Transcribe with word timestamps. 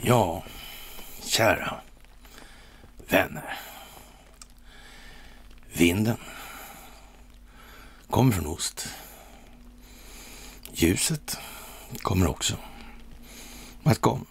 Ja, 0.00 0.44
kära 1.22 1.80
vänner. 3.08 3.58
Vinden 5.72 6.16
kommer 8.10 8.32
från 8.32 8.46
ost. 8.46 8.88
Ljuset 10.72 11.38
kommer 11.96 12.26
också 12.26 12.56
att 13.84 14.00
komma 14.00 14.26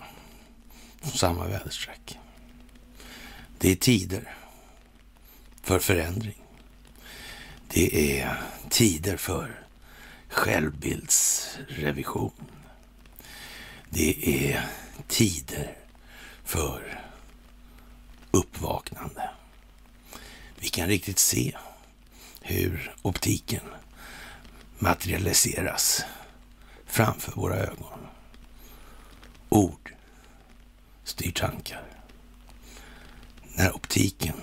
från 1.02 1.12
samma 1.12 1.48
väderstreck. 1.48 2.20
Det 3.57 3.71
är 3.71 3.75
tider 3.75 4.36
för 5.62 5.80
förändring. 5.80 6.43
Det 7.74 8.21
är 8.21 8.42
tider 8.70 9.18
för 9.18 9.66
självbildsrevision. 10.27 12.32
Det 13.90 14.46
är 14.46 14.70
tider 15.08 15.77
för 16.44 17.02
uppvaknande. 18.32 19.30
Vi 20.59 20.68
kan 20.68 20.88
riktigt 20.88 21.20
se 21.20 21.58
hur 22.41 22.96
optiken 23.02 23.63
materialiseras 24.80 26.04
framför 26.85 27.32
våra 27.32 27.55
ögon. 27.55 27.99
Ord 29.49 29.94
styr 31.04 31.32
tankar. 31.32 31.84
När 33.55 33.76
optiken 33.76 34.35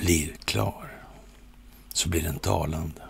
blir 0.00 0.32
klar 0.44 0.90
så 1.88 2.08
blir 2.08 2.22
den 2.22 2.38
talande. 2.38 3.02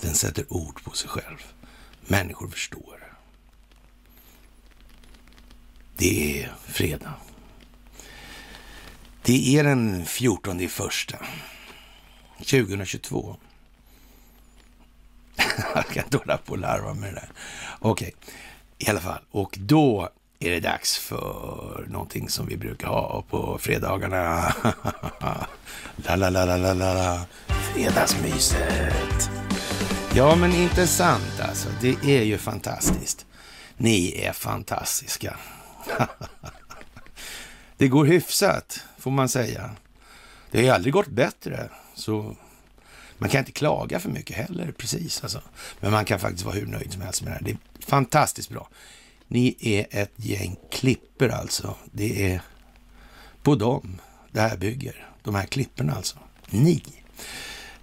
Den 0.00 0.14
sätter 0.14 0.52
ord 0.52 0.84
på 0.84 0.90
sig 0.90 1.08
själv. 1.08 1.52
Människor 2.00 2.48
förstår. 2.48 3.16
Det 5.96 6.42
är 6.42 6.52
fredag. 6.66 7.14
Det 9.22 9.56
är 9.58 9.64
den 9.64 10.06
14 10.06 10.68
första 10.68 11.18
2022. 12.38 13.36
Jag 15.74 15.86
kan 15.86 16.04
inte 16.04 16.16
hålla 16.16 16.36
på 16.36 16.52
och 16.52 16.58
larva 16.58 16.94
med 16.94 17.14
det 17.14 17.20
där. 17.20 17.30
Okej, 17.78 18.14
okay. 18.18 18.34
i 18.78 18.90
alla 18.90 19.00
fall. 19.00 19.22
Och 19.30 19.58
då 19.60 20.10
är 20.42 20.50
det 20.50 20.60
dags 20.60 20.98
för 20.98 21.86
någonting 21.88 22.28
som 22.28 22.46
vi 22.46 22.56
brukar 22.56 22.88
ha 22.88 23.24
på 23.30 23.58
fredagarna. 23.58 24.54
la, 25.96 26.16
la, 26.16 26.30
la, 26.30 26.44
la, 26.44 26.56
la, 26.56 26.74
la. 26.74 27.20
Fredagsmyset. 27.46 29.30
Ja, 30.14 30.34
men 30.36 30.52
intressant 30.52 31.40
alltså. 31.40 31.68
Det 31.80 31.96
är 32.04 32.22
ju 32.22 32.38
fantastiskt. 32.38 33.26
Ni 33.76 34.20
är 34.24 34.32
fantastiska. 34.32 35.36
det 37.76 37.88
går 37.88 38.04
hyfsat, 38.04 38.84
får 38.98 39.10
man 39.10 39.28
säga. 39.28 39.70
Det 40.50 40.58
har 40.58 40.64
ju 40.64 40.70
aldrig 40.70 40.92
gått 40.92 41.08
bättre, 41.08 41.68
så 41.94 42.36
man 43.18 43.28
kan 43.28 43.38
inte 43.38 43.52
klaga 43.52 44.00
för 44.00 44.10
mycket 44.10 44.36
heller, 44.36 44.72
precis. 44.72 45.22
Alltså. 45.22 45.42
Men 45.80 45.92
man 45.92 46.04
kan 46.04 46.18
faktiskt 46.18 46.44
vara 46.44 46.54
hur 46.54 46.66
nöjd 46.66 46.92
som 46.92 47.02
helst 47.02 47.22
med 47.22 47.32
det 47.32 47.34
här. 47.34 47.42
Det 47.44 47.50
är 47.50 47.86
fantastiskt 47.86 48.50
bra. 48.50 48.68
Ni 49.32 49.56
är 49.60 49.86
ett 49.90 50.12
gäng 50.16 50.56
klipper 50.70 51.28
alltså. 51.28 51.74
Det 51.92 52.32
är 52.32 52.42
på 53.42 53.54
dem 53.54 54.00
det 54.32 54.40
här 54.40 54.56
bygger. 54.56 55.08
De 55.22 55.34
här 55.34 55.46
klipporna 55.46 55.94
alltså. 55.94 56.18
Ni. 56.50 56.82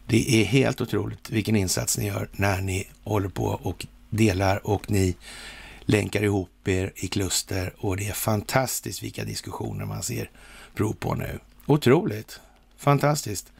Det 0.08 0.42
är 0.42 0.46
helt 0.46 0.82
otroligt 0.82 1.30
vilken 1.30 1.56
insats 1.56 1.98
ni 1.98 2.06
gör 2.06 2.30
när 2.32 2.62
ni 2.62 2.88
håller 3.04 3.30
på 3.30 3.46
och 3.46 3.86
delar 4.10 4.68
och 4.68 4.92
ni 4.92 5.16
länkar 5.82 6.24
ihop 6.24 6.68
er 6.68 6.94
i 6.96 7.08
kluster 7.08 7.74
och 7.78 7.98
det 7.98 8.08
är 8.08 8.14
fantastiskt 8.14 9.04
vilka 9.04 9.24
diskussioner 9.24 9.86
man 9.86 10.04
ser 10.04 10.30
prov 10.76 10.94
på 10.94 11.16
nu. 11.16 11.40
Otroligt. 11.66 12.40
Fantastiskt. 12.78 13.52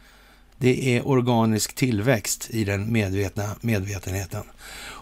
Det 0.58 0.96
är 0.96 1.08
organisk 1.08 1.74
tillväxt 1.74 2.50
i 2.50 2.64
den 2.64 2.92
medvetna 2.92 3.56
medvetenheten. 3.60 4.44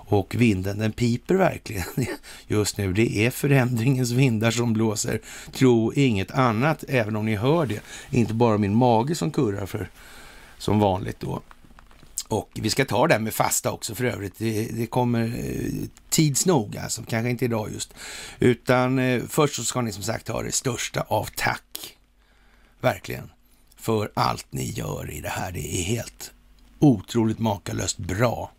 Och 0.09 0.35
vinden, 0.39 0.79
den 0.79 0.93
piper 0.93 1.35
verkligen 1.35 1.85
just 2.47 2.79
nu. 2.79 2.93
Det 2.93 3.27
är 3.27 3.31
förändringens 3.31 4.11
vindar 4.11 4.51
som 4.51 4.73
blåser. 4.73 5.21
Tro 5.53 5.93
inget 5.93 6.31
annat, 6.31 6.85
även 6.89 7.17
om 7.17 7.27
ni 7.27 7.37
hör 7.37 7.67
det. 7.67 7.81
Inte 8.11 8.35
bara 8.35 8.59
min 8.59 8.75
mage 8.75 9.15
som 9.15 9.31
kurrar 9.31 9.67
för 9.67 9.91
som 10.59 10.79
vanligt 10.79 11.21
då. 11.21 11.43
Och 12.29 12.51
vi 12.55 12.71
ska 12.71 12.85
ta 12.85 13.07
det 13.07 13.15
här 13.15 13.21
med 13.21 13.35
fasta 13.35 13.73
också 13.73 13.95
för 13.95 14.05
övrigt. 14.05 14.39
Det, 14.39 14.69
det 14.73 14.87
kommer 14.87 15.25
eh, 15.25 15.89
tids 16.09 16.47
nog, 16.47 16.77
alltså. 16.77 17.03
kanske 17.09 17.31
inte 17.31 17.45
idag 17.45 17.73
just. 17.73 17.95
Utan 18.39 18.99
eh, 18.99 19.23
först 19.29 19.55
så 19.55 19.65
ska 19.65 19.81
ni 19.81 19.93
som 19.93 20.03
sagt 20.03 20.29
ha 20.29 20.43
det 20.43 20.53
största 20.53 21.01
av 21.01 21.29
tack. 21.37 21.97
Verkligen. 22.81 23.31
För 23.77 24.11
allt 24.15 24.47
ni 24.51 24.71
gör 24.71 25.11
i 25.11 25.21
det 25.21 25.29
här. 25.29 25.53
Det 25.53 25.81
är 25.81 25.83
helt 25.83 26.31
otroligt 26.79 27.39
makalöst 27.39 27.99
bra. 27.99 28.51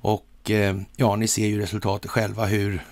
Och 0.00 0.26
och 0.44 0.50
eh, 0.50 0.76
ja, 0.96 1.16
ni 1.16 1.28
ser 1.28 1.46
ju 1.46 1.60
resultatet 1.60 2.10
själva 2.10 2.46
hur 2.46 2.84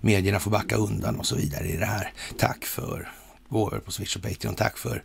medierna 0.00 0.40
får 0.40 0.50
backa 0.50 0.76
undan 0.76 1.16
och 1.16 1.26
så 1.26 1.36
vidare 1.36 1.66
i 1.66 1.76
det 1.76 1.84
här. 1.84 2.12
Tack 2.38 2.64
för 2.64 3.12
gåvor 3.48 3.82
på 3.84 3.92
Swish 3.92 4.16
och 4.16 4.22
Patreon. 4.22 4.54
Tack 4.54 4.78
för 4.78 5.02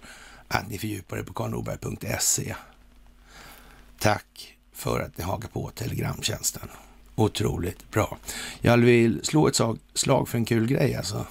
att 0.47 0.69
ni 0.69 0.77
fördjupar 0.77 1.17
er 1.17 1.23
på 1.23 1.33
karlnorberg.se. 1.33 2.55
Tack 3.99 4.55
för 4.73 4.99
att 4.99 5.17
ni 5.17 5.23
hakar 5.23 5.47
på 5.47 5.69
Telegramtjänsten. 5.69 6.67
Otroligt 7.15 7.91
bra. 7.91 8.17
Jag 8.61 8.77
vill 8.77 9.19
slå 9.23 9.47
ett 9.47 9.59
slag 9.93 10.29
för 10.29 10.37
en 10.37 10.45
kul 10.45 10.67
grej 10.67 10.95
alltså. 10.95 11.25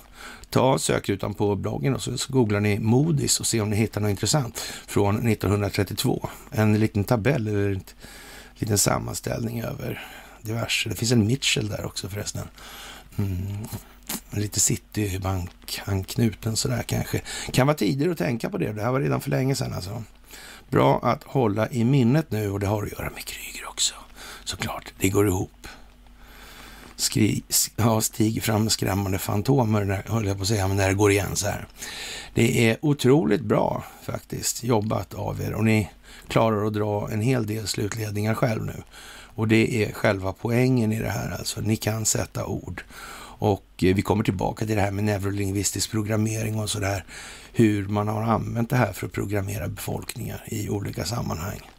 Ta 0.51 0.79
sökrutan 0.79 1.35
på 1.35 1.57
bloggen 1.57 1.95
och 1.95 2.03
så 2.03 2.17
googlar 2.29 2.61
ni 2.61 2.79
Modis 2.79 3.41
och 3.41 3.47
se 3.47 3.61
om 3.61 3.71
ni 3.71 3.77
hittar 3.77 4.01
något 4.01 4.11
intressant 4.11 4.59
från 4.87 5.29
1932. 5.29 6.29
En 6.51 6.79
liten 6.79 7.05
tabell 7.05 7.49
eller 7.49 7.71
en 7.71 7.83
liten 8.59 8.79
sammanställning 8.79 9.63
över 9.63 10.22
diverse. 10.43 10.89
Det 10.89 10.95
finns 10.95 11.13
en 11.13 11.27
Mitchell 11.27 11.69
där 11.69 11.85
också 11.85 12.09
förresten. 12.09 12.49
Mm. 13.19 13.67
Lite 14.31 14.61
Citibank-anknuten 14.61 16.57
sådär 16.57 16.83
kanske. 16.83 17.21
Kan 17.53 17.67
vara 17.67 17.77
tidigare 17.77 18.13
att 18.13 18.19
tänka 18.19 18.51
på 18.51 18.59
det. 18.59 18.73
Det 18.73 18.83
här 18.83 18.93
var 18.93 19.01
redan 19.01 19.21
för 19.21 19.31
länge 19.31 19.55
sedan 19.55 19.73
alltså. 19.73 20.03
Bra 20.71 21.01
att 21.03 21.23
hålla 21.25 21.71
i 21.71 21.85
minnet 21.85 22.31
nu 22.31 22.51
och 22.51 22.61
det 22.61 22.67
har 22.67 22.83
att 22.83 22.93
göra 22.93 23.11
med 23.11 23.25
Kryger 23.25 23.69
också. 23.69 23.95
Såklart, 24.45 24.93
det 24.99 25.09
går 25.09 25.29
ihop. 25.29 25.69
Skri, 26.97 27.43
ja, 27.77 28.01
stig 28.01 28.43
fram 28.43 28.71
skrämmande 28.71 29.19
fantomer, 29.19 30.03
höll 30.07 30.27
jag 30.27 30.37
på 30.37 30.43
att 30.43 30.49
säga, 30.49 30.69
men 30.69 30.77
när 30.77 30.89
det 30.89 30.95
går 30.95 31.11
igen 31.11 31.37
så 31.37 31.47
här. 31.47 31.67
Det 32.35 32.69
är 32.69 32.77
otroligt 32.83 33.41
bra 33.41 33.85
faktiskt 34.03 34.65
jobbat 34.65 35.15
av 35.15 35.41
er 35.41 35.53
och 35.55 35.65
ni 35.65 35.91
klarar 36.33 36.67
att 36.67 36.73
dra 36.73 37.11
en 37.11 37.21
hel 37.21 37.47
del 37.47 37.69
slutledningar 37.69 38.35
själv 38.35 38.65
nu. 38.65 38.83
Och 39.35 39.49
det 39.49 39.85
är 39.85 39.93
själva 39.93 40.33
poängen 40.33 40.93
i 40.93 40.99
det 40.99 41.11
här 41.11 41.31
alltså. 41.31 41.61
Ni 41.61 41.77
kan 41.77 42.05
sätta 42.05 42.47
ord. 42.47 42.85
Och 43.39 43.67
eh, 43.83 43.95
vi 43.95 44.03
kommer 44.03 44.25
tillbaka 44.25 44.67
till 44.67 44.77
det 44.77 44.83
här 44.83 44.91
med 44.91 45.05
neurolingvistisk 45.05 45.91
programmering 45.91 46.59
och 46.59 46.71
sådär. 46.71 47.05
Hur 47.53 47.89
man 47.89 48.09
har 48.09 48.23
använt 48.23 48.71
det 48.71 48.77
här 48.77 48.93
för 48.93 49.07
att 49.07 49.13
programmera 49.13 49.69
befolkningar 49.69 50.45
i 50.47 50.69
olika 50.69 51.05
sammanhang. 51.05 51.71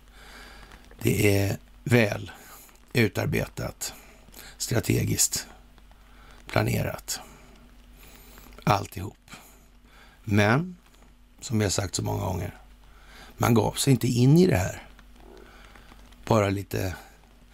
Det 1.01 1.37
är 1.37 1.57
väl 1.83 2.31
utarbetat, 2.93 3.93
strategiskt 4.57 5.47
planerat. 6.47 7.19
Alltihop. 8.63 9.29
Men, 10.23 10.77
som 11.41 11.59
vi 11.59 11.65
har 11.65 11.69
sagt 11.69 11.95
så 11.95 12.03
många 12.03 12.25
gånger, 12.25 12.62
man 13.37 13.53
gav 13.53 13.71
sig 13.71 13.93
inte 13.93 14.07
in 14.07 14.37
i 14.37 14.47
det 14.47 14.57
här. 14.57 14.83
Bara 16.25 16.49
lite 16.49 16.95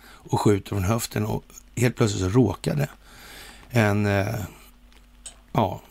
och 0.01 0.41
skjuter 0.41 0.69
från 0.69 0.83
höften 0.83 1.25
och 1.25 1.43
helt 1.75 1.95
plötsligt 1.95 2.21
så 2.21 2.29
råkade 2.29 2.89
en 3.69 4.05
eh, 4.05 4.35
ja, 5.51 5.81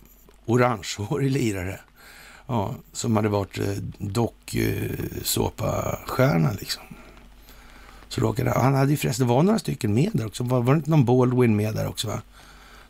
orangehårig 0.46 1.30
lirare 1.30 1.80
ja, 2.46 2.74
som 2.92 3.16
hade 3.16 3.28
varit 3.28 3.58
eh, 3.58 3.76
docksåpastjärna 3.98 6.52
liksom. 6.52 6.82
Så 8.08 8.20
råkade 8.20 8.50
han 8.50 8.74
hade 8.74 8.90
ju 8.90 8.96
förresten, 8.96 9.26
det 9.26 9.34
var 9.34 9.42
några 9.42 9.58
stycken 9.58 9.94
med 9.94 10.10
där 10.14 10.26
också. 10.26 10.44
Var, 10.44 10.60
var 10.60 10.74
det 10.74 10.78
inte 10.78 10.90
någon 10.90 11.04
Baldwin 11.04 11.56
med 11.56 11.74
där 11.74 11.86
också 11.86 12.08
va? 12.08 12.22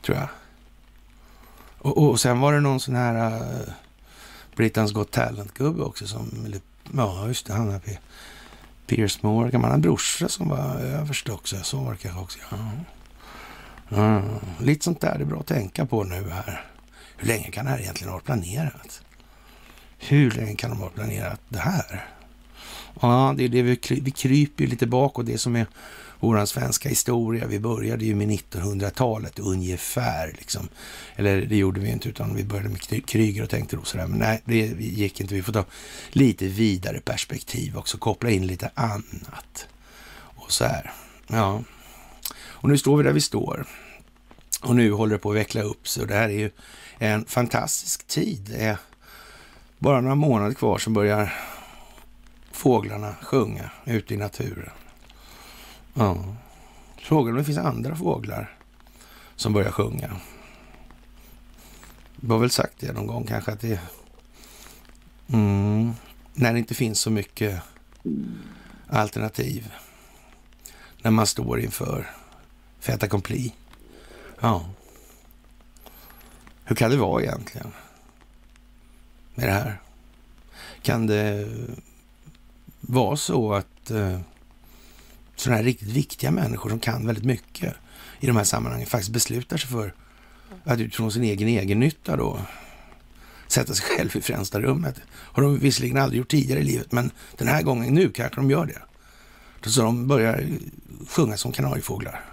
Tror 0.02 0.16
jag. 0.16 0.28
Och, 1.78 1.98
och 1.98 2.20
sen 2.20 2.40
var 2.40 2.52
det 2.52 2.60
någon 2.60 2.80
sån 2.80 2.94
här 2.94 3.36
uh, 3.36 3.42
Britain's 4.56 4.92
Got 4.92 5.10
Talent-gubbe 5.10 5.82
också 5.82 6.06
som, 6.06 6.30
eller, 6.46 6.60
ja 6.96 7.26
just 7.26 7.46
det, 7.46 7.52
han 7.52 7.70
är 7.70 7.80
Piers 8.86 9.22
Morgan, 9.22 9.52
han 9.52 9.62
hade 9.62 9.74
en 9.74 9.80
brorsa 9.80 10.28
som 10.28 10.48
var 10.48 10.76
överste 10.80 11.32
också. 11.32 11.56
Så 11.62 11.80
var 11.80 11.92
det 11.92 11.98
kanske 11.98 12.20
också. 12.20 12.38
Ja. 12.50 12.56
Mm. 13.96 14.22
Lite 14.60 14.84
sånt 14.84 15.00
där 15.00 15.18
det 15.18 15.24
är 15.24 15.26
bra 15.26 15.40
att 15.40 15.46
tänka 15.46 15.86
på 15.86 16.04
nu 16.04 16.30
här. 16.30 16.64
Hur 17.16 17.28
länge 17.28 17.50
kan 17.50 17.64
det 17.64 17.70
här 17.70 17.80
egentligen 17.80 18.08
ha 18.08 18.16
varit 18.16 18.24
planerat? 18.24 19.02
Hur 19.98 20.30
länge 20.30 20.54
kan 20.54 20.70
de 20.70 20.80
ha 20.80 20.88
planerat 20.88 21.40
det 21.48 21.58
här? 21.58 22.06
Ja, 23.00 23.34
det 23.36 23.44
är 23.44 23.48
det 23.48 23.62
vi, 23.62 24.00
vi 24.02 24.10
kryper 24.10 24.66
lite 24.66 24.86
bakåt. 24.86 25.26
Det 25.26 25.38
som 25.38 25.56
är 25.56 25.66
vår 26.20 26.46
svenska 26.46 26.88
historia. 26.88 27.46
Vi 27.46 27.60
började 27.60 28.04
ju 28.04 28.14
med 28.14 28.28
1900-talet 28.28 29.38
ungefär. 29.38 30.34
Liksom. 30.38 30.68
Eller 31.16 31.40
det 31.40 31.56
gjorde 31.56 31.80
vi 31.80 31.90
inte, 31.90 32.08
utan 32.08 32.36
vi 32.36 32.44
började 32.44 32.68
med 32.68 33.06
Kryger 33.06 33.42
och 33.42 33.50
tänkte 33.50 33.76
då 33.76 33.84
sådär. 33.84 34.06
Men 34.06 34.18
nej, 34.18 34.42
det 34.44 34.56
gick 34.78 35.20
inte. 35.20 35.34
Vi 35.34 35.42
får 35.42 35.52
ta 35.52 35.64
lite 36.10 36.48
vidare 36.48 37.00
perspektiv 37.00 37.76
också, 37.76 37.98
koppla 37.98 38.30
in 38.30 38.46
lite 38.46 38.70
annat. 38.74 39.68
Och 40.10 40.52
så 40.52 40.64
här. 40.64 40.92
Ja, 41.26 41.62
och 42.40 42.68
nu 42.68 42.78
står 42.78 42.96
vi 42.96 43.04
där 43.04 43.12
vi 43.12 43.20
står. 43.20 43.66
Och 44.62 44.76
nu 44.76 44.92
håller 44.92 45.12
det 45.12 45.18
på 45.18 45.30
att 45.30 45.36
veckla 45.36 45.62
upp 45.62 45.88
sig 45.88 46.02
och 46.02 46.08
det 46.08 46.14
här 46.14 46.28
är 46.28 46.38
ju 46.38 46.50
en 46.98 47.24
fantastisk 47.24 48.06
tid. 48.06 48.46
Det 48.50 48.64
är 48.64 48.78
bara 49.78 50.00
några 50.00 50.14
månader 50.14 50.54
kvar 50.54 50.78
så 50.78 50.90
börjar 50.90 51.34
fåglarna 52.52 53.14
sjunga 53.22 53.70
ute 53.84 54.14
i 54.14 54.16
naturen. 54.16 54.70
Ja. 55.98 56.10
Mm. 56.10 56.34
Frågan 56.96 57.32
om 57.32 57.38
det 57.38 57.44
finns 57.44 57.58
andra 57.58 57.96
fåglar 57.96 58.56
som 59.36 59.52
börjar 59.52 59.70
sjunga. 59.70 60.20
Du 62.16 62.32
har 62.32 62.38
väl 62.38 62.50
sagt 62.50 62.74
det 62.80 62.92
någon 62.92 63.06
gång 63.06 63.26
kanske 63.26 63.52
att 63.52 63.60
det... 63.60 63.80
Mm, 65.32 65.92
när 66.34 66.52
det 66.52 66.58
inte 66.58 66.74
finns 66.74 67.00
så 67.00 67.10
mycket 67.10 67.62
alternativ. 68.86 69.72
När 71.02 71.10
man 71.10 71.26
står 71.26 71.60
inför 71.60 72.10
fait 72.80 73.02
accompli. 73.02 73.54
Ja. 74.40 74.70
Hur 76.64 76.76
kan 76.76 76.90
det 76.90 76.96
vara 76.96 77.22
egentligen 77.22 77.72
med 79.34 79.48
det 79.48 79.52
här? 79.52 79.80
Kan 80.82 81.06
det 81.06 81.48
vara 82.80 83.16
så 83.16 83.52
att 83.54 83.90
eh, 83.90 84.20
sådana 85.40 85.56
här 85.56 85.64
riktigt 85.64 85.88
viktiga 85.88 86.30
människor 86.30 86.70
som 86.70 86.78
kan 86.78 87.06
väldigt 87.06 87.24
mycket 87.24 87.74
i 88.20 88.26
de 88.26 88.36
här 88.36 88.44
sammanhangen 88.44 88.86
faktiskt 88.86 89.12
beslutar 89.12 89.56
sig 89.56 89.70
för 89.70 89.94
att 90.64 90.80
utifrån 90.80 91.12
sin 91.12 91.24
egen 91.24 91.48
egennytta 91.48 92.16
då 92.16 92.40
sätta 93.46 93.74
sig 93.74 93.84
själv 93.84 94.16
i 94.16 94.20
främsta 94.20 94.60
rummet. 94.60 95.00
Har 95.10 95.42
de 95.42 95.58
visserligen 95.58 95.96
aldrig 95.96 96.18
gjort 96.18 96.30
tidigare 96.30 96.60
i 96.60 96.64
livet, 96.64 96.92
men 96.92 97.10
den 97.36 97.48
här 97.48 97.62
gången, 97.62 97.94
nu 97.94 98.10
kanske 98.10 98.40
de 98.40 98.50
gör 98.50 98.66
det. 98.66 98.82
Så 99.70 99.82
de 99.82 100.06
börjar 100.06 100.46
sjunga 101.08 101.36
som 101.36 101.52
kanariefåglar. 101.52 102.24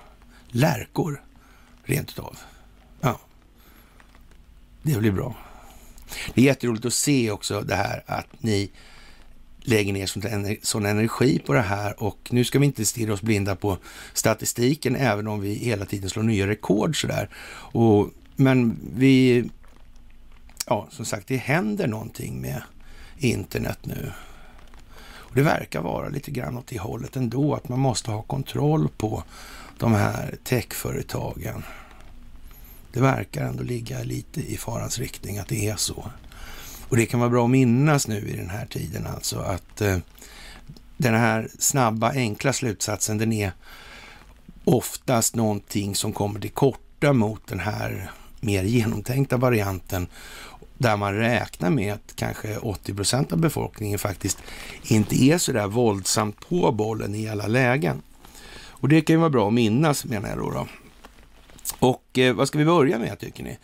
Lärkor, 0.47 1.21
rent 1.83 2.09
utav. 2.09 2.37
Ja, 3.01 3.19
det 4.81 4.99
blir 4.99 5.11
bra. 5.11 5.35
Det 6.33 6.41
är 6.41 6.45
jätteroligt 6.45 6.85
att 6.85 6.93
se 6.93 7.31
också 7.31 7.61
det 7.61 7.75
här 7.75 8.03
att 8.05 8.27
ni 8.39 8.71
lägger 9.65 9.93
ner 9.93 10.65
sån 10.65 10.85
energi 10.85 11.39
på 11.39 11.53
det 11.53 11.61
här 11.61 12.03
och 12.03 12.29
nu 12.29 12.43
ska 12.43 12.59
vi 12.59 12.65
inte 12.65 12.85
stirra 12.85 13.13
oss 13.13 13.21
blinda 13.21 13.55
på 13.55 13.77
statistiken 14.13 14.95
även 14.95 15.27
om 15.27 15.41
vi 15.41 15.53
hela 15.53 15.85
tiden 15.85 16.09
slår 16.09 16.23
nya 16.23 16.47
rekord 16.47 17.01
sådär. 17.01 17.29
Och, 17.71 18.09
men 18.35 18.77
vi, 18.95 19.43
ja 20.67 20.87
som 20.91 21.05
sagt 21.05 21.27
det 21.27 21.37
händer 21.37 21.87
någonting 21.87 22.41
med 22.41 22.61
internet 23.17 23.79
nu. 23.81 24.11
Och 25.35 25.35
det 25.35 25.41
verkar 25.41 25.81
vara 25.81 26.09
lite 26.09 26.31
grann 26.31 26.57
åt 26.57 26.67
det 26.67 26.79
hållet 26.79 27.15
ändå, 27.15 27.55
att 27.55 27.69
man 27.69 27.79
måste 27.79 28.11
ha 28.11 28.21
kontroll 28.21 28.89
på 28.97 29.23
de 29.77 29.93
här 29.93 30.35
techföretagen. 30.43 31.63
Det 32.93 33.01
verkar 33.01 33.45
ändå 33.45 33.63
ligga 33.63 34.03
lite 34.03 34.41
i 34.41 34.57
farans 34.57 34.99
riktning 34.99 35.37
att 35.37 35.47
det 35.47 35.67
är 35.67 35.75
så. 35.75 36.11
Och 36.95 36.99
det 36.99 37.05
kan 37.05 37.19
vara 37.19 37.29
bra 37.29 37.43
att 37.43 37.49
minnas 37.49 38.07
nu 38.07 38.29
i 38.29 38.37
den 38.37 38.49
här 38.49 38.65
tiden 38.65 39.07
alltså 39.07 39.39
att 39.39 39.81
eh, 39.81 39.97
den 40.97 41.13
här 41.13 41.49
snabba, 41.59 42.11
enkla 42.11 42.53
slutsatsen, 42.53 43.17
den 43.17 43.33
är 43.33 43.51
oftast 44.63 45.35
någonting 45.35 45.95
som 45.95 46.13
kommer 46.13 46.39
till 46.39 46.49
korta 46.51 47.13
mot 47.13 47.47
den 47.47 47.59
här 47.59 48.11
mer 48.39 48.63
genomtänkta 48.63 49.37
varianten 49.37 50.07
där 50.77 50.97
man 50.97 51.15
räknar 51.15 51.69
med 51.69 51.93
att 51.93 52.15
kanske 52.15 52.57
80 52.57 52.93
procent 52.93 53.31
av 53.31 53.37
befolkningen 53.39 53.99
faktiskt 53.99 54.37
inte 54.83 55.23
är 55.23 55.37
så 55.37 55.51
där 55.51 55.67
våldsamt 55.67 56.49
på 56.49 56.71
bollen 56.71 57.15
i 57.15 57.29
alla 57.29 57.47
lägen. 57.47 58.01
Och 58.67 58.89
det 58.89 59.01
kan 59.01 59.13
ju 59.13 59.19
vara 59.19 59.29
bra 59.29 59.47
att 59.47 59.53
minnas 59.53 60.05
menar 60.05 60.29
jag 60.29 60.37
då. 60.37 60.51
då. 60.51 60.67
Och 61.79 62.19
eh, 62.19 62.33
vad 62.33 62.47
ska 62.47 62.57
vi 62.57 62.65
börja 62.65 62.99
med 62.99 63.19
tycker 63.19 63.43
ni? 63.43 63.57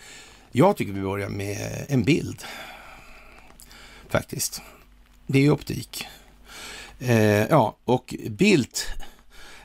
Jag 0.52 0.78
tycker 0.78 0.94
vi 0.94 1.02
börjar 1.02 1.30
med 1.30 1.86
en 1.90 2.04
bild 2.04 2.44
faktiskt. 4.12 4.62
Det 5.28 5.40
är 5.40 5.44
ju 5.44 5.52
optik. 5.52 6.08
Eh, 7.00 7.48
ja, 7.48 7.78
och 7.86 8.16
Bildt 8.30 8.88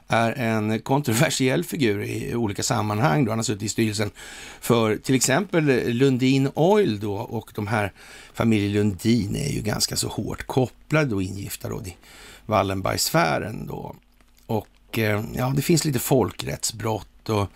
är 0.08 0.32
en 0.32 0.80
kontroversiell 0.80 1.64
figur 1.64 2.02
i 2.02 2.34
olika 2.34 2.62
sammanhang. 2.62 3.24
Då. 3.24 3.30
Han 3.30 3.38
har 3.38 3.44
suttit 3.44 3.62
i 3.62 3.68
styrelsen 3.68 4.10
för 4.60 4.96
till 4.96 5.14
exempel 5.14 5.64
Lundin 5.92 6.50
Oil 6.54 7.00
då 7.00 7.14
och 7.14 7.50
de 7.54 7.66
här 7.66 7.92
familjen 8.34 8.72
Lundin 8.72 9.36
är 9.36 9.48
ju 9.48 9.60
ganska 9.60 9.96
så 9.96 10.08
hårt 10.08 10.46
kopplade 10.46 11.14
och 11.14 11.22
ingifta 11.22 11.68
då 11.68 11.82
i 11.86 11.96
Wallenbergsfären 12.46 13.66
då. 13.66 13.94
Och 14.46 14.98
eh, 14.98 15.24
ja, 15.34 15.52
det 15.56 15.62
finns 15.62 15.84
lite 15.84 15.98
folkrättsbrott 15.98 17.28
och 17.28 17.48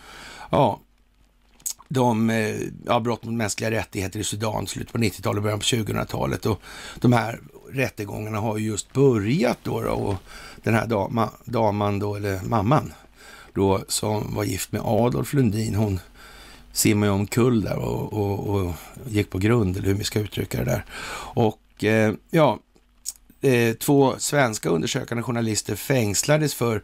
ja, 0.50 0.80
de 1.92 2.30
eh, 2.30 2.56
ja, 2.86 3.00
brott 3.00 3.24
mot 3.24 3.34
mänskliga 3.34 3.70
rättigheter 3.70 4.20
i 4.20 4.24
Sudan, 4.24 4.66
slutet 4.66 4.92
på 4.92 4.98
90-talet 4.98 5.36
och 5.36 5.42
början 5.42 5.58
på 5.58 5.64
2000-talet. 5.64 6.46
Och 6.46 6.62
de 7.00 7.12
här 7.12 7.40
rättegångarna 7.72 8.38
har 8.38 8.58
ju 8.58 8.66
just 8.66 8.92
börjat 8.92 9.58
då, 9.62 9.80
då 9.80 9.90
och 9.90 10.14
den 10.62 10.74
här 10.74 10.86
dama, 10.86 11.30
daman 11.44 11.98
då, 11.98 12.14
eller 12.14 12.40
mamman 12.42 12.92
då, 13.54 13.84
som 13.88 14.34
var 14.34 14.44
gift 14.44 14.72
med 14.72 14.82
Adolf 14.84 15.32
Lundin, 15.32 15.74
hon 15.74 16.00
simmade 16.72 17.12
omkull 17.12 17.60
där 17.60 17.76
och, 17.76 18.12
och, 18.12 18.48
och, 18.48 18.74
gick 19.06 19.30
på 19.30 19.38
grund, 19.38 19.76
eller 19.76 19.88
hur 19.88 19.94
vi 19.94 20.04
ska 20.04 20.20
uttrycka 20.20 20.58
det 20.58 20.64
där. 20.64 20.84
Och 21.34 21.84
eh, 21.84 22.14
ja, 22.30 22.58
eh, 23.40 23.74
två 23.74 24.14
svenska 24.18 24.68
undersökande 24.68 25.22
journalister 25.22 25.76
fängslades 25.76 26.54
för 26.54 26.82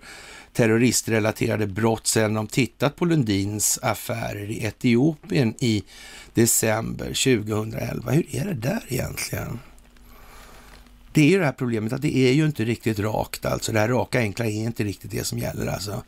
terroristrelaterade 0.57 1.67
brott 1.67 2.07
sedan 2.07 2.35
de 2.35 2.47
tittat 2.47 2.97
på 2.97 3.05
Lundins 3.05 3.79
affärer 3.83 4.51
i 4.51 4.65
Etiopien 4.65 5.55
i 5.59 5.85
december 6.35 7.07
2011. 7.07 8.13
Hur 8.13 8.37
är 8.37 8.45
det 8.45 8.55
där 8.55 8.83
egentligen? 8.89 9.59
Det 11.13 11.21
är 11.21 11.31
ju 11.31 11.39
det 11.39 11.45
här 11.45 11.53
problemet 11.53 11.93
att 11.93 12.03
det 12.03 12.17
är 12.17 12.33
ju 12.33 12.47
inte 12.47 12.65
riktigt 12.65 12.99
rakt 12.99 13.47
alltså. 13.47 13.73
Det 13.73 13.79
här 13.79 13.89
raka 13.89 14.19
enkla 14.19 14.47
är 14.47 14.51
inte 14.51 14.85
riktigt 14.85 15.11
det 15.11 15.25
som 15.25 15.39
gäller 15.39 15.67
alltså. 15.67 16.03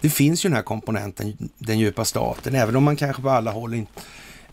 Det 0.00 0.10
finns 0.10 0.44
ju 0.44 0.48
den 0.48 0.56
här 0.56 0.62
komponenten, 0.62 1.50
den 1.58 1.78
djupa 1.78 2.04
staten, 2.04 2.54
även 2.54 2.76
om 2.76 2.84
man 2.84 2.96
kanske 2.96 3.22
på 3.22 3.30
alla 3.30 3.50
håll 3.50 3.74
inte 3.74 3.92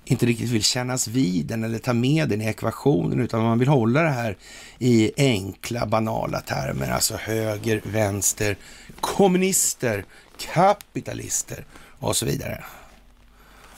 inte 0.06 0.26
riktigt 0.26 0.50
vill 0.50 0.64
kännas 0.64 1.08
vid 1.08 1.46
den 1.46 1.64
eller 1.64 1.78
ta 1.78 1.94
med 1.94 2.30
den 2.30 2.42
i 2.42 2.46
ekvationen, 2.46 3.20
utan 3.20 3.44
man 3.44 3.60
vill 3.60 3.68
hålla 3.68 4.02
det 4.02 4.10
här 4.10 4.38
i 4.80 5.12
enkla, 5.18 5.86
banala 5.86 6.42
termer, 6.42 6.92
alltså 6.92 7.16
höger, 7.16 7.82
vänster, 7.84 8.58
kommunister, 9.02 10.06
kapitalister 10.38 11.66
och 12.00 12.16
så 12.16 12.26
vidare. 12.26 12.64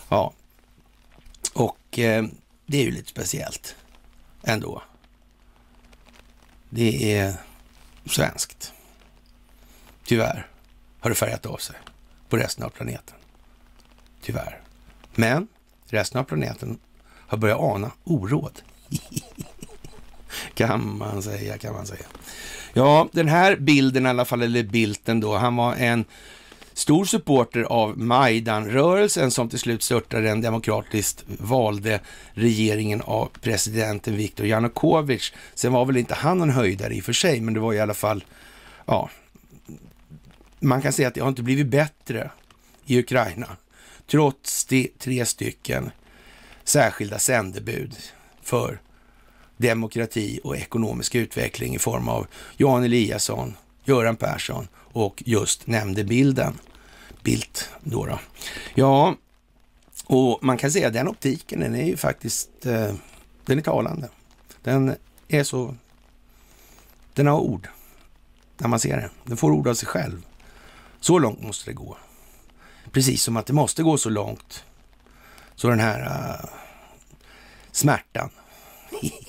Ja, 0.09 0.33
och 1.53 1.99
eh, 1.99 2.25
det 2.65 2.77
är 2.77 2.83
ju 2.83 2.91
lite 2.91 3.09
speciellt 3.09 3.75
ändå. 4.43 4.81
Det 6.69 7.17
är 7.17 7.33
svenskt. 8.05 8.73
Tyvärr 10.03 10.47
har 10.99 11.09
det 11.09 11.15
färgat 11.15 11.45
av 11.45 11.57
sig 11.57 11.75
på 12.29 12.37
resten 12.37 12.65
av 12.65 12.69
planeten. 12.69 13.15
Tyvärr. 14.21 14.61
Men 15.15 15.47
resten 15.87 16.19
av 16.19 16.23
planeten 16.23 16.79
har 17.05 17.37
börjat 17.37 17.59
ana 17.59 17.91
oråd. 18.03 18.61
kan 20.53 20.97
man 20.97 21.23
säga, 21.23 21.57
kan 21.57 21.73
man 21.73 21.87
säga. 21.87 22.05
Ja, 22.73 23.09
den 23.11 23.27
här 23.27 23.55
bilden 23.55 24.05
i 24.05 24.09
alla 24.09 24.25
fall, 24.25 24.41
eller 24.41 24.63
bilden 24.63 25.19
då, 25.19 25.35
han 25.35 25.55
var 25.55 25.75
en 25.75 26.05
stor 26.73 27.05
supporter 27.05 27.63
av 27.63 27.97
Majdan-rörelsen 27.97 29.31
som 29.31 29.49
till 29.49 29.59
slut 29.59 29.83
störtade 29.83 30.23
den 30.23 30.41
demokratiskt 30.41 31.23
valde 31.27 31.99
regeringen 32.33 33.01
av 33.01 33.29
presidenten 33.41 34.17
Viktor 34.17 34.45
Janukovic. 34.45 35.33
Sen 35.53 35.73
var 35.73 35.85
väl 35.85 35.97
inte 35.97 36.13
han 36.13 36.41
en 36.41 36.49
höjdare 36.49 36.93
i 36.93 36.99
och 36.99 37.03
för 37.03 37.13
sig, 37.13 37.41
men 37.41 37.53
det 37.53 37.59
var 37.59 37.73
i 37.73 37.79
alla 37.79 37.93
fall, 37.93 38.23
ja, 38.85 39.09
man 40.59 40.81
kan 40.81 40.93
säga 40.93 41.07
att 41.07 41.13
det 41.13 41.21
har 41.21 41.29
inte 41.29 41.43
blivit 41.43 41.67
bättre 41.67 42.31
i 42.85 42.99
Ukraina 42.99 43.47
trots 44.07 44.65
de 44.65 44.91
tre 44.99 45.25
stycken 45.25 45.91
särskilda 46.63 47.19
sändebud 47.19 47.95
för 48.41 48.79
demokrati 49.57 50.39
och 50.43 50.57
ekonomisk 50.57 51.15
utveckling 51.15 51.75
i 51.75 51.79
form 51.79 52.07
av 52.07 52.27
Jan 52.57 52.83
Eliasson, 52.83 53.53
Göran 53.83 54.15
Persson 54.15 54.67
och 54.75 55.23
just 55.25 55.67
nämnde 55.67 56.03
bilden. 56.03 56.59
Bildt 57.23 57.69
då, 57.83 58.05
då. 58.05 58.19
Ja, 58.75 59.15
och 60.05 60.39
man 60.43 60.57
kan 60.57 60.71
säga 60.71 60.87
att 60.87 60.93
den 60.93 61.07
optiken, 61.07 61.59
den 61.59 61.75
är 61.75 61.85
ju 61.85 61.97
faktiskt, 61.97 62.65
eh, 62.65 62.93
den 63.45 63.57
är 63.57 63.61
talande. 63.61 64.09
Den 64.61 64.95
är 65.27 65.43
så, 65.43 65.75
den 67.13 67.27
har 67.27 67.39
ord 67.39 67.67
när 68.57 68.67
man 68.67 68.79
ser 68.79 68.97
det. 68.97 69.09
Den 69.23 69.37
får 69.37 69.51
ord 69.51 69.67
av 69.67 69.73
sig 69.73 69.87
själv. 69.87 70.25
Så 70.99 71.19
långt 71.19 71.41
måste 71.41 71.69
det 71.69 71.73
gå. 71.73 71.97
Precis 72.91 73.23
som 73.23 73.37
att 73.37 73.45
det 73.45 73.53
måste 73.53 73.83
gå 73.83 73.97
så 73.97 74.09
långt 74.09 74.63
så 75.55 75.69
den 75.69 75.79
här 75.79 76.01
uh, 76.01 76.49
smärtan 77.71 78.29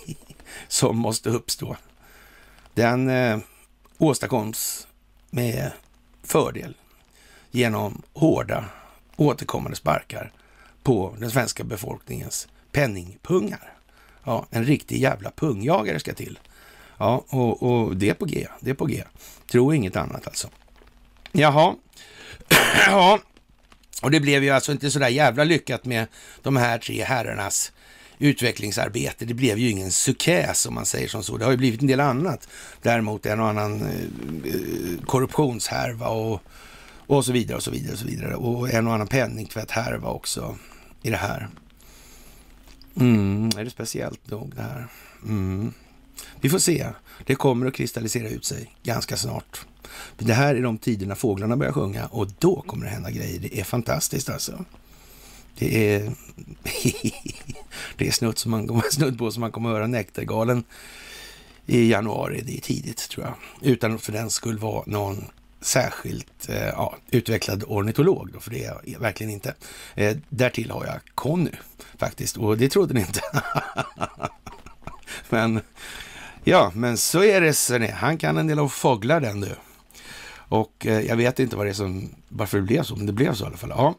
som 0.74 0.98
måste 0.98 1.30
uppstå, 1.30 1.76
den 2.74 3.08
eh, 3.08 3.38
åstadkoms 3.98 4.86
med 5.30 5.72
fördel 6.22 6.76
genom 7.50 8.02
hårda 8.12 8.64
återkommande 9.16 9.76
sparkar 9.76 10.32
på 10.82 11.16
den 11.18 11.30
svenska 11.30 11.64
befolkningens 11.64 12.48
penningpungar. 12.72 13.72
Ja, 14.24 14.46
en 14.50 14.64
riktig 14.64 15.00
jävla 15.00 15.30
pungjagare 15.30 16.00
ska 16.00 16.14
till. 16.14 16.38
Ja, 16.98 17.24
och, 17.28 17.62
och 17.62 17.96
det 17.96 18.10
är 18.10 18.14
på 18.14 18.24
G. 18.24 18.46
Det 18.60 18.70
är 18.70 18.74
på 18.74 18.86
G. 18.86 19.04
Tro 19.50 19.74
inget 19.74 19.96
annat 19.96 20.26
alltså. 20.26 20.48
Jaha. 21.32 21.74
ja, 22.86 23.18
och 24.02 24.10
det 24.10 24.20
blev 24.20 24.44
ju 24.44 24.50
alltså 24.50 24.72
inte 24.72 24.90
så 24.90 24.98
där 24.98 25.08
jävla 25.08 25.44
lyckat 25.44 25.84
med 25.84 26.06
de 26.42 26.56
här 26.56 26.78
tre 26.78 27.04
herrarnas 27.04 27.72
utvecklingsarbete. 28.24 29.24
Det 29.24 29.34
blev 29.34 29.58
ju 29.58 29.70
ingen 29.70 29.92
succé 29.92 30.48
om 30.68 30.74
man 30.74 30.86
säger 30.86 31.08
som 31.08 31.22
så. 31.22 31.36
Det 31.36 31.44
har 31.44 31.52
ju 31.52 31.56
blivit 31.56 31.80
en 31.80 31.86
del 31.86 32.00
annat. 32.00 32.48
Däremot 32.82 33.26
en 33.26 33.40
och 33.40 33.48
annan 33.48 33.82
eh, 33.82 35.04
korruptionshärva 35.06 36.08
och, 36.08 36.42
och 37.06 37.24
så 37.24 37.32
vidare 37.32 37.56
och 37.56 37.62
så 37.62 37.70
vidare 37.70 37.92
och 37.92 37.98
så 37.98 38.06
vidare. 38.06 38.34
Och 38.34 38.70
en 38.70 38.86
och 38.86 38.94
annan 38.94 39.06
penningtvätthärva 39.06 40.08
också 40.08 40.56
i 41.02 41.10
det 41.10 41.16
här. 41.16 41.48
Mm, 42.96 43.50
är 43.56 43.64
det 43.64 43.70
speciellt 43.70 44.30
nog 44.30 44.52
det 44.56 44.62
här? 44.62 44.86
Mm. 45.22 45.72
Vi 46.40 46.50
får 46.50 46.58
se. 46.58 46.86
Det 47.24 47.34
kommer 47.34 47.66
att 47.66 47.74
kristallisera 47.74 48.28
ut 48.28 48.44
sig 48.44 48.74
ganska 48.82 49.16
snart. 49.16 49.66
Det 50.18 50.34
här 50.34 50.54
är 50.54 50.62
de 50.62 50.78
tiderna 50.78 51.14
fåglarna 51.14 51.56
börjar 51.56 51.72
sjunga 51.72 52.06
och 52.06 52.28
då 52.38 52.62
kommer 52.62 52.84
det 52.84 52.90
hända 52.90 53.10
grejer. 53.10 53.40
Det 53.40 53.60
är 53.60 53.64
fantastiskt 53.64 54.28
alltså. 54.28 54.64
Det 55.58 55.94
är, 55.94 56.00
det 57.96 58.08
är 58.08 58.10
snudd, 58.10 58.38
som 58.38 58.50
man, 58.50 58.82
snudd 58.90 59.18
på 59.18 59.30
som 59.30 59.40
man 59.40 59.52
kommer 59.52 59.68
att 59.68 59.74
höra 59.74 59.86
Näktergalen 59.86 60.64
i 61.66 61.90
januari. 61.90 62.42
Det 62.46 62.56
är 62.56 62.60
tidigt 62.60 63.08
tror 63.10 63.26
jag. 63.26 63.34
Utan 63.70 63.94
att 63.94 64.02
för 64.02 64.12
den 64.12 64.30
skulle 64.30 64.58
vara 64.58 64.84
någon 64.86 65.24
särskilt 65.60 66.48
eh, 66.48 66.66
ja, 66.66 66.96
utvecklad 67.10 67.64
ornitolog, 67.66 68.30
då, 68.32 68.40
för 68.40 68.50
det 68.50 68.64
är 68.64 68.80
jag 68.84 69.00
verkligen 69.00 69.32
inte. 69.32 69.54
Eh, 69.94 70.16
därtill 70.28 70.70
har 70.70 70.86
jag 70.86 71.00
Conny 71.14 71.50
faktiskt, 71.98 72.36
och 72.36 72.58
det 72.58 72.68
trodde 72.68 72.94
ni 72.94 73.00
inte. 73.00 73.20
men 75.28 75.60
ja, 76.44 76.72
men 76.74 76.96
så 76.96 77.24
är 77.24 77.40
det. 77.40 77.54
Så. 77.54 77.86
Han 77.92 78.18
kan 78.18 78.38
en 78.38 78.46
del 78.46 78.58
av 78.58 78.68
fåglar 78.68 79.20
den 79.20 79.40
du. 79.40 79.56
Och 80.36 80.86
eh, 80.86 81.00
jag 81.00 81.16
vet 81.16 81.38
inte 81.40 81.56
vad 81.56 81.66
det 81.66 81.70
är 81.70 81.74
som, 81.74 82.14
varför 82.28 82.58
det 82.58 82.64
blev 82.64 82.82
så, 82.82 82.96
men 82.96 83.06
det 83.06 83.12
blev 83.12 83.34
så 83.34 83.44
i 83.44 83.46
alla 83.46 83.56
fall. 83.56 83.70
Ja. 83.70 83.94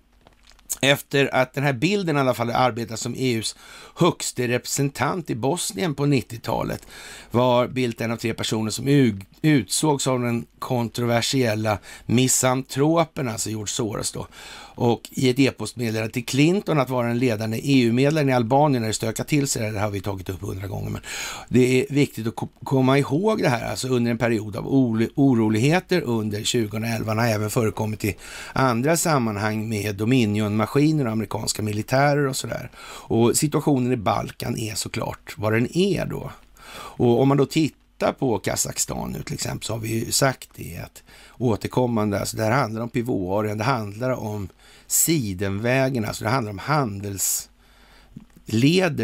Efter 0.85 1.35
att 1.35 1.53
den 1.53 1.63
här 1.63 1.73
bilden 1.73 2.17
i 2.17 2.19
alla 2.19 2.33
fall 2.33 2.49
arbetat 2.49 2.99
som 2.99 3.15
EUs 3.17 3.55
högste 3.95 4.47
representant 4.47 5.29
i 5.29 5.35
Bosnien 5.35 5.95
på 5.95 6.05
90-talet 6.05 6.87
var 7.31 7.67
Bildt 7.67 8.01
en 8.01 8.11
av 8.11 8.17
tre 8.17 8.33
personer 8.33 8.71
som 8.71 9.13
utsågs 9.41 10.07
av 10.07 10.19
den 10.19 10.45
kontroversiella 10.59 11.77
misantropen, 12.05 13.27
alltså 13.29 13.49
George 13.49 13.67
Soros 13.67 14.11
då, 14.11 14.27
och 14.75 15.09
i 15.11 15.29
ett 15.29 15.39
e-postmeddelande 15.39 16.13
till 16.13 16.25
Clinton 16.25 16.79
att 16.79 16.89
vara 16.89 17.09
en 17.09 17.19
ledande 17.19 17.59
EU-medlem 17.63 18.29
i 18.29 18.33
Albanien 18.33 18.81
när 18.81 18.87
det 18.87 18.93
stökar 18.93 19.23
till 19.23 19.47
sig. 19.47 19.71
Det 19.71 19.79
har 19.79 19.89
vi 19.89 20.01
tagit 20.01 20.29
upp 20.29 20.41
hundra 20.41 20.67
gånger, 20.67 20.89
men 20.89 21.01
det 21.49 21.81
är 21.81 21.93
viktigt 21.93 22.27
att 22.27 22.49
komma 22.63 22.97
ihåg 22.99 23.41
det 23.41 23.49
här, 23.49 23.69
alltså 23.69 23.87
under 23.87 24.11
en 24.11 24.17
period 24.17 24.55
av 24.55 24.67
oroligheter 25.15 26.01
under 26.01 26.37
2011. 26.37 27.13
har 27.13 27.27
även 27.27 27.49
förekommit 27.49 28.05
i 28.05 28.15
andra 28.53 28.97
sammanhang 28.97 29.69
med 29.69 29.95
Dominion-maskiner 29.95 31.05
och 31.05 31.11
amerikanska 31.11 31.61
militärer 31.61 32.27
och 32.27 32.35
sådär. 32.35 32.71
Och 33.07 33.37
situationen 33.37 33.91
i 33.91 33.97
Balkan 33.97 34.57
är 34.57 34.75
såklart 34.75 35.33
vad 35.37 35.53
den 35.53 35.77
är 35.77 36.05
då. 36.05 36.31
Och 36.97 37.21
om 37.21 37.27
man 37.27 37.37
då 37.37 37.45
tittar 37.45 38.11
på 38.11 38.39
Kazakstan 38.39 39.11
nu 39.11 39.23
till 39.23 39.33
exempel 39.33 39.65
så 39.65 39.73
har 39.73 39.79
vi 39.79 40.05
ju 40.05 40.11
sagt 40.11 40.49
det 40.55 40.77
att 40.77 41.03
återkommande, 41.37 42.19
alltså 42.19 42.37
det 42.37 42.43
här 42.43 42.51
handlar 42.51 42.81
om 42.81 42.89
pivotarien, 42.89 43.57
det 43.57 43.63
handlar 43.63 44.11
om 44.11 44.49
Sidenvägen, 44.87 46.05
alltså 46.05 46.23
det 46.23 46.29
handlar 46.29 46.51
om 46.51 46.59
handelsleder 46.59 47.51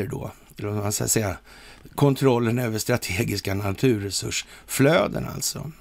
då, 0.08 0.32
eller 0.58 0.70
vad 0.70 0.84
man 0.84 0.92
ska 0.92 1.08
säga, 1.08 1.38
kontrollen 1.96 2.60
över 2.60 2.80
strategiska 2.80 3.54
naturresursflöden 3.54 5.28
alltså. 5.28 5.72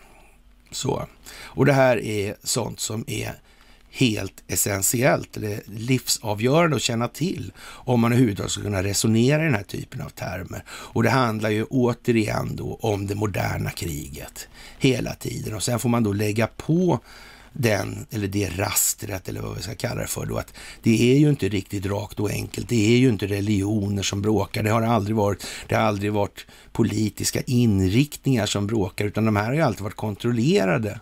Så. 0.70 1.06
Och 1.36 1.66
det 1.66 1.72
här 1.72 2.04
är 2.04 2.36
sånt 2.42 2.80
som 2.80 3.04
är 3.06 3.34
helt 3.90 4.42
essentiellt, 4.46 5.36
eller 5.36 5.60
livsavgörande 5.66 6.76
att 6.76 6.82
känna 6.82 7.08
till 7.08 7.52
om 7.60 8.00
man 8.00 8.12
överhuvudtaget 8.12 8.52
ska 8.52 8.62
kunna 8.62 8.82
resonera 8.82 9.42
i 9.42 9.44
den 9.44 9.54
här 9.54 9.62
typen 9.62 10.00
av 10.00 10.08
termer. 10.08 10.64
Och 10.68 11.02
det 11.02 11.10
handlar 11.10 11.50
ju 11.50 11.64
återigen 11.64 12.56
då 12.56 12.78
om 12.80 13.06
det 13.06 13.14
moderna 13.14 13.70
kriget 13.70 14.48
hela 14.78 15.14
tiden 15.14 15.54
och 15.54 15.62
sen 15.62 15.78
får 15.78 15.88
man 15.88 16.02
då 16.02 16.12
lägga 16.12 16.46
på 16.46 17.00
den, 17.52 18.06
eller 18.10 18.28
det 18.28 18.48
rastret, 18.58 19.28
eller 19.28 19.40
vad 19.40 19.56
vi 19.56 19.62
ska 19.62 19.74
kalla 19.74 20.00
det 20.00 20.06
för 20.06 20.26
då, 20.26 20.36
att 20.36 20.54
det 20.82 21.12
är 21.12 21.18
ju 21.18 21.30
inte 21.30 21.48
riktigt 21.48 21.86
rakt 21.86 22.20
och 22.20 22.30
enkelt. 22.30 22.68
Det 22.68 22.94
är 22.94 22.98
ju 22.98 23.08
inte 23.08 23.26
religioner 23.26 24.02
som 24.02 24.22
bråkar. 24.22 24.62
Det 24.62 24.70
har 24.70 24.82
aldrig 24.82 25.16
varit. 25.16 25.46
Det 25.68 25.74
har 25.74 25.82
aldrig 25.82 26.12
varit 26.12 26.46
politiska 26.72 27.40
inriktningar 27.40 28.46
som 28.46 28.66
bråkar, 28.66 29.04
utan 29.04 29.24
de 29.24 29.36
här 29.36 29.44
har 29.44 29.54
ju 29.54 29.60
alltid 29.60 29.82
varit 29.82 29.96
kontrollerade 29.96 31.00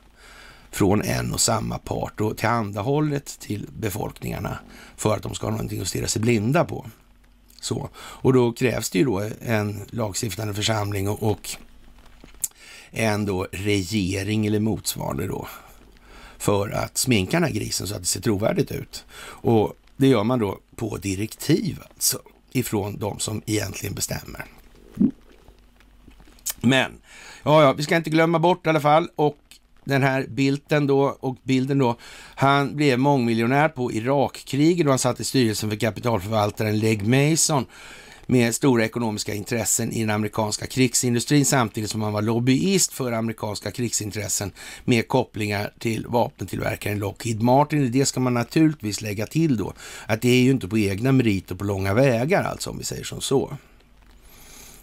från 0.70 1.02
en 1.02 1.32
och 1.32 1.40
samma 1.40 1.78
part 1.78 2.20
och 2.20 2.36
tillhandahållet 2.36 3.38
till 3.40 3.66
befolkningarna 3.78 4.58
för 4.96 5.14
att 5.14 5.22
de 5.22 5.34
ska 5.34 5.46
ha 5.46 5.50
någonting 5.50 5.80
att 5.80 5.88
stirra 5.88 6.06
sig 6.06 6.22
blinda 6.22 6.64
på. 6.64 6.86
Så. 7.60 7.88
Och 7.96 8.32
då 8.32 8.52
krävs 8.52 8.90
det 8.90 8.98
ju 8.98 9.04
då 9.04 9.30
en 9.40 9.80
lagstiftande 9.90 10.54
församling 10.54 11.08
och, 11.08 11.22
och 11.22 11.50
en 12.90 13.24
då 13.24 13.46
regering 13.52 14.46
eller 14.46 14.60
motsvarande 14.60 15.26
då 15.26 15.48
för 16.38 16.70
att 16.70 16.98
sminka 16.98 17.36
den 17.36 17.44
här 17.44 17.54
grisen 17.54 17.86
så 17.86 17.94
att 17.94 18.00
det 18.00 18.06
ser 18.06 18.20
trovärdigt 18.20 18.72
ut. 18.72 19.04
Och 19.20 19.72
det 19.96 20.06
gör 20.06 20.24
man 20.24 20.38
då 20.38 20.58
på 20.76 20.96
direktiv 20.96 21.78
alltså 21.94 22.18
ifrån 22.52 22.98
de 22.98 23.18
som 23.18 23.42
egentligen 23.46 23.94
bestämmer. 23.94 24.44
Men, 26.60 26.92
ja, 27.42 27.62
ja, 27.62 27.72
vi 27.72 27.82
ska 27.82 27.96
inte 27.96 28.10
glömma 28.10 28.38
bort 28.38 28.66
i 28.66 28.68
alla 28.68 28.80
fall 28.80 29.08
och 29.16 29.38
den 29.84 30.02
här 30.02 30.26
bilden 30.28 30.86
då 30.86 31.16
och 31.20 31.36
bilden 31.42 31.78
då. 31.78 31.96
Han 32.34 32.76
blev 32.76 32.98
mångmiljonär 32.98 33.68
på 33.68 33.92
Irakkriget 33.92 34.86
och 34.86 34.92
han 34.92 34.98
satt 34.98 35.20
i 35.20 35.24
styrelsen 35.24 35.70
för 35.70 35.76
kapitalförvaltaren 35.76 36.78
Leg 36.78 37.06
Mason 37.06 37.66
med 38.30 38.54
stora 38.54 38.84
ekonomiska 38.84 39.34
intressen 39.34 39.92
i 39.92 40.00
den 40.00 40.10
amerikanska 40.10 40.66
krigsindustrin 40.66 41.44
samtidigt 41.44 41.90
som 41.90 42.02
han 42.02 42.12
var 42.12 42.22
lobbyist 42.22 42.92
för 42.92 43.12
amerikanska 43.12 43.70
krigsintressen 43.70 44.52
med 44.84 45.08
kopplingar 45.08 45.72
till 45.78 46.06
vapentillverkaren 46.06 46.98
Lockheed 46.98 47.42
Martin. 47.42 47.92
Det 47.92 48.06
ska 48.06 48.20
man 48.20 48.34
naturligtvis 48.34 49.00
lägga 49.00 49.26
till 49.26 49.56
då 49.56 49.72
att 50.06 50.22
det 50.22 50.28
är 50.28 50.42
ju 50.42 50.50
inte 50.50 50.68
på 50.68 50.78
egna 50.78 51.12
meriter 51.12 51.54
på 51.54 51.64
långa 51.64 51.94
vägar 51.94 52.44
alltså 52.44 52.70
om 52.70 52.78
vi 52.78 52.84
säger 52.84 53.04
som 53.04 53.20
så. 53.20 53.56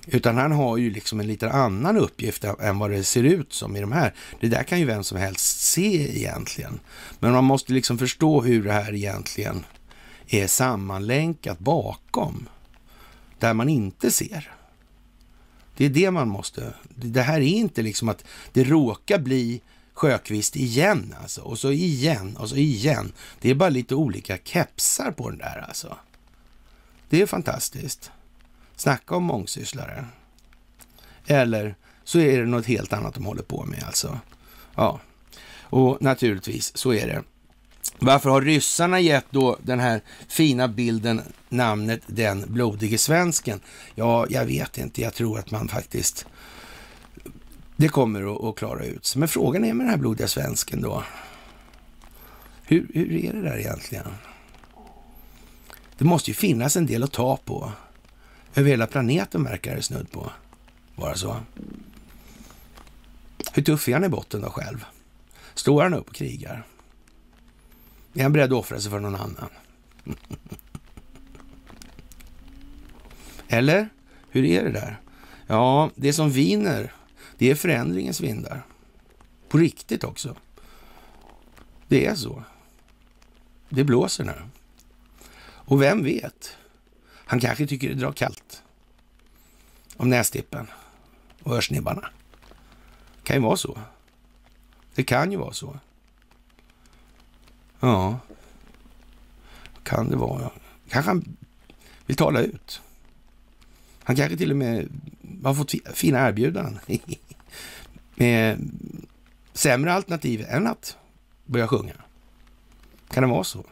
Utan 0.07 0.37
han 0.37 0.51
har 0.51 0.77
ju 0.77 0.89
liksom 0.89 1.19
en 1.19 1.27
lite 1.27 1.51
annan 1.51 1.97
uppgift 1.97 2.43
än 2.43 2.79
vad 2.79 2.91
det 2.91 3.03
ser 3.03 3.23
ut 3.23 3.53
som 3.53 3.75
i 3.75 3.81
de 3.81 3.91
här. 3.91 4.13
Det 4.39 4.47
där 4.47 4.63
kan 4.63 4.79
ju 4.79 4.85
vem 4.85 5.03
som 5.03 5.17
helst 5.17 5.61
se 5.61 6.17
egentligen. 6.17 6.79
Men 7.19 7.31
man 7.31 7.43
måste 7.43 7.73
liksom 7.73 7.97
förstå 7.97 8.41
hur 8.41 8.63
det 8.63 8.73
här 8.73 8.95
egentligen 8.95 9.65
är 10.27 10.47
sammanlänkat 10.47 11.59
bakom 11.59 12.47
där 13.39 13.53
man 13.53 13.69
inte 13.69 14.11
ser. 14.11 14.51
Det 15.77 15.85
är 15.85 15.89
det 15.89 16.11
man 16.11 16.27
måste... 16.27 16.73
Det 16.95 17.21
här 17.21 17.41
är 17.41 17.47
inte 17.47 17.81
liksom 17.81 18.09
att 18.09 18.25
det 18.53 18.63
råkar 18.63 19.19
bli 19.19 19.61
Sjökvist 19.93 20.55
igen 20.55 21.15
alltså. 21.21 21.41
Och 21.41 21.59
så 21.59 21.71
igen 21.71 22.37
och 22.37 22.49
så 22.49 22.55
igen. 22.55 23.11
Det 23.39 23.49
är 23.49 23.55
bara 23.55 23.69
lite 23.69 23.95
olika 23.95 24.37
kepsar 24.37 25.11
på 25.11 25.29
den 25.29 25.39
där 25.39 25.65
alltså. 25.67 25.97
Det 27.09 27.21
är 27.21 27.25
fantastiskt. 27.25 28.11
Snacka 28.75 29.15
om 29.15 29.23
mångsysslare. 29.23 30.05
Eller 31.25 31.75
så 32.03 32.19
är 32.19 32.39
det 32.39 32.45
något 32.45 32.65
helt 32.65 32.93
annat 32.93 33.13
de 33.13 33.25
håller 33.25 33.43
på 33.43 33.63
med 33.65 33.83
alltså. 33.83 34.19
Ja, 34.75 34.99
och 35.61 36.01
naturligtvis 36.01 36.77
så 36.77 36.93
är 36.93 37.07
det. 37.07 37.23
Varför 37.99 38.29
har 38.29 38.41
ryssarna 38.41 38.99
gett 38.99 39.25
då 39.29 39.57
den 39.61 39.79
här 39.79 40.01
fina 40.27 40.67
bilden 40.67 41.21
namnet 41.49 42.01
Den 42.07 42.43
blodige 42.47 42.97
svensken? 42.97 43.59
Ja, 43.95 44.25
jag 44.29 44.45
vet 44.45 44.77
inte. 44.77 45.01
Jag 45.01 45.13
tror 45.13 45.39
att 45.39 45.51
man 45.51 45.67
faktiskt... 45.67 46.25
Det 47.77 47.87
kommer 47.87 48.49
att, 48.49 48.55
klara 48.55 48.85
ut 48.85 49.05
sig. 49.05 49.19
Men 49.19 49.27
frågan 49.27 49.65
är 49.65 49.73
med 49.73 49.85
den 49.85 49.91
här 49.91 49.97
blodiga 49.97 50.27
svensken 50.27 50.81
då. 50.81 51.03
Hur, 52.63 52.87
hur 52.93 53.11
är 53.11 53.33
det 53.33 53.41
där 53.41 53.57
egentligen? 53.57 54.05
Det 55.97 56.05
måste 56.05 56.31
ju 56.31 56.35
finnas 56.35 56.75
en 56.75 56.85
del 56.85 57.03
att 57.03 57.11
ta 57.11 57.37
på. 57.37 57.71
Över 58.55 58.69
hela 58.69 58.87
planeten 58.87 59.43
verkar 59.43 59.75
det 59.75 59.81
snudd 59.81 60.11
på 60.11 60.31
vara 60.95 61.15
så. 61.15 61.37
Hur 63.53 63.63
tuff 63.63 63.87
är 63.87 63.93
han 63.93 64.03
i 64.03 64.09
botten 64.09 64.41
då 64.41 64.49
själv? 64.49 64.85
Står 65.53 65.83
han 65.83 65.93
upp 65.93 66.09
och 66.09 66.15
krigar? 66.15 66.65
Är 68.15 68.23
han 68.23 68.33
beredd 68.33 68.53
att 68.53 68.59
offra 68.59 68.79
sig 68.79 68.91
för 68.91 68.99
någon 68.99 69.15
annan? 69.15 69.49
Eller? 73.47 73.89
Hur 74.29 74.45
är 74.45 74.63
det 74.63 74.71
där? 74.71 74.99
Ja, 75.47 75.91
det 75.95 76.13
som 76.13 76.29
viner, 76.29 76.93
det 77.37 77.51
är 77.51 77.55
förändringens 77.55 78.21
vindar. 78.21 78.65
På 79.49 79.57
riktigt 79.57 80.03
också. 80.03 80.35
Det 81.87 82.05
är 82.05 82.15
så. 82.15 82.43
Det 83.69 83.83
blåser 83.83 84.23
nu. 84.23 84.41
Och 85.45 85.81
vem 85.81 86.03
vet? 86.03 86.57
Han 87.13 87.39
kanske 87.39 87.67
tycker 87.67 87.89
det 87.89 87.95
drar 87.95 88.11
kallt 88.11 88.63
om 89.97 90.09
nästippen 90.09 90.67
och 91.43 91.55
örsnibbarna. 91.55 92.09
Det 93.15 93.23
kan 93.23 93.35
ju 93.35 93.41
vara 93.41 93.57
så. 93.57 93.79
Det 94.95 95.03
kan 95.03 95.31
ju 95.31 95.37
vara 95.37 95.53
så. 95.53 95.79
Ja, 97.85 98.19
kan 99.83 100.09
det 100.09 100.15
vara. 100.15 100.49
Kanske 100.89 101.11
han 101.11 101.37
vill 102.05 102.15
tala 102.17 102.41
ut. 102.41 102.81
Han 104.03 104.15
kanske 104.15 104.37
till 104.37 104.51
och 104.51 104.57
med 104.57 104.89
har 105.43 105.53
fått 105.53 105.73
fina 105.93 106.27
erbjudanden 106.27 106.79
med 108.15 108.69
sämre 109.53 109.93
alternativ 109.93 110.45
än 110.49 110.67
att 110.67 110.97
börja 111.45 111.67
sjunga. 111.67 111.93
Kan 113.09 113.23
det 113.23 113.29
vara 113.29 113.43
så? 113.43 113.63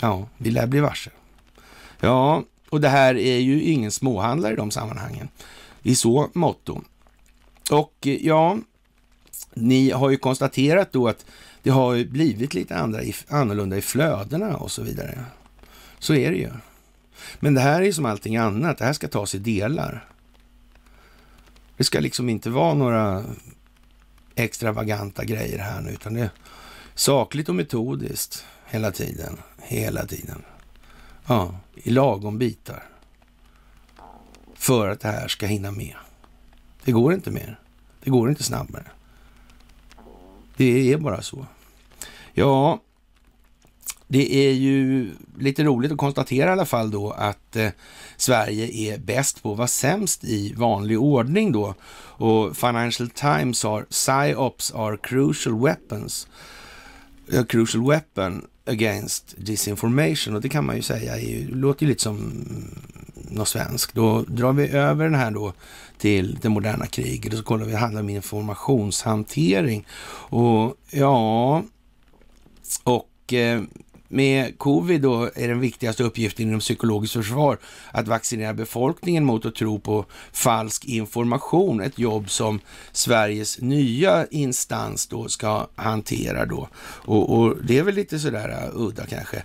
Ja, 0.00 0.28
vi 0.36 0.50
lär 0.50 0.66
bli 0.66 0.80
varse. 0.80 1.10
Ja, 2.00 2.44
och 2.70 2.80
det 2.80 2.88
här 2.88 3.14
är 3.14 3.38
ju 3.38 3.62
ingen 3.62 3.90
småhandlare 3.90 4.52
i 4.52 4.56
de 4.56 4.70
sammanhangen 4.70 5.28
i 5.82 5.94
så 5.94 6.30
motto. 6.32 6.82
Och 7.70 8.06
eh, 8.06 8.26
ja, 8.26 8.58
ni 9.54 9.90
har 9.90 10.10
ju 10.10 10.16
konstaterat 10.16 10.92
då 10.92 11.08
att 11.08 11.24
det 11.62 11.70
har 11.70 12.04
blivit 12.04 12.54
lite 12.54 12.76
andra, 12.76 13.00
annorlunda 13.28 13.76
i 13.76 13.82
flödena 13.82 14.56
och 14.56 14.70
så 14.70 14.82
vidare. 14.82 15.24
Så 15.98 16.14
är 16.14 16.30
det 16.30 16.36
ju. 16.36 16.50
Men 17.40 17.54
det 17.54 17.60
här 17.60 17.82
är 17.82 17.92
som 17.92 18.06
allting 18.06 18.36
annat, 18.36 18.78
det 18.78 18.84
här 18.84 18.92
ska 18.92 19.08
tas 19.08 19.34
i 19.34 19.38
delar. 19.38 20.04
Det 21.76 21.84
ska 21.84 22.00
liksom 22.00 22.28
inte 22.28 22.50
vara 22.50 22.74
några 22.74 23.24
extravaganta 24.34 25.24
grejer 25.24 25.58
här 25.58 25.80
nu, 25.80 25.90
utan 25.90 26.14
det 26.14 26.20
är 26.20 26.30
sakligt 26.94 27.48
och 27.48 27.54
metodiskt 27.54 28.44
hela 28.66 28.92
tiden. 28.92 29.36
Hela 29.58 30.06
tiden. 30.06 30.42
Ja, 31.26 31.54
i 31.74 31.90
lagom 31.90 32.38
bitar. 32.38 32.84
För 34.54 34.88
att 34.88 35.00
det 35.00 35.08
här 35.08 35.28
ska 35.28 35.46
hinna 35.46 35.70
med. 35.70 35.94
Det 36.84 36.92
går 36.92 37.14
inte 37.14 37.30
mer. 37.30 37.60
Det 38.04 38.10
går 38.10 38.30
inte 38.30 38.42
snabbare. 38.42 38.84
Det 40.60 40.92
är 40.92 40.98
bara 40.98 41.22
så. 41.22 41.46
Ja, 42.32 42.80
det 44.08 44.34
är 44.34 44.52
ju 44.52 45.10
lite 45.38 45.64
roligt 45.64 45.92
att 45.92 45.98
konstatera 45.98 46.48
i 46.48 46.52
alla 46.52 46.66
fall 46.66 46.90
då 46.90 47.10
att 47.10 47.56
eh, 47.56 47.68
Sverige 48.16 48.92
är 48.92 48.98
bäst 48.98 49.42
på 49.42 49.52
att 49.52 49.58
vara 49.58 49.68
sämst 49.68 50.24
i 50.24 50.54
vanlig 50.56 51.00
ordning 51.00 51.52
då. 51.52 51.74
Och 51.94 52.56
Financial 52.56 53.10
Times 53.10 53.62
har 53.62 53.82
PsyOps 53.82 54.72
are 54.74 54.96
crucial 54.96 55.60
weapons. 55.60 56.28
A 57.32 57.44
crucial 57.48 57.88
weapon 57.88 58.46
against 58.64 59.34
disinformation 59.36 60.34
och 60.34 60.40
det 60.40 60.48
kan 60.48 60.66
man 60.66 60.76
ju 60.76 60.82
säga 60.82 61.16
är 61.16 61.20
ju, 61.20 61.54
låter 61.54 61.82
ju 61.82 61.88
lite 61.88 62.02
som 62.02 62.44
något 63.30 63.48
svenskt. 63.48 63.94
Då 63.94 64.22
drar 64.22 64.52
vi 64.52 64.68
över 64.68 65.04
den 65.04 65.14
här 65.14 65.30
då 65.30 65.52
till 66.00 66.38
det 66.42 66.48
moderna 66.48 66.86
kriget 66.86 67.32
och 67.32 67.38
så 67.38 67.44
kollar 67.44 67.64
vi, 67.64 67.72
det 67.72 67.78
handlar 67.78 68.00
om 68.00 68.08
informationshantering. 68.08 69.86
Och 70.30 70.76
ja, 70.90 71.62
och 72.84 73.32
eh, 73.32 73.62
med 74.12 74.58
covid 74.58 75.00
då 75.00 75.30
är 75.34 75.48
den 75.48 75.60
viktigaste 75.60 76.02
uppgiften 76.02 76.48
inom 76.48 76.60
psykologiskt 76.60 77.14
försvar 77.14 77.58
att 77.90 78.08
vaccinera 78.08 78.54
befolkningen 78.54 79.24
mot 79.24 79.46
att 79.46 79.54
tro 79.54 79.80
på 79.80 80.04
falsk 80.32 80.84
information. 80.84 81.80
Ett 81.80 81.98
jobb 81.98 82.30
som 82.30 82.60
Sveriges 82.92 83.60
nya 83.60 84.26
instans 84.30 85.06
då 85.06 85.28
ska 85.28 85.66
hantera 85.74 86.46
då. 86.46 86.68
Och, 86.76 87.38
och 87.38 87.56
det 87.64 87.78
är 87.78 87.82
väl 87.82 87.94
lite 87.94 88.18
sådär 88.18 88.48
eh, 88.48 88.70
udda 88.74 89.06
kanske 89.06 89.42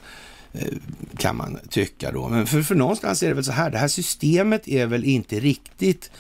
eh, 0.54 0.74
kan 1.18 1.36
man 1.36 1.60
tycka 1.70 2.12
då. 2.12 2.30
Men 2.30 2.48
för, 2.48 2.62
för 2.62 2.76
någonstans 2.76 3.24
är 3.24 3.28
det 3.28 3.34
väl 3.34 3.44
så 3.44 3.52
här, 3.52 3.70
det 3.70 3.78
här 3.78 3.88
systemet 3.88 4.68
är 4.68 4.86
väl 4.86 5.04
inte 5.04 5.40
riktigt, 5.40 6.12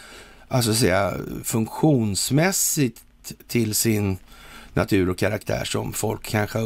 alltså 0.55 0.73
säga 0.73 1.13
funktionsmässigt 1.43 3.03
till 3.47 3.75
sin 3.75 4.17
natur 4.73 5.09
och 5.09 5.17
karaktär 5.17 5.63
som 5.65 5.93
folk 5.93 6.23
kanske 6.23 6.59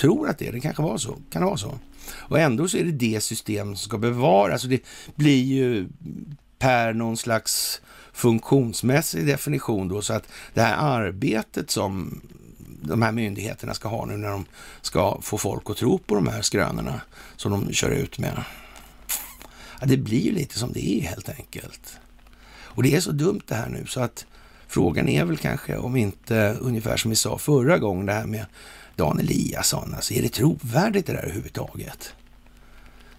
tror 0.00 0.28
att 0.28 0.38
det 0.38 0.48
är. 0.48 0.52
Det 0.52 0.60
kanske 0.60 0.82
var 0.82 0.98
så. 0.98 1.16
Kan 1.30 1.42
det 1.42 1.46
vara 1.46 1.56
så? 1.56 1.78
Och 2.12 2.38
ändå 2.38 2.68
så 2.68 2.76
är 2.76 2.84
det 2.84 2.92
det 2.92 3.20
system 3.20 3.66
som 3.66 3.88
ska 3.88 3.98
bevaras. 3.98 4.52
Alltså 4.52 4.68
det 4.68 4.80
blir 5.14 5.42
ju 5.42 5.88
per 6.58 6.92
någon 6.92 7.16
slags 7.16 7.80
funktionsmässig 8.12 9.26
definition 9.26 9.88
då, 9.88 10.02
så 10.02 10.12
att 10.12 10.28
det 10.54 10.60
här 10.60 10.76
arbetet 10.76 11.70
som 11.70 12.20
de 12.82 13.02
här 13.02 13.12
myndigheterna 13.12 13.74
ska 13.74 13.88
ha 13.88 14.06
nu 14.06 14.16
när 14.16 14.28
de 14.28 14.44
ska 14.80 15.20
få 15.22 15.38
folk 15.38 15.70
att 15.70 15.76
tro 15.76 15.98
på 15.98 16.14
de 16.14 16.28
här 16.28 16.42
skrönorna 16.42 17.00
som 17.36 17.52
de 17.52 17.72
kör 17.72 17.90
ut 17.90 18.18
med. 18.18 18.44
Ja, 19.80 19.86
det 19.86 19.96
blir 19.96 20.20
ju 20.20 20.32
lite 20.32 20.58
som 20.58 20.72
det 20.72 20.98
är 20.98 21.00
helt 21.00 21.28
enkelt. 21.28 21.98
Och 22.74 22.82
det 22.82 22.94
är 22.94 23.00
så 23.00 23.12
dumt 23.12 23.40
det 23.46 23.54
här 23.54 23.68
nu 23.68 23.86
så 23.86 24.00
att 24.00 24.26
frågan 24.66 25.08
är 25.08 25.24
väl 25.24 25.36
kanske 25.36 25.76
om 25.76 25.96
inte 25.96 26.56
ungefär 26.60 26.96
som 26.96 27.10
vi 27.10 27.16
sa 27.16 27.38
förra 27.38 27.78
gången 27.78 28.06
det 28.06 28.12
här 28.12 28.26
med 28.26 28.46
Dan 28.96 29.18
Eliasson. 29.18 29.94
Alltså, 29.94 30.14
är 30.14 30.22
det 30.22 30.28
trovärdigt 30.28 31.06
det 31.06 31.12
där 31.12 31.22
överhuvudtaget? 31.22 32.14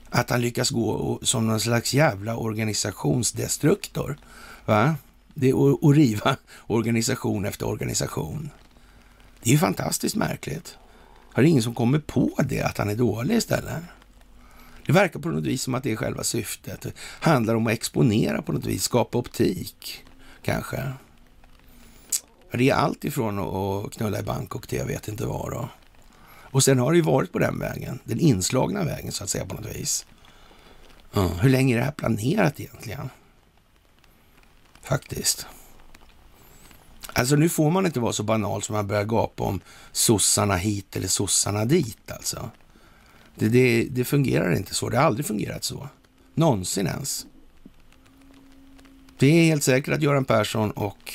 Att 0.10 0.30
han 0.30 0.42
lyckas 0.42 0.70
gå 0.70 1.20
som 1.22 1.48
någon 1.48 1.60
slags 1.60 1.94
jävla 1.94 2.38
organisationsdestruktor. 2.38 4.18
Va? 4.66 4.96
Det 5.34 5.50
är 5.50 5.90
att 5.90 5.96
riva 5.96 6.36
organisation 6.68 7.46
efter 7.46 7.68
organisation. 7.68 8.50
Det 9.44 9.50
är 9.50 9.54
ju 9.54 9.60
fantastiskt 9.60 10.16
märkligt. 10.16 10.78
Har 11.34 11.44
det 11.44 11.50
ingen 11.50 11.64
som 11.64 11.76
kommer 11.76 12.00
på 12.00 12.30
det, 12.50 12.62
att 12.62 12.78
han 12.78 12.90
är 12.90 12.96
dålig 12.96 13.36
istället? 13.36 13.84
Det 14.86 14.92
verkar 14.94 15.20
på 15.20 15.30
något 15.30 15.44
vis 15.44 15.62
som 15.62 15.76
att 15.76 15.84
det 15.84 15.92
är 15.92 15.96
själva 15.96 16.24
syftet. 16.24 16.82
Det 16.82 16.94
handlar 17.20 17.56
om 17.56 17.68
att 17.68 17.74
exponera 17.74 18.42
på 18.42 18.52
något 18.52 18.66
vis, 18.66 18.84
skapa 18.84 19.18
optik 19.18 20.04
kanske. 20.42 20.94
Det 22.52 22.70
är 22.70 22.74
allt 22.74 23.06
ifrån 23.06 23.40
att 23.40 23.94
knulla 23.94 24.20
i 24.20 24.24
Bangkok 24.24 24.68
till 24.68 24.78
jag 24.78 24.86
vet 24.86 25.08
inte 25.08 25.26
vad. 25.26 25.52
Då. 25.52 25.70
Och 26.26 26.64
sen 26.64 26.80
har 26.80 26.92
det 26.92 26.98
ju 26.98 27.04
varit 27.04 27.32
på 27.32 27.40
den 27.40 27.60
vägen, 27.60 28.00
den 28.04 28.20
inslagna 28.20 28.84
vägen 28.84 29.12
så 29.12 29.24
att 29.24 29.30
säga 29.30 29.46
på 29.46 29.56
något 29.56 29.76
vis. 29.76 30.06
Ja, 31.12 31.28
hur 31.28 31.50
länge 31.50 31.76
är 31.76 31.78
det 31.78 31.86
här 31.86 31.92
planerat 31.92 32.60
egentligen? 32.60 33.10
Faktiskt. 34.82 35.46
Alltså 37.14 37.36
nu 37.36 37.50
får 37.50 37.72
man 37.72 37.86
inte 37.86 38.00
vara 38.00 38.14
så 38.14 38.24
banal 38.24 38.64
som 38.64 38.76
man 38.76 38.88
börjar 38.88 39.04
gapa 39.04 39.44
om 39.44 39.60
sossarna 39.92 40.56
hit 40.56 40.96
eller 40.96 41.08
sossarna 41.08 41.66
dit 41.66 42.12
alltså. 42.12 42.50
Det, 43.36 43.50
det, 43.50 43.88
det 43.92 44.06
fungerar 44.06 44.56
inte 44.56 44.74
så. 44.74 44.90
Det 44.90 44.98
har 44.98 45.04
aldrig 45.04 45.26
fungerat 45.26 45.64
så. 45.64 45.88
Någonsin 46.34 46.88
ens. 46.88 47.26
Det 49.18 49.28
är 49.28 49.46
helt 49.46 49.64
säkert 49.64 49.94
att 49.94 50.02
Göran 50.02 50.26
Persson 50.26 50.72
och 50.72 51.14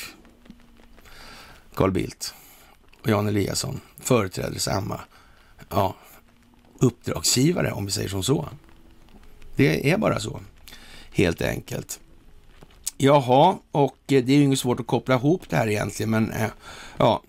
Carl 1.74 1.90
Bildt 1.90 2.34
och 3.02 3.08
Jan 3.08 3.28
Eliasson 3.28 3.80
företräder 3.98 4.58
samma 4.58 5.00
ja, 5.68 5.96
uppdragsgivare, 6.78 7.72
om 7.72 7.86
vi 7.86 7.92
säger 7.92 8.08
som 8.08 8.22
så. 8.22 8.48
Det 9.56 9.90
är 9.90 9.98
bara 9.98 10.20
så, 10.20 10.40
helt 11.12 11.42
enkelt. 11.42 12.00
Jaha, 12.96 13.58
och 13.70 13.98
eh, 14.12 14.24
det 14.24 14.32
är 14.32 14.36
ju 14.36 14.42
inget 14.42 14.58
svårt 14.58 14.80
att 14.80 14.86
koppla 14.86 15.14
ihop 15.14 15.42
det 15.48 15.56
här 15.56 15.68
egentligen, 15.68 16.10
men 16.10 16.30
eh, 16.30 16.50
ja, 16.96 17.22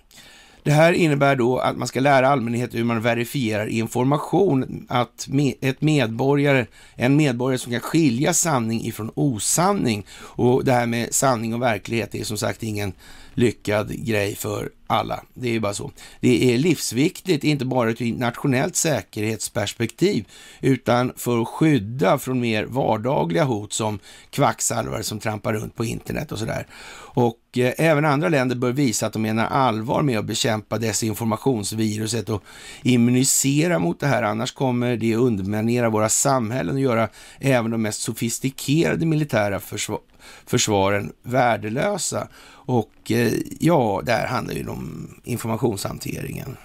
det 0.64 0.72
här 0.72 0.94
innebär 0.94 1.36
då 1.36 1.58
att 1.58 1.78
man 1.78 1.88
ska 1.88 2.00
lära 2.00 2.28
allmänheten 2.28 2.78
hur 2.78 2.86
man 2.86 3.02
verifierar 3.02 3.68
information, 3.68 4.86
att 4.90 5.28
ett 5.62 5.82
medborgare, 5.82 6.66
en 6.96 7.16
medborgare 7.16 7.58
som 7.60 7.72
kan 7.72 7.82
skilja 7.82 8.34
sanning 8.34 8.86
ifrån 8.86 9.12
osanning. 9.16 10.06
Och 10.22 10.66
det 10.66 10.72
här 10.72 10.86
med 10.86 11.14
sanning 11.14 11.54
och 11.54 11.62
verklighet 11.62 12.16
är 12.16 12.24
som 12.24 12.38
sagt 12.38 12.64
ingen 12.64 12.94
lyckad 13.34 14.06
grej 14.06 14.36
för 14.36 14.70
alla. 14.88 15.24
Det 15.34 15.48
är 15.48 15.52
ju 15.52 15.60
bara 15.60 15.74
så. 15.74 15.92
Det 16.20 16.54
är 16.54 16.58
livsviktigt, 16.58 17.44
inte 17.44 17.66
bara 17.66 17.90
ur 17.90 18.02
ett 18.02 18.20
nationellt 18.20 18.76
säkerhetsperspektiv, 18.76 20.26
utan 20.62 21.14
för 21.16 21.42
att 21.42 21.48
skydda 21.48 22.18
från 22.18 22.40
mer 22.40 22.66
vardagliga 22.66 23.44
hot 23.44 23.74
som 23.74 24.00
kvacksalvare 24.30 25.04
som 25.04 25.20
trampar 25.20 25.54
runt 25.54 25.76
på 25.76 25.86
internet 25.86 26.32
och 26.32 26.40
sådär. 26.40 26.68
Och 27.12 27.40
eh, 27.58 27.74
även 27.78 28.06
andra 28.06 28.30
länder 28.30 28.56
bör 28.56 28.72
visa 28.72 29.08
att 29.08 29.14
de 29.14 29.22
menar 29.22 29.46
allvar 29.46 30.02
med 30.02 30.20
att 30.20 30.26
bekämpa 30.26 30.78
desinformationsviruset 30.78 32.30
och 32.30 32.44
immunisera 32.84 33.80
mot 33.80 34.00
det 34.00 34.08
här. 34.08 34.24
Annars 34.24 34.52
kommer 34.52 34.98
det 34.98 35.16
underminera 35.16 35.90
våra 35.90 36.10
samhällen 36.10 36.76
och 36.76 36.82
göra 36.82 37.10
även 37.40 37.72
de 37.72 37.82
mest 37.82 38.02
sofistikerade 38.02 39.06
militära 39.06 39.60
försvar 39.60 40.00
försvaren 40.46 41.14
värdelösa. 41.24 42.28
Och 42.52 43.12
eh, 43.12 43.34
ja, 43.60 44.02
där 44.06 44.28
handlar 44.28 44.54
ju 44.54 44.68
om 44.68 45.16
informationshanteringen. 45.24 46.58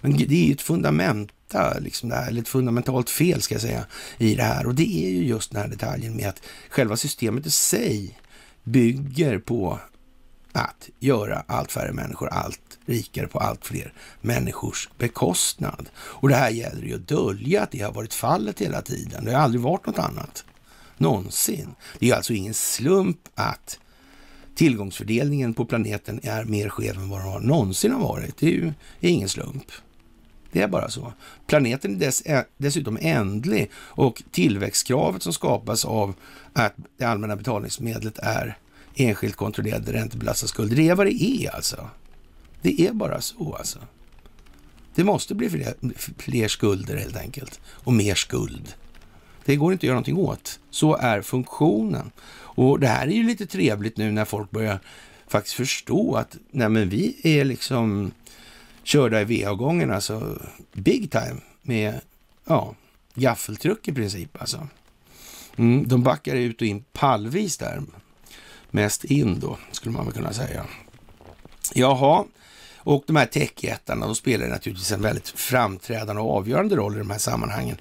Men 0.00 0.16
det 0.16 0.34
är 0.34 0.46
ju 0.46 0.52
ett 0.52 0.62
fundamenta, 0.62 1.78
liksom 1.78 2.08
det 2.08 2.14
här, 2.14 2.28
eller 2.28 2.40
ett 2.40 2.48
fundamentalt 2.48 3.10
fel 3.10 3.42
ska 3.42 3.54
jag 3.54 3.62
säga, 3.62 3.86
i 4.18 4.34
det 4.34 4.42
här. 4.42 4.66
Och 4.66 4.74
det 4.74 5.06
är 5.06 5.10
ju 5.10 5.24
just 5.24 5.52
den 5.52 5.62
här 5.62 5.68
detaljen 5.68 6.16
med 6.16 6.28
att 6.28 6.42
själva 6.70 6.96
systemet 6.96 7.46
i 7.46 7.50
sig 7.50 8.18
bygger 8.64 9.38
på 9.38 9.78
att 10.52 10.88
göra 11.00 11.44
allt 11.46 11.72
färre 11.72 11.92
människor 11.92 12.28
allt 12.28 12.78
rikare 12.86 13.26
på 13.26 13.38
allt 13.38 13.66
fler 13.66 13.92
människors 14.20 14.88
bekostnad. 14.98 15.88
Och 15.96 16.28
det 16.28 16.34
här 16.34 16.50
gäller 16.50 16.82
ju 16.82 16.94
att 16.94 17.08
dölja 17.08 17.62
att 17.62 17.70
det 17.70 17.80
har 17.80 17.92
varit 17.92 18.14
fallet 18.14 18.60
hela 18.60 18.82
tiden. 18.82 19.24
Det 19.24 19.32
har 19.32 19.40
aldrig 19.40 19.60
varit 19.60 19.86
något 19.86 19.98
annat. 19.98 20.44
Någonsin. 20.96 21.74
Det 21.98 22.10
är 22.10 22.14
alltså 22.14 22.32
ingen 22.32 22.54
slump 22.54 23.18
att 23.34 23.78
tillgångsfördelningen 24.54 25.54
på 25.54 25.64
planeten 25.64 26.20
är 26.22 26.44
mer 26.44 26.68
skev 26.68 26.96
än 26.96 27.08
vad 27.08 27.20
den 27.20 27.42
någonsin 27.42 27.92
har 27.92 28.00
varit. 28.00 28.36
Det 28.36 28.46
är 28.46 28.50
ju 28.50 28.72
ingen 29.00 29.28
slump. 29.28 29.72
Det 30.52 30.62
är 30.62 30.68
bara 30.68 30.90
så. 30.90 31.12
Planeten 31.46 31.94
är 31.94 31.98
dess, 31.98 32.22
dessutom 32.56 32.98
ändlig 33.00 33.70
och 33.74 34.22
tillväxtkravet 34.30 35.22
som 35.22 35.32
skapas 35.32 35.84
av 35.84 36.14
att 36.52 36.74
det 36.98 37.04
allmänna 37.04 37.36
betalningsmedlet 37.36 38.18
är 38.18 38.58
enskilt 38.94 39.36
kontrollerade 39.36 39.92
räntebelastade 39.92 40.48
skulder. 40.48 40.76
Det 40.76 40.88
är 40.88 40.94
vad 40.94 41.06
det 41.06 41.22
är 41.22 41.54
alltså. 41.54 41.90
Det 42.62 42.80
är 42.80 42.92
bara 42.92 43.20
så 43.20 43.54
alltså. 43.54 43.78
Det 44.94 45.04
måste 45.04 45.34
bli 45.34 45.50
fler, 45.50 45.74
fler 46.18 46.48
skulder 46.48 46.96
helt 46.96 47.16
enkelt 47.16 47.60
och 47.66 47.92
mer 47.92 48.14
skuld. 48.14 48.74
Det 49.46 49.56
går 49.56 49.72
inte 49.72 49.80
att 49.80 49.86
göra 49.86 49.94
någonting 49.94 50.16
åt. 50.16 50.58
Så 50.70 50.96
är 50.96 51.22
funktionen. 51.22 52.10
Och 52.38 52.80
det 52.80 52.86
här 52.86 53.06
är 53.06 53.12
ju 53.12 53.22
lite 53.22 53.46
trevligt 53.46 53.96
nu 53.96 54.10
när 54.10 54.24
folk 54.24 54.50
börjar 54.50 54.80
faktiskt 55.28 55.56
förstå 55.56 56.14
att 56.14 56.36
nej 56.50 56.68
men 56.68 56.88
vi 56.88 57.16
är 57.22 57.44
liksom 57.44 58.12
körda 58.82 59.20
i 59.20 59.24
VA-gången. 59.24 59.90
alltså 59.90 60.38
big 60.72 61.10
time 61.10 61.36
med 61.62 62.00
ja, 62.44 62.74
gaffeltruck 63.14 63.88
i 63.88 63.92
princip 63.92 64.40
alltså. 64.40 64.68
Mm, 65.56 65.88
de 65.88 66.02
backar 66.02 66.34
ut 66.34 66.60
och 66.60 66.66
in 66.66 66.84
pallvis 66.92 67.56
där. 67.56 67.82
Mest 68.70 69.04
in 69.04 69.40
då, 69.40 69.58
skulle 69.72 69.92
man 69.92 70.04
väl 70.04 70.14
kunna 70.14 70.32
säga. 70.32 70.64
Jaha, 71.74 72.24
och 72.76 73.04
de 73.06 73.16
här 73.16 73.26
techjättarna, 73.26 74.06
de 74.06 74.14
spelar 74.14 74.46
naturligtvis 74.46 74.92
en 74.92 75.02
väldigt 75.02 75.28
framträdande 75.28 76.22
och 76.22 76.36
avgörande 76.36 76.76
roll 76.76 76.94
i 76.94 76.98
de 76.98 77.10
här 77.10 77.18
sammanhangen. 77.18 77.76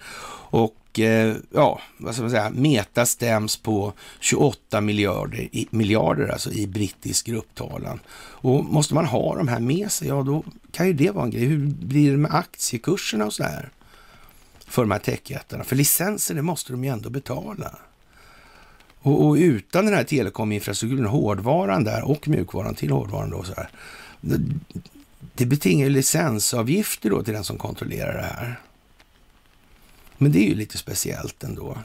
Och 0.55 0.99
Eh, 0.99 1.35
ja, 1.53 1.81
vad 1.97 2.13
ska 2.13 2.21
man 2.21 2.31
säga, 2.31 2.49
Meta 2.49 3.05
stäms 3.05 3.57
på 3.57 3.93
28 4.19 4.81
miljarder, 4.81 5.49
miljarder 5.69 6.27
alltså 6.27 6.51
i 6.51 6.67
brittisk 6.67 7.25
grupptalan. 7.25 7.99
Och 8.15 8.65
måste 8.65 8.93
man 8.93 9.05
ha 9.05 9.35
de 9.35 9.47
här 9.47 9.59
med 9.59 9.91
sig, 9.91 10.07
ja 10.07 10.23
då 10.23 10.43
kan 10.71 10.87
ju 10.87 10.93
det 10.93 11.11
vara 11.11 11.25
en 11.25 11.31
grej. 11.31 11.45
Hur 11.45 11.67
blir 11.67 12.11
det 12.11 12.17
med 12.17 12.35
aktiekurserna 12.35 13.25
och 13.25 13.33
så 13.33 13.43
här? 13.43 13.69
För 14.65 14.81
de 14.81 14.91
här 14.91 14.99
techjättarna. 14.99 15.63
För 15.63 15.75
licenser, 15.75 16.35
det 16.35 16.41
måste 16.41 16.73
de 16.73 16.83
ju 16.83 16.89
ändå 16.89 17.09
betala. 17.09 17.75
Och, 18.99 19.25
och 19.25 19.33
utan 19.33 19.85
den 19.85 19.93
här 19.93 20.03
telekominfrastrukturen, 20.03 21.05
hårdvaran 21.05 21.83
där 21.83 22.03
och 22.03 22.27
mjukvaran 22.27 22.75
till 22.75 22.91
hårdvaran 22.91 23.29
då 23.29 23.43
så 23.43 23.53
här. 23.53 23.69
Det, 24.21 24.39
det 25.35 25.45
betingar 25.45 25.89
licensavgifter 25.89 27.09
då 27.09 27.23
till 27.23 27.33
den 27.33 27.43
som 27.43 27.57
kontrollerar 27.57 28.13
det 28.13 28.23
här. 28.23 28.59
Men 30.17 30.31
det 30.31 30.39
är 30.39 30.49
ju 30.49 30.55
lite 30.55 30.77
speciellt 30.77 31.43
ändå. 31.43 31.77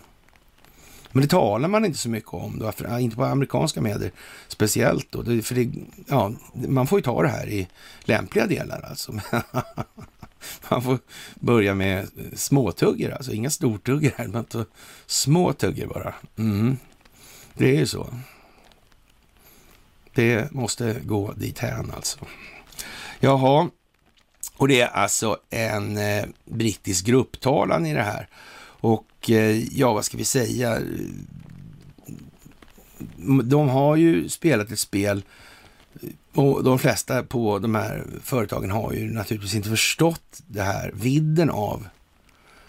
Men 1.13 1.23
det 1.23 1.29
talar 1.29 1.69
man 1.69 1.85
inte 1.85 1.99
så 1.99 2.09
mycket 2.09 2.35
om, 2.35 2.59
då, 2.59 2.73
för, 2.73 2.99
inte 2.99 3.17
på 3.17 3.25
amerikanska 3.25 3.81
medier 3.81 4.13
speciellt. 4.49 5.13
Då, 5.13 5.23
för 5.25 5.55
det, 5.55 5.71
ja, 6.09 6.33
man 6.53 6.87
får 6.87 6.99
ju 6.99 7.03
ta 7.03 7.23
det 7.23 7.29
här 7.29 7.49
i 7.49 7.69
lämpliga 8.01 8.47
delar 8.47 8.81
alltså. 8.81 9.13
man 10.69 10.83
får 10.83 10.99
börja 11.35 11.75
med 11.75 12.09
småtuggor 12.35 13.11
alltså 13.11 13.33
inga 13.33 13.51
stortuggor 13.51 14.13
här, 14.17 14.29
men 14.29 14.47
små 15.07 15.55
bara. 15.89 16.15
Mm. 16.39 16.77
Det 17.55 17.71
är 17.71 17.79
ju 17.79 17.87
så. 17.87 18.15
Det 20.15 20.53
måste 20.53 21.01
gå 21.05 21.33
dit 21.33 21.59
hän 21.59 21.93
alltså. 21.97 22.19
Jaha, 23.21 23.71
och 24.61 24.69
det 24.69 24.81
är 24.81 24.89
alltså 24.89 25.39
en 25.51 25.97
eh, 25.97 26.25
brittisk 26.45 27.07
grupptalan 27.07 27.87
i 27.87 27.95
det 27.95 28.03
här. 28.03 28.29
Och 28.63 29.31
eh, 29.31 29.79
ja, 29.79 29.93
vad 29.93 30.05
ska 30.05 30.17
vi 30.17 30.25
säga? 30.25 30.77
Mm, 33.19 33.49
de 33.49 33.69
har 33.69 33.97
ju 33.97 34.29
spelat 34.29 34.71
ett 34.71 34.79
spel 34.79 35.23
eh, 36.03 36.09
och 36.35 36.65
de 36.65 36.79
flesta 36.79 37.23
på 37.23 37.59
de 37.59 37.75
här 37.75 38.05
företagen 38.23 38.71
har 38.71 38.93
ju 38.93 39.13
naturligtvis 39.13 39.55
inte 39.55 39.69
förstått 39.69 40.43
det 40.47 40.63
här, 40.63 40.93
vidden 40.95 41.51
av 41.51 41.87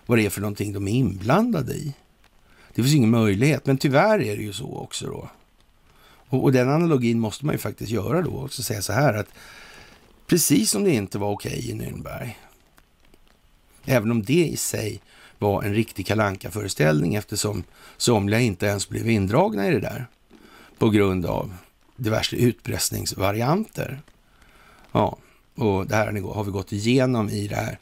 vad 0.05 0.17
det 0.17 0.25
är 0.25 0.29
för 0.29 0.41
någonting 0.41 0.73
de 0.73 0.87
är 0.87 0.91
inblandade 0.91 1.73
i. 1.73 1.93
Det 2.73 2.81
finns 2.81 2.95
ingen 2.95 3.09
möjlighet, 3.09 3.65
men 3.65 3.77
tyvärr 3.77 4.21
är 4.21 4.37
det 4.37 4.43
ju 4.43 4.53
så 4.53 4.77
också 4.77 5.07
då. 5.07 5.29
Och, 6.29 6.43
och 6.43 6.51
den 6.51 6.69
analogin 6.69 7.19
måste 7.19 7.45
man 7.45 7.55
ju 7.55 7.59
faktiskt 7.59 7.91
göra 7.91 8.21
då 8.21 8.43
också, 8.43 8.63
säga 8.63 8.81
så 8.81 8.93
här 8.93 9.13
att 9.13 9.27
Precis 10.31 10.71
som 10.71 10.83
det 10.83 10.91
inte 10.91 11.17
var 11.17 11.29
okej 11.29 11.51
okay 11.51 11.69
i 11.69 11.73
Nürnberg. 11.73 12.37
Även 13.85 14.11
om 14.11 14.23
det 14.23 14.47
i 14.47 14.57
sig 14.57 15.01
var 15.39 15.63
en 15.63 15.73
riktig 15.73 16.07
kalanka 16.07 16.51
föreställning 16.51 17.15
eftersom 17.15 17.63
somliga 17.97 18.39
inte 18.39 18.65
ens 18.65 18.89
blev 18.89 19.09
indragna 19.09 19.67
i 19.67 19.71
det 19.71 19.79
där 19.79 20.07
på 20.77 20.89
grund 20.89 21.25
av 21.25 21.53
diverse 21.95 22.35
utpressningsvarianter. 22.35 24.01
Ja, 24.91 25.17
och 25.55 25.87
det 25.87 25.95
här 25.95 26.33
har 26.33 26.43
vi 26.43 26.51
gått 26.51 26.71
igenom 26.71 27.29
i 27.29 27.47
det 27.47 27.55
här 27.55 27.79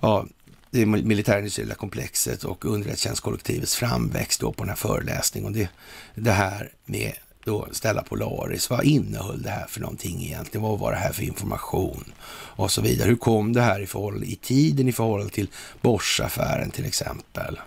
ja, 0.00 0.26
det 0.70 0.86
militärindustriella 0.86 1.74
komplexet 1.74 2.44
och 2.44 2.64
underrättelsetjänstkollektivets 2.64 3.76
framväxt 3.76 4.40
då 4.40 4.52
på 4.52 4.62
den 4.62 4.68
här 4.68 4.76
föreläsningen. 4.76 5.46
Och 5.46 5.56
det, 5.56 5.68
det 6.14 6.32
här 6.32 6.72
med 6.84 7.12
då 7.44 7.68
ställa 7.72 8.02
Polaris. 8.02 8.70
Vad 8.70 8.84
innehöll 8.84 9.42
det 9.42 9.50
här 9.50 9.66
för 9.66 9.80
någonting 9.80 10.24
egentligen? 10.24 10.62
Vad 10.62 10.78
var 10.78 10.92
det 10.92 10.98
här 10.98 11.12
för 11.12 11.22
information? 11.22 12.04
Och 12.30 12.70
så 12.70 12.82
vidare. 12.82 13.08
Hur 13.08 13.16
kom 13.16 13.52
det 13.52 13.60
här 13.60 13.80
i, 13.80 13.86
förhållande, 13.86 14.26
i 14.26 14.36
tiden 14.36 14.88
i 14.88 14.92
förhållande 14.92 15.32
till 15.32 15.48
Boschaffären 15.80 16.70
till 16.70 16.86
exempel? 16.86 17.60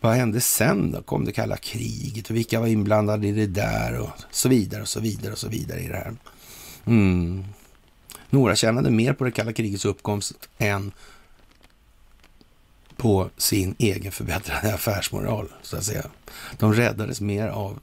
Vad 0.00 0.14
hände 0.14 0.40
sen 0.40 0.92
då? 0.92 1.02
Kom 1.02 1.24
det 1.24 1.32
kalla 1.32 1.56
kriget 1.56 2.30
och 2.30 2.36
vilka 2.36 2.60
var 2.60 2.66
inblandade 2.66 3.26
i 3.26 3.32
det 3.32 3.46
där 3.46 4.00
och 4.00 4.10
så 4.30 4.48
vidare 4.48 4.82
och 4.82 4.88
så 4.88 5.00
vidare 5.00 5.32
och 5.32 5.38
så 5.38 5.48
vidare 5.48 5.80
i 5.80 5.88
det 5.88 5.96
här. 5.96 6.16
Mm. 6.86 7.44
Några 8.30 8.56
tjänade 8.56 8.90
mer 8.90 9.12
på 9.12 9.24
det 9.24 9.30
kalla 9.30 9.52
krigets 9.52 9.84
uppkomst 9.84 10.48
än 10.58 10.92
på 12.96 13.30
sin 13.36 13.74
egen 13.78 14.12
förbättrade 14.12 14.74
affärsmoral, 14.74 15.48
så 15.62 15.76
att 15.76 15.84
säga. 15.84 16.04
De 16.58 16.74
räddades 16.74 17.20
mer 17.20 17.48
av 17.48 17.78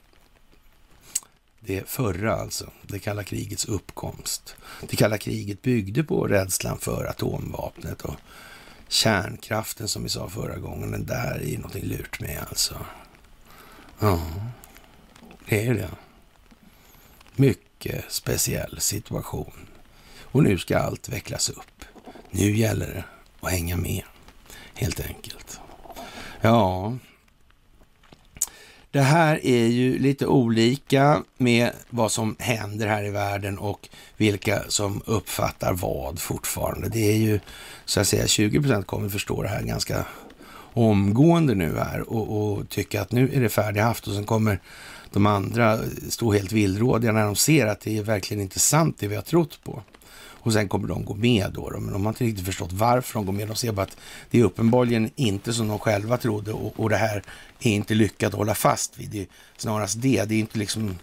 det 1.66 1.88
förra 1.88 2.34
alltså, 2.34 2.70
det 2.82 2.98
kalla 2.98 3.24
krigets 3.24 3.64
uppkomst. 3.64 4.56
Det 4.88 4.96
kalla 4.96 5.18
kriget 5.18 5.62
byggde 5.62 6.04
på 6.04 6.26
rädslan 6.26 6.78
för 6.78 7.04
atomvapnet 7.04 8.02
och 8.02 8.14
kärnkraften 8.88 9.88
som 9.88 10.02
vi 10.02 10.08
sa 10.08 10.28
förra 10.28 10.56
gången. 10.56 10.90
Den 10.90 11.06
där 11.06 11.34
är 11.34 11.46
ju 11.46 11.56
någonting 11.56 11.84
lurt 11.84 12.20
med 12.20 12.44
alltså. 12.48 12.86
Ja, 13.98 14.20
det 15.48 15.66
är 15.66 15.74
det. 15.74 15.90
Mycket 17.34 18.04
speciell 18.08 18.80
situation. 18.80 19.68
Och 20.20 20.42
nu 20.42 20.58
ska 20.58 20.78
allt 20.78 21.08
vecklas 21.08 21.50
upp. 21.50 21.84
Nu 22.30 22.56
gäller 22.56 22.86
det 22.86 23.04
att 23.40 23.52
hänga 23.52 23.76
med, 23.76 24.02
helt 24.74 25.00
enkelt. 25.00 25.60
Ja, 26.40 26.96
det 28.92 29.00
här 29.00 29.46
är 29.46 29.66
ju 29.66 29.98
lite 29.98 30.26
olika 30.26 31.22
med 31.38 31.70
vad 31.90 32.12
som 32.12 32.36
händer 32.38 32.86
här 32.86 33.04
i 33.04 33.10
världen 33.10 33.58
och 33.58 33.88
vilka 34.16 34.62
som 34.68 35.02
uppfattar 35.06 35.72
vad 35.72 36.20
fortfarande. 36.20 36.88
Det 36.88 37.12
är 37.12 37.16
ju 37.16 37.40
så 37.84 38.00
att 38.00 38.06
säga 38.06 38.26
20 38.26 38.60
procent 38.60 38.86
kommer 38.86 39.08
förstå 39.08 39.42
det 39.42 39.48
här 39.48 39.62
ganska 39.62 40.06
omgående 40.72 41.54
nu 41.54 41.78
här 41.78 42.12
och, 42.12 42.52
och 42.52 42.68
tycka 42.68 43.02
att 43.02 43.12
nu 43.12 43.30
är 43.34 43.40
det 43.40 43.48
färdighaft 43.48 44.06
och 44.06 44.14
sen 44.14 44.24
kommer 44.24 44.60
de 45.12 45.26
andra 45.26 45.78
stå 46.08 46.32
helt 46.32 46.52
villrådiga 46.52 47.12
när 47.12 47.24
de 47.24 47.36
ser 47.36 47.66
att 47.66 47.80
det 47.80 47.98
är 47.98 48.02
verkligen 48.02 48.42
inte 48.42 48.58
sant 48.58 48.96
det 48.98 49.08
vi 49.08 49.14
har 49.14 49.22
trott 49.22 49.60
på. 49.64 49.82
Och 50.42 50.52
sen 50.52 50.68
kommer 50.68 50.88
de 50.88 51.04
gå 51.04 51.14
med 51.14 51.50
då, 51.54 51.70
då, 51.70 51.80
men 51.80 51.92
de 51.92 52.04
har 52.04 52.12
inte 52.12 52.24
riktigt 52.24 52.46
förstått 52.46 52.72
varför 52.72 53.14
de 53.14 53.26
går 53.26 53.32
med. 53.32 53.48
De 53.48 53.56
ser 53.56 53.72
bara 53.72 53.82
att 53.82 53.96
det 54.30 54.40
är 54.40 54.44
uppenbarligen 54.44 55.10
inte 55.16 55.52
som 55.52 55.68
de 55.68 55.78
själva 55.78 56.16
trodde 56.16 56.52
och, 56.52 56.80
och 56.80 56.90
det 56.90 56.96
här 56.96 57.22
är 57.60 57.70
inte 57.70 57.94
lyckat 57.94 58.32
att 58.32 58.38
hålla 58.38 58.54
fast 58.54 58.98
vid. 58.98 59.10
Det 59.10 59.20
är 59.20 59.26
snarast 59.56 60.02
det. 60.02 60.24
Det 60.24 60.34
är 60.34 60.38
inte 60.38 60.58
liksom 60.58 60.96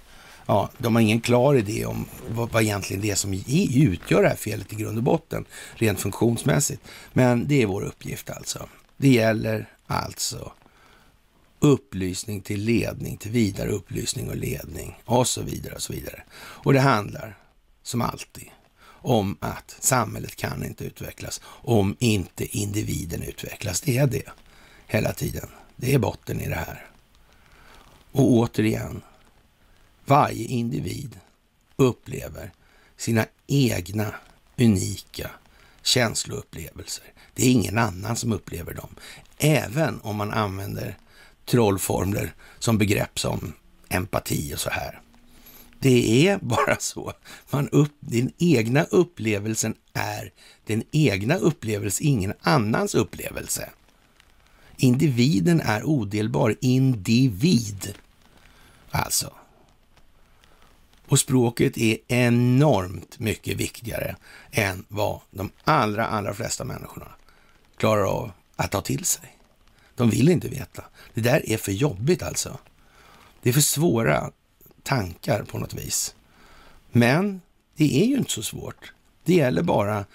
ja, 0.45 0.69
de 0.77 0.95
har 0.95 1.01
ingen 1.01 1.21
klar 1.21 1.55
idé 1.55 1.85
om 1.85 2.05
vad, 2.29 2.51
vad 2.51 2.63
egentligen 2.63 3.01
det 3.01 3.11
är 3.11 3.15
som 3.15 3.33
utgör 3.33 4.21
det 4.21 4.29
här 4.29 4.35
felet 4.35 4.73
i 4.73 4.75
grund 4.75 4.97
och 4.97 5.03
botten, 5.03 5.45
rent 5.75 5.99
funktionsmässigt. 5.99 6.81
Men 7.13 7.47
det 7.47 7.61
är 7.61 7.65
vår 7.65 7.81
uppgift 7.81 8.29
alltså. 8.29 8.69
Det 8.97 9.09
gäller 9.09 9.69
alltså 9.87 10.51
upplysning 11.59 12.41
till 12.41 12.61
ledning, 12.63 13.17
till 13.17 13.31
vidare 13.31 13.69
upplysning 13.69 14.29
och 14.29 14.37
ledning 14.37 15.01
och 15.05 15.27
så 15.27 15.41
vidare 15.41 15.75
och 15.75 15.81
så 15.81 15.93
vidare. 15.93 16.23
Och 16.39 16.73
det 16.73 16.79
handlar 16.79 17.37
som 17.83 18.01
alltid 18.01 18.49
om 19.01 19.37
att 19.39 19.75
samhället 19.79 20.35
kan 20.35 20.63
inte 20.63 20.83
utvecklas 20.83 21.41
om 21.45 21.95
inte 21.99 22.57
individen 22.57 23.23
utvecklas. 23.23 23.81
Det 23.81 23.97
är 23.97 24.07
det 24.07 24.29
hela 24.87 25.13
tiden. 25.13 25.49
Det 25.75 25.93
är 25.93 25.99
botten 25.99 26.41
i 26.41 26.49
det 26.49 26.55
här. 26.55 26.85
Och 28.11 28.31
återigen, 28.31 29.01
varje 30.05 30.45
individ 30.45 31.19
upplever 31.75 32.51
sina 32.97 33.25
egna 33.47 34.13
unika 34.57 35.31
känsloupplevelser. 35.81 37.05
Det 37.33 37.45
är 37.45 37.51
ingen 37.51 37.77
annan 37.77 38.15
som 38.15 38.33
upplever 38.33 38.73
dem. 38.73 38.95
Även 39.37 40.01
om 40.01 40.15
man 40.15 40.31
använder 40.31 40.97
trollformler 41.45 42.33
som 42.59 42.77
begrepp 42.77 43.19
som 43.19 43.53
empati 43.89 44.53
och 44.55 44.59
så 44.59 44.69
här. 44.69 45.01
Det 45.79 46.27
är 46.27 46.37
bara 46.37 46.79
så. 46.79 47.13
Man 47.49 47.69
upp, 47.69 47.93
den 47.99 48.31
egna 48.37 48.83
upplevelsen 48.83 49.75
är 49.93 50.31
den 50.65 50.83
egna 50.91 51.35
upplevelsen, 51.35 52.07
ingen 52.07 52.33
annans 52.41 52.95
upplevelse. 52.95 53.69
Individen 54.77 55.61
är 55.61 55.83
odelbar. 55.83 56.55
Individ. 56.61 57.93
Alltså. 58.91 59.33
Och 61.07 61.19
språket 61.19 61.77
är 61.77 61.97
enormt 62.07 63.19
mycket 63.19 63.57
viktigare 63.57 64.15
än 64.51 64.85
vad 64.87 65.19
de 65.31 65.51
allra, 65.63 66.05
allra 66.05 66.33
flesta 66.33 66.63
människorna 66.63 67.07
klarar 67.77 68.03
av 68.03 68.31
att 68.55 68.71
ta 68.71 68.81
till 68.81 69.05
sig. 69.05 69.37
De 69.95 70.09
vill 70.09 70.29
inte 70.29 70.47
veta. 70.47 70.83
Det 71.13 71.21
där 71.21 71.49
är 71.49 71.57
för 71.57 71.71
jobbigt 71.71 72.23
alltså. 72.23 72.57
Det 73.41 73.49
är 73.49 73.53
för 73.53 73.61
svåra 73.61 74.31
tankar 74.83 75.43
på 75.43 75.57
något 75.57 75.73
vis. 75.73 76.15
Men 76.91 77.41
det 77.75 78.03
är 78.03 78.05
ju 78.05 78.17
inte 78.17 78.31
så 78.31 78.43
svårt. 78.43 78.93
Det 79.23 79.33
gäller 79.33 79.61
bara 79.61 80.05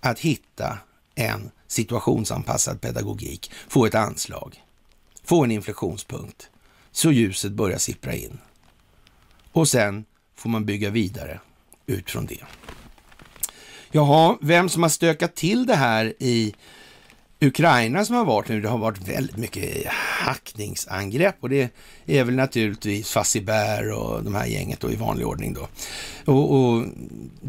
att 0.00 0.18
hitta 0.18 0.78
en 1.14 1.50
situationsanpassad 1.66 2.80
pedagogik, 2.80 3.52
få 3.68 3.86
ett 3.86 3.94
anslag, 3.94 4.62
få 5.24 5.44
en 5.44 5.50
inflektionspunkt, 5.50 6.50
så 6.90 7.12
ljuset 7.12 7.52
börjar 7.52 7.78
sippra 7.78 8.14
in. 8.14 8.38
Och 9.52 9.68
sen 9.68 10.04
får 10.34 10.50
man 10.50 10.64
bygga 10.64 10.90
vidare 10.90 11.40
utifrån 11.86 12.26
det. 12.26 12.44
Jaha, 13.90 14.38
vem 14.40 14.68
som 14.68 14.82
har 14.82 14.90
stökat 14.90 15.34
till 15.34 15.66
det 15.66 15.74
här 15.74 16.14
i 16.18 16.54
Ukraina 17.40 18.04
som 18.04 18.16
har 18.16 18.24
varit 18.24 18.48
nu, 18.48 18.60
det 18.60 18.68
har 18.68 18.78
varit 18.78 19.08
väldigt 19.08 19.36
mycket 19.36 19.86
hackningsangrepp 20.24 21.36
och 21.40 21.48
det 21.48 21.70
är 22.06 22.24
väl 22.24 22.34
naturligtvis 22.34 23.10
Fassibär 23.10 23.92
och 23.92 24.24
de 24.24 24.34
här 24.34 24.46
gänget 24.46 24.80
då 24.80 24.90
i 24.90 24.96
vanlig 24.96 25.26
ordning 25.26 25.54
då. 25.54 25.68
Och, 26.32 26.54
och 26.54 26.86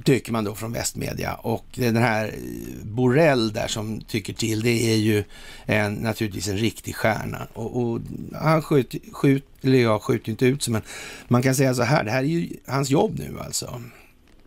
tycker 0.04 0.32
man 0.32 0.44
då 0.44 0.56
från 0.56 0.74
västmedia 0.74 1.34
och 1.34 1.66
den 1.76 1.98
här 1.98 2.34
Borrell 2.84 3.54
där 3.54 3.68
som 3.68 4.02
tycker 4.02 4.34
till, 4.34 4.62
det 4.62 4.92
är 4.92 4.98
ju 4.98 5.24
en, 5.66 5.94
naturligtvis 5.94 6.48
en 6.48 6.58
riktig 6.58 6.96
stjärna 6.96 7.48
och, 7.54 7.82
och 7.82 8.00
han 8.34 8.62
skjuter, 8.62 9.00
skjut, 9.12 9.46
eller 9.62 9.78
jag 9.78 10.02
skjuter 10.02 10.30
inte 10.32 10.46
ut 10.46 10.64
sig, 10.64 10.74
men 10.74 10.82
man 11.28 11.42
kan 11.42 11.56
säga 11.56 11.74
så 11.74 11.84
här, 11.84 12.04
det 12.04 12.12
här 12.12 12.24
är 12.24 12.28
ju 12.28 12.50
hans 12.68 12.90
jobb 12.90 13.20
nu 13.20 13.40
alltså 13.40 13.82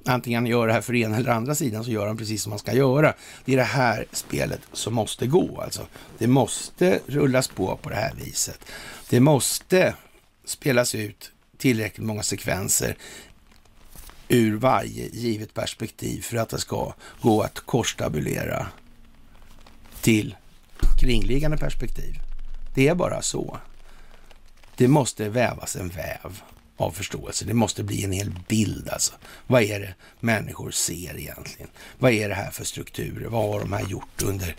antingen 0.09 0.43
han 0.43 0.51
gör 0.51 0.67
det 0.67 0.73
här 0.73 0.81
för 0.81 0.95
ena 0.95 1.17
eller 1.17 1.31
andra 1.31 1.55
sidan 1.55 1.85
så 1.85 1.91
gör 1.91 2.07
han 2.07 2.17
precis 2.17 2.43
som 2.43 2.53
han 2.53 2.59
ska 2.59 2.73
göra. 2.73 3.15
Det 3.45 3.53
är 3.53 3.57
det 3.57 3.63
här 3.63 4.07
spelet 4.13 4.61
som 4.73 4.95
måste 4.95 5.27
gå 5.27 5.61
alltså. 5.61 5.87
Det 6.19 6.27
måste 6.27 7.01
rullas 7.07 7.49
på 7.49 7.77
på 7.77 7.89
det 7.89 7.97
här 7.97 8.15
viset. 8.15 8.65
Det 9.11 9.21
måste 9.21 9.95
spelas 10.45 10.95
ut 10.95 11.33
tillräckligt 11.59 12.07
många 12.07 12.23
sekvenser 12.23 12.97
ur 14.29 14.57
varje 14.57 15.09
givet 15.09 15.55
perspektiv 15.55 16.23
för 16.23 16.37
att 16.37 16.49
det 16.49 16.59
ska 16.59 16.95
gå 17.21 17.43
att 17.43 17.61
korstabulera 17.61 18.67
till 20.01 20.37
kringliggande 21.01 21.57
perspektiv. 21.57 22.15
Det 22.75 22.89
är 22.89 22.95
bara 22.95 23.23
så. 23.23 23.59
Det 24.77 24.89
måste 24.89 25.29
vävas 25.29 25.77
en 25.77 25.89
väv 25.89 26.43
av 26.79 26.91
förståelse. 26.91 27.45
Det 27.45 27.55
måste 27.55 27.83
bli 27.83 28.05
en 28.05 28.13
hel 28.13 28.35
bild 28.49 28.89
alltså. 28.89 29.13
Vad 29.47 29.63
är 29.63 29.81
det 29.81 29.95
människor 30.21 30.71
ser 30.71 31.19
egentligen? 31.19 31.71
Vad 31.99 32.13
är 32.13 32.29
det 32.29 32.35
här 32.35 32.51
för 32.51 32.65
strukturer? 32.65 33.29
Vad 33.29 33.53
har 33.53 33.61
de 33.61 33.73
här 33.73 33.87
gjort 33.87 34.23
under 34.23 34.57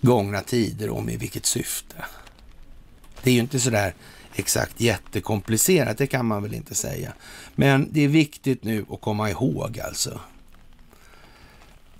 gångna 0.00 0.40
tider 0.40 0.90
och 0.90 1.02
med 1.02 1.18
vilket 1.18 1.46
syfte? 1.46 2.04
Det 3.22 3.30
är 3.30 3.34
ju 3.34 3.40
inte 3.40 3.60
sådär 3.60 3.94
exakt 4.34 4.80
jättekomplicerat, 4.80 5.98
det 5.98 6.06
kan 6.06 6.26
man 6.26 6.42
väl 6.42 6.54
inte 6.54 6.74
säga. 6.74 7.12
Men 7.54 7.88
det 7.90 8.04
är 8.04 8.08
viktigt 8.08 8.64
nu 8.64 8.86
att 8.90 9.00
komma 9.00 9.30
ihåg 9.30 9.80
alltså 9.80 10.20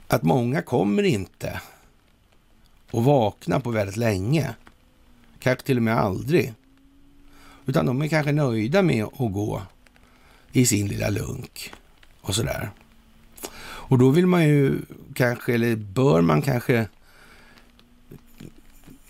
att 0.09 0.23
många 0.23 0.63
kommer 0.63 1.03
inte 1.03 1.61
att 2.93 3.05
vakna 3.05 3.61
på 3.61 3.71
väldigt 3.71 3.97
länge. 3.97 4.55
Kanske 5.39 5.67
till 5.67 5.77
och 5.77 5.83
med 5.83 5.99
aldrig. 5.99 6.55
Utan 7.67 7.87
de 7.87 8.03
är 8.03 8.09
kanske 8.09 8.33
nöjda 8.33 8.83
med 8.83 9.05
att 9.05 9.33
gå 9.33 9.63
i 10.53 10.67
sin 10.67 10.89
lilla 10.89 11.11
lunk 11.11 11.73
och 12.21 12.35
sådär. 12.35 12.71
Och 13.63 13.99
då 13.99 14.11
vill 14.11 14.27
man 14.27 14.49
ju 14.49 14.79
kanske, 15.15 15.55
eller 15.55 15.77
bör 15.77 16.21
man 16.21 16.43
kanske 16.43 16.87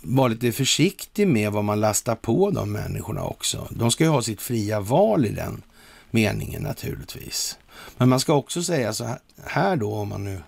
vara 0.02 0.28
lite 0.28 0.52
försiktig 0.52 1.28
med 1.28 1.52
vad 1.52 1.64
man 1.64 1.80
lastar 1.80 2.14
på 2.14 2.50
de 2.50 2.72
människorna 2.72 3.24
också. 3.24 3.68
De 3.70 3.90
ska 3.90 4.04
ju 4.04 4.10
ha 4.10 4.22
sitt 4.22 4.42
fria 4.42 4.80
val 4.80 5.26
i 5.26 5.30
den 5.30 5.62
meningen 6.10 6.62
naturligtvis. 6.62 7.58
Men 7.96 8.08
man 8.08 8.20
ska 8.20 8.34
också 8.34 8.62
säga 8.62 8.92
så 8.92 9.16
här 9.44 9.76
då, 9.76 9.94
om 9.94 10.08
man 10.08 10.24
nu 10.24 10.40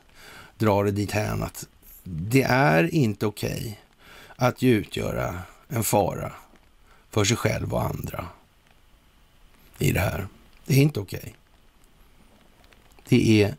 drar 0.58 0.84
det 0.84 0.90
dit 0.90 1.14
att 1.16 1.68
det 2.04 2.42
är 2.42 2.94
inte 2.94 3.26
okej 3.26 3.58
okay 3.58 3.74
att 4.36 4.62
utgöra 4.62 5.38
en 5.68 5.84
fara 5.84 6.32
för 7.14 7.24
sig 7.24 7.36
själv 7.36 7.74
och 7.74 7.82
andra 7.82 8.26
i 9.78 9.92
det 9.92 10.00
här. 10.00 10.28
Det 10.66 10.74
är 10.74 10.82
inte 10.82 11.00
okej. 11.00 11.18
Okay. 11.20 11.32
Det 13.08 13.42
är 13.42 13.54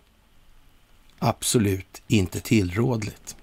absolut 1.19 2.01
inte 2.07 2.39
tillrådligt. 2.39 3.35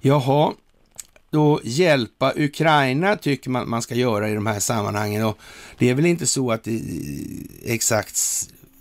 Jaha, 0.00 0.52
då 1.30 1.60
hjälpa 1.64 2.32
Ukraina 2.36 3.16
tycker 3.16 3.50
man 3.50 3.70
man 3.70 3.82
ska 3.82 3.94
göra 3.94 4.28
i 4.28 4.34
de 4.34 4.46
här 4.46 4.60
sammanhangen. 4.60 5.24
Och 5.24 5.38
det 5.78 5.90
är 5.90 5.94
väl 5.94 6.06
inte 6.06 6.26
så 6.26 6.52
att 6.52 6.64
det 6.64 6.82
exakt 7.64 8.16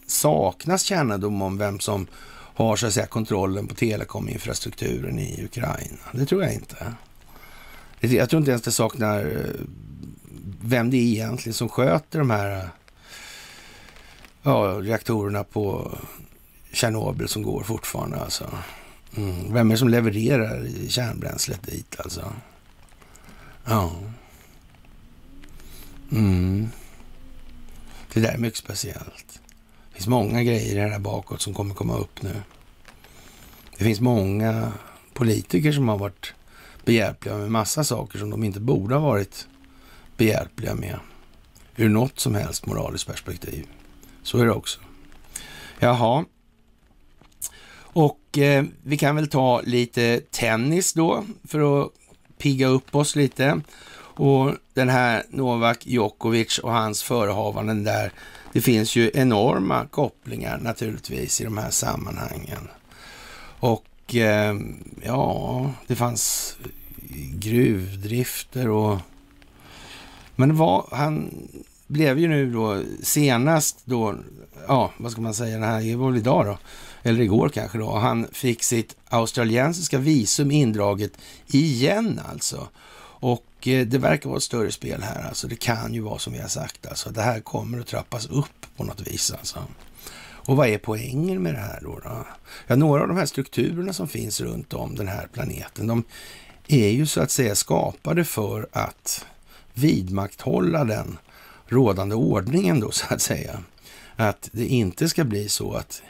saknas 0.07 0.83
kännedom 0.83 1.41
om 1.41 1.57
vem 1.57 1.79
som 1.79 2.07
har 2.55 2.75
så 2.75 2.87
att 2.87 2.93
säga 2.93 3.07
kontrollen 3.07 3.67
på 3.67 3.75
telekominfrastrukturen 3.75 5.19
i 5.19 5.43
Ukraina. 5.43 5.97
Det 6.11 6.25
tror 6.25 6.43
jag 6.43 6.53
inte. 6.53 6.93
Jag 8.11 8.29
tror 8.29 8.39
inte 8.39 8.51
ens 8.51 8.61
det 8.61 8.71
saknar 8.71 9.19
eh, 9.19 9.65
vem 10.61 10.89
det 10.89 10.97
är 10.97 11.01
egentligen 11.01 11.53
som 11.53 11.69
sköter 11.69 12.19
de 12.19 12.29
här 12.29 12.57
eh, 12.57 12.69
ja, 14.43 14.79
reaktorerna 14.81 15.43
på 15.43 15.97
Tjernobyl 16.71 17.27
som 17.27 17.43
går 17.43 17.63
fortfarande. 17.63 18.17
Alltså. 18.17 18.49
Mm. 19.17 19.53
Vem 19.53 19.67
är 19.69 19.73
det 19.73 19.77
som 19.77 19.89
levererar 19.89 20.67
kärnbränslet 20.87 21.63
dit 21.63 21.99
alltså? 21.99 22.33
Ja. 23.65 23.91
Mm. 26.11 26.69
Det 28.13 28.19
där 28.19 28.33
är 28.33 28.37
mycket 28.37 28.59
speciellt. 28.59 29.39
Det 29.89 29.95
finns 29.95 30.07
många 30.07 30.43
grejer 30.43 30.89
här 30.89 30.99
bakåt 30.99 31.41
som 31.41 31.53
kommer 31.53 31.75
komma 31.75 31.97
upp 31.97 32.21
nu. 32.21 32.35
Det 33.77 33.83
finns 33.83 33.99
många 33.99 34.71
politiker 35.13 35.71
som 35.71 35.87
har 35.87 35.97
varit 35.97 36.33
behjälpliga 36.85 37.37
med 37.37 37.51
massa 37.51 37.83
saker 37.83 38.19
som 38.19 38.29
de 38.29 38.43
inte 38.43 38.59
borde 38.59 38.95
ha 38.95 39.01
varit 39.01 39.47
behjälpliga 40.17 40.75
med 40.75 40.99
ur 41.75 41.89
något 41.89 42.19
som 42.19 42.35
helst 42.35 42.65
moraliskt 42.65 43.07
perspektiv. 43.07 43.67
Så 44.23 44.37
är 44.37 44.45
det 44.45 44.51
också. 44.51 44.79
Jaha. 45.79 46.25
Och 47.75 48.37
eh, 48.37 48.63
vi 48.83 48.97
kan 48.97 49.15
väl 49.15 49.27
ta 49.27 49.61
lite 49.61 50.21
tennis 50.31 50.93
då 50.93 51.25
för 51.47 51.83
att 51.83 51.91
pigga 52.37 52.67
upp 52.67 52.95
oss 52.95 53.15
lite. 53.15 53.61
Och 54.15 54.55
den 54.73 54.89
här 54.89 55.23
Novak 55.29 55.85
Djokovic 55.85 56.59
och 56.59 56.71
hans 56.71 57.03
förehavanden 57.03 57.83
där. 57.83 58.11
Det 58.53 58.61
finns 58.61 58.95
ju 58.95 59.11
enorma 59.13 59.85
kopplingar 59.85 60.57
naturligtvis 60.57 61.41
i 61.41 61.43
de 61.43 61.57
här 61.57 61.69
sammanhangen. 61.69 62.67
Och 63.59 63.85
Eh, 64.15 64.55
ja, 65.03 65.71
det 65.87 65.95
fanns 65.95 66.55
gruvdrifter 67.33 68.69
och... 68.69 68.99
Men 70.35 70.55
var, 70.55 70.87
han 70.91 71.29
blev 71.87 72.19
ju 72.19 72.27
nu 72.27 72.51
då 72.51 72.83
senast 73.03 73.81
då, 73.85 74.15
ja, 74.67 74.91
vad 74.97 75.11
ska 75.11 75.21
man 75.21 75.33
säga, 75.33 75.57
det 75.57 75.65
här 75.65 75.95
var 75.95 76.11
väl 76.11 76.19
idag 76.19 76.45
då, 76.45 76.57
eller 77.03 77.21
igår 77.21 77.49
kanske 77.49 77.77
då, 77.77 77.95
han 77.95 78.27
fick 78.31 78.63
sitt 78.63 78.95
australiensiska 79.09 79.97
visum 79.97 80.51
indraget 80.51 81.17
igen 81.47 82.21
alltså. 82.31 82.67
Och 83.23 83.67
eh, 83.67 83.87
det 83.87 83.97
verkar 83.97 84.29
vara 84.29 84.37
ett 84.37 84.43
större 84.43 84.71
spel 84.71 85.03
här 85.03 85.27
alltså. 85.27 85.47
Det 85.47 85.55
kan 85.55 85.93
ju 85.93 86.01
vara 86.01 86.19
som 86.19 86.33
vi 86.33 86.39
har 86.39 86.47
sagt 86.47 86.87
alltså. 86.87 87.09
Det 87.09 87.21
här 87.21 87.39
kommer 87.39 87.79
att 87.79 87.87
trappas 87.87 88.25
upp 88.25 88.65
på 88.77 88.83
något 88.83 89.07
vis 89.07 89.31
alltså. 89.31 89.59
Och 90.45 90.57
vad 90.57 90.67
är 90.67 90.77
poängen 90.77 91.43
med 91.43 91.53
det 91.53 91.59
här 91.59 91.79
då? 91.81 91.99
då? 92.03 92.25
Ja, 92.67 92.75
några 92.75 93.01
av 93.01 93.07
de 93.07 93.17
här 93.17 93.25
strukturerna 93.25 93.93
som 93.93 94.07
finns 94.07 94.41
runt 94.41 94.73
om 94.73 94.95
den 94.95 95.07
här 95.07 95.27
planeten, 95.33 95.87
de 95.87 96.03
är 96.67 96.89
ju 96.89 97.05
så 97.05 97.21
att 97.21 97.31
säga 97.31 97.55
skapade 97.55 98.25
för 98.25 98.67
att 98.71 99.25
vidmakthålla 99.73 100.83
den 100.83 101.17
rådande 101.67 102.15
ordningen 102.15 102.79
då 102.79 102.91
så 102.91 103.13
att 103.13 103.21
säga. 103.21 103.63
Att 104.15 104.49
det 104.51 104.65
inte 104.65 105.09
ska 105.09 105.23
bli 105.23 105.49
så 105.49 105.73
att, 105.73 106.01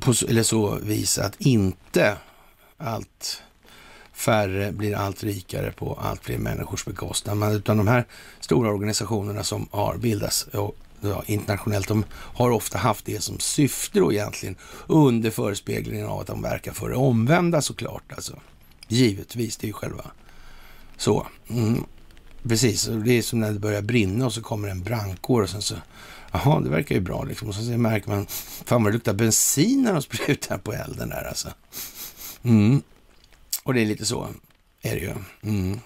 på, 0.00 0.14
eller 0.28 0.42
så 0.42 0.78
vis 0.82 1.18
att 1.18 1.40
inte 1.40 2.16
allt 2.76 3.42
färre 4.24 4.72
blir 4.72 4.96
allt 4.96 5.24
rikare 5.24 5.72
på 5.72 5.98
allt 6.02 6.24
fler 6.24 6.38
människors 6.38 6.84
bekostnad. 6.84 7.54
utan 7.54 7.76
de 7.76 7.88
här 7.88 8.04
stora 8.40 8.70
organisationerna 8.70 9.44
som 9.44 9.68
har 9.70 9.96
bildats 9.96 10.46
ja, 10.52 11.22
internationellt, 11.26 11.88
de 11.88 12.04
har 12.10 12.50
ofta 12.50 12.78
haft 12.78 13.04
det 13.04 13.22
som 13.22 13.38
syfte 13.38 13.98
då 13.98 14.12
egentligen 14.12 14.56
under 14.86 15.30
förespeglingen 15.30 16.06
av 16.06 16.20
att 16.20 16.26
de 16.26 16.42
verkar 16.42 16.72
för 16.72 16.88
det 16.88 16.96
omvända 16.96 17.62
såklart. 17.62 18.12
Alltså. 18.12 18.38
Givetvis, 18.88 19.56
det 19.56 19.64
är 19.64 19.68
ju 19.68 19.72
själva 19.72 20.04
så. 20.96 21.26
Mm. 21.48 21.84
Precis, 22.48 22.90
det 23.04 23.12
är 23.12 23.22
som 23.22 23.40
när 23.40 23.52
det 23.52 23.58
börjar 23.58 23.82
brinna 23.82 24.26
och 24.26 24.32
så 24.32 24.42
kommer 24.42 24.68
en 24.68 24.82
brandkår 24.82 25.42
och 25.42 25.50
sen 25.50 25.62
så, 25.62 25.74
jaha, 26.32 26.60
det 26.60 26.70
verkar 26.70 26.94
ju 26.94 27.00
bra 27.00 27.24
liksom. 27.24 27.48
Och 27.48 27.54
så 27.54 27.62
märker 27.62 28.08
man, 28.08 28.26
fan 28.64 28.82
vad 28.82 28.92
det 28.92 28.94
luktar 28.94 29.12
bensin 29.12 29.82
när 29.82 29.92
de 29.92 30.02
sprutar 30.02 30.58
på 30.58 30.72
elden 30.72 31.08
där 31.08 31.28
alltså. 31.28 31.48
Mm. 32.42 32.82
Och 33.64 33.74
det 33.74 33.80
är 33.80 33.86
lite 33.86 34.06
så 34.06 34.28
är 34.82 34.94
det 34.94 35.00
ju. 35.00 35.14
Mm. 35.42 35.80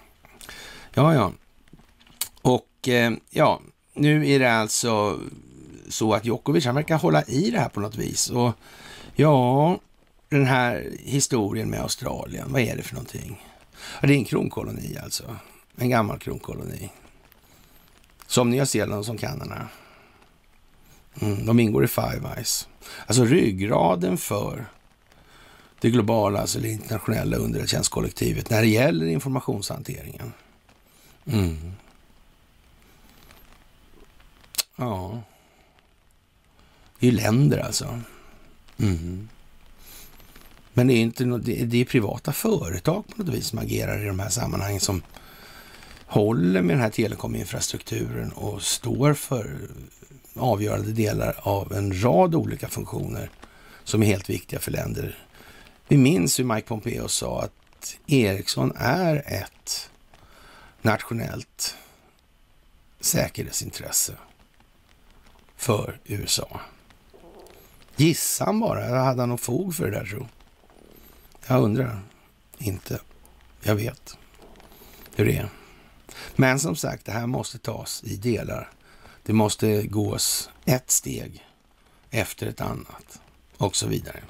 Ja, 0.95 1.15
ja. 1.15 1.33
Och 2.43 2.89
eh, 2.89 3.13
ja, 3.31 3.61
nu 3.95 4.29
är 4.31 4.39
det 4.39 4.53
alltså 4.53 5.21
så 5.89 6.15
att 6.15 6.25
Djokovic, 6.25 6.67
han 6.67 6.75
verkar 6.75 6.99
hålla 6.99 7.25
i 7.25 7.51
det 7.51 7.59
här 7.59 7.69
på 7.69 7.81
något 7.81 7.97
vis. 7.97 8.31
Och 8.31 8.53
ja, 9.15 9.79
den 10.29 10.47
här 10.47 10.91
historien 10.99 11.71
med 11.71 11.81
Australien, 11.81 12.53
vad 12.53 12.63
är 12.63 12.77
det 12.77 12.83
för 12.83 12.95
någonting? 12.95 13.45
Ja, 14.01 14.09
det 14.09 14.15
är 14.15 14.19
en 14.19 14.25
kronkoloni 14.25 14.99
alltså. 15.03 15.37
En 15.77 15.89
gammal 15.89 16.19
kronkoloni. 16.19 16.91
Som 18.27 18.51
Nya 18.51 18.67
Zeeland 18.67 18.99
och 18.99 19.07
som 19.07 19.19
Kanada. 19.19 19.69
Mm, 21.21 21.47
de 21.47 21.61
ingår 21.61 21.85
i 21.85 21.89
Five 21.89 22.23
Eyes. 22.37 22.69
Alltså 23.07 23.25
ryggraden 23.25 24.19
för 24.19 24.67
det 25.81 25.91
globala, 25.91 26.41
alltså 26.41 26.61
det 26.61 26.69
internationella 26.69 27.37
underrättelsetjänstkollektivet 27.37 28.51
när 28.51 28.61
det 28.61 28.69
gäller 28.69 29.07
informationshanteringen. 29.07 30.33
Mm. 31.27 31.73
Ja. 34.77 35.23
Det 36.99 37.07
är 37.07 37.11
ju 37.11 37.17
länder 37.17 37.59
alltså. 37.59 38.01
Mm. 38.79 39.29
Men 40.73 40.87
det 40.87 40.95
är 40.95 41.01
inte 41.01 41.25
något, 41.25 41.45
det 41.45 41.81
är 41.81 41.85
privata 41.85 42.33
företag 42.33 43.05
på 43.09 43.23
något 43.23 43.35
vis 43.35 43.47
som 43.47 43.59
agerar 43.59 44.03
i 44.03 44.07
de 44.07 44.19
här 44.19 44.29
sammanhangen 44.29 44.81
som 44.81 45.03
håller 46.07 46.63
med 46.63 46.77
den 46.77 46.83
här 46.83 46.91
telekominfrastrukturen 46.91 48.33
och 48.33 48.63
står 48.63 49.15
för 49.15 49.69
avgörande 50.35 50.93
delar 50.93 51.35
av 51.39 51.73
en 51.73 52.03
rad 52.03 52.35
olika 52.35 52.69
funktioner 52.69 53.31
som 53.85 54.03
är 54.03 54.07
helt 54.07 54.31
viktiga 54.31 54.61
för 54.61 54.71
länder. 54.71 55.28
Vi 55.91 55.97
minns 55.97 56.39
hur 56.39 56.45
Mike 56.45 56.67
Pompeo 56.67 57.09
sa 57.09 57.43
att 57.43 57.99
Ericsson 58.07 58.73
är 58.77 59.17
ett 59.27 59.91
nationellt 60.83 61.77
säkerhetsintresse 63.01 64.13
för 65.57 66.01
USA. 66.05 66.61
Gissan 67.97 68.61
bara, 68.61 68.99
hade 69.05 69.23
han 69.23 69.29
någon 69.29 69.39
fog 69.39 69.75
för 69.75 69.85
det 69.85 69.99
där 69.99 70.07
tro? 70.07 70.29
Jag 71.47 71.63
undrar. 71.63 72.03
Inte. 72.59 73.01
Jag 73.61 73.75
vet 73.75 74.19
hur 75.15 75.25
det 75.25 75.37
är. 75.37 75.49
Men 76.37 76.59
som 76.61 76.77
sagt, 76.77 77.05
det 77.05 77.13
här 77.13 77.27
måste 77.27 77.59
tas 77.59 78.05
i 78.05 78.17
delar. 78.17 78.71
Det 79.23 79.33
måste 79.33 79.83
gås 79.83 80.51
ett 80.65 80.91
steg 80.91 81.47
efter 82.11 82.47
ett 82.47 82.61
annat 82.61 83.21
och 83.57 83.77
så 83.77 83.87
vidare. 83.87 84.21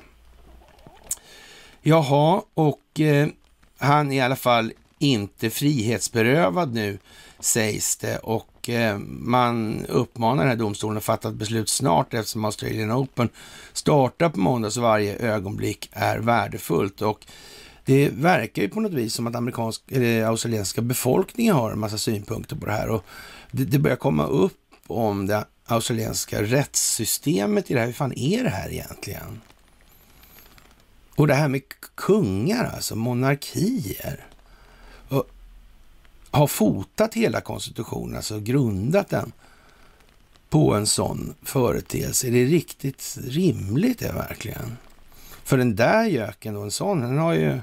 Jaha, 1.89 2.43
och 2.55 3.01
eh, 3.01 3.29
han 3.79 4.13
är 4.13 4.17
i 4.17 4.21
alla 4.21 4.37
fall 4.37 4.73
inte 4.99 5.51
frihetsberövad 5.51 6.75
nu 6.75 6.99
sägs 7.41 7.97
det 7.97 8.19
och 8.19 8.69
eh, 8.69 8.99
man 9.09 9.87
uppmanar 9.87 10.43
den 10.43 10.49
här 10.49 10.57
domstolen 10.57 10.97
att 10.97 11.05
fatta 11.05 11.29
ett 11.29 11.35
beslut 11.35 11.69
snart 11.69 12.15
eftersom 12.15 12.45
Australian 12.45 12.93
Open 12.93 13.29
startar 13.73 14.29
på 14.29 14.39
måndag 14.39 14.71
så 14.71 14.81
varje 14.81 15.17
ögonblick 15.17 15.91
är 15.93 16.19
värdefullt 16.19 17.03
och 17.03 17.27
det 17.85 18.09
verkar 18.09 18.63
ju 18.63 18.69
på 18.69 18.81
något 18.81 18.93
vis 18.93 19.15
som 19.15 19.27
att 19.27 19.37
amerikansk, 19.37 19.83
eller 19.93 20.25
australiensiska 20.25 20.83
befolkningen 20.83 21.55
har 21.55 21.71
en 21.71 21.79
massa 21.79 21.99
synpunkter 21.99 22.57
på 22.57 22.67
det 22.67 22.73
här 22.73 22.89
och 22.89 23.05
det, 23.51 23.65
det 23.65 23.79
börjar 23.79 23.97
komma 23.97 24.27
upp 24.27 24.61
om 24.87 25.27
det 25.27 25.45
australienska 25.67 26.43
rättssystemet 26.43 27.71
i 27.71 27.75
det 27.75 27.81
här. 27.81 27.87
Hur 27.87 27.93
fan 27.93 28.19
är 28.19 28.45
det 28.45 28.51
här 28.51 28.73
egentligen? 28.73 29.41
Och 31.19 31.27
det 31.27 31.35
här 31.35 31.49
med 31.49 31.63
kungar, 31.95 32.65
alltså 32.65 32.97
monarkier. 32.97 34.27
Och 35.09 35.31
har 36.31 36.47
fotat 36.47 37.15
hela 37.15 37.41
konstitutionen, 37.41 38.17
alltså 38.17 38.41
grundat 38.41 39.09
den 39.09 39.33
på 40.49 40.75
en 40.75 40.87
sån 40.87 41.35
företeelse. 41.43 42.29
Är 42.29 42.31
det 42.31 42.45
riktigt 42.45 43.19
rimligt 43.25 43.99
det 43.99 44.13
verkligen? 44.13 44.77
För 45.45 45.59
den 45.59 45.77
där 45.77 46.05
göken 46.05 46.57
och 46.57 46.65
en 46.65 46.71
sån, 46.71 47.01
den 47.01 47.19
har 47.19 47.33
ju 47.33 47.61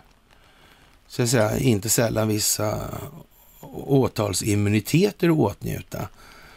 så 1.07 1.23
att 1.23 1.29
säga, 1.29 1.57
inte 1.57 1.89
sällan 1.89 2.27
vissa 2.27 2.89
åtalsimmuniteter 3.85 5.29
att 5.29 5.37
åtnjuta. 5.37 6.09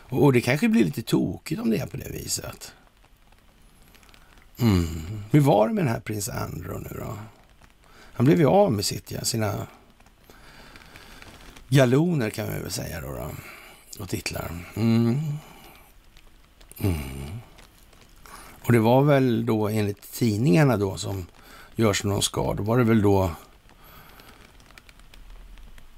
Och 0.08 0.32
det 0.32 0.40
kanske 0.40 0.68
blir 0.68 0.84
lite 0.84 1.02
tokigt 1.02 1.60
om 1.60 1.70
det 1.70 1.78
är 1.78 1.86
på 1.86 1.96
det 1.96 2.10
viset. 2.10 2.72
Mm. 4.60 5.22
Hur 5.30 5.40
var 5.40 5.68
det 5.68 5.74
med 5.74 5.84
den 5.84 5.92
här 5.92 6.00
prins 6.00 6.28
Andrew 6.28 6.88
nu 6.90 7.00
då? 7.00 7.18
Han 8.12 8.26
blev 8.26 8.38
ju 8.38 8.46
av 8.46 8.72
med 8.72 8.84
sitt, 8.84 9.10
ja, 9.10 9.24
sina 9.24 9.66
galoner 11.68 12.30
kan 12.30 12.52
vi 12.52 12.58
väl 12.62 12.70
säga 12.70 13.00
då. 13.00 13.06
då 13.06 13.30
och 13.98 14.08
titlar. 14.08 14.50
Mm. 14.74 15.20
Mm. 16.78 17.40
Och 18.64 18.72
det 18.72 18.78
var 18.78 19.02
väl 19.02 19.46
då 19.46 19.68
enligt 19.68 20.12
tidningarna 20.12 20.76
då 20.76 20.96
som 20.96 21.26
görs 21.76 22.04
någon 22.04 22.22
skad. 22.22 22.56
Då 22.56 22.62
var 22.62 22.78
det 22.78 22.84
väl 22.84 23.02
då 23.02 23.30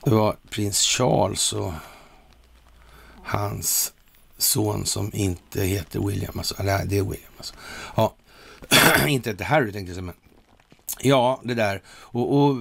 det 0.05 0.11
var 0.15 0.37
prins 0.51 0.81
Charles 0.81 1.53
och 1.53 1.73
hans 3.25 3.93
son 4.39 4.87
som 4.87 5.11
inte 5.15 5.63
heter 5.63 6.01
William. 6.01 6.39
Alltså, 6.39 6.55
eller 6.59 6.85
det 6.85 6.99
är 6.99 7.03
William. 7.03 7.33
Alltså. 7.37 7.55
Ja, 7.97 8.15
inte 9.07 9.33
det 9.33 9.45
Harry 9.45 9.73
tänkte 9.73 9.91
jag 9.91 9.95
säga, 9.95 10.03
men 10.03 10.15
ja, 11.01 11.41
det 11.45 11.55
där. 11.55 11.83
Och, 11.89 12.37
och, 12.37 12.59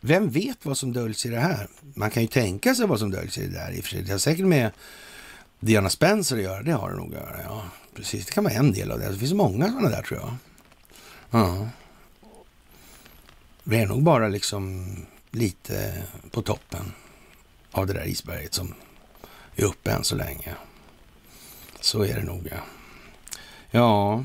vem 0.00 0.30
vet 0.30 0.66
vad 0.66 0.78
som 0.78 0.92
döljs 0.92 1.26
i 1.26 1.28
det 1.28 1.40
här? 1.40 1.68
Man 1.94 2.10
kan 2.10 2.22
ju 2.22 2.28
tänka 2.28 2.74
sig 2.74 2.86
vad 2.86 2.98
som 2.98 3.10
döljs 3.10 3.38
i 3.38 3.46
det 3.46 3.52
där 3.52 3.72
i 3.72 3.80
och 3.80 3.84
för 3.84 3.90
sig. 3.90 4.02
Det 4.02 4.12
har 4.12 4.18
säkert 4.18 4.46
med 4.46 4.70
Diana 5.60 5.90
Spencer 5.90 6.36
att 6.36 6.42
göra. 6.42 6.62
Det 6.62 6.72
har 6.72 6.90
det 6.90 6.96
nog 6.96 7.14
att 7.14 7.20
göra, 7.20 7.42
ja. 7.42 7.64
Precis, 7.94 8.26
det 8.26 8.32
kan 8.32 8.44
vara 8.44 8.54
en 8.54 8.72
del 8.72 8.90
av 8.90 8.98
det. 8.98 9.08
Det 9.08 9.18
finns 9.18 9.32
många 9.32 9.68
sådana 9.68 9.88
där 9.88 10.02
tror 10.02 10.20
jag. 10.20 10.34
Ja. 11.30 11.68
Det 13.64 13.78
är 13.78 13.86
nog 13.86 14.02
bara 14.02 14.28
liksom 14.28 14.86
lite 15.30 16.02
på 16.30 16.42
toppen 16.42 16.92
av 17.70 17.86
det 17.86 17.92
där 17.92 18.06
isberget 18.06 18.54
som 18.54 18.74
är 19.56 19.64
uppe 19.64 19.90
än 19.90 20.04
så 20.04 20.16
länge. 20.16 20.54
Så 21.80 22.04
är 22.04 22.14
det 22.14 22.24
nog, 22.24 22.48
ja. 23.70 24.24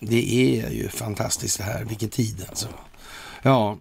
Det 0.00 0.60
är 0.60 0.70
ju 0.70 0.88
fantastiskt 0.88 1.58
det 1.58 1.64
här. 1.64 1.84
Vilken 1.84 2.08
tid 2.08 2.46
alltså. 2.48 2.68
Ja, 3.42 3.78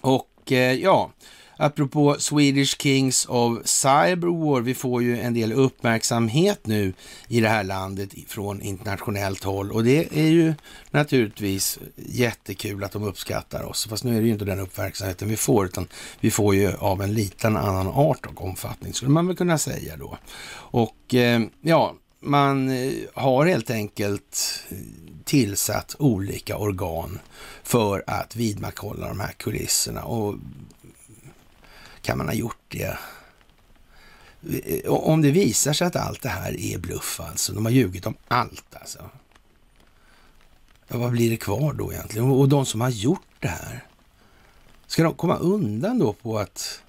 och 0.00 0.52
eh, 0.52 0.72
ja, 0.72 1.10
apropå 1.56 2.16
Swedish 2.18 2.76
Kings 2.78 3.26
of 3.28 3.58
Cyberwar, 3.64 4.60
vi 4.60 4.74
får 4.74 5.02
ju 5.02 5.20
en 5.20 5.34
del 5.34 5.52
uppmärksamhet 5.52 6.66
nu 6.66 6.92
i 7.28 7.40
det 7.40 7.48
här 7.48 7.64
landet 7.64 8.10
från 8.28 8.62
internationellt 8.62 9.44
håll 9.44 9.72
och 9.72 9.84
det 9.84 10.18
är 10.18 10.28
ju 10.28 10.54
naturligtvis 10.90 11.78
jättekul 11.96 12.84
att 12.84 12.92
de 12.92 13.02
uppskattar 13.02 13.62
oss. 13.62 13.86
Fast 13.86 14.04
nu 14.04 14.16
är 14.16 14.20
det 14.20 14.26
ju 14.26 14.32
inte 14.32 14.44
den 14.44 14.60
uppmärksamheten 14.60 15.28
vi 15.28 15.36
får, 15.36 15.66
utan 15.66 15.88
vi 16.20 16.30
får 16.30 16.54
ju 16.54 16.72
av 16.76 17.02
en 17.02 17.14
liten 17.14 17.56
annan 17.56 17.86
art 17.86 18.26
och 18.26 18.44
omfattning, 18.44 18.94
skulle 18.94 19.10
man 19.10 19.26
väl 19.26 19.36
kunna 19.36 19.58
säga 19.58 19.96
då. 19.96 20.18
Och 20.54 21.14
eh, 21.14 21.42
ja, 21.60 21.94
man 22.24 22.68
eh, 22.68 22.92
har 23.14 23.46
helt 23.46 23.70
enkelt 23.70 24.62
eh, 24.68 24.78
tillsatt 25.24 25.96
olika 25.98 26.56
organ 26.56 27.18
för 27.62 28.04
att 28.06 28.36
vidmakthålla 28.36 29.08
de 29.08 29.20
här 29.20 29.32
kulisserna. 29.32 30.02
Och 30.04 30.34
kan 32.02 32.18
man 32.18 32.26
ha 32.26 32.34
gjort 32.34 32.64
det? 32.68 32.98
Eh, 34.64 34.90
om 34.90 35.22
det 35.22 35.30
visar 35.30 35.72
sig 35.72 35.86
att 35.86 35.96
allt 35.96 36.22
det 36.22 36.28
här 36.28 36.60
är 36.60 36.78
bluff 36.78 37.20
alltså, 37.20 37.52
de 37.52 37.64
har 37.64 37.72
ljugit 37.72 38.06
om 38.06 38.14
allt 38.28 38.74
alltså. 38.74 39.10
Ja, 40.88 40.98
vad 40.98 41.10
blir 41.12 41.30
det 41.30 41.36
kvar 41.36 41.72
då 41.72 41.92
egentligen? 41.92 42.30
Och 42.30 42.48
de 42.48 42.66
som 42.66 42.80
har 42.80 42.90
gjort 42.90 43.26
det 43.40 43.48
här, 43.48 43.84
ska 44.86 45.02
de 45.02 45.14
komma 45.14 45.36
undan 45.36 45.98
då 45.98 46.12
på 46.12 46.38
att 46.38 46.80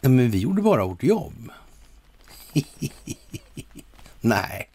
ja, 0.00 0.08
men 0.08 0.30
vi 0.30 0.38
gjorde 0.38 0.62
bara 0.62 0.86
vårt 0.86 1.02
jobb? 1.02 1.50
nej, 4.20 4.70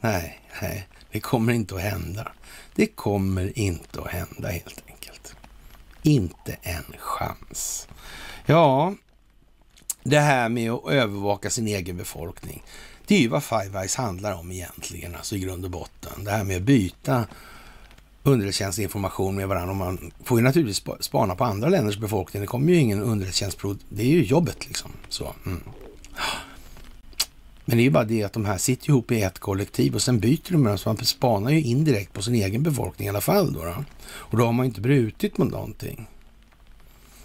nej, 0.00 0.40
nej, 0.62 0.88
det 1.12 1.20
kommer 1.20 1.52
inte 1.52 1.74
att 1.74 1.80
hända. 1.80 2.32
Det 2.74 2.86
kommer 2.86 3.58
inte 3.58 4.00
att 4.00 4.10
hända 4.10 4.48
helt 4.48 4.82
enkelt. 4.88 5.34
Inte 6.02 6.56
en 6.62 6.84
chans. 6.98 7.88
Ja, 8.46 8.94
det 10.02 10.18
här 10.18 10.48
med 10.48 10.70
att 10.70 10.88
övervaka 10.88 11.50
sin 11.50 11.66
egen 11.66 11.96
befolkning. 11.96 12.62
Det 13.06 13.14
är 13.14 13.20
ju 13.20 13.28
vad 13.28 13.44
Five 13.44 13.78
Eyes 13.78 13.96
handlar 13.96 14.34
om 14.34 14.52
egentligen, 14.52 15.14
alltså 15.14 15.36
i 15.36 15.38
grund 15.38 15.64
och 15.64 15.70
botten. 15.70 16.24
Det 16.24 16.30
här 16.30 16.44
med 16.44 16.56
att 16.56 16.62
byta 16.62 17.26
underrättelsetjänstinformation 18.22 19.36
med 19.36 19.48
varandra. 19.48 19.70
Och 19.70 19.76
man 19.76 20.10
får 20.24 20.38
ju 20.38 20.44
naturligtvis 20.44 20.84
spana 21.00 21.34
på 21.34 21.44
andra 21.44 21.68
länders 21.68 21.98
befolkning. 21.98 22.40
Det 22.40 22.46
kommer 22.46 22.72
ju 22.72 22.78
ingen 22.78 23.02
underrättelsetjänstprov. 23.02 23.78
Det 23.88 24.02
är 24.02 24.06
ju 24.06 24.24
jobbet 24.24 24.66
liksom. 24.66 24.90
Så, 25.08 25.34
mm. 25.46 25.62
Men 27.68 27.76
det 27.76 27.82
är 27.82 27.84
ju 27.84 27.90
bara 27.90 28.04
det 28.04 28.22
att 28.22 28.32
de 28.32 28.44
här 28.44 28.58
sitter 28.58 28.88
ihop 28.88 29.12
i 29.12 29.22
ett 29.22 29.38
kollektiv 29.38 29.94
och 29.94 30.02
sen 30.02 30.20
byter 30.20 30.52
de 30.52 30.56
med 30.56 30.70
dem, 30.70 30.78
så 30.78 30.88
man 30.88 30.96
spanar 30.96 31.50
ju 31.50 31.62
indirekt 31.62 32.12
på 32.12 32.22
sin 32.22 32.34
egen 32.34 32.62
befolkning 32.62 33.06
i 33.06 33.08
alla 33.08 33.20
fall. 33.20 33.52
Då, 33.52 33.64
då. 33.64 33.84
Och 34.08 34.38
då 34.38 34.44
har 34.44 34.52
man 34.52 34.66
ju 34.66 34.68
inte 34.68 34.80
brutit 34.80 35.38
mot 35.38 35.50
någonting. 35.50 36.08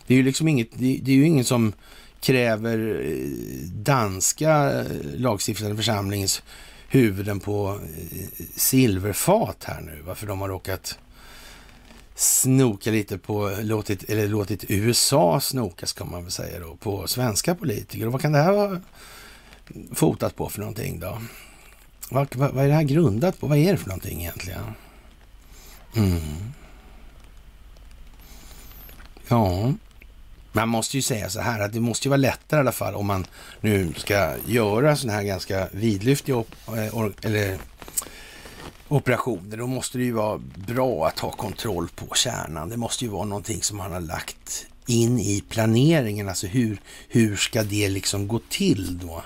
Det 0.08 0.14
är 0.14 0.18
ju 0.18 0.24
liksom 0.24 0.48
inget, 0.48 0.70
det, 0.74 1.12
är 1.12 1.16
ju 1.16 1.26
ingen 1.26 1.46
som 1.46 1.74
kräver 2.22 3.02
eh, 3.06 3.70
danska 3.70 4.80
eh, 4.80 4.86
lagstiftande 5.16 5.76
församlingens 5.76 6.44
huvuden 6.90 7.40
på 7.40 7.80
eh, 8.12 8.46
silverfat 8.56 9.64
här 9.64 9.82
nu, 9.82 10.02
varför 10.06 10.28
de 10.28 10.42
har 10.42 10.50
råkat 10.50 11.00
snoka 12.16 12.92
lite 12.92 13.18
på, 13.18 13.58
låtit, 13.62 14.04
eller 14.04 14.28
låtit 14.28 14.66
USA 14.68 15.40
snoka 15.40 15.86
ska 15.86 16.06
man 16.06 16.24
väl 16.24 16.32
säga 16.32 16.60
då, 16.60 16.76
på 16.76 17.08
svenska 17.08 17.56
politiker. 17.56 18.06
Och 18.06 18.12
vad 18.12 18.22
kan 18.22 18.32
det 18.32 18.40
här 18.40 18.52
vara 18.52 18.82
fotat 19.94 20.36
på 20.36 20.50
för 20.50 20.60
någonting 20.60 21.00
då? 21.00 21.22
Vad, 22.10 22.36
vad, 22.36 22.54
vad 22.54 22.64
är 22.64 22.68
det 22.68 22.74
här 22.74 22.84
grundat 22.84 23.40
på? 23.40 23.48
Vad 23.48 23.58
är 23.58 23.72
det 23.72 23.78
för 23.78 23.88
någonting 23.88 24.22
egentligen? 24.22 24.64
Mm. 25.96 26.54
Ja, 29.28 29.74
man 30.52 30.70
måste 30.70 30.98
ju 30.98 31.02
säga 31.02 31.30
så 31.30 31.42
här 31.42 31.60
att 31.60 31.74
det 31.74 31.80
måste 31.80 32.08
ju 32.08 32.10
vara 32.10 32.18
lättare 32.18 32.60
i 32.60 32.62
alla 32.62 32.72
fall 32.72 32.96
om 32.96 33.08
man 33.08 33.26
nu 33.62 33.94
ska 33.98 34.36
göra 34.48 34.96
sådana 34.96 35.18
här 35.18 35.24
ganska 35.24 35.68
vidlyftiga 35.72 36.36
op 36.36 36.56
eh, 36.68 37.06
eller 37.22 37.58
operationer. 38.88 39.58
Då 39.58 39.68
måste 39.68 39.98
det 39.98 40.04
ju 40.04 40.12
vara 40.12 40.42
bra 40.68 41.08
att 41.08 41.20
ha 41.20 41.32
kontroll 41.32 41.88
på 41.96 42.16
kärnan. 42.16 42.70
Det 42.70 42.78
måste 42.78 43.06
ju 43.06 43.12
vara 43.12 43.26
någonting 43.26 43.62
som 43.62 43.78
man 43.78 43.92
har 43.92 44.00
lagt 44.00 44.66
in 44.86 45.20
i 45.20 45.44
planeringen. 45.50 46.30
Alltså 46.30 46.48
hur, 46.48 46.82
hur 47.08 47.36
ska 47.36 47.64
det 47.64 47.90
liksom 47.90 48.28
gå 48.28 48.40
till 48.50 49.00
då? 49.00 49.24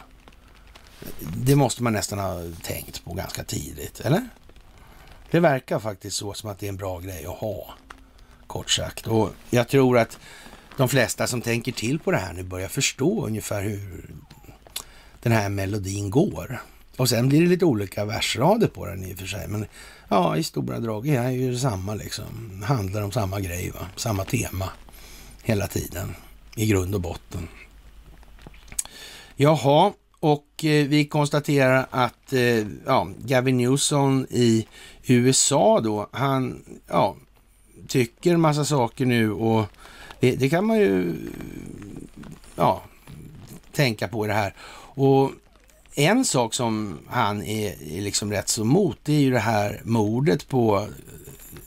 Det 1.20 1.56
måste 1.56 1.84
man 1.84 1.94
nästan 1.94 2.20
ha 2.20 2.42
tänkt 2.64 3.06
på 3.06 3.14
ganska 3.14 3.44
tidigt, 3.44 4.00
eller? 4.00 4.30
Det 5.32 5.40
verkar 5.40 5.80
faktiskt 5.80 6.18
så 6.18 6.34
som 6.34 6.50
att 6.50 6.60
det 6.60 6.66
är 6.66 6.70
en 6.70 6.78
bra 6.78 7.00
grej 7.00 7.26
att 7.26 7.38
ha, 7.38 7.74
kort 8.48 8.72
sagt. 8.72 9.08
Och 9.08 9.30
jag 9.50 9.68
tror 9.68 9.98
att 9.98 10.20
de 10.78 10.90
flesta 10.90 11.28
som 11.28 11.42
tänker 11.42 11.72
till 11.72 12.00
på 12.00 12.12
det 12.12 12.18
här 12.18 12.34
nu 12.34 12.44
börjar 12.44 12.68
förstå 12.68 13.26
ungefär 13.26 13.62
hur 13.62 14.16
den 15.22 15.32
här 15.32 15.50
melodin 15.50 16.10
går. 16.10 16.62
Och 16.98 17.10
sen 17.10 17.30
blir 17.30 17.42
det 17.42 17.48
lite 17.48 17.66
olika 17.66 18.06
versrader 18.06 18.68
på 18.68 18.86
den 18.86 19.04
i 19.04 19.14
och 19.14 19.18
för 19.18 19.26
sig. 19.26 19.48
Men 19.48 19.66
ja, 20.10 20.38
i 20.38 20.44
stora 20.44 20.80
drag 20.80 21.08
är 21.08 21.30
ju 21.30 21.52
detsamma 21.52 21.96
liksom. 21.96 22.64
Handlar 22.66 23.02
om 23.02 23.12
samma 23.12 23.40
grej, 23.40 23.72
va? 23.72 23.88
samma 23.96 24.26
tema 24.26 24.70
hela 25.44 25.68
tiden 25.68 26.16
i 26.56 26.66
grund 26.68 26.96
och 26.96 27.02
botten. 27.02 27.48
Jaha, 29.36 29.94
och 30.26 30.66
eh, 30.66 30.88
vi 30.88 31.06
konstaterar 31.06 31.88
att 31.90 32.34
eh, 32.34 32.68
ja, 32.86 33.08
Gavin 33.18 33.58
Newsom 33.58 34.28
i 34.30 34.68
USA 35.04 35.80
då, 35.84 36.10
han 36.12 36.64
ja, 36.88 37.16
tycker 37.88 38.38
massa 38.38 38.66
saker 38.66 39.06
nu 39.06 39.32
och 39.32 39.66
det, 40.20 40.36
det, 40.36 40.50
kan 40.50 40.66
man 40.66 40.78
ju 40.78 41.16
ja, 42.56 42.82
tänka 43.72 44.08
på 44.08 44.26
i 44.26 44.28
det 44.28 44.34
här. 44.34 44.54
Och 44.96 45.32
en 45.96 46.26
sak 46.26 46.54
som 46.54 47.00
han 47.08 47.44
är, 47.44 47.98
är 47.98 48.02
liksom 48.02 48.32
rätt 48.32 48.50
så 48.50 48.64
mot, 48.64 48.98
det 49.04 49.14
är 49.14 49.20
ju 49.20 49.32
det 49.32 49.40
här 49.40 49.82
mordet 49.84 50.48
på, 50.48 50.88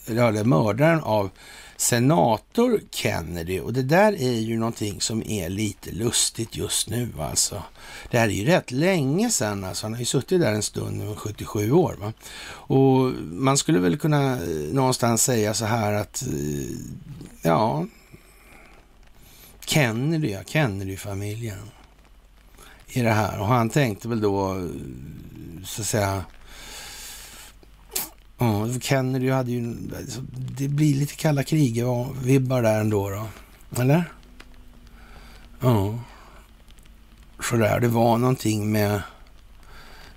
eh, 0.07 0.17
eller 0.17 0.45
mördaren 0.45 1.01
av 1.01 1.31
senator 1.79 2.81
Kennedy. 2.91 3.61
Och 3.61 3.73
det 3.73 3.83
där 3.83 4.13
är 4.13 4.39
ju 4.39 4.59
någonting 4.59 5.01
som 5.01 5.23
är 5.23 5.49
lite 5.49 5.91
lustigt 5.91 6.57
just 6.57 6.89
nu 6.89 7.13
alltså. 7.21 7.63
Det 8.11 8.19
här 8.19 8.29
är 8.29 8.33
ju 8.33 8.45
rätt 8.45 8.71
länge 8.71 9.31
sedan, 9.31 9.65
alltså. 9.65 9.87
han 9.87 9.93
har 9.93 10.01
ju 10.01 10.05
suttit 10.05 10.41
där 10.41 10.53
en 10.53 10.63
stund, 10.63 11.19
77 11.19 11.73
år. 11.73 11.97
Va? 12.01 12.13
Och 12.51 13.13
man 13.31 13.59
skulle 13.59 13.79
väl 13.79 13.99
kunna 13.99 14.33
eh, 14.33 14.73
någonstans 14.73 15.23
säga 15.23 15.55
så 15.55 15.65
här 15.65 15.93
att, 15.93 16.23
eh, 16.23 16.77
ja, 17.43 17.87
Kennedy, 19.67 20.31
ja, 20.31 20.41
Kennedy-familjen 20.47 21.71
i 22.87 23.03
det 23.03 23.13
här. 23.13 23.41
Och 23.41 23.47
han 23.47 23.71
tänkte 23.71 24.09
väl 24.09 24.21
då, 24.21 24.55
eh, 24.55 24.65
så 25.65 25.83
att 25.83 25.89
säga, 25.89 26.25
ja, 28.39 28.69
Kennedy 28.81 29.31
hade 29.31 29.51
ju, 29.51 29.77
alltså, 29.99 30.21
det 30.33 30.69
blir 30.69 30.95
lite 30.95 31.15
kalla 31.15 31.43
kriget-vibbar 31.43 32.63
där 32.63 32.81
ändå 32.81 33.11
då. 33.11 33.29
Eller? 33.83 34.05
Ja. 35.61 35.99
Sådär, 37.41 37.81
det 37.81 37.89
var 37.89 38.19
någonting 38.19 38.73
med 38.73 39.03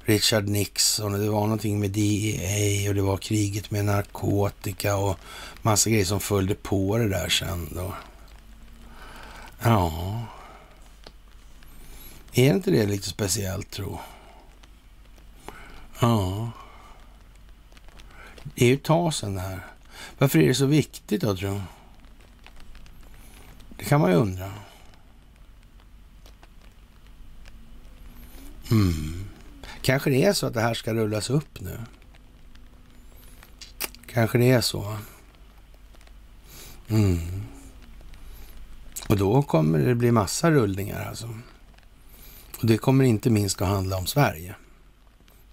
Richard 0.03 0.47
Nixon 0.47 1.13
och 1.13 1.19
det 1.19 1.30
var 1.30 1.41
någonting 1.41 1.80
med 1.80 1.91
DEA 1.91 2.89
och 2.89 2.95
det 2.95 3.01
var 3.01 3.17
kriget 3.17 3.72
med 3.72 3.86
narkotika 3.86 4.95
och 4.95 5.19
massa 5.61 5.89
grejer 5.89 6.05
som 6.05 6.19
följde 6.19 6.55
på 6.55 6.97
det 6.97 7.09
där 7.09 7.30
sen 7.30 7.69
då. 7.72 7.93
Ja. 9.63 10.22
Är 12.34 12.53
inte 12.53 12.72
det 12.72 12.86
lite 12.86 13.09
speciellt 13.09 13.72
tro? 13.72 13.99
Ja. 15.99 16.51
Det 18.43 18.65
är 18.65 18.67
ju 18.67 18.73
ett 18.73 18.83
tag 18.83 19.13
sedan 19.13 19.35
det 19.35 19.41
här. 19.41 19.65
Varför 20.17 20.39
är 20.39 20.47
det 20.47 20.55
så 20.55 20.65
viktigt 20.65 21.21
då, 21.21 21.35
tror 21.35 21.51
jag? 21.51 21.61
Det 23.77 23.83
kan 23.83 24.01
man 24.01 24.11
ju 24.11 24.17
undra. 24.17 24.51
Mm. 28.71 29.29
Kanske 29.81 30.09
det 30.09 30.25
är 30.25 30.33
så 30.33 30.47
att 30.47 30.53
det 30.53 30.61
här 30.61 30.73
ska 30.73 30.93
rullas 30.93 31.29
upp 31.29 31.61
nu. 31.61 31.79
Kanske 34.05 34.37
det 34.37 34.51
är 34.51 34.61
så. 34.61 34.97
Mm. 36.89 37.43
Och 39.07 39.17
då 39.17 39.41
kommer 39.41 39.79
det 39.79 39.95
bli 39.95 40.11
massa 40.11 40.51
rullningar 40.51 41.05
alltså. 41.05 41.39
Och 42.59 42.67
det 42.67 42.77
kommer 42.77 43.03
inte 43.05 43.29
minst 43.29 43.61
att 43.61 43.67
handla 43.67 43.97
om 43.97 44.07
Sverige. 44.07 44.55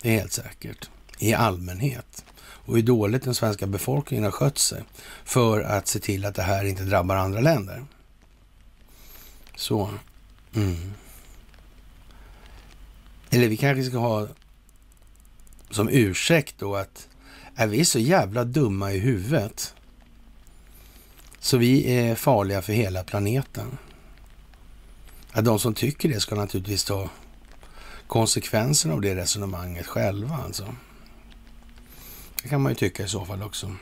Det 0.03 0.09
är 0.09 0.21
helt 0.21 0.33
säkert. 0.33 0.91
I 1.19 1.35
allmänhet. 1.35 2.25
Och 2.69 2.77
hur 2.77 2.83
dåligt 2.83 3.23
den 3.23 3.35
svenska 3.35 3.67
befolkningen 3.67 4.25
har 4.25 4.31
skött 4.31 4.59
sig 4.59 4.85
för 5.25 5.61
att 5.61 5.89
se 5.89 5.99
till 5.99 6.25
att 6.25 6.35
det 6.35 6.43
här 6.43 6.65
inte 6.65 6.83
drabbar 6.83 7.17
andra 7.17 7.41
länder. 7.41 7.85
Så. 9.57 9.91
Mm. 10.55 10.95
Eller 13.31 13.49
vi 13.49 13.57
kanske 13.57 13.85
ska 13.85 13.99
ha 13.99 14.29
som 15.71 15.89
ursäkt 15.89 16.55
då 16.59 16.77
att 16.77 17.09
är 17.55 17.67
vi 17.67 17.85
så 17.85 17.99
jävla 17.99 18.45
dumma 18.45 18.93
i 18.93 18.99
huvudet 18.99 19.75
så 21.39 21.57
vi 21.57 21.99
är 21.99 22.15
farliga 22.15 22.63
för 22.63 22.73
hela 22.73 23.05
planeten. 23.05 23.79
Att 25.33 25.45
de 25.45 25.59
som 25.59 25.75
tycker 25.75 26.09
det 26.09 26.21
ska 26.21 26.35
naturligtvis 26.35 26.85
ta 26.85 27.11
konsekvenserna 28.07 28.95
av 28.95 29.01
det 29.01 29.17
resonemanget 29.17 29.87
själva 29.87 30.37
alltså. 30.45 30.75
Det 32.43 32.49
kan 32.49 32.63
man 32.63 32.73
ju 32.73 32.77
tycka 32.77 33.05
i 33.05 33.09
så 33.09 33.25
fall 33.25 33.43
också. 33.43 33.73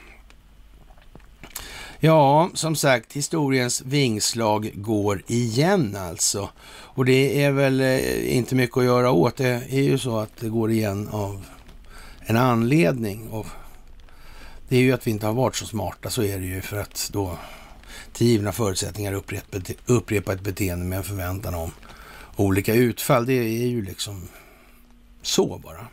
Ja, 2.00 2.50
som 2.54 2.76
sagt, 2.76 3.12
historiens 3.12 3.82
vingslag 3.82 4.72
går 4.74 5.22
igen 5.26 5.96
alltså. 5.96 6.48
Och 6.68 7.04
det 7.04 7.42
är 7.42 7.52
väl 7.52 7.80
eh, 7.80 8.36
inte 8.36 8.54
mycket 8.54 8.76
att 8.76 8.84
göra 8.84 9.10
åt. 9.10 9.36
Det 9.36 9.62
är 9.70 9.82
ju 9.82 9.98
så 9.98 10.18
att 10.18 10.36
det 10.40 10.48
går 10.48 10.70
igen 10.70 11.08
av 11.08 11.46
en 12.20 12.36
anledning. 12.36 13.28
Och 13.28 13.46
det 14.68 14.76
är 14.76 14.80
ju 14.80 14.92
att 14.92 15.06
vi 15.06 15.10
inte 15.10 15.26
har 15.26 15.34
varit 15.34 15.56
så 15.56 15.66
smarta, 15.66 16.10
så 16.10 16.22
är 16.22 16.38
det 16.38 16.46
ju 16.46 16.60
för 16.60 16.76
att 16.76 17.10
då 17.12 17.38
till 18.12 18.26
givna 18.26 18.52
förutsättningar 18.52 19.12
upprepa, 19.12 19.58
upprepa 19.86 20.32
ett 20.32 20.40
beteende 20.40 20.84
med 20.84 20.98
en 20.98 21.04
förväntan 21.04 21.54
om 21.54 21.70
olika 22.36 22.74
utfall. 22.74 23.26
Det 23.26 23.32
är 23.32 23.66
ju 23.66 23.82
liksom 23.82 24.28
så 25.22 25.58
bara. 25.58 25.86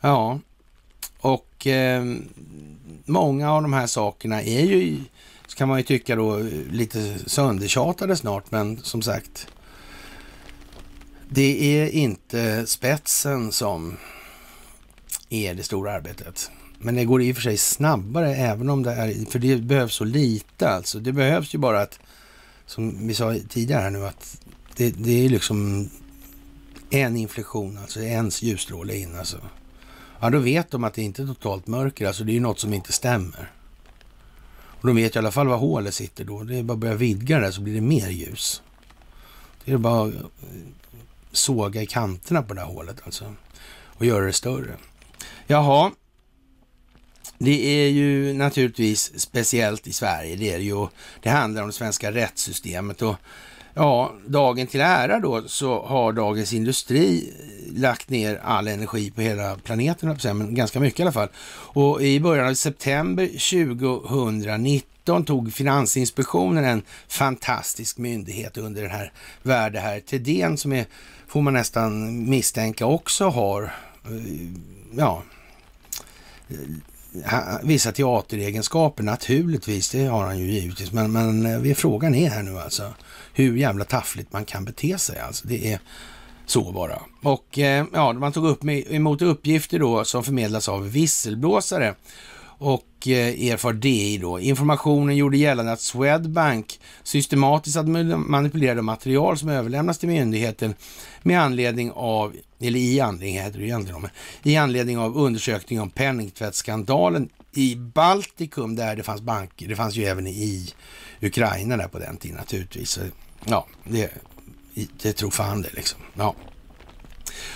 Ja, 0.00 0.40
och 1.64 1.70
eh, 1.70 2.04
många 3.04 3.52
av 3.52 3.62
de 3.62 3.72
här 3.72 3.86
sakerna 3.86 4.42
är 4.42 4.60
ju, 4.60 4.98
kan 5.56 5.68
man 5.68 5.78
ju 5.78 5.84
tycka 5.84 6.16
då, 6.16 6.38
lite 6.70 7.18
söndertjatade 7.26 8.16
snart, 8.16 8.50
men 8.50 8.82
som 8.82 9.02
sagt, 9.02 9.46
det 11.28 11.78
är 11.80 11.88
inte 11.88 12.66
spetsen 12.66 13.52
som 13.52 13.96
är 15.28 15.54
det 15.54 15.62
stora 15.62 15.92
arbetet. 15.92 16.50
Men 16.78 16.94
det 16.94 17.04
går 17.04 17.22
i 17.22 17.32
och 17.32 17.36
för 17.36 17.42
sig 17.42 17.56
snabbare 17.56 18.36
även 18.36 18.70
om 18.70 18.82
det 18.82 18.92
är, 18.92 19.30
för 19.30 19.38
det 19.38 19.56
behövs 19.56 19.94
så 19.94 20.04
lite 20.04 20.68
alltså. 20.68 20.98
Det 20.98 21.12
behövs 21.12 21.54
ju 21.54 21.58
bara 21.58 21.80
att, 21.80 21.98
som 22.66 23.06
vi 23.08 23.14
sa 23.14 23.36
tidigare 23.48 23.82
här 23.82 23.90
nu, 23.90 24.06
att 24.06 24.40
det, 24.76 24.90
det 24.90 25.24
är 25.24 25.28
liksom 25.28 25.90
en 26.90 27.16
inflektion, 27.16 27.78
alltså 27.78 28.00
en 28.00 28.28
ljusstråle 28.28 28.96
in 28.96 29.18
alltså. 29.18 29.38
Ja, 30.24 30.30
då 30.30 30.38
vet 30.38 30.70
de 30.70 30.84
att 30.84 30.94
det 30.94 31.02
inte 31.02 31.22
är 31.22 31.26
totalt 31.26 31.66
mörker, 31.66 32.06
alltså 32.06 32.24
det 32.24 32.32
är 32.32 32.34
ju 32.34 32.40
något 32.40 32.60
som 32.60 32.74
inte 32.74 32.92
stämmer. 32.92 33.52
Och 34.54 34.86
de 34.86 34.96
vet 34.96 35.16
i 35.16 35.18
alla 35.18 35.30
fall 35.30 35.48
var 35.48 35.56
hålet 35.56 35.94
sitter 35.94 36.24
då. 36.24 36.42
Det 36.42 36.58
är 36.58 36.62
bara 36.62 36.72
att 36.72 36.78
börja 36.78 36.94
vidga 36.94 37.38
det 37.38 37.52
så 37.52 37.60
blir 37.60 37.74
det 37.74 37.80
mer 37.80 38.08
ljus. 38.08 38.62
Det 39.64 39.72
är 39.72 39.76
bara 39.76 40.08
att 40.08 40.14
eh, 40.14 40.20
såga 41.32 41.82
i 41.82 41.86
kanterna 41.86 42.42
på 42.42 42.54
det 42.54 42.60
här 42.60 42.68
hålet 42.68 42.96
alltså. 43.04 43.34
Och 43.84 44.06
göra 44.06 44.26
det 44.26 44.32
större. 44.32 44.76
Jaha, 45.46 45.90
det 47.38 47.66
är 47.66 47.88
ju 47.88 48.32
naturligtvis 48.32 49.20
speciellt 49.20 49.86
i 49.86 49.92
Sverige. 49.92 50.36
Det 50.36 50.52
är 50.52 50.58
det 50.58 50.64
ju. 50.64 50.86
Det 51.22 51.30
handlar 51.30 51.62
om 51.62 51.68
det 51.68 51.74
svenska 51.74 52.12
rättssystemet 52.12 53.02
och 53.02 53.16
ja, 53.74 54.14
dagen 54.26 54.66
till 54.66 54.80
ära 54.80 55.20
då 55.20 55.42
så 55.46 55.82
har 55.82 56.12
Dagens 56.12 56.52
Industri 56.52 57.32
lagt 57.76 58.10
ner 58.10 58.40
all 58.44 58.68
energi 58.68 59.10
på 59.10 59.20
hela 59.20 59.56
planeten, 59.56 60.16
men 60.24 60.54
ganska 60.54 60.80
mycket 60.80 61.00
i 61.00 61.02
alla 61.02 61.12
fall. 61.12 61.28
Och 61.48 62.02
i 62.02 62.20
början 62.20 62.48
av 62.48 62.54
september 62.54 63.26
2019 63.26 65.24
tog 65.24 65.52
Finansinspektionen 65.52 66.64
en 66.64 66.82
fantastisk 67.08 67.98
myndighet 67.98 68.56
under 68.56 68.82
den 68.82 68.90
här 68.90 69.12
värde 69.42 69.80
här, 69.80 70.00
Thedéen 70.00 70.56
som 70.56 70.72
är, 70.72 70.86
får 71.26 71.42
man 71.42 71.52
nästan 71.52 72.24
misstänka 72.30 72.86
också 72.86 73.28
har, 73.28 73.62
eh, 73.62 74.10
ja, 74.96 75.22
eh, 76.48 76.56
vissa 77.62 77.92
teateregenskaper 77.92 79.02
naturligtvis, 79.02 79.90
det 79.90 80.04
har 80.04 80.24
han 80.24 80.38
ju 80.38 80.50
givetvis. 80.50 80.92
Men, 80.92 81.12
men 81.12 81.66
eh, 81.66 81.74
frågan 81.74 82.14
är 82.14 82.30
här 82.30 82.42
nu 82.42 82.58
alltså 82.58 82.94
hur 83.34 83.56
jävla 83.56 83.84
taffligt 83.84 84.32
man 84.32 84.44
kan 84.44 84.64
bete 84.64 84.98
sig. 84.98 85.18
Alltså 85.18 85.48
det 85.48 85.72
är 85.72 85.78
så 86.46 86.72
bara. 86.72 87.02
Och 87.22 87.58
eh, 87.58 87.86
ja, 87.92 88.12
man 88.12 88.32
tog 88.32 88.46
upp 88.46 88.62
med, 88.62 88.84
emot 88.92 89.22
uppgifter 89.22 89.78
då 89.78 90.04
som 90.04 90.24
förmedlas 90.24 90.68
av 90.68 90.90
visselblåsare 90.90 91.94
och 92.58 93.08
eh, 93.08 93.50
erfar 93.50 93.72
DI 93.72 94.18
då. 94.18 94.40
Informationen 94.40 95.16
gjorde 95.16 95.36
gällande 95.36 95.72
att 95.72 95.80
Swedbank 95.80 96.80
systematiskt 97.02 97.78
manipulerade 98.16 98.82
material 98.82 99.38
som 99.38 99.48
överlämnas 99.48 99.98
till 99.98 100.08
myndigheten 100.08 100.74
med 101.22 101.40
anledning 101.40 101.92
av, 101.92 102.36
eller 102.60 102.78
i 102.78 103.00
anledning 103.00 103.40
heter 103.40 103.58
det 103.58 103.64
egentligen, 103.64 104.00
men 104.00 104.10
i 104.42 104.56
anledning 104.56 104.98
av 104.98 105.16
undersökning 105.16 105.80
om 105.80 105.90
penningtvättsskandalen 105.90 107.28
i 107.52 107.76
Baltikum 107.76 108.76
där 108.76 108.96
det 108.96 109.02
fanns 109.02 109.20
banker. 109.20 109.68
Det 109.68 109.76
fanns 109.76 109.96
ju 109.96 110.04
även 110.04 110.26
i 110.26 110.74
Ukraina 111.20 111.76
där 111.76 111.88
på 111.88 111.98
den 111.98 112.16
tiden 112.16 112.36
naturligtvis. 112.36 112.98
Ja, 113.44 113.66
det, 113.84 114.10
det 115.02 115.12
tror 115.12 115.30
fan 115.30 115.62
det 115.62 115.72
liksom. 115.72 116.00
Ja. 116.14 116.34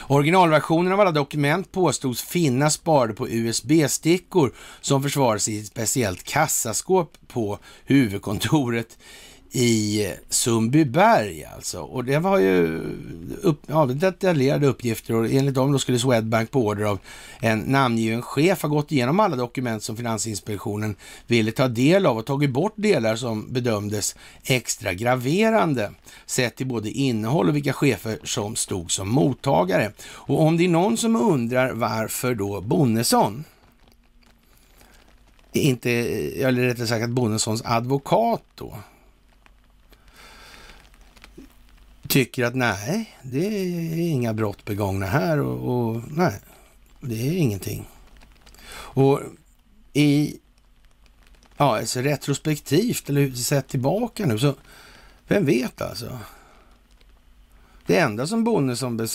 Originalversionen 0.07 0.93
av 0.93 1.01
alla 1.01 1.11
dokument 1.11 1.73
påstods 1.73 2.23
finnas 2.23 2.75
sparade 2.75 3.15
på 3.15 3.29
USB-stickor 3.29 4.55
som 4.81 5.03
försvarades 5.03 5.49
i 5.49 5.61
ett 5.61 5.67
speciellt 5.67 6.23
kassaskåp 6.23 7.17
på 7.27 7.59
huvudkontoret 7.85 8.99
i 9.53 10.07
Sundbyberg 10.29 11.45
alltså. 11.45 11.81
Och 11.81 12.05
det 12.05 12.19
var 12.19 12.39
ju 12.39 12.81
upp, 13.43 13.63
ja, 13.67 13.87
detaljerade 13.87 14.67
uppgifter 14.67 15.15
och 15.15 15.31
enligt 15.31 15.55
dem 15.55 15.73
då 15.73 15.79
skulle 15.79 15.99
Swedbank 15.99 16.51
på 16.51 16.67
order 16.67 16.85
av 16.85 16.99
en 17.41 17.59
namngiven 17.59 18.23
chef 18.23 18.63
ha 18.63 18.69
gått 18.69 18.93
igenom 18.93 19.21
alla 19.21 19.37
dokument 19.37 19.83
som 19.83 19.97
Finansinspektionen 19.97 20.97
ville 21.27 21.53
ta 21.53 21.69
del 21.69 22.07
av 22.07 22.19
och 22.19 22.27
tagit 22.27 22.51
bort 22.51 22.75
delar 22.77 23.17
som 23.17 23.53
bedömdes 23.53 24.17
extra 24.45 24.95
graverande 24.95 25.91
sett 26.27 26.57
till 26.57 26.67
både 26.67 26.91
innehåll 26.91 27.49
och 27.49 27.57
vilka 27.57 27.73
chefer 27.73 28.19
som 28.25 28.57
stod 28.57 28.91
som 28.91 29.09
mottagare. 29.09 29.93
Och 30.11 30.43
om 30.43 30.57
det 30.57 30.65
är 30.65 30.69
någon 30.69 30.97
som 30.97 31.17
undrar 31.17 31.73
varför 31.73 32.35
då 32.35 32.61
Bonnesson 32.61 33.45
inte, 35.53 35.91
eller 35.91 36.63
rättare 36.63 36.87
sagt 36.87 37.05
att 37.05 37.11
Bonnessons 37.11 37.63
advokat 37.65 38.43
då 38.55 38.75
tycker 42.09 42.45
att 42.45 42.55
nej, 42.55 43.19
det 43.23 43.47
är 43.47 43.99
inga 43.99 44.35
brott 44.35 44.65
begångna 44.65 45.07
här 45.07 45.41
och, 45.41 45.89
och 45.89 46.03
nej, 46.11 46.41
det 47.01 47.29
är 47.29 47.33
ingenting. 47.33 47.89
Och 48.71 49.21
i, 49.93 50.39
ja, 51.57 51.79
alltså 51.79 52.01
retrospektivt 52.01 53.11
eller 53.11 53.31
sett 53.31 53.69
tillbaka 53.69 54.27
nu 54.27 54.39
så, 54.39 54.55
vem 55.29 55.45
vet 55.45 55.83
alltså? 55.83 56.19
Det 57.87 57.99
enda 57.99 58.27
som 58.27 58.45
Bonnesen 58.45 59.09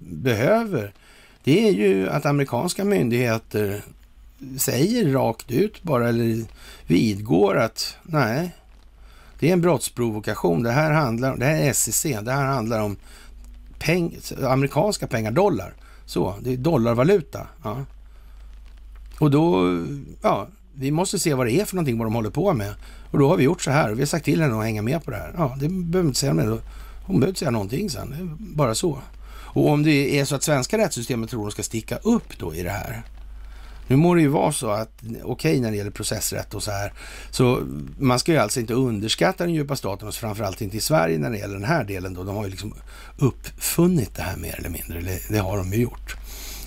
behöver, 0.00 0.92
det 1.44 1.68
är 1.68 1.72
ju 1.72 2.08
att 2.08 2.26
amerikanska 2.26 2.84
myndigheter 2.84 3.82
säger 4.58 5.12
rakt 5.12 5.50
ut 5.50 5.82
bara 5.82 6.08
eller 6.08 6.44
vidgår 6.86 7.56
att 7.58 7.96
nej, 8.02 8.54
det 9.38 9.48
är 9.48 9.52
en 9.52 9.60
brottsprovokation. 9.60 10.62
Det 10.62 10.70
här 10.70 10.92
handlar 10.92 11.36
det 11.36 11.44
här 11.44 11.56
är 11.56 11.72
SEC, 11.72 12.02
det 12.02 12.32
här 12.32 12.44
handlar 12.44 12.80
om 12.80 12.96
peng, 13.78 14.16
amerikanska 14.42 15.06
pengar, 15.06 15.30
dollar. 15.30 15.74
Så, 16.04 16.34
det 16.40 16.52
är 16.52 16.56
dollarvaluta. 16.56 17.46
Ja. 17.64 17.84
Och 19.18 19.30
då, 19.30 19.78
ja, 20.22 20.48
vi 20.74 20.90
måste 20.90 21.18
se 21.18 21.34
vad 21.34 21.46
det 21.46 21.60
är 21.60 21.64
för 21.64 21.76
någonting, 21.76 21.98
vad 21.98 22.06
de 22.06 22.14
håller 22.14 22.30
på 22.30 22.52
med. 22.52 22.74
Och 23.10 23.18
då 23.18 23.28
har 23.28 23.36
vi 23.36 23.44
gjort 23.44 23.62
så 23.62 23.70
här. 23.70 23.92
Vi 23.92 24.00
har 24.00 24.06
sagt 24.06 24.24
till 24.24 24.42
henne 24.42 24.58
att 24.58 24.64
hänga 24.64 24.82
med 24.82 25.04
på 25.04 25.10
det 25.10 25.16
här. 25.16 25.34
Ja, 25.36 25.56
det 25.60 25.68
behöver 25.68 26.08
inte 26.08 26.20
säga 26.20 26.34
mer. 26.34 26.60
Hon 27.06 27.20
behöver 27.20 27.28
inte 27.28 27.38
säga 27.38 27.50
någonting 27.50 27.90
sen. 27.90 28.10
Det 28.10 28.16
är 28.16 28.56
bara 28.56 28.74
så. 28.74 28.98
Och 29.56 29.70
om 29.70 29.82
det 29.82 30.18
är 30.18 30.24
så 30.24 30.34
att 30.34 30.42
svenska 30.42 30.78
rättssystemet 30.78 31.30
tror 31.30 31.42
de 31.42 31.50
ska 31.50 31.62
sticka 31.62 31.96
upp 31.96 32.38
då 32.38 32.54
i 32.54 32.62
det 32.62 32.70
här, 32.70 33.02
nu 33.86 33.96
må 33.96 34.14
det 34.14 34.20
ju 34.20 34.28
vara 34.28 34.52
så 34.52 34.70
att, 34.70 35.02
okej 35.02 35.22
okay, 35.24 35.60
när 35.60 35.70
det 35.70 35.76
gäller 35.76 35.90
processrätt 35.90 36.54
och 36.54 36.62
så 36.62 36.70
här, 36.70 36.92
så 37.30 37.62
man 37.98 38.18
ska 38.18 38.32
ju 38.32 38.38
alltså 38.38 38.60
inte 38.60 38.74
underskatta 38.74 39.44
den 39.44 39.54
djupa 39.54 39.76
staten 39.76 40.08
och 40.08 40.14
framförallt 40.14 40.60
inte 40.60 40.76
i 40.76 40.80
Sverige 40.80 41.18
när 41.18 41.30
det 41.30 41.38
gäller 41.38 41.54
den 41.54 41.64
här 41.64 41.84
delen 41.84 42.14
då. 42.14 42.24
De 42.24 42.36
har 42.36 42.44
ju 42.44 42.50
liksom 42.50 42.74
uppfunnit 43.18 44.14
det 44.14 44.22
här 44.22 44.36
mer 44.36 44.58
eller 44.58 44.70
mindre, 44.70 45.00
det, 45.00 45.20
det 45.28 45.38
har 45.38 45.56
de 45.56 45.72
ju 45.72 45.78
gjort. 45.78 46.16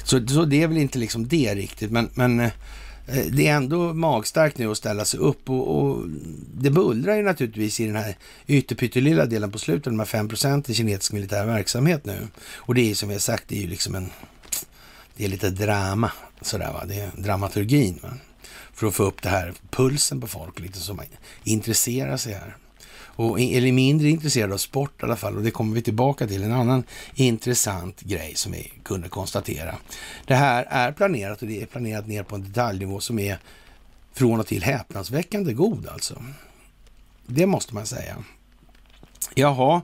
Så, 0.03 0.27
så 0.27 0.45
det 0.45 0.63
är 0.63 0.67
väl 0.67 0.77
inte 0.77 0.99
liksom 0.99 1.27
det 1.27 1.55
riktigt, 1.55 1.91
men, 1.91 2.09
men 2.13 2.39
eh, 2.39 2.51
det 3.31 3.47
är 3.47 3.55
ändå 3.55 3.93
magstarkt 3.93 4.57
nu 4.57 4.71
att 4.71 4.77
ställa 4.77 5.05
sig 5.05 5.19
upp 5.19 5.49
och, 5.49 5.77
och 5.77 6.03
det 6.53 6.69
bullrar 6.69 7.15
ju 7.15 7.23
naturligtvis 7.23 7.79
i 7.79 7.85
den 7.85 7.95
här 7.95 8.15
ytterpyttelilla 8.47 9.25
delen 9.25 9.51
på 9.51 9.59
slutet, 9.59 9.83
de 9.83 9.99
här 9.99 10.05
5 10.05 10.29
procenten 10.29 10.75
kinesisk 10.75 11.11
militär 11.11 11.45
verksamhet 11.45 12.05
nu. 12.05 12.27
Och 12.55 12.75
det 12.75 12.91
är 12.91 12.95
som 12.95 13.09
vi 13.09 13.15
har 13.15 13.19
sagt, 13.19 13.43
det 13.47 13.57
är 13.57 13.61
ju 13.61 13.67
liksom 13.67 13.95
en, 13.95 14.09
det 15.17 15.25
är 15.25 15.29
lite 15.29 15.49
drama 15.49 16.11
sådär 16.41 16.73
va, 16.73 16.85
det 16.85 16.95
är 16.95 17.11
dramaturgin. 17.17 17.99
Va? 18.03 18.09
För 18.73 18.87
att 18.87 18.95
få 18.95 19.03
upp 19.03 19.21
det 19.21 19.29
här 19.29 19.53
pulsen 19.69 20.21
på 20.21 20.27
folk 20.27 20.59
lite 20.59 20.79
som 20.79 21.01
intresserar 21.43 22.17
sig 22.17 22.33
här. 22.33 22.55
Och, 23.19 23.39
eller 23.39 23.71
mindre 23.71 24.09
intresserade 24.09 24.53
av 24.53 24.57
sport 24.57 25.01
i 25.01 25.05
alla 25.05 25.15
fall. 25.15 25.37
Och 25.37 25.43
det 25.43 25.51
kommer 25.51 25.75
vi 25.75 25.81
tillbaka 25.81 26.27
till. 26.27 26.43
En 26.43 26.53
annan 26.53 26.83
intressant 27.15 28.01
grej 28.01 28.35
som 28.35 28.51
vi 28.51 28.71
kunde 28.83 29.09
konstatera. 29.09 29.75
Det 30.25 30.35
här 30.35 30.67
är 30.69 30.91
planerat 30.91 31.41
och 31.41 31.47
det 31.47 31.61
är 31.61 31.65
planerat 31.65 32.07
ner 32.07 32.23
på 32.23 32.35
en 32.35 32.43
detaljnivå 32.43 32.99
som 32.99 33.19
är 33.19 33.39
från 34.13 34.39
och 34.39 34.47
till 34.47 34.63
häpnadsväckande 34.63 35.53
god 35.53 35.87
alltså. 35.87 36.23
Det 37.25 37.45
måste 37.45 37.75
man 37.75 37.85
säga. 37.85 38.15
Jaha, 39.35 39.81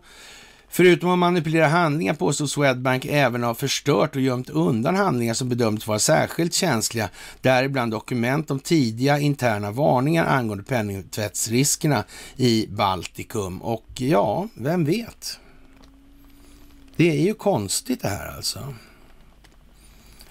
Förutom 0.76 1.10
att 1.10 1.20
manipulera 1.20 1.68
handlingar 1.68 2.14
påstår 2.14 2.46
Swedbank 2.46 3.06
även 3.06 3.44
ha 3.44 3.56
förstört 3.56 4.16
och 4.16 4.22
gömt 4.22 4.50
undan 4.50 4.96
handlingar 4.96 5.34
som 5.34 5.50
bedömts 5.50 5.88
vara 5.88 6.00
särskilt 6.00 6.54
känsliga, 6.54 7.10
däribland 7.42 7.92
dokument 7.92 8.52
om 8.52 8.60
tidiga 8.60 9.20
interna 9.20 9.72
varningar 9.72 10.26
angående 10.26 10.64
penningtvättsriskerna 10.64 12.04
i 12.36 12.68
Baltikum. 12.70 13.62
Och 13.62 13.86
ja, 13.96 14.48
vem 14.54 14.86
vet? 14.86 15.40
Det 16.96 17.10
är 17.10 17.26
ju 17.26 17.34
konstigt 17.34 18.02
det 18.02 18.10
här 18.10 18.36
alltså. 18.36 18.74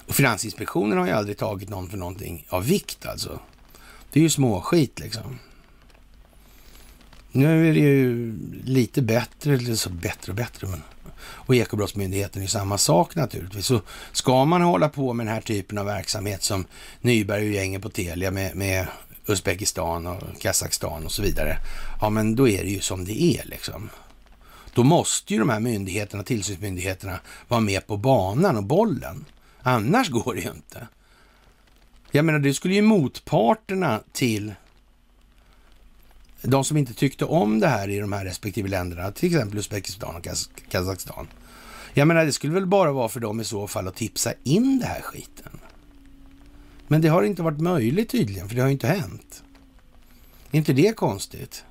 Och 0.06 0.14
Finansinspektionen 0.14 0.98
har 0.98 1.06
ju 1.06 1.12
aldrig 1.12 1.38
tagit 1.38 1.68
någon 1.68 1.90
för 1.90 1.96
någonting 1.96 2.46
av 2.48 2.64
vikt 2.64 3.06
alltså. 3.06 3.40
Det 4.12 4.20
är 4.20 4.22
ju 4.22 4.30
småskit 4.30 5.00
liksom. 5.00 5.38
Nu 7.36 7.68
är 7.68 7.72
det 7.72 7.80
ju 7.80 8.34
lite 8.64 9.02
bättre, 9.02 9.54
eller 9.54 9.74
så 9.74 9.90
bättre 9.90 10.32
och 10.32 10.36
bättre, 10.36 10.66
men 10.66 10.82
och 11.26 11.54
Ekobrottsmyndigheten 11.54 12.42
är 12.42 12.46
samma 12.46 12.78
sak 12.78 13.16
naturligtvis. 13.16 13.66
Så 13.66 13.80
ska 14.12 14.44
man 14.44 14.62
hålla 14.62 14.88
på 14.88 15.12
med 15.12 15.26
den 15.26 15.34
här 15.34 15.40
typen 15.40 15.78
av 15.78 15.86
verksamhet 15.86 16.42
som 16.42 16.64
Nyberg 17.00 17.48
och 17.48 17.54
gänget 17.54 17.82
på 17.82 17.88
Telia 17.88 18.30
med, 18.30 18.56
med 18.56 18.86
Uzbekistan 19.26 20.06
och 20.06 20.40
Kazakstan 20.40 21.04
och 21.04 21.12
så 21.12 21.22
vidare, 21.22 21.56
ja 22.00 22.10
men 22.10 22.36
då 22.36 22.48
är 22.48 22.64
det 22.64 22.70
ju 22.70 22.80
som 22.80 23.04
det 23.04 23.22
är 23.22 23.44
liksom. 23.44 23.90
Då 24.74 24.82
måste 24.82 25.32
ju 25.32 25.38
de 25.38 25.48
här 25.48 25.60
myndigheterna, 25.60 26.22
tillsynsmyndigheterna, 26.22 27.20
vara 27.48 27.60
med 27.60 27.86
på 27.86 27.96
banan 27.96 28.56
och 28.56 28.64
bollen. 28.64 29.24
Annars 29.62 30.10
går 30.10 30.34
det 30.34 30.40
ju 30.40 30.50
inte. 30.50 30.88
Jag 32.10 32.24
menar, 32.24 32.38
det 32.38 32.54
skulle 32.54 32.74
ju 32.74 32.82
motparterna 32.82 34.00
till 34.12 34.54
de 36.46 36.64
som 36.64 36.76
inte 36.76 36.94
tyckte 36.94 37.24
om 37.24 37.60
det 37.60 37.68
här 37.68 37.88
i 37.88 37.98
de 37.98 38.12
här 38.12 38.24
respektive 38.24 38.68
länderna, 38.68 39.12
till 39.12 39.28
exempel 39.34 39.58
Uzbekistan 39.58 40.16
och 40.16 40.28
Kazakstan. 40.68 41.28
Jag 41.94 42.08
menar, 42.08 42.24
det 42.24 42.32
skulle 42.32 42.54
väl 42.54 42.66
bara 42.66 42.92
vara 42.92 43.08
för 43.08 43.20
dem 43.20 43.40
i 43.40 43.44
så 43.44 43.66
fall 43.66 43.88
att 43.88 43.96
tipsa 43.96 44.32
in 44.42 44.78
det 44.78 44.86
här 44.86 45.00
skiten. 45.00 45.60
Men 46.88 47.00
det 47.00 47.08
har 47.08 47.22
inte 47.22 47.42
varit 47.42 47.60
möjligt 47.60 48.10
tydligen, 48.10 48.48
för 48.48 48.54
det 48.54 48.60
har 48.60 48.68
ju 48.68 48.72
inte 48.72 48.86
hänt. 48.86 49.42
Är 50.50 50.58
inte 50.58 50.72
det 50.72 50.96
konstigt? 50.96 51.64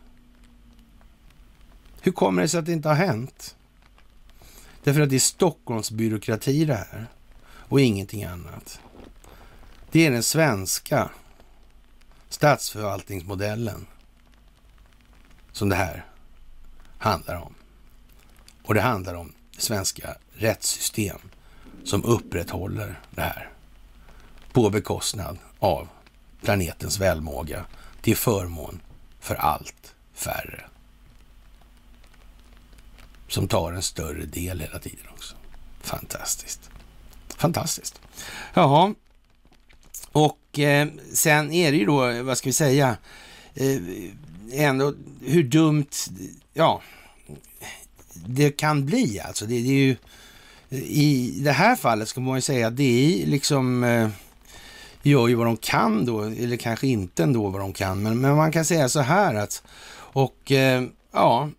Hur 2.02 2.12
kommer 2.12 2.42
det 2.42 2.48
sig 2.48 2.60
att 2.60 2.66
det 2.66 2.74
inte 2.74 2.88
har 2.88 2.96
hänt? 2.96 3.56
Därför 4.84 5.02
att 5.02 5.10
det 5.10 5.16
är 5.16 5.20
Stockholmsbyråkrati 5.20 6.66
det 6.66 6.74
här 6.74 7.08
och 7.46 7.82
ingenting 7.82 8.24
annat. 8.24 8.80
Det 9.92 10.06
är 10.06 10.12
den 10.12 10.24
svenska 10.24 11.10
statsförvaltningsmodellen 12.30 13.86
som 15.54 15.70
det 15.70 15.76
här 15.76 16.06
handlar 16.98 17.36
om. 17.36 17.54
Och 18.64 18.74
det 18.74 18.82
handlar 18.82 19.14
om 19.14 19.34
det 19.56 19.62
svenska 19.62 20.16
rättssystem 20.34 21.20
som 21.84 22.04
upprätthåller 22.04 23.00
det 23.12 23.22
här 23.22 23.50
på 24.52 24.70
bekostnad 24.70 25.38
av 25.60 25.88
planetens 26.42 27.00
välmåga 27.00 27.66
till 28.02 28.18
förmån 28.18 28.82
för 29.20 29.36
allt 29.36 29.96
färre. 30.14 30.66
Som 33.28 33.48
tar 33.48 33.72
en 33.72 33.82
större 33.82 34.26
del 34.26 34.60
hela 34.60 34.80
tiden 34.80 35.08
också. 35.10 35.36
Fantastiskt. 35.82 36.70
Fantastiskt. 37.38 38.02
Jaha, 38.54 38.94
och 40.12 40.60
eh, 40.60 40.88
sen 41.14 41.52
är 41.52 41.72
det 41.72 41.78
ju 41.78 41.86
då, 41.86 42.24
vad 42.24 42.38
ska 42.38 42.50
vi 42.50 42.54
säga, 42.54 42.98
eh, 43.54 43.82
ändå 44.54 44.94
hur 45.22 45.44
dumt, 45.44 45.90
ja, 46.54 46.82
det 48.14 48.52
kan 48.52 48.86
bli 48.86 49.20
alltså. 49.20 49.46
Det, 49.46 49.62
det, 49.62 49.70
är 49.70 49.74
ju, 49.74 49.96
I 50.80 51.40
det 51.44 51.52
här 51.52 51.76
fallet 51.76 52.08
ska 52.08 52.22
man 52.22 52.36
ju 52.38 52.42
säga 52.42 52.68
att 52.68 52.78
det 52.78 53.24
är 53.24 53.28
liksom 53.28 53.84
eh, 53.84 54.10
gör 55.02 55.28
ju 55.28 55.36
vad 55.36 55.48
de 55.48 55.58
kan 55.58 56.06
då, 56.06 56.22
eller 56.22 56.58
kanske 56.58 56.88
inte 56.88 57.24
ändå 57.24 57.50
vad 57.50 57.62
de 57.62 57.74
kan, 57.74 58.04
men, 58.04 58.22
men 58.22 58.36
man 58.36 58.52
kan 58.52 58.66
säga 58.66 58.90
så 58.90 59.00
här 59.00 59.36
att, 59.36 59.64
och 59.96 60.52
eh, 60.52 60.84
ja, 61.12 61.50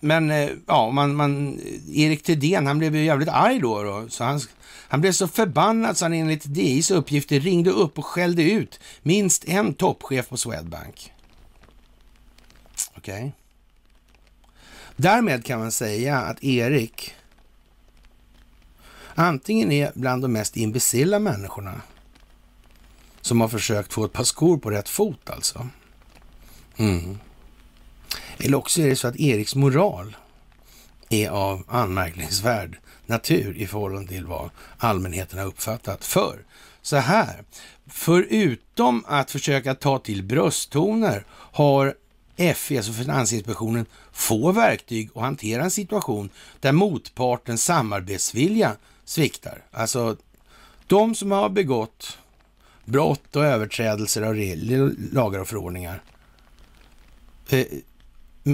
men 0.00 0.30
eh, 0.30 0.50
ja, 0.66 0.90
man, 0.90 1.14
man, 1.14 1.60
Erik 1.94 2.22
Thedéen, 2.22 2.66
han 2.66 2.78
blev 2.78 2.96
ju 2.96 3.04
jävligt 3.04 3.28
arg 3.28 3.60
då, 3.60 3.82
då 3.82 4.06
så 4.08 4.24
han, 4.24 4.40
han 4.88 5.00
blev 5.00 5.12
så 5.12 5.28
förbannad 5.28 5.96
så 5.96 6.04
han 6.04 6.12
enligt 6.12 6.54
DIs 6.54 6.90
uppgifter 6.90 7.40
ringde 7.40 7.70
upp 7.70 7.98
och 7.98 8.06
skällde 8.06 8.42
ut 8.42 8.80
minst 9.02 9.44
en 9.44 9.74
toppchef 9.74 10.28
på 10.28 10.36
Swedbank. 10.36 11.13
Okej. 13.04 13.14
Okay. 13.14 13.30
Därmed 14.96 15.44
kan 15.44 15.60
man 15.60 15.72
säga 15.72 16.18
att 16.18 16.44
Erik 16.44 17.14
antingen 19.14 19.72
är 19.72 19.92
bland 19.94 20.22
de 20.22 20.32
mest 20.32 20.56
imbecilla 20.56 21.18
människorna 21.18 21.80
som 23.20 23.40
har 23.40 23.48
försökt 23.48 23.92
få 23.92 24.04
ett 24.04 24.12
par 24.12 24.24
skor 24.24 24.58
på 24.58 24.70
rätt 24.70 24.88
fot 24.88 25.30
alltså. 25.30 25.68
Mm. 26.76 27.18
Eller 28.38 28.58
också 28.58 28.82
är 28.82 28.88
det 28.88 28.96
så 28.96 29.08
att 29.08 29.16
Eriks 29.16 29.54
moral 29.54 30.16
är 31.08 31.28
av 31.28 31.64
anmärkningsvärd 31.68 32.78
natur 33.06 33.56
i 33.56 33.66
förhållande 33.66 34.08
till 34.08 34.26
vad 34.26 34.50
allmänheten 34.78 35.38
har 35.38 35.46
uppfattat. 35.46 36.04
För 36.04 36.44
så 36.82 36.96
här, 36.96 37.44
förutom 37.86 39.04
att 39.08 39.30
försöka 39.30 39.74
ta 39.74 39.98
till 39.98 40.22
brösttoner 40.22 41.24
har 41.30 41.94
FI, 42.36 42.76
alltså 42.76 42.92
Finansinspektionen, 42.92 43.86
få 44.12 44.52
verktyg 44.52 45.10
att 45.14 45.22
hantera 45.22 45.64
en 45.64 45.70
situation 45.70 46.30
där 46.60 46.72
motpartens 46.72 47.64
samarbetsvilja 47.64 48.76
sviktar. 49.04 49.62
Alltså, 49.70 50.16
de 50.86 51.14
som 51.14 51.30
har 51.30 51.48
begått 51.48 52.18
brott 52.84 53.36
och 53.36 53.44
överträdelser 53.44 54.22
av 54.22 54.34
lagar 55.12 55.40
och 55.40 55.48
förordningar 55.48 56.02
eh, 57.48 57.66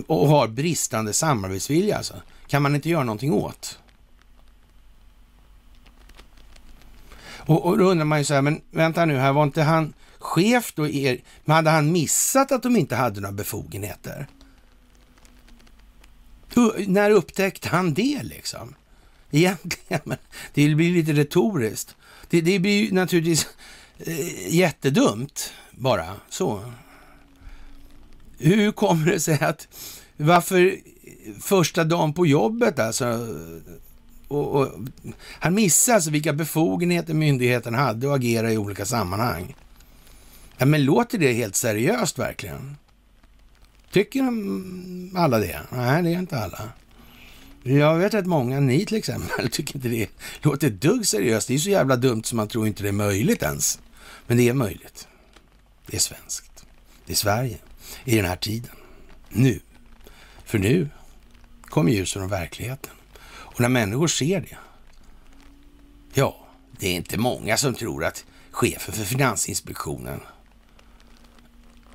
och 0.06 0.28
har 0.28 0.48
bristande 0.48 1.12
samarbetsvilja, 1.12 1.96
alltså, 1.96 2.14
kan 2.46 2.62
man 2.62 2.74
inte 2.74 2.88
göra 2.88 3.04
någonting 3.04 3.32
åt. 3.32 3.78
Och, 7.50 7.66
och 7.66 7.78
då 7.78 7.84
undrar 7.84 8.04
man 8.04 8.18
ju 8.18 8.24
så 8.24 8.34
här, 8.34 8.42
men 8.42 8.60
vänta 8.70 9.04
nu 9.04 9.16
här, 9.16 9.32
var 9.32 9.42
inte 9.42 9.62
han 9.62 9.92
chef 10.20 10.72
då? 10.74 10.88
Er, 10.88 11.20
men 11.44 11.56
hade 11.56 11.70
han 11.70 11.92
missat 11.92 12.52
att 12.52 12.62
de 12.62 12.76
inte 12.76 12.96
hade 12.96 13.20
några 13.20 13.32
befogenheter? 13.32 14.26
När 16.86 17.10
upptäckte 17.10 17.68
han 17.68 17.94
det 17.94 18.22
liksom? 18.22 18.74
Egentligen, 19.30 20.00
men 20.04 20.18
det 20.54 20.74
blir 20.74 20.94
lite 20.94 21.12
retoriskt. 21.12 21.96
Det, 22.28 22.40
det 22.40 22.58
blir 22.58 22.84
ju 22.84 22.92
naturligtvis 22.92 23.48
eh, 23.98 24.54
jättedumt 24.54 25.52
bara 25.70 26.14
så. 26.28 26.72
Hur 28.38 28.72
kommer 28.72 29.06
det 29.06 29.20
sig 29.20 29.40
att, 29.40 29.68
varför 30.16 30.76
första 31.40 31.84
dagen 31.84 32.12
på 32.12 32.26
jobbet 32.26 32.78
alltså, 32.78 33.28
och, 34.28 34.46
och, 34.46 34.68
han 35.38 35.54
missar 35.54 35.94
alltså 35.94 36.10
vilka 36.10 36.32
befogenheter 36.32 37.14
myndigheten 37.14 37.74
hade 37.74 38.08
att 38.08 38.16
agera 38.16 38.52
i 38.52 38.58
olika 38.58 38.84
sammanhang. 38.84 39.54
Ja, 40.60 40.66
men 40.66 40.84
låter 40.84 41.18
det 41.18 41.32
helt 41.32 41.56
seriöst 41.56 42.18
verkligen? 42.18 42.76
Tycker 43.90 44.20
alla 45.16 45.38
det? 45.38 45.60
Nej, 45.70 46.02
det 46.02 46.14
är 46.14 46.18
inte 46.18 46.38
alla. 46.38 46.72
Jag 47.62 47.98
vet 47.98 48.14
att 48.14 48.26
många, 48.26 48.60
ni 48.60 48.86
till 48.86 48.96
exempel, 48.96 49.48
tycker 49.50 49.76
inte 49.76 49.88
det 49.88 50.08
låter 50.42 50.66
ett 50.66 50.80
dugg 50.80 51.06
seriöst. 51.06 51.48
Det 51.48 51.54
är 51.54 51.58
så 51.58 51.70
jävla 51.70 51.96
dumt 51.96 52.24
som 52.24 52.36
man 52.36 52.48
tror 52.48 52.66
inte 52.66 52.82
det 52.82 52.88
är 52.88 52.92
möjligt 52.92 53.42
ens. 53.42 53.80
Men 54.26 54.36
det 54.36 54.48
är 54.48 54.54
möjligt. 54.54 55.08
Det 55.86 55.96
är 55.96 56.00
svenskt. 56.00 56.64
Det 57.06 57.12
är 57.12 57.16
Sverige 57.16 57.58
i 58.04 58.16
den 58.16 58.24
här 58.24 58.36
tiden. 58.36 58.76
Nu. 59.28 59.60
För 60.44 60.58
nu 60.58 60.88
kommer 61.62 61.92
ljuset 61.92 62.22
och 62.22 62.32
verkligheten. 62.32 62.92
Och 63.22 63.60
när 63.60 63.68
människor 63.68 64.06
ser 64.06 64.40
det, 64.40 64.56
ja, 66.14 66.46
det 66.78 66.88
är 66.88 66.94
inte 66.94 67.18
många 67.18 67.56
som 67.56 67.74
tror 67.74 68.04
att 68.04 68.24
chefen 68.50 68.94
för 68.94 69.04
Finansinspektionen 69.04 70.20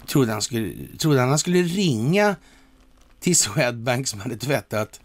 trodde 0.07 0.31
han 0.31 0.41
skulle, 0.41 0.73
trodde 0.97 1.21
han, 1.21 1.39
skulle 1.39 1.61
ringa 1.61 2.35
till 3.19 3.35
Swedbank 3.35 4.07
som 4.07 4.19
hade 4.19 4.37
tvättat 4.37 4.99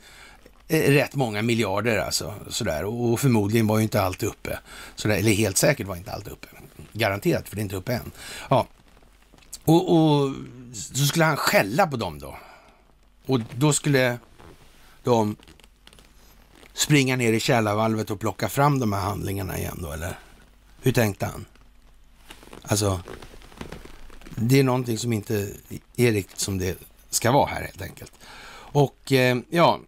eh, 0.69 0.91
rätt 0.91 1.15
många 1.15 1.43
miljarder 1.43 1.99
alltså. 1.99 2.35
Sådär. 2.49 2.85
Och 2.85 3.21
förmodligen 3.21 3.67
var 3.67 3.79
ju 3.79 3.83
inte 3.83 4.03
allt 4.03 4.23
uppe. 4.23 4.59
Sådär. 4.95 5.17
Eller 5.17 5.33
helt 5.33 5.57
säkert 5.57 5.87
var 5.87 5.97
inte 5.97 6.13
allt 6.13 6.29
uppe. 6.29 6.47
Garanterat, 6.93 7.49
för 7.49 7.57
det 7.57 7.61
är 7.61 7.63
inte 7.63 7.77
uppe 7.77 7.93
än. 7.93 8.11
Ja. 8.51 8.67
Och, 9.65 9.95
och 9.97 10.35
så 10.73 11.07
skulle 11.07 11.25
han 11.25 11.37
skälla 11.37 11.87
på 11.87 11.97
dem 11.97 12.19
då. 12.19 12.39
Och 13.27 13.41
då 13.57 13.73
skulle 13.73 14.19
de 15.03 15.37
springa 16.75 17.17
ner 17.17 17.33
i 17.33 17.41
källarvalvet 17.41 18.11
och 18.11 18.21
plocka 18.21 18.49
fram 18.49 18.79
de 18.79 18.93
här 18.93 19.01
handlingarna 19.01 19.59
igen 19.59 19.79
då, 19.83 19.93
eller? 19.93 20.19
Hur 20.83 20.93
tänkte 20.93 21.27
han? 21.27 21.45
Alltså, 22.63 23.01
det 24.37 24.59
är 24.59 24.65
någonting 24.65 24.99
som 24.99 25.13
inte 25.13 25.49
är 25.97 26.13
riktigt 26.13 26.39
som 26.39 26.59
det 26.59 26.79
ska 27.11 27.33
vara 27.33 27.47
här 27.47 27.61
helt 27.61 27.83
enkelt. 27.83 28.13
Och 28.73 29.13
eh, 29.13 29.39
ja, 29.51 29.81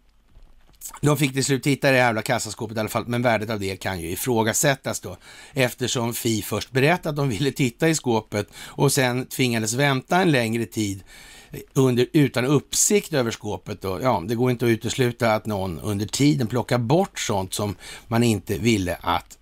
de 1.01 1.17
fick 1.17 1.33
till 1.33 1.45
slut 1.45 1.67
hitta 1.67 1.91
det 1.91 1.97
jävla 1.97 2.21
kassaskåpet 2.21 2.77
i 2.77 2.79
alla 2.79 2.89
fall, 2.89 3.07
men 3.07 3.21
värdet 3.21 3.49
av 3.49 3.59
det 3.59 3.75
kan 3.75 3.99
ju 3.99 4.09
ifrågasättas 4.09 4.99
då 4.99 5.17
eftersom 5.53 6.13
Fi 6.13 6.41
först 6.41 6.71
berättade 6.71 7.09
att 7.09 7.15
de 7.15 7.29
ville 7.29 7.51
titta 7.51 7.89
i 7.89 7.95
skåpet 7.95 8.47
och 8.55 8.91
sen 8.91 9.25
tvingades 9.25 9.73
vänta 9.73 10.21
en 10.21 10.31
längre 10.31 10.65
tid 10.65 11.03
eh, 11.51 11.59
under, 11.73 12.07
utan 12.13 12.45
uppsikt 12.45 13.13
över 13.13 13.31
skåpet. 13.31 13.81
Då. 13.81 13.99
Ja, 14.01 14.23
det 14.27 14.35
går 14.35 14.51
inte 14.51 14.65
att 14.65 14.69
utesluta 14.69 15.35
att 15.35 15.45
någon 15.45 15.79
under 15.79 16.05
tiden 16.05 16.47
plockar 16.47 16.77
bort 16.77 17.19
sånt 17.19 17.53
som 17.53 17.75
man 18.07 18.23
inte 18.23 18.57
ville 18.57 18.97
att 19.01 19.37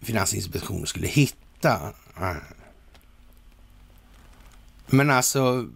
Finansinspektionen 0.00 0.86
skulle 0.86 1.06
hitta. 1.06 1.92
Men 4.90 5.10
alltså, 5.10 5.68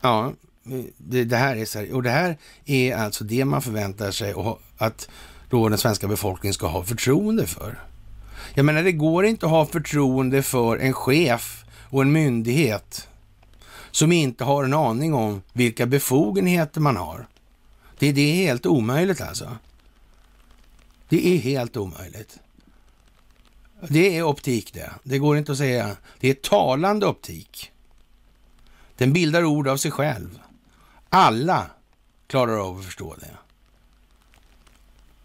ja, 0.00 0.32
det, 0.96 1.24
det, 1.24 1.36
här 1.36 1.56
är 1.56 1.64
så 1.64 1.78
här, 1.78 1.94
och 1.94 2.02
det 2.02 2.10
här 2.10 2.38
är 2.64 2.96
alltså 2.96 3.24
det 3.24 3.44
man 3.44 3.62
förväntar 3.62 4.10
sig 4.10 4.34
och 4.34 4.60
att 4.78 5.08
då 5.50 5.68
den 5.68 5.78
svenska 5.78 6.08
befolkningen 6.08 6.54
ska 6.54 6.66
ha 6.66 6.84
förtroende 6.84 7.46
för. 7.46 7.78
Jag 8.54 8.64
menar, 8.64 8.82
det 8.82 8.92
går 8.92 9.26
inte 9.26 9.46
att 9.46 9.52
ha 9.52 9.66
förtroende 9.66 10.42
för 10.42 10.76
en 10.76 10.92
chef 10.92 11.64
och 11.90 12.02
en 12.02 12.12
myndighet 12.12 13.08
som 13.90 14.12
inte 14.12 14.44
har 14.44 14.64
en 14.64 14.74
aning 14.74 15.14
om 15.14 15.42
vilka 15.52 15.86
befogenheter 15.86 16.80
man 16.80 16.96
har. 16.96 17.26
Det, 17.98 18.12
det 18.12 18.20
är 18.20 18.34
helt 18.34 18.66
omöjligt 18.66 19.20
alltså. 19.20 19.56
Det 21.08 21.26
är 21.26 21.38
helt 21.38 21.76
omöjligt. 21.76 22.38
Det 23.88 24.16
är 24.16 24.22
optik 24.22 24.74
det. 24.74 24.90
Det 25.02 25.18
går 25.18 25.38
inte 25.38 25.52
att 25.52 25.58
säga. 25.58 25.96
Det 26.20 26.30
är 26.30 26.34
talande 26.34 27.06
optik. 27.06 27.72
Den 28.96 29.12
bildar 29.12 29.44
ord 29.44 29.68
av 29.68 29.76
sig 29.76 29.90
själv. 29.90 30.38
Alla 31.08 31.70
klarar 32.26 32.58
av 32.68 32.78
att 32.78 32.84
förstå 32.84 33.14
det. 33.20 33.36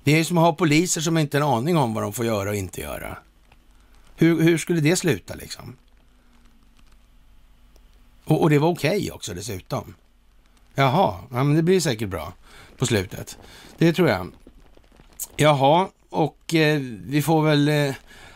Det 0.04 0.20
är 0.20 0.24
som 0.24 0.38
att 0.38 0.44
ha 0.44 0.54
poliser 0.54 1.02
som 1.02 1.18
inte 1.18 1.40
har 1.40 1.48
en 1.48 1.58
aning 1.58 1.78
om 1.78 1.94
vad 1.94 2.04
de 2.04 2.14
får 2.14 2.26
göra 2.26 2.50
och 2.50 2.56
inte 2.56 2.82
göra. 2.82 3.18
Hur, 4.16 4.42
hur 4.42 4.58
skulle 4.58 4.82
det 4.82 4.96
sluta 4.96 5.36
liksom? 5.36 5.76
Och, 8.24 8.42
och 8.42 8.50
det 8.50 8.60
var 8.60 8.70
okej 8.70 8.98
okay 8.98 9.12
också 9.12 9.34
dessutom. 9.34 9.96
Jaha, 10.76 11.20
ja, 11.32 11.44
men 11.44 11.56
det 11.56 11.64
blir 11.64 11.80
säkert 11.80 12.10
bra 12.10 12.34
på 12.78 12.86
slutet. 12.86 13.38
Det 13.78 13.94
tror 13.94 14.10
jag. 14.10 14.32
Jaha, 15.36 15.88
och 16.10 16.54
eh, 16.56 16.80
vi 17.06 17.22
får 17.22 17.44
väl 17.44 17.68
eh, 17.68 17.96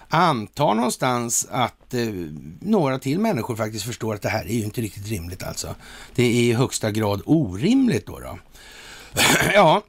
anta 0.09 0.73
någonstans 0.73 1.47
att 1.51 1.84
eh, 1.95 2.13
några 2.59 2.99
till 2.99 3.19
människor 3.19 3.55
faktiskt 3.55 3.85
förstår 3.85 4.15
att 4.15 4.21
det 4.21 4.29
här 4.29 4.45
är 4.45 4.53
ju 4.53 4.63
inte 4.63 4.81
riktigt 4.81 5.07
rimligt 5.07 5.43
alltså. 5.43 5.75
Det 6.15 6.23
är 6.23 6.29
i 6.29 6.53
högsta 6.53 6.91
grad 6.91 7.21
orimligt 7.25 8.05
då. 8.05 8.19
då. 8.19 8.37
ja, 9.53 9.83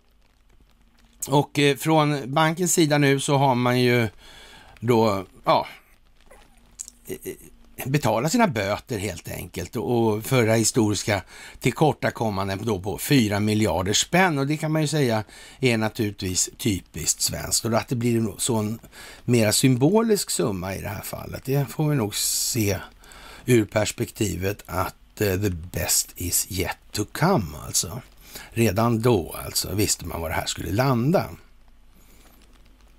och 1.28 1.58
eh, 1.58 1.76
från 1.76 2.34
bankens 2.34 2.72
sida 2.72 2.98
nu 2.98 3.20
så 3.20 3.36
har 3.36 3.54
man 3.54 3.80
ju 3.80 4.08
då, 4.80 5.24
ja, 5.44 5.66
eh, 7.06 7.16
eh, 7.24 7.32
betala 7.84 8.28
sina 8.28 8.46
böter 8.46 8.98
helt 8.98 9.28
enkelt 9.28 9.76
och 9.76 10.24
förra 10.24 10.54
historiska 10.54 11.22
tillkortakommanden 11.60 12.64
då 12.64 12.80
på 12.80 12.98
4 12.98 13.40
miljarder 13.40 13.92
spänn 13.92 14.38
och 14.38 14.46
det 14.46 14.56
kan 14.56 14.72
man 14.72 14.82
ju 14.82 14.88
säga 14.88 15.24
är 15.60 15.76
naturligtvis 15.76 16.50
typiskt 16.58 17.20
svenskt 17.20 17.64
och 17.64 17.74
att 17.74 17.88
det 17.88 17.96
blir 17.96 18.16
en 18.18 18.34
sån 18.38 18.78
mera 19.24 19.52
symbolisk 19.52 20.30
summa 20.30 20.74
i 20.74 20.80
det 20.80 20.88
här 20.88 21.02
fallet, 21.02 21.44
det 21.44 21.66
får 21.66 21.88
vi 21.88 21.96
nog 21.96 22.14
se 22.14 22.78
ur 23.44 23.64
perspektivet 23.64 24.62
att 24.66 25.20
eh, 25.20 25.40
the 25.40 25.50
best 25.50 26.12
is 26.16 26.46
yet 26.50 26.78
to 26.92 27.04
come 27.12 27.56
alltså. 27.66 28.00
Redan 28.50 29.00
då 29.02 29.36
alltså 29.44 29.74
visste 29.74 30.06
man 30.06 30.20
var 30.20 30.28
det 30.28 30.34
här 30.34 30.46
skulle 30.46 30.72
landa. 30.72 31.30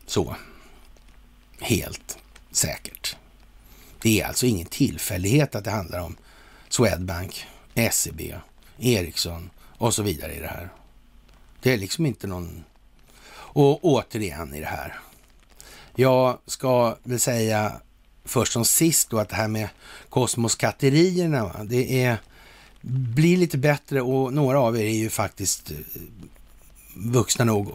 Så. 0.06 0.36
Helt 1.60 2.18
säkert. 2.52 3.16
Det 4.02 4.22
är 4.22 4.28
alltså 4.28 4.46
ingen 4.46 4.68
tillfällighet 4.68 5.56
att 5.56 5.64
det 5.64 5.72
handlar 5.72 6.00
om 6.00 6.16
Swedbank, 6.70 7.46
SEB, 7.92 8.22
Ericsson 8.80 9.50
och 9.78 9.94
så 9.94 10.04
vidare 10.04 10.34
i 10.34 10.40
det 10.40 10.48
här. 10.48 10.70
Det 11.62 11.74
är 11.74 11.78
liksom 11.78 12.06
inte 12.06 12.28
någon... 12.28 12.64
Och 13.34 13.86
återigen 13.86 14.54
i 14.54 14.60
det 14.60 14.66
här. 14.66 15.00
Jag 15.96 16.38
ska 16.46 16.98
väl 17.04 17.20
säga 17.20 17.82
först 18.26 18.54
som 18.54 18.66
sist 18.66 19.10
då 19.10 19.20
att 19.20 19.30
det 19.30 19.36
här 19.36 19.48
med 19.48 19.70
kosmoskatterierna, 20.10 21.64
det 21.64 22.04
är, 22.04 22.18
blir 22.82 23.38
lite 23.38 23.58
bättre 23.58 24.02
och 24.02 24.34
några 24.34 24.60
av 24.60 24.78
er 24.78 24.84
är 24.84 24.98
ju 24.98 25.10
faktiskt 25.10 25.72
eh, 25.72 25.78
vuxna 26.96 27.46
nog 27.46 27.72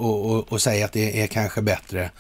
att 0.51 0.63
säga 0.63 0.85
att 0.85 0.93
det 0.93 1.23
är 1.23 1.27
kanske 1.27 1.63
bättre 1.63 2.11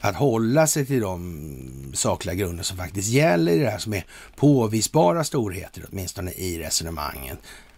att 0.00 0.16
hålla 0.16 0.66
sig 0.66 0.86
till 0.86 1.00
de 1.00 1.92
sakliga 1.94 2.34
grunder 2.34 2.64
som 2.64 2.76
faktiskt 2.76 3.08
gäller 3.08 3.52
i 3.52 3.58
det 3.58 3.70
här, 3.70 3.78
som 3.78 3.94
är 3.94 4.04
påvisbara 4.36 5.24
storheter 5.24 5.86
åtminstone 5.92 6.32
i 6.32 6.58
resonemangen 6.58 7.36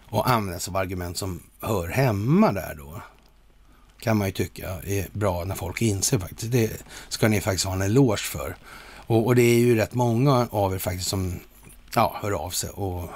och 0.09 0.31
använda 0.31 0.61
sig 0.61 0.71
av 0.71 0.77
argument 0.77 1.19
som 1.19 1.43
hör 1.61 1.89
hemma 1.89 2.53
där 2.53 2.75
då. 2.79 3.03
Kan 3.99 4.17
man 4.17 4.29
ju 4.29 4.33
tycka 4.33 4.69
är 4.87 5.09
bra 5.13 5.45
när 5.45 5.55
folk 5.55 5.83
inser 5.83 6.19
faktiskt. 6.19 6.53
Det 6.53 6.85
ska 7.09 7.29
ni 7.29 7.41
faktiskt 7.41 7.65
ha 7.65 7.73
en 7.73 7.83
eloge 7.83 8.17
för. 8.17 8.57
Och, 9.07 9.27
och 9.27 9.35
det 9.35 9.43
är 9.43 9.59
ju 9.59 9.77
rätt 9.77 9.95
många 9.95 10.49
av 10.51 10.75
er 10.75 10.79
faktiskt 10.79 11.09
som 11.09 11.41
ja, 11.95 12.17
hör 12.23 12.33
av 12.33 12.51
sig 12.51 12.71
och 12.71 13.11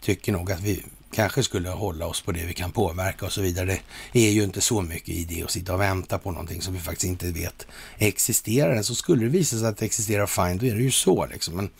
tycker 0.00 0.32
nog 0.32 0.52
att 0.52 0.60
vi 0.60 0.84
kanske 1.12 1.42
skulle 1.42 1.68
hålla 1.68 2.06
oss 2.06 2.20
på 2.20 2.32
det 2.32 2.46
vi 2.46 2.54
kan 2.54 2.72
påverka 2.72 3.26
och 3.26 3.32
så 3.32 3.42
vidare. 3.42 3.78
Det 4.12 4.26
är 4.28 4.30
ju 4.30 4.44
inte 4.44 4.60
så 4.60 4.82
mycket 4.82 5.08
idé 5.08 5.42
att 5.42 5.50
sitta 5.50 5.74
och 5.74 5.80
vänta 5.80 6.18
på 6.18 6.30
någonting 6.30 6.62
som 6.62 6.74
vi 6.74 6.80
faktiskt 6.80 7.04
inte 7.04 7.30
vet 7.30 7.66
existerar. 7.98 8.82
Så 8.82 8.94
skulle 8.94 9.24
det 9.24 9.30
visa 9.30 9.58
sig 9.58 9.68
att 9.68 9.76
det 9.76 9.86
existerar, 9.86 10.26
fine, 10.26 10.58
då 10.58 10.66
är 10.66 10.74
det 10.74 10.82
ju 10.82 10.90
så 10.90 11.26
liksom. 11.26 11.56
Men 11.56 11.70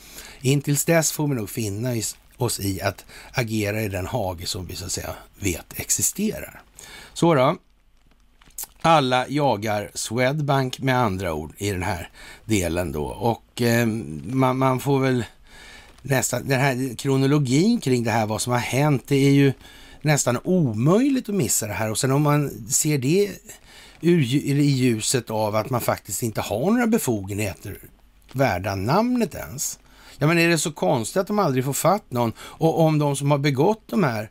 intills 0.41 0.85
dess 0.85 1.12
får 1.12 1.28
vi 1.28 1.35
nog 1.35 1.51
finna 1.51 1.95
oss 2.37 2.61
i 2.61 2.80
att 2.80 3.05
agera 3.33 3.83
i 3.83 3.89
den 3.89 4.07
hage 4.07 4.47
som 4.47 4.66
vi 4.66 4.76
så 4.76 4.85
att 4.85 4.93
säga 4.93 5.14
vet 5.39 5.80
existerar. 5.80 6.62
Så 7.14 7.35
då. 7.35 7.57
Alla 8.85 9.28
jagar 9.28 9.91
Swedbank 9.95 10.78
med 10.78 10.99
andra 10.99 11.35
ord 11.35 11.53
i 11.57 11.70
den 11.70 11.83
här 11.83 12.11
delen 12.45 12.93
då 12.93 13.05
och 13.05 13.62
eh, 13.62 13.87
man, 14.26 14.59
man 14.59 14.80
får 14.80 15.01
väl 15.01 15.24
nästan, 16.03 16.48
den 16.48 16.61
här 16.61 16.96
kronologin 16.96 17.80
kring 17.80 18.05
det 18.05 18.11
här, 18.11 18.26
vad 18.26 18.40
som 18.40 18.53
har 18.53 18.61
hänt, 18.61 19.03
det 19.07 19.16
är 19.16 19.30
ju 19.30 19.53
nästan 20.03 20.38
omöjligt 20.44 21.28
att 21.28 21.34
missa 21.34 21.66
det 21.66 21.72
här. 21.72 21.90
Och 21.90 21.98
sen 21.98 22.11
om 22.11 22.22
man 22.22 22.50
ser 22.68 22.98
det 22.98 23.30
i 24.00 24.62
ljuset 24.62 25.30
av 25.30 25.57
att 25.57 25.70
man 25.70 25.80
faktiskt 25.80 26.22
inte 26.22 26.40
har 26.40 26.70
några 26.70 26.86
befogenheter 26.86 27.78
värda 28.32 28.74
namnet 28.74 29.34
ens. 29.34 29.78
Ja, 30.18 30.26
men 30.26 30.38
är 30.38 30.48
det 30.48 30.59
så 30.59 30.72
konstigt 30.72 31.16
att 31.16 31.26
de 31.26 31.38
aldrig 31.38 31.64
får 31.64 31.72
fatt 31.72 32.11
någon? 32.11 32.32
Och 32.40 32.80
om 32.80 32.98
de 32.98 33.16
som 33.16 33.30
har 33.30 33.38
begått 33.38 33.82
de 33.86 34.05
här 34.05 34.30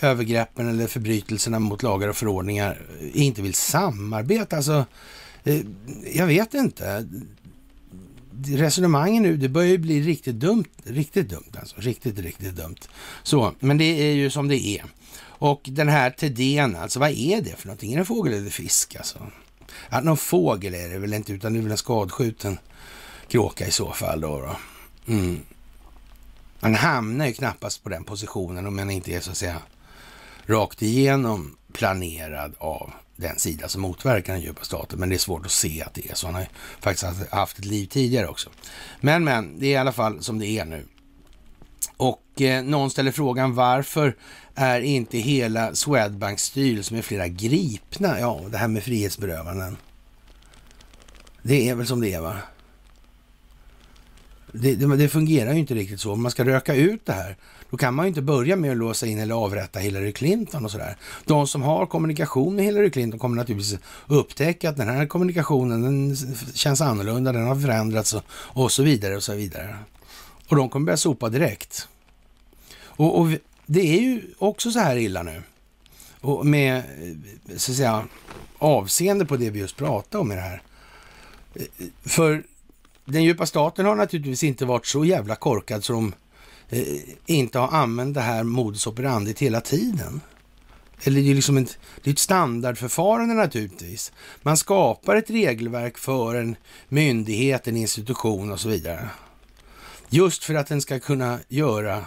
övergreppen 0.00 0.68
eller 0.68 0.86
förbrytelserna 0.86 1.58
mot 1.58 1.82
lagar 1.82 2.08
och 2.08 2.16
förordningar 2.16 2.82
inte 3.14 3.42
vill 3.42 3.54
samarbeta, 3.54 4.56
alltså, 4.56 4.84
eh, 5.44 5.60
jag 6.14 6.26
vet 6.26 6.54
inte 6.54 7.08
resonemangen 8.48 9.22
nu, 9.22 9.36
det 9.36 9.48
börjar 9.48 9.70
ju 9.70 9.78
bli 9.78 10.00
riktigt 10.00 10.34
dumt. 10.34 10.64
Riktigt 10.84 11.28
dumt 11.28 11.52
alltså. 11.60 11.76
Riktigt, 11.78 12.18
riktigt 12.18 12.56
dumt. 12.56 12.76
Så, 13.22 13.54
men 13.60 13.78
det 13.78 13.84
är 13.84 14.12
ju 14.12 14.30
som 14.30 14.48
det 14.48 14.66
är. 14.66 14.84
Och 15.24 15.60
den 15.64 15.88
här 15.88 16.10
Thedéen, 16.10 16.76
alltså 16.76 17.00
vad 17.00 17.10
är 17.10 17.42
det 17.42 17.56
för 17.56 17.66
någonting? 17.66 17.92
Är 17.92 17.96
det 17.96 18.02
en 18.02 18.06
fågel 18.06 18.34
eller 18.34 18.50
fisk 18.50 18.96
alltså? 18.96 19.18
Ja, 19.90 20.00
någon 20.00 20.16
fågel 20.16 20.74
är 20.74 20.88
det 20.88 20.98
väl 20.98 21.14
inte, 21.14 21.32
utan 21.32 21.52
det 21.52 21.58
är 21.58 21.62
väl 21.62 21.70
en 21.70 21.78
skadskjuten 21.78 22.58
kråka 23.28 23.66
i 23.66 23.70
så 23.70 23.92
fall 23.92 24.20
då. 24.20 24.40
då. 24.40 24.56
Mm. 25.12 25.40
Man 26.60 26.74
hamnar 26.74 27.26
ju 27.26 27.32
knappast 27.32 27.82
på 27.82 27.88
den 27.88 28.04
positionen 28.04 28.66
om 28.66 28.76
man 28.76 28.90
inte 28.90 29.12
är 29.12 29.20
så 29.20 29.30
att 29.30 29.36
säga 29.36 29.58
rakt 30.46 30.82
igenom 30.82 31.56
planerad 31.72 32.54
av 32.58 32.92
den 33.22 33.38
sida 33.38 33.68
som 33.68 33.82
motverkar 33.82 34.32
den 34.32 34.42
djupa 34.42 34.64
staten. 34.64 34.98
Men 34.98 35.08
det 35.08 35.16
är 35.16 35.18
svårt 35.18 35.46
att 35.46 35.52
se 35.52 35.82
att 35.82 35.94
det 35.94 36.10
är 36.10 36.14
så. 36.14 36.26
Han 36.26 36.34
har 36.34 36.42
ju 36.42 36.48
faktiskt 36.80 37.30
haft 37.30 37.58
ett 37.58 37.64
liv 37.64 37.86
tidigare 37.86 38.28
också. 38.28 38.50
Men, 39.00 39.24
men, 39.24 39.58
det 39.58 39.66
är 39.66 39.70
i 39.70 39.76
alla 39.76 39.92
fall 39.92 40.22
som 40.22 40.38
det 40.38 40.46
är 40.46 40.64
nu. 40.64 40.86
Och 41.96 42.42
eh, 42.42 42.64
någon 42.64 42.90
ställer 42.90 43.12
frågan 43.12 43.54
varför 43.54 44.16
är 44.54 44.80
inte 44.80 45.18
hela 45.18 45.74
Swedbanks 45.74 46.42
styrelse 46.42 46.94
med 46.94 47.04
flera 47.04 47.28
gripna? 47.28 48.20
Ja, 48.20 48.40
det 48.50 48.58
här 48.58 48.68
med 48.68 48.82
frihetsberövanden. 48.82 49.76
Det 51.42 51.68
är 51.68 51.74
väl 51.74 51.86
som 51.86 52.00
det 52.00 52.12
är 52.12 52.20
va? 52.20 52.36
Det, 54.52 54.74
det, 54.74 54.96
det, 54.96 55.08
fungerar 55.08 55.52
ju 55.52 55.58
inte 55.58 55.74
riktigt 55.74 56.00
så. 56.00 56.12
Om 56.12 56.22
man 56.22 56.30
ska 56.30 56.44
röka 56.44 56.74
ut 56.74 57.06
det 57.06 57.12
här, 57.12 57.36
då 57.72 57.78
kan 57.78 57.94
man 57.94 58.04
ju 58.04 58.08
inte 58.08 58.22
börja 58.22 58.56
med 58.56 58.70
att 58.70 58.76
låsa 58.76 59.06
in 59.06 59.18
eller 59.18 59.34
avrätta 59.34 59.78
Hillary 59.78 60.12
Clinton 60.12 60.64
och 60.64 60.70
sådär. 60.70 60.96
De 61.24 61.46
som 61.46 61.62
har 61.62 61.86
kommunikation 61.86 62.56
med 62.56 62.64
Hillary 62.64 62.90
Clinton 62.90 63.18
kommer 63.18 63.36
naturligtvis 63.36 63.78
upptäcka 64.06 64.70
att 64.70 64.76
den 64.76 64.88
här 64.88 65.06
kommunikationen 65.06 65.82
den 65.82 66.16
känns 66.54 66.80
annorlunda, 66.80 67.32
den 67.32 67.46
har 67.46 67.56
förändrats 67.56 68.14
och, 68.14 68.22
och 68.30 68.72
så 68.72 68.82
vidare 68.82 69.16
och 69.16 69.22
så 69.22 69.34
vidare. 69.34 69.78
Och 70.48 70.56
de 70.56 70.68
kommer 70.68 70.86
börja 70.86 70.96
sopa 70.96 71.28
direkt. 71.28 71.88
Och, 72.76 73.20
och 73.20 73.28
det 73.66 73.80
är 73.80 74.00
ju 74.00 74.22
också 74.38 74.70
så 74.70 74.78
här 74.78 74.96
illa 74.96 75.22
nu 75.22 75.42
Och 76.20 76.46
med, 76.46 76.82
så 77.56 77.72
att 77.72 77.76
säga, 77.76 78.04
avseende 78.58 79.26
på 79.26 79.36
det 79.36 79.50
vi 79.50 79.58
just 79.58 79.76
pratade 79.76 80.22
om 80.22 80.32
i 80.32 80.34
det 80.34 80.40
här. 80.40 80.62
För 82.04 82.42
den 83.04 83.24
djupa 83.24 83.46
staten 83.46 83.86
har 83.86 83.94
naturligtvis 83.94 84.42
inte 84.42 84.64
varit 84.64 84.86
så 84.86 85.04
jävla 85.04 85.34
korkad 85.34 85.84
som 85.84 85.94
de 85.96 86.14
Eh, 86.72 86.98
inte 87.26 87.58
har 87.58 87.68
använt 87.68 88.14
det 88.14 88.20
här 88.20 88.42
modus 88.42 88.86
operandi 88.86 89.34
hela 89.38 89.60
tiden. 89.60 90.20
Eller 91.04 91.20
det 91.20 91.30
är 91.30 91.34
liksom 91.34 91.56
ett, 91.56 91.78
det 92.02 92.10
är 92.10 92.12
ett 92.12 92.18
standardförfarande 92.18 93.34
naturligtvis. 93.34 94.12
Man 94.42 94.56
skapar 94.56 95.16
ett 95.16 95.30
regelverk 95.30 95.98
för 95.98 96.34
en 96.34 96.56
myndighet, 96.88 97.68
en 97.68 97.76
institution 97.76 98.52
och 98.52 98.60
så 98.60 98.68
vidare. 98.68 99.08
Just 100.08 100.44
för 100.44 100.54
att 100.54 100.66
den 100.66 100.82
ska 100.82 101.00
kunna 101.00 101.38
göra 101.48 102.04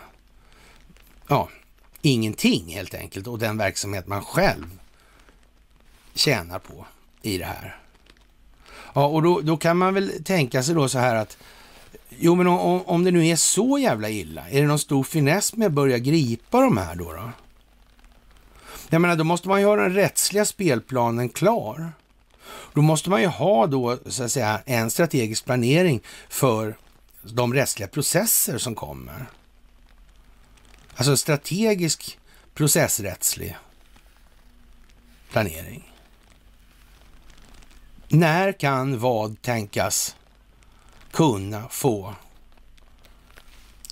ja, 1.28 1.50
ingenting 2.02 2.74
helt 2.74 2.94
enkelt 2.94 3.28
och 3.28 3.40
den 3.40 3.58
verksamhet 3.58 4.08
man 4.08 4.24
själv 4.24 4.80
tjänar 6.14 6.60
på 6.60 6.86
i 7.22 7.38
det 7.38 7.46
här. 7.46 7.80
Ja, 8.94 9.06
och 9.06 9.22
då, 9.22 9.42
då 9.42 9.58
kan 9.58 9.78
man 9.78 9.94
väl 9.94 10.24
tänka 10.24 10.64
sig 10.64 10.76
då 10.76 10.90
så 10.90 11.00
här 11.00 11.16
att 11.16 11.38
Jo, 12.20 12.36
men 12.36 12.48
om, 12.48 12.82
om 12.86 13.04
det 13.04 13.12
nu 13.12 13.28
är 13.28 13.36
så 13.36 13.78
jävla 13.78 14.10
illa, 14.10 14.50
är 14.50 14.62
det 14.62 14.68
någon 14.68 14.80
stor 14.80 15.04
finess 15.04 15.56
med 15.56 15.66
att 15.66 15.74
börja 15.74 15.98
gripa 15.98 16.62
de 16.62 16.78
här 16.78 16.96
då? 16.96 17.14
då? 17.14 17.32
Jag 18.90 19.02
menar, 19.02 19.16
då 19.16 19.24
måste 19.24 19.48
man 19.48 19.60
ju 19.60 19.66
ha 19.66 19.76
den 19.76 19.94
rättsliga 19.94 20.46
spelplanen 20.46 21.30
klar. 21.30 21.92
Då 22.74 22.82
måste 22.82 23.10
man 23.10 23.22
ju 23.22 23.28
ha 23.28 23.68
då, 23.68 23.98
så 24.06 24.24
att 24.24 24.32
säga, 24.32 24.62
en 24.66 24.92
strategisk 24.92 25.46
planering 25.46 26.02
för 26.30 26.78
de 27.24 27.54
rättsliga 27.54 27.88
processer 27.88 28.58
som 28.58 28.76
kommer. 28.76 29.26
Alltså 30.96 31.18
strategisk 31.18 32.20
processrättslig 32.54 33.56
planering. 35.32 35.92
När 38.08 38.52
kan 38.52 39.00
vad 39.00 39.42
tänkas 39.42 40.16
kunna 41.16 41.70
få 41.70 42.14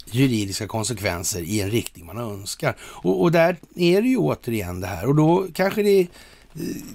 juridiska 0.05 0.67
konsekvenser 0.67 1.41
i 1.41 1.61
en 1.61 1.71
riktning 1.71 2.05
man 2.05 2.17
önskar? 2.17 2.75
Och, 2.81 3.21
och 3.21 3.31
där 3.31 3.57
är 3.75 4.01
det 4.01 4.07
ju 4.07 4.17
återigen 4.17 4.81
det 4.81 4.87
här 4.87 5.05
och 5.05 5.15
då 5.15 5.47
kanske 5.53 5.83
det, 5.83 6.07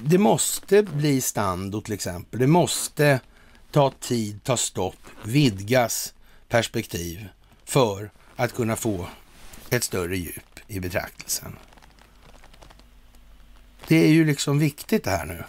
det 0.02 0.18
måste 0.18 0.82
bli 0.82 1.20
standard 1.20 1.84
till 1.84 1.94
exempel. 1.94 2.40
Det 2.40 2.46
måste 2.46 3.20
ta 3.70 3.92
tid, 4.00 4.44
ta 4.44 4.56
stopp, 4.56 4.98
vidgas 5.24 6.14
perspektiv 6.48 7.28
för 7.64 8.10
att 8.36 8.54
kunna 8.54 8.76
få 8.76 9.06
ett 9.70 9.84
större 9.84 10.16
djup 10.16 10.60
i 10.66 10.80
betraktelsen. 10.80 11.56
Det 13.86 14.04
är 14.04 14.08
ju 14.08 14.24
liksom 14.24 14.58
viktigt 14.58 15.04
det 15.04 15.10
här 15.10 15.26
nu. 15.26 15.44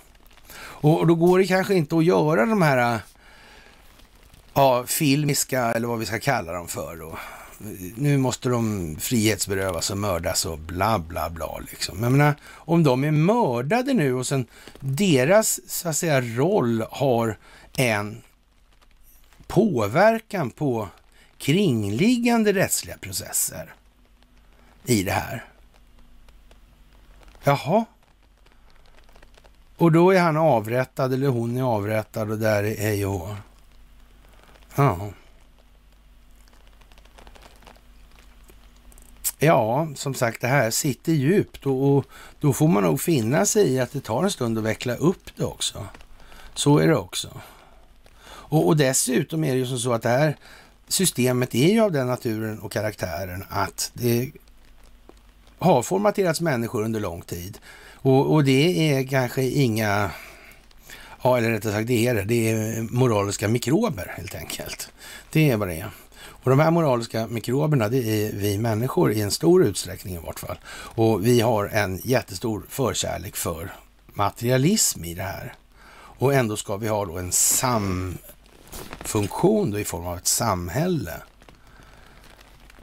Och, 0.82 1.07
då 1.07 1.15
går 1.15 1.39
det 1.39 1.47
kanske 1.47 1.75
inte 1.75 1.97
att 1.97 2.05
göra 2.05 2.45
de 2.45 2.61
här 2.61 2.99
ja, 4.60 4.84
filmiska, 4.86 5.72
eller 5.72 5.88
vad 5.88 5.99
vi 5.99 6.05
ska 6.05 6.20
kalla 6.20 6.51
dem 6.51 6.68
för 6.68 6.95
då. 6.95 7.18
Nu 7.95 8.18
måste 8.18 8.49
de 8.49 8.95
frihetsberövas 8.99 9.89
och 9.89 9.97
mördas 9.97 10.45
och 10.45 10.60
bla 10.60 10.99
bla 10.99 11.30
bla 11.30 11.60
liksom. 11.72 12.03
Jag 12.03 12.12
menar, 12.12 12.36
om 12.45 12.84
de 12.84 13.03
är 13.03 13.12
mördade 13.12 13.93
nu 13.93 14.14
och 14.14 14.28
sen 14.28 14.45
deras 14.80 15.60
så 15.68 15.89
att 15.89 15.97
säga 15.97 16.22
roll 16.22 16.84
har 16.91 17.38
en 17.78 18.22
påverkan 19.47 20.49
på 20.49 20.88
kringliggande 21.38 22.53
rättsliga 22.53 22.97
processer 22.97 23.74
i 24.86 25.03
det 25.03 25.12
här. 25.12 25.45
Jaha, 27.43 27.86
och 29.78 29.91
då 29.91 30.12
är 30.12 30.20
han 30.20 30.38
avrättad 30.38 31.14
eller 31.14 31.28
hon 31.28 31.57
är 31.57 31.64
avrättad 31.64 32.32
och 32.32 32.39
där 32.39 32.64
är 32.64 32.78
hej 32.78 33.05
och 33.05 33.30
Ja. 34.76 35.09
Ja, 39.39 39.88
som 39.95 40.13
sagt, 40.13 40.41
det 40.41 40.47
här 40.47 40.72
sitter 40.72 41.11
djupt 41.11 41.65
och, 41.65 41.97
och, 41.97 42.05
då 42.39 42.53
får 42.53 42.67
man 42.67 42.84
nog 42.84 43.01
finna 43.01 43.45
sig 43.45 43.74
i 43.74 43.80
att 43.80 43.91
det 43.91 43.99
tar 43.99 44.24
en 44.24 44.32
stund 44.32 44.57
att 44.57 44.63
veckla 44.63 44.95
upp 44.95 45.30
det 45.36 45.45
också. 45.45 45.86
Så 46.53 46.78
är 46.78 46.88
det 46.88 46.95
också. 46.95 47.41
Och, 48.26 48.67
och 48.67 48.78
dessutom 48.78 49.43
är 49.43 49.51
det 49.51 49.57
ju 49.59 49.65
som 49.65 49.80
så 49.80 49.93
att 49.93 50.01
det 50.01 50.09
här 50.09 50.38
systemet 50.88 51.55
är 51.55 51.74
ju 51.74 51.80
av 51.80 51.91
den 51.91 52.07
naturen 52.07 52.59
och 52.59 52.72
karaktären 52.72 53.43
att 53.49 53.91
det 53.93 54.32
har 55.59 55.82
formaterats 55.82 56.41
människor 56.41 56.84
under 56.84 56.99
lång 56.99 57.22
tid. 57.22 57.57
Och, 57.93 58.34
och 58.34 58.43
det 58.43 58.91
är 58.91 59.07
kanske 59.07 59.43
inga, 59.43 60.11
ja 61.22 61.38
eller 61.38 61.51
rättare 61.51 61.74
sagt 61.74 61.88
det 61.88 62.07
är 62.07 62.15
det, 62.15 62.24
det 62.24 62.49
är 62.49 62.82
moraliska 62.82 63.47
mikrober 63.47 64.13
helt 64.17 64.36
enkelt. 64.36 64.91
Det 65.32 65.49
är 65.49 65.57
vad 65.57 65.67
det 65.67 65.76
är. 65.76 65.89
Och 66.43 66.49
de 66.49 66.59
här 66.59 66.72
moraliska 66.72 67.28
mikroberna, 67.28 67.89
det 67.89 67.97
är 67.97 68.32
vi 68.34 68.57
människor 68.57 69.11
i 69.11 69.22
en 69.22 69.32
stor 69.32 69.65
utsträckning 69.65 70.15
i 70.15 70.17
vart 70.17 70.39
fall. 70.39 70.59
Och 70.70 71.26
vi 71.26 71.41
har 71.41 71.65
en 71.65 72.01
jättestor 72.03 72.65
förkärlek 72.70 73.36
för 73.36 73.74
materialism 74.05 75.05
i 75.05 75.13
det 75.13 75.24
här. 75.24 75.53
Och 75.91 76.34
ändå 76.34 76.57
ska 76.57 76.78
vi 76.78 76.88
ha 76.88 77.05
då 77.05 77.17
en 77.17 77.32
samfunktion 77.32 78.22
då 79.72 79.80
i 79.80 79.86
form 79.86 80.05
av 80.05 80.17
ett 80.17 80.28
samhälle. 80.28 81.13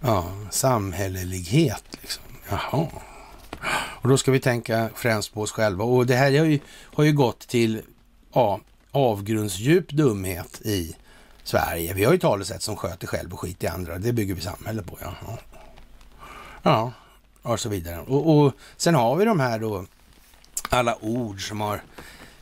Ja, 0.00 0.32
samhällelighet 0.50 1.84
liksom. 2.00 2.22
Jaha. 2.48 2.86
Och 4.02 4.08
då 4.08 4.18
ska 4.18 4.30
vi 4.30 4.40
tänka 4.40 4.90
främst 4.94 5.34
på 5.34 5.40
oss 5.40 5.52
själva. 5.52 5.84
Och 5.84 6.06
det 6.06 6.14
här 6.14 6.38
har 6.38 6.46
ju, 6.46 6.58
har 6.82 7.04
ju 7.04 7.12
gått 7.12 7.48
till 7.48 7.82
ja, 8.36 8.60
avgrundsdjup 8.90 9.90
dumhet 9.90 10.60
i 10.60 10.96
Sverige. 11.44 11.94
Vi 11.94 12.04
har 12.04 12.12
ju 12.12 12.18
talesätt 12.18 12.62
som 12.62 12.76
sköter 12.76 13.06
själv 13.06 13.32
och 13.32 13.40
skit 13.40 13.64
i 13.64 13.66
andra. 13.66 13.98
Det 13.98 14.12
bygger 14.12 14.34
vi 14.34 14.40
samhälle 14.40 14.82
på. 14.82 14.98
Ja, 15.00 15.14
ja. 16.62 16.92
ja 17.42 17.52
och 17.52 17.60
så 17.60 17.68
vidare. 17.68 18.00
Och, 18.00 18.38
och 18.38 18.52
sen 18.76 18.94
har 18.94 19.16
vi 19.16 19.24
de 19.24 19.40
här 19.40 19.58
då 19.58 19.84
alla 20.68 21.04
ord 21.04 21.48
som 21.48 21.60
har 21.60 21.82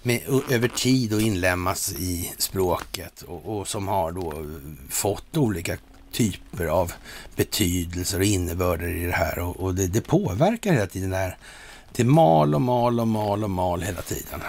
med, 0.02 0.20
över 0.50 0.68
tid 0.68 1.14
och 1.14 1.20
inlämnas 1.20 1.92
i 1.92 2.32
språket 2.38 3.22
och, 3.22 3.58
och, 3.58 3.68
som 3.68 3.88
har 3.88 4.12
då 4.12 4.32
eh, 4.32 4.46
fått 4.90 5.36
olika 5.36 5.76
typer 6.12 6.66
av 6.66 6.92
betydelser 7.36 8.18
och 8.18 8.24
innebörder 8.24 8.88
i 8.88 9.06
det 9.06 9.12
här 9.12 9.38
och, 9.38 9.56
och 9.56 9.74
det, 9.74 9.86
det, 9.86 10.00
påverkar 10.00 10.72
hela 10.72 10.86
tiden 10.86 11.10
det 11.10 11.16
här. 11.16 11.36
Det 11.92 12.04
mal 12.04 12.54
och 12.54 12.60
mal 12.60 13.00
och 13.00 13.08
mal 13.08 13.44
och 13.44 13.50
mal 13.50 13.82
hela 13.82 14.02
tiden. 14.02 14.40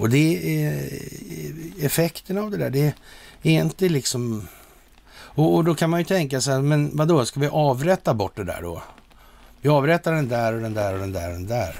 Och 0.00 0.10
det 0.10 0.62
är 0.64 0.76
eh, 0.76 1.84
effekten 1.84 2.38
av 2.38 2.50
det 2.50 2.56
där. 2.56 2.70
Det 2.70 2.94
är 3.42 3.60
inte 3.60 3.88
liksom... 3.88 4.48
Och, 5.12 5.54
och 5.54 5.64
då 5.64 5.74
kan 5.74 5.90
man 5.90 6.00
ju 6.00 6.04
tänka 6.04 6.40
sig, 6.40 6.62
men 6.62 6.96
vadå, 6.96 7.26
ska 7.26 7.40
vi 7.40 7.48
avrätta 7.48 8.14
bort 8.14 8.36
det 8.36 8.44
där 8.44 8.62
då? 8.62 8.82
Vi 9.60 9.68
avrättar 9.68 10.12
den 10.12 10.28
där 10.28 10.52
och 10.52 10.60
den 10.60 10.74
där 10.74 10.92
och 10.92 11.00
den 11.00 11.12
där 11.12 11.28
och 11.28 11.34
den 11.34 11.46
där. 11.46 11.76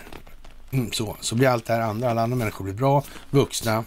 Mm, 0.70 0.92
så, 0.92 1.16
så 1.20 1.34
blir 1.34 1.48
allt 1.48 1.66
det 1.66 1.72
här 1.72 1.80
andra, 1.80 2.10
alla 2.10 2.22
andra 2.22 2.36
människor 2.36 2.64
blir 2.64 2.74
bra, 2.74 3.04
vuxna. 3.30 3.84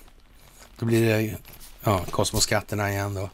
Då 0.80 0.86
blir 0.86 1.06
det 1.06 1.36
ja, 1.84 2.02
kosmoskatterna 2.10 2.92
igen 2.92 3.14
då 3.14 3.30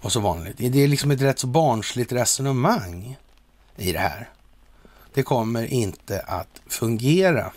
och 0.00 0.12
så 0.12 0.20
vanligt. 0.20 0.56
Det 0.58 0.82
är 0.82 0.88
liksom 0.88 1.10
ett 1.10 1.20
rätt 1.20 1.38
så 1.38 1.46
barnsligt 1.46 2.12
resonemang 2.12 3.16
i 3.76 3.92
det 3.92 3.98
här. 3.98 4.28
Det 5.14 5.22
kommer 5.22 5.66
inte 5.66 6.20
att 6.20 6.60
fungera. 6.66 7.52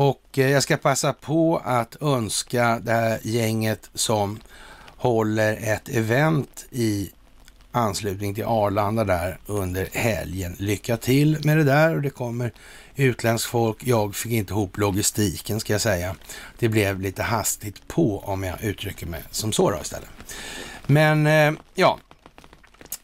Och 0.00 0.38
eh, 0.38 0.50
jag 0.50 0.62
ska 0.62 0.76
passa 0.76 1.12
på 1.12 1.62
att 1.64 2.02
önska 2.02 2.80
det 2.82 2.92
här 2.92 3.18
gänget 3.22 3.90
som 3.94 4.40
håller 4.96 5.56
ett 5.74 5.88
event 5.88 6.66
i 6.70 7.10
anslutning 7.72 8.34
till 8.34 8.44
Arlanda 8.44 9.04
där 9.04 9.38
under 9.46 9.88
helgen. 9.92 10.56
Lycka 10.58 10.96
till 10.96 11.38
med 11.44 11.56
det 11.56 11.64
där 11.64 11.94
och 11.94 12.02
det 12.02 12.10
kommer 12.10 12.52
utländskt 12.96 13.50
folk. 13.50 13.76
Jag 13.80 14.16
fick 14.16 14.32
inte 14.32 14.52
ihop 14.52 14.78
logistiken 14.78 15.60
ska 15.60 15.72
jag 15.72 15.80
säga. 15.80 16.16
Det 16.58 16.68
blev 16.68 17.00
lite 17.00 17.22
hastigt 17.22 17.88
på 17.88 18.18
om 18.18 18.42
jag 18.42 18.62
uttrycker 18.62 19.06
mig 19.06 19.22
som 19.30 19.52
så 19.52 19.70
då 19.70 19.78
istället. 19.82 20.10
Men 20.86 21.26
eh, 21.26 21.52
ja, 21.74 21.98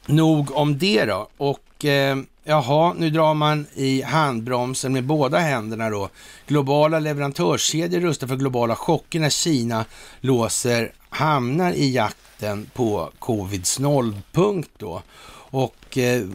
nog 0.07 0.57
om 0.57 0.79
det 0.79 1.05
då. 1.05 1.29
Och 1.37 1.85
eh, 1.85 2.17
jaha, 2.47 2.93
nu 2.93 3.11
drar 3.11 3.35
man 3.35 3.67
i 3.75 4.03
handbromsen 4.03 4.93
med 4.93 5.05
båda 5.05 5.39
händerna 5.39 5.91
då. 5.91 6.09
Globala 6.47 6.99
leverantörskedjor 6.99 8.01
rustar 8.01 8.27
för 8.27 8.37
globala 8.37 8.77
chocker 8.77 9.21
när 9.21 9.31
Kina 9.31 9.85
låser 10.21 10.93
hamnar 11.09 11.73
i 11.73 11.93
jakten 11.93 12.71
på 12.75 13.11
covids 13.19 13.79
nollpunkt 13.79 14.71
då. 14.79 15.03
Och 15.33 15.99
eh, 15.99 16.27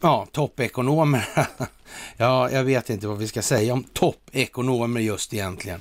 ja, 0.00 0.26
toppekonomer. 0.32 1.28
ja, 2.16 2.50
jag 2.50 2.64
vet 2.64 2.90
inte 2.90 3.06
vad 3.06 3.18
vi 3.18 3.28
ska 3.28 3.42
säga 3.42 3.72
om 3.72 3.84
toppekonomer 3.92 5.00
just 5.00 5.34
egentligen. 5.34 5.80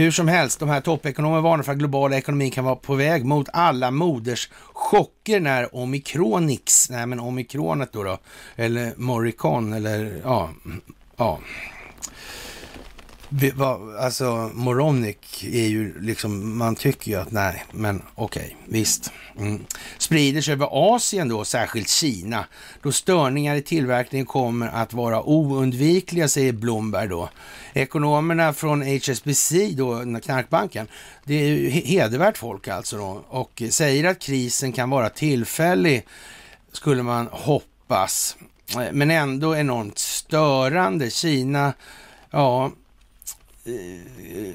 Hur 0.00 0.10
som 0.10 0.28
helst, 0.28 0.60
de 0.60 0.68
här 0.68 0.80
toppekonomerna 0.80 1.40
varnar 1.40 1.62
för 1.62 1.72
att 1.72 1.78
globala 1.78 2.16
ekonomin 2.16 2.50
kan 2.50 2.64
vara 2.64 2.76
på 2.76 2.94
väg 2.94 3.24
mot 3.24 3.48
alla 3.52 3.90
moders 3.90 4.50
chocker 4.72 5.40
när 5.40 5.76
omikronix, 5.76 6.90
nej 6.90 7.06
men 7.06 7.20
omikronet 7.20 7.92
då, 7.92 8.02
då. 8.02 8.18
Eller 8.56 8.92
morikon 8.96 9.72
eller 9.72 10.20
ja, 10.24 10.50
ja, 11.16 11.38
alltså 13.98 14.50
Moronic 14.54 15.16
är 15.42 15.66
ju 15.66 16.00
liksom, 16.00 16.58
man 16.58 16.74
tycker 16.74 17.10
ju 17.10 17.16
att 17.20 17.32
nej, 17.32 17.64
men 17.72 18.02
okej, 18.14 18.42
okay, 18.42 18.56
visst. 18.66 19.12
Mm. 19.38 19.64
Sprider 19.98 20.40
sig 20.40 20.52
över 20.52 20.68
Asien 20.70 21.28
då, 21.28 21.44
särskilt 21.44 21.88
Kina, 21.88 22.44
då 22.82 22.92
störningar 22.92 23.56
i 23.56 23.62
tillverkningen 23.62 24.26
kommer 24.26 24.68
att 24.68 24.92
vara 24.92 25.22
oundvikliga, 25.22 26.28
säger 26.28 26.52
Blomberg 26.52 27.08
då. 27.08 27.28
Ekonomerna 27.72 28.52
från 28.52 28.82
HSBC, 28.82 29.52
då, 29.76 30.20
knarkbanken, 30.22 30.88
det 31.24 31.34
är 31.34 31.46
ju 31.46 31.68
hedervärt 31.70 32.38
folk 32.38 32.68
alltså 32.68 32.96
då, 32.96 33.24
och 33.28 33.62
säger 33.70 34.04
att 34.04 34.18
krisen 34.18 34.72
kan 34.72 34.90
vara 34.90 35.08
tillfällig, 35.08 36.06
skulle 36.72 37.02
man 37.02 37.28
hoppas, 37.30 38.36
men 38.92 39.10
ändå 39.10 39.56
enormt 39.56 39.98
störande. 39.98 41.10
Kina, 41.10 41.72
ja, 42.30 42.70
Eh, 43.64 43.72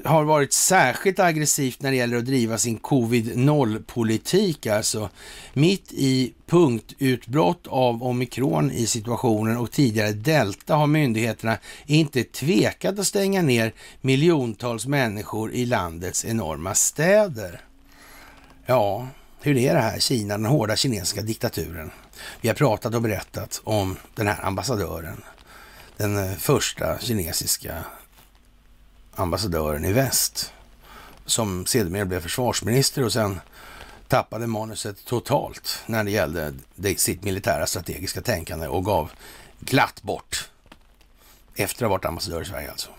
har 0.04 0.24
varit 0.24 0.52
särskilt 0.52 1.18
aggressivt 1.18 1.82
när 1.82 1.90
det 1.90 1.96
gäller 1.96 2.16
att 2.16 2.26
driva 2.26 2.58
sin 2.58 2.78
covid-0-politik. 2.78 4.66
Alltså 4.66 5.10
mitt 5.52 5.92
i 5.92 6.34
punktutbrott 6.46 7.66
av 7.66 8.02
omikron 8.02 8.70
i 8.70 8.86
situationen 8.86 9.56
och 9.56 9.70
tidigare 9.70 10.12
delta 10.12 10.74
har 10.74 10.86
myndigheterna 10.86 11.58
inte 11.86 12.24
tvekat 12.24 12.98
att 12.98 13.06
stänga 13.06 13.42
ner 13.42 13.72
miljontals 14.00 14.86
människor 14.86 15.52
i 15.52 15.66
landets 15.66 16.24
enorma 16.24 16.74
städer. 16.74 17.60
Ja, 18.66 19.08
hur 19.40 19.56
är 19.56 19.74
det 19.74 19.80
här 19.80 19.98
Kina, 19.98 20.34
den 20.34 20.46
hårda 20.46 20.76
kinesiska 20.76 21.22
diktaturen? 21.22 21.90
Vi 22.40 22.48
har 22.48 22.54
pratat 22.54 22.94
och 22.94 23.02
berättat 23.02 23.60
om 23.64 23.96
den 24.14 24.26
här 24.26 24.44
ambassadören, 24.44 25.22
den 25.96 26.16
eh, 26.16 26.36
första 26.36 26.98
kinesiska 26.98 27.84
ambassadören 29.16 29.84
i 29.84 29.92
väst 29.92 30.52
som 31.24 31.66
sedermera 31.66 32.04
blev 32.04 32.20
försvarsminister 32.20 33.04
och 33.04 33.12
sen 33.12 33.40
tappade 34.08 34.46
manuset 34.46 35.04
totalt 35.04 35.82
när 35.86 36.04
det 36.04 36.10
gällde 36.10 36.54
sitt 36.96 37.22
militära 37.22 37.66
strategiska 37.66 38.20
tänkande 38.20 38.66
och 38.68 38.84
gav 38.84 39.10
glatt 39.60 40.02
bort, 40.02 40.50
efter 41.54 41.84
att 41.84 41.90
ha 41.90 41.96
varit 41.96 42.04
ambassadör 42.04 42.42
i 42.42 42.44
Sverige 42.44 42.70
alltså, 42.70 42.90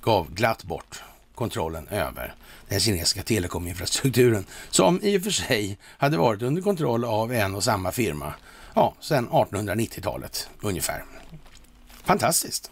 gav 0.00 0.34
glatt 0.34 0.64
bort 0.64 1.02
kontrollen 1.34 1.88
över 1.88 2.34
den 2.68 2.80
kinesiska 2.80 3.22
telekominfrastrukturen 3.22 4.46
som 4.70 5.00
i 5.02 5.18
och 5.18 5.22
för 5.22 5.30
sig 5.30 5.78
hade 5.82 6.16
varit 6.16 6.42
under 6.42 6.62
kontroll 6.62 7.04
av 7.04 7.32
en 7.32 7.54
och 7.54 7.64
samma 7.64 7.92
firma 7.92 8.34
ja, 8.74 8.94
sedan 9.00 9.28
1890-talet 9.28 10.48
ungefär. 10.60 11.04
Fantastiskt. 12.04 12.70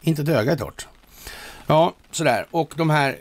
Inte 0.00 0.22
ett 0.22 0.28
öga 0.28 0.52
är 0.52 0.56
torrt. 0.56 0.86
Ja, 1.66 1.94
sådär. 2.10 2.46
Och 2.50 2.74
de 2.76 2.90
här 2.90 3.18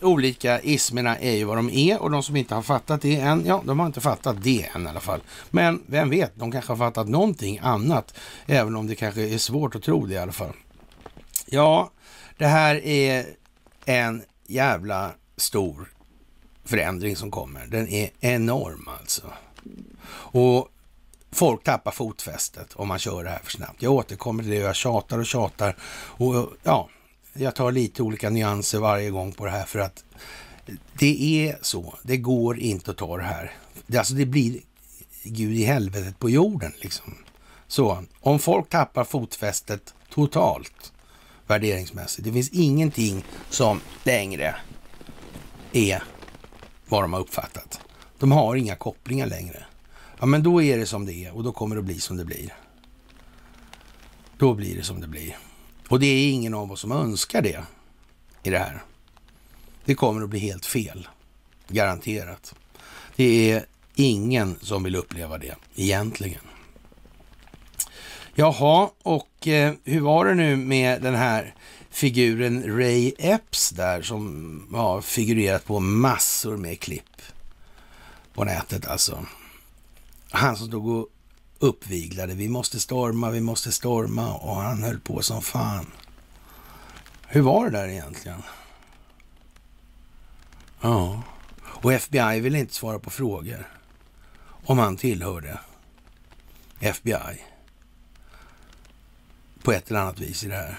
olika 0.00 0.60
ismerna 0.60 1.18
är 1.18 1.32
ju 1.32 1.44
vad 1.44 1.56
de 1.56 1.70
är 1.70 2.02
och 2.02 2.10
de 2.10 2.22
som 2.22 2.36
inte 2.36 2.54
har 2.54 2.62
fattat 2.62 3.02
det 3.02 3.16
än, 3.16 3.46
ja, 3.46 3.62
de 3.66 3.78
har 3.78 3.86
inte 3.86 4.00
fattat 4.00 4.42
det 4.42 4.70
än 4.74 4.86
i 4.86 4.88
alla 4.88 5.00
fall. 5.00 5.20
Men 5.50 5.82
vem 5.86 6.10
vet, 6.10 6.32
de 6.34 6.52
kanske 6.52 6.72
har 6.72 6.76
fattat 6.76 7.08
någonting 7.08 7.60
annat, 7.62 8.14
även 8.46 8.76
om 8.76 8.86
det 8.86 8.94
kanske 8.94 9.28
är 9.28 9.38
svårt 9.38 9.74
att 9.74 9.82
tro 9.82 10.06
det 10.06 10.14
i 10.14 10.18
alla 10.18 10.32
fall. 10.32 10.54
Ja, 11.46 11.90
det 12.38 12.46
här 12.46 12.86
är 12.86 13.26
en 13.84 14.22
jävla 14.46 15.10
stor 15.36 15.88
förändring 16.64 17.16
som 17.16 17.30
kommer. 17.30 17.66
Den 17.66 17.88
är 17.88 18.10
enorm 18.20 18.88
alltså. 19.00 19.22
Och 20.10 20.68
folk 21.32 21.64
tappar 21.64 21.90
fotfästet 21.90 22.72
om 22.74 22.88
man 22.88 22.98
kör 22.98 23.24
det 23.24 23.30
här 23.30 23.40
för 23.44 23.50
snabbt. 23.50 23.82
Jag 23.82 23.92
återkommer 23.92 24.42
till 24.42 24.52
det, 24.52 24.58
jag 24.58 24.76
tjatar 24.76 25.18
och 25.18 25.26
tjatar 25.26 25.76
och 25.92 26.46
ja, 26.62 26.88
jag 27.34 27.54
tar 27.54 27.72
lite 27.72 28.02
olika 28.02 28.30
nyanser 28.30 28.78
varje 28.78 29.10
gång 29.10 29.32
på 29.32 29.44
det 29.44 29.50
här 29.50 29.64
för 29.64 29.78
att 29.78 30.04
det 30.98 31.48
är 31.48 31.58
så. 31.62 31.94
Det 32.02 32.16
går 32.16 32.58
inte 32.58 32.90
att 32.90 32.96
ta 32.96 33.16
det 33.16 33.22
här. 33.22 33.52
Det, 33.86 33.98
alltså 33.98 34.14
det 34.14 34.26
blir 34.26 34.60
Gud 35.22 35.56
i 35.56 35.64
helvetet 35.64 36.18
på 36.18 36.30
jorden 36.30 36.72
liksom. 36.80 37.14
Så 37.66 38.04
om 38.20 38.38
folk 38.38 38.68
tappar 38.68 39.04
fotfästet 39.04 39.94
totalt 40.10 40.92
värderingsmässigt. 41.46 42.24
Det 42.24 42.32
finns 42.32 42.50
ingenting 42.52 43.24
som 43.50 43.80
längre 44.04 44.54
är 45.72 46.02
vad 46.88 47.02
de 47.02 47.12
har 47.12 47.20
uppfattat. 47.20 47.80
De 48.18 48.32
har 48.32 48.56
inga 48.56 48.76
kopplingar 48.76 49.26
längre. 49.26 49.64
Ja, 50.18 50.26
men 50.26 50.42
då 50.42 50.62
är 50.62 50.78
det 50.78 50.86
som 50.86 51.06
det 51.06 51.24
är 51.24 51.34
och 51.36 51.44
då 51.44 51.52
kommer 51.52 51.76
det 51.76 51.80
att 51.80 51.86
bli 51.86 52.00
som 52.00 52.16
det 52.16 52.24
blir. 52.24 52.54
Då 54.38 54.54
blir 54.54 54.76
det 54.76 54.82
som 54.82 55.00
det 55.00 55.08
blir. 55.08 55.36
Och 55.88 56.00
det 56.00 56.06
är 56.06 56.30
ingen 56.30 56.54
av 56.54 56.72
oss 56.72 56.80
som 56.80 56.92
önskar 56.92 57.42
det 57.42 57.64
i 58.42 58.50
det 58.50 58.58
här. 58.58 58.82
Det 59.84 59.94
kommer 59.94 60.22
att 60.22 60.30
bli 60.30 60.38
helt 60.38 60.66
fel. 60.66 61.08
Garanterat. 61.68 62.54
Det 63.16 63.52
är 63.52 63.66
ingen 63.94 64.56
som 64.60 64.82
vill 64.82 64.96
uppleva 64.96 65.38
det 65.38 65.54
egentligen. 65.74 66.40
Jaha, 68.34 68.90
och 69.02 69.48
eh, 69.48 69.74
hur 69.84 70.00
var 70.00 70.24
det 70.24 70.34
nu 70.34 70.56
med 70.56 71.02
den 71.02 71.14
här 71.14 71.54
figuren 71.90 72.78
Ray 72.78 73.12
Epps 73.18 73.70
där 73.70 74.02
som 74.02 74.68
har 74.74 75.00
figurerat 75.00 75.64
på 75.64 75.80
massor 75.80 76.56
med 76.56 76.80
klipp 76.80 77.22
på 78.34 78.44
nätet 78.44 78.86
alltså. 78.86 79.26
Han 80.30 80.56
som 80.56 80.66
stod 80.66 80.88
och 80.88 81.08
uppviglade. 81.64 82.34
Vi 82.34 82.48
måste 82.48 82.80
storma, 82.80 83.30
vi 83.30 83.40
måste 83.40 83.72
storma 83.72 84.34
och 84.34 84.56
han 84.56 84.82
höll 84.82 85.00
på 85.00 85.22
som 85.22 85.42
fan. 85.42 85.86
Hur 87.26 87.42
var 87.42 87.64
det 87.64 87.78
där 87.78 87.88
egentligen? 87.88 88.42
Ja, 90.80 91.22
och 91.62 91.92
FBI 91.92 92.40
ville 92.40 92.58
inte 92.58 92.74
svara 92.74 92.98
på 92.98 93.10
frågor 93.10 93.68
om 94.64 94.78
han 94.78 94.96
tillhörde 94.96 95.58
FBI 96.80 97.42
på 99.62 99.72
ett 99.72 99.90
eller 99.90 100.00
annat 100.00 100.20
vis 100.20 100.44
i 100.44 100.48
det 100.48 100.54
här. 100.54 100.78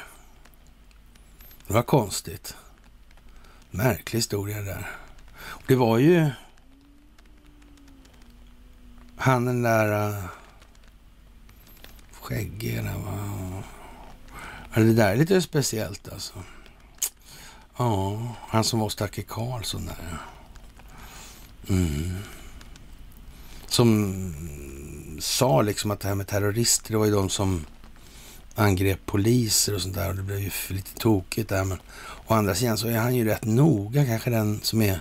Det 1.67 1.73
var 1.73 1.83
konstigt. 1.83 2.55
Märklig 3.71 4.17
historia 4.19 4.57
det 4.57 4.63
där. 4.63 4.91
Och 5.35 5.63
det 5.67 5.75
var 5.75 5.97
ju 5.97 6.29
han 9.17 9.45
den 9.45 9.61
där 9.61 10.09
eh, 10.09 10.25
uh, 12.31 12.37
skäggig. 12.37 12.81
Ja, 14.73 14.81
det 14.81 14.93
där 14.93 15.11
är 15.11 15.15
lite 15.15 15.41
speciellt 15.41 16.13
alltså. 16.13 16.33
Ja, 17.77 18.27
han 18.47 18.63
som 18.63 18.79
var 18.79 18.89
Stacke 18.89 19.21
Karlsson 19.21 19.85
där. 19.85 20.17
Mm. 21.69 22.17
Som 23.67 24.33
sa 25.19 25.61
liksom 25.61 25.91
att 25.91 25.99
det 25.99 26.07
här 26.07 26.15
med 26.15 26.27
terrorister, 26.27 26.91
det 26.91 26.97
var 26.97 27.05
ju 27.05 27.11
de 27.11 27.29
som 27.29 27.65
angrep 28.55 29.05
poliser 29.05 29.75
och 29.75 29.81
sånt 29.81 29.95
där 29.95 30.09
och 30.09 30.15
det 30.15 30.23
blev 30.23 30.39
ju 30.39 30.51
lite 30.69 30.99
tokigt 30.99 31.49
där. 31.49 31.63
Men 31.63 31.77
å 32.27 32.33
andra 32.33 32.55
sidan 32.55 32.77
så 32.77 32.87
är 32.87 32.97
han 32.97 33.15
ju 33.15 33.25
rätt 33.25 33.45
noga, 33.45 34.05
kanske 34.05 34.29
den 34.29 34.59
som 34.63 34.81
är 34.81 34.99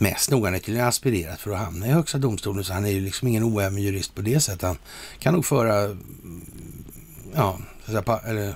mest 0.00 0.30
noga. 0.30 0.46
Han 0.46 0.54
är 0.54 0.58
tydligen 0.58 0.88
aspirerat 0.88 1.40
för 1.40 1.50
att 1.50 1.58
hamna 1.58 1.86
i 1.86 1.90
Högsta 1.90 2.18
domstolen, 2.18 2.64
så 2.64 2.72
han 2.72 2.84
är 2.84 2.90
ju 2.90 3.00
liksom 3.00 3.28
ingen 3.28 3.44
oäven 3.44 3.82
jurist 3.82 4.14
på 4.14 4.22
det 4.22 4.40
sättet. 4.40 4.62
Han 4.62 4.78
kan 5.18 5.34
nog 5.34 5.44
föra, 5.44 5.84
mm, 5.84 6.44
ja, 7.34 7.58
eller, 8.26 8.54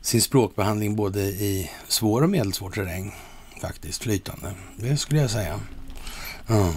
sin 0.00 0.22
språkbehandling 0.22 0.96
både 0.96 1.20
i 1.20 1.70
svår 1.88 2.22
och 2.22 2.30
medelsvår 2.30 2.70
terräng 2.70 3.14
faktiskt, 3.60 4.02
flytande. 4.02 4.54
Det 4.76 4.96
skulle 4.96 5.20
jag 5.20 5.30
säga. 5.30 5.60
Mm. 6.48 6.72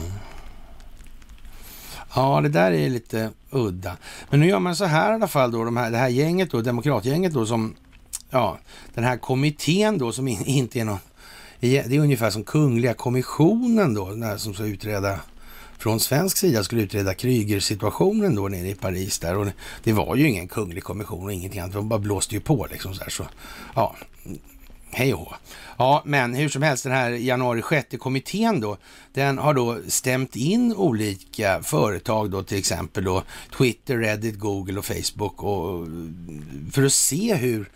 Ja, 2.16 2.42
det 2.42 2.50
där 2.50 2.72
är 2.72 2.90
lite 2.90 3.32
udda. 3.52 3.98
Men 4.30 4.40
nu 4.40 4.48
gör 4.48 4.60
man 4.60 4.76
så 4.76 4.86
här 4.86 5.12
i 5.12 5.16
alla 5.16 5.28
fall 5.28 5.52
då, 5.52 5.64
de 5.64 5.78
här, 5.78 5.92
det 5.92 5.98
här 5.98 6.08
gänget 6.08 6.52
då, 6.52 6.62
demokratgänget 6.62 7.34
då 7.34 7.46
som, 7.46 7.76
ja, 8.30 8.58
den 8.94 9.04
här 9.04 9.18
kommittén 9.18 9.98
då 9.98 10.12
som 10.12 10.28
in, 10.28 10.46
inte 10.46 10.80
är 10.80 10.86
någon 10.86 11.00
det 11.60 11.96
är 11.96 12.00
ungefär 12.00 12.30
som 12.30 12.44
Kungliga 12.44 12.94
kommissionen 12.94 13.94
då, 13.94 14.38
som 14.38 14.54
ska 14.54 14.64
utreda 14.64 15.20
från 15.78 16.00
svensk 16.00 16.38
sida 16.38 16.64
skulle 16.64 16.82
utreda 16.82 17.14
Kryger-situationen 17.14 18.36
då 18.36 18.48
nere 18.48 18.68
i 18.68 18.76
Paris 18.76 19.20
där. 19.20 19.38
Och 19.38 19.46
det, 19.46 19.54
det, 19.84 19.94
var 19.94 20.16
ju 20.16 20.28
ingen 20.28 20.48
kunglig 20.48 20.84
kommission 20.84 21.24
och 21.24 21.34
ingenting 21.34 21.60
annat. 21.60 21.74
De 21.74 21.90
bara 21.90 22.00
blåste 22.00 22.36
ju 22.36 22.42
på 22.42 22.68
liksom 22.72 22.94
så 22.94 23.04
här. 23.04 23.10
Så, 23.10 23.28
ja, 23.76 23.96
hej 24.92 25.14
och 25.14 25.34
Ja, 25.78 26.02
men 26.06 26.34
hur 26.34 26.50
som 26.50 26.62
helst, 26.62 26.84
den 26.84 26.94
här 26.94 27.10
januari 27.10 27.62
6 27.70 27.88
kommittén 28.00 28.60
då, 28.60 28.78
den 29.14 29.38
har 29.38 29.54
då 29.54 29.78
stämt 29.88 30.36
in 30.36 30.74
olika 30.74 31.64
företag 31.64 32.32
då, 32.32 32.44
till 32.44 32.58
exempel 32.58 33.04
då 33.04 33.24
Twitter, 33.58 33.98
Reddit, 33.98 34.40
Google 34.40 34.80
och 34.80 34.86
Facebook 34.86 35.44
och 35.44 35.88
för 36.72 36.84
att 36.84 36.94
se 36.94 37.36
hur 37.36 37.70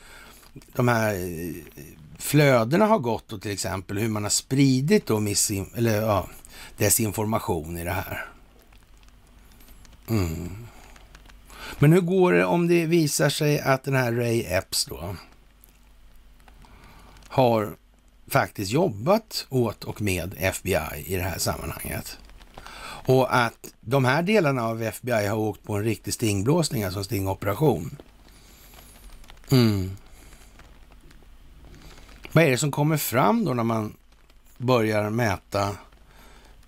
de 0.74 0.88
här 0.88 1.14
flödena 2.22 2.86
har 2.86 3.00
gått 3.00 3.34
och 3.34 3.42
till 3.42 3.52
exempel 3.52 3.98
hur 3.98 4.10
man 4.10 4.24
har 4.24 4.30
spridit 4.30 5.06
då 5.06 5.20
missin, 5.20 5.72
eller, 5.76 6.02
ja, 6.02 6.28
desinformation 6.78 7.78
i 7.78 7.84
det 7.84 7.92
här. 7.92 8.26
Mm. 10.10 10.68
Men 11.80 11.94
hur 11.94 12.02
går 12.02 12.34
det 12.34 12.46
om 12.46 12.68
det 12.68 12.86
visar 12.86 13.30
sig 13.30 13.60
att 13.60 13.84
den 13.84 13.96
här 13.96 14.12
Ray 14.12 14.42
Epps 14.42 14.86
då 14.86 15.16
har 17.28 17.76
faktiskt 18.28 18.72
jobbat 18.72 19.46
åt 19.50 19.84
och 19.84 20.02
med 20.02 20.36
FBI 20.38 21.06
i 21.06 21.16
det 21.16 21.24
här 21.24 21.38
sammanhanget? 21.38 22.18
Och 23.06 23.36
att 23.36 23.74
de 23.82 24.06
här 24.06 24.24
delarna 24.24 24.64
av 24.64 24.84
FBI 24.84 25.28
har 25.28 25.38
åkt 25.38 25.64
på 25.64 25.76
en 25.76 25.84
riktig 25.84 26.14
stingblåsning, 26.14 26.84
alltså 26.84 27.00
en 27.00 27.06
stingoperation. 27.06 27.98
Mm. 29.52 29.98
Vad 32.34 32.44
är 32.44 32.50
det 32.50 32.58
som 32.58 32.72
kommer 32.72 32.98
fram 32.98 33.46
då 33.46 33.54
när 33.54 33.64
man 33.64 33.94
börjar 34.58 35.10
mäta 35.10 35.78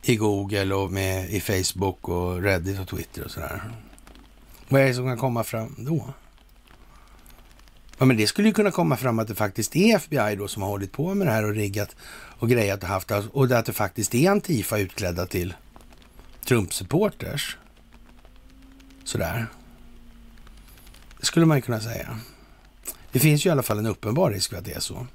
i 0.01 0.16
Google 0.16 0.76
och 0.76 0.91
med, 0.91 1.30
i 1.30 1.41
Facebook 1.41 2.09
och 2.09 2.41
Reddit 2.41 2.80
och 2.80 2.88
Twitter 2.88 3.24
och 3.24 3.32
sådär? 3.32 3.61
Vad 4.70 4.82
är 4.82 4.86
det 4.86 4.93
som 4.93 5.05
kan 5.05 5.18
komma 5.18 5.43
fram 5.43 5.76
då? 5.78 6.14
Ja, 7.97 8.05
men 8.05 8.18
det 8.18 8.28
skulle 8.28 8.47
ju 8.47 8.53
kunna 8.53 8.72
komma 8.72 8.97
fram 8.97 9.20
att 9.20 9.28
det 9.28 9.36
faktiskt 9.36 9.76
är 9.76 9.95
FBI 9.95 10.36
då 10.36 10.47
som 10.47 10.61
har 10.61 10.70
hållit 10.70 10.91
på 10.91 11.14
med 11.14 11.28
det 11.28 11.32
här 11.32 11.45
och 11.45 11.53
riggat 11.53 11.95
och 12.39 12.49
grejat 12.49 12.84
och 12.84 12.89
haft 12.89 13.11
alltså, 13.11 13.32
och 13.32 13.51
att 13.51 13.66
det 13.66 13.74
faktiskt 13.74 14.16
är 14.16 14.32
Antifa 14.32 14.78
utklädda 14.78 15.26
till 15.26 15.53
Trump-supporters. 16.45 17.57
Sådär. 19.03 19.45
Det 21.20 21.26
skulle 21.26 21.45
man 21.45 21.57
ju 21.57 21.61
kunna 21.61 21.80
säga. 21.80 22.20
Det 23.11 23.20
finns 23.20 23.45
ju 23.45 23.49
i 23.49 23.51
alla 23.51 23.64
fall 23.64 23.80
en 23.80 23.86
uppenbar 23.86 24.32
risk 24.32 24.49
för 24.49 24.57
att 24.57 24.66
det 24.66 24.74
är 24.74 24.80
så. 24.80 25.07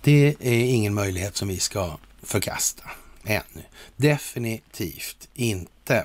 Det 0.00 0.36
är 0.40 0.64
ingen 0.64 0.94
möjlighet 0.94 1.36
som 1.36 1.48
vi 1.48 1.58
ska 1.58 1.98
förkasta 2.22 2.84
ännu. 3.24 3.62
Definitivt 3.96 5.28
inte. 5.34 6.04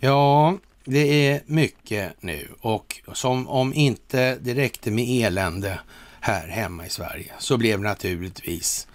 Ja, 0.00 0.58
det 0.84 1.28
är 1.28 1.42
mycket 1.46 2.22
nu 2.22 2.48
och 2.60 3.00
som 3.12 3.48
om 3.48 3.74
inte 3.74 4.38
det 4.40 4.54
räckte 4.54 4.90
med 4.90 5.26
elände 5.26 5.80
här 6.20 6.48
hemma 6.48 6.86
i 6.86 6.90
Sverige 6.90 7.32
så 7.38 7.56
blev 7.56 7.80
naturligtvis 7.80 8.86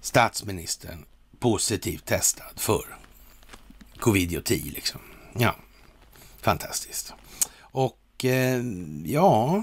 statsministern 0.00 1.04
positivt 1.38 2.04
testad 2.04 2.52
för 2.56 2.96
covid-10 3.98 4.72
liksom. 4.74 5.00
Ja, 5.38 5.56
fantastiskt. 6.40 7.12
Och 7.60 8.24
eh, 8.24 8.62
ja, 9.04 9.62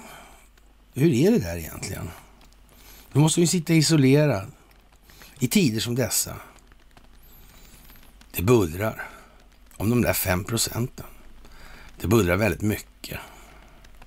hur 0.93 1.13
är 1.13 1.31
det 1.31 1.39
där 1.39 1.57
egentligen? 1.57 2.09
Då 3.13 3.19
måste 3.19 3.41
ju 3.41 3.47
sitta 3.47 3.73
isolerad 3.73 4.51
i 5.39 5.47
tider 5.47 5.79
som 5.79 5.95
dessa. 5.95 6.35
Det 8.31 8.41
bullrar 8.41 9.09
om 9.77 9.89
de 9.89 10.01
där 10.01 10.13
fem 10.13 10.43
procenten. 10.43 11.05
Det 12.01 12.07
bullrar 12.07 12.35
väldigt 12.35 12.61
mycket. 12.61 13.19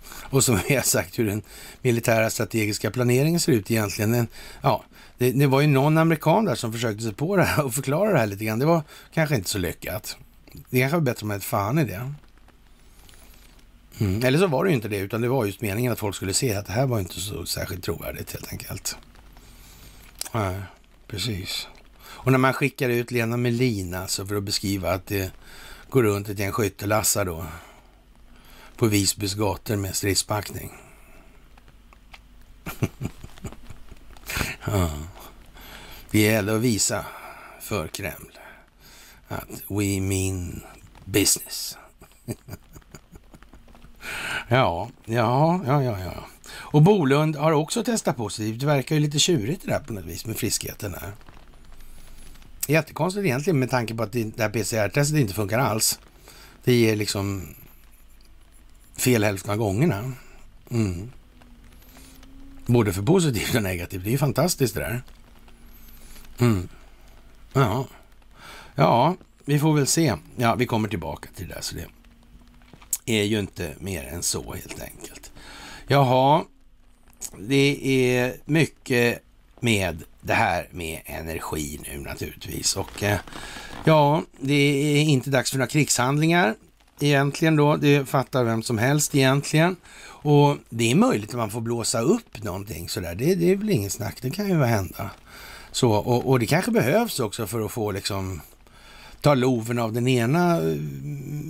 Och 0.06 0.44
som 0.44 0.58
vi 0.68 0.74
har 0.74 0.82
sagt 0.82 1.18
hur 1.18 1.26
den 1.26 1.42
militära 1.82 2.30
strategiska 2.30 2.90
planeringen 2.90 3.40
ser 3.40 3.52
ut 3.52 3.70
egentligen. 3.70 4.12
Den, 4.12 4.28
ja, 4.62 4.84
det, 5.18 5.32
det, 5.32 5.46
var 5.46 5.60
ju 5.60 5.66
någon 5.66 5.98
amerikan 5.98 6.44
där 6.44 6.54
som 6.54 6.72
försökte 6.72 7.02
sig 7.02 7.14
på 7.14 7.36
det 7.36 7.44
här 7.44 7.64
och 7.64 7.74
förklara 7.74 8.12
det 8.12 8.18
här 8.18 8.26
lite 8.26 8.44
grann. 8.44 8.58
Det 8.58 8.66
var 8.66 8.82
kanske 9.14 9.34
inte 9.34 9.50
så 9.50 9.58
lyckat. 9.58 10.16
Det 10.70 10.80
kanske 10.80 10.96
var 10.96 11.02
bättre 11.02 11.24
om 11.24 11.28
man 11.28 11.34
hade 11.34 11.44
fan 11.44 11.78
i 11.78 11.84
det. 11.84 12.12
Mm. 13.98 14.24
Eller 14.24 14.38
så 14.38 14.46
var 14.46 14.64
det 14.64 14.70
ju 14.70 14.76
inte 14.76 14.88
det, 14.88 14.98
utan 14.98 15.20
det 15.20 15.28
var 15.28 15.44
just 15.44 15.60
meningen 15.60 15.92
att 15.92 15.98
folk 15.98 16.16
skulle 16.16 16.34
se 16.34 16.54
att 16.54 16.66
det 16.66 16.72
här 16.72 16.86
var 16.86 17.00
inte 17.00 17.20
så 17.20 17.46
särskilt 17.46 17.84
trovärdigt 17.84 18.32
helt 18.32 18.52
enkelt. 18.52 18.96
Nej, 20.32 20.60
precis. 21.06 21.68
Och 22.04 22.32
när 22.32 22.38
man 22.38 22.52
skickar 22.52 22.88
ut 22.88 23.10
Lena 23.10 23.36
Melin 23.36 23.94
alltså 23.94 24.26
för 24.26 24.36
att 24.36 24.42
beskriva 24.42 24.92
att 24.92 25.06
det 25.06 25.32
går 25.88 26.02
runt 26.02 26.28
ett 26.28 26.38
gäng 26.38 26.52
skyttelassar 26.52 27.24
då 27.24 27.46
på 28.76 28.86
Visbys 28.86 29.34
gator 29.34 29.76
med 29.76 29.96
stridspackning. 29.96 30.72
ja. 34.66 34.90
Det 36.10 36.20
gäller 36.20 36.56
att 36.56 36.62
visa 36.62 37.06
för 37.60 37.88
Kreml 37.88 38.38
att 39.28 39.62
we 39.68 40.00
mean 40.00 40.62
business. 41.04 41.78
ja, 44.48 44.90
ja, 45.04 45.60
ja, 45.66 45.82
ja, 45.82 45.98
ja. 46.04 46.26
Och 46.52 46.82
Bolund 46.82 47.36
har 47.36 47.52
också 47.52 47.84
testat 47.84 48.16
positivt. 48.16 48.60
Det 48.60 48.66
verkar 48.66 48.94
ju 48.94 49.00
lite 49.00 49.18
tjurigt 49.18 49.62
det 49.62 49.70
där 49.70 49.78
på 49.78 49.92
något 49.92 50.04
vis 50.04 50.26
med 50.26 50.36
friskheten 50.36 50.92
där. 50.92 51.12
Jättekonstigt 52.66 53.26
egentligen 53.26 53.58
med 53.58 53.70
tanke 53.70 53.94
på 53.94 54.02
att 54.02 54.12
det 54.12 54.38
här 54.38 54.48
PCR-testet 54.48 55.18
inte 55.18 55.34
funkar 55.34 55.58
alls. 55.58 55.98
Det 56.64 56.74
ger 56.74 56.96
liksom 56.96 57.54
fel 58.96 59.24
hälften 59.24 59.50
av 59.50 59.56
gångerna. 59.56 60.12
Mm. 60.70 61.10
Både 62.66 62.92
för 62.92 63.02
positivt 63.02 63.54
och 63.54 63.62
negativt. 63.62 64.04
Det 64.04 64.08
är 64.08 64.12
ju 64.12 64.18
fantastiskt 64.18 64.74
det 64.74 64.80
där. 64.80 65.02
Mm. 66.38 66.68
Ja. 67.52 67.86
ja, 68.74 69.16
vi 69.44 69.58
får 69.58 69.74
väl 69.74 69.86
se. 69.86 70.14
Ja, 70.36 70.54
vi 70.54 70.66
kommer 70.66 70.88
tillbaka 70.88 71.28
till 71.34 71.48
det 71.48 71.54
där. 71.54 71.60
Så 71.60 71.74
det 71.74 71.86
är 73.06 73.22
ju 73.22 73.38
inte 73.38 73.74
mer 73.78 74.04
än 74.04 74.22
så 74.22 74.52
helt 74.52 74.82
enkelt. 74.82 75.32
Jaha, 75.86 76.44
det 77.38 77.78
är 78.16 78.36
mycket 78.44 79.22
med 79.60 80.02
det 80.20 80.34
här 80.34 80.68
med 80.70 81.00
energi 81.04 81.80
nu 81.84 82.00
naturligtvis. 82.00 82.76
Och 82.76 83.02
eh, 83.02 83.18
ja, 83.84 84.22
det 84.40 84.54
är 84.54 85.02
inte 85.02 85.30
dags 85.30 85.50
för 85.50 85.58
några 85.58 85.70
krigshandlingar 85.70 86.54
egentligen 87.00 87.56
då. 87.56 87.76
Det 87.76 88.08
fattar 88.08 88.44
vem 88.44 88.62
som 88.62 88.78
helst 88.78 89.14
egentligen. 89.14 89.76
Och 90.06 90.56
det 90.68 90.90
är 90.90 90.94
möjligt 90.94 91.30
att 91.30 91.36
man 91.36 91.50
får 91.50 91.60
blåsa 91.60 92.00
upp 92.00 92.42
någonting 92.42 92.88
sådär. 92.88 93.14
Det, 93.14 93.34
det 93.34 93.50
är 93.50 93.56
väl 93.56 93.70
ingen 93.70 93.90
snack, 93.90 94.22
det 94.22 94.30
kan 94.30 94.48
ju 94.48 94.64
hända. 94.64 95.10
Så, 95.72 95.90
och, 95.90 96.28
och 96.28 96.38
det 96.38 96.46
kanske 96.46 96.70
behövs 96.70 97.20
också 97.20 97.46
för 97.46 97.60
att 97.60 97.72
få 97.72 97.90
liksom 97.90 98.40
ta 99.24 99.34
loven 99.34 99.78
av 99.78 99.92
den 99.92 100.08
ena 100.08 100.56
eh, 100.56 100.76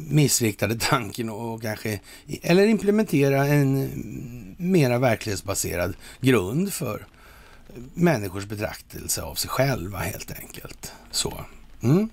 missriktade 0.08 0.78
tanken 0.78 1.30
och 1.30 1.62
kanske, 1.62 2.00
eller 2.42 2.66
implementera 2.66 3.46
en 3.46 3.76
mm, 3.76 4.54
mera 4.58 4.98
verklighetsbaserad 4.98 5.94
grund 6.20 6.72
för 6.72 7.06
människors 7.94 8.44
betraktelse 8.44 9.22
av 9.22 9.34
sig 9.34 9.50
själva 9.50 9.98
helt 9.98 10.32
enkelt. 10.38 10.92
Så. 11.10 11.40
Mm. 11.82 12.08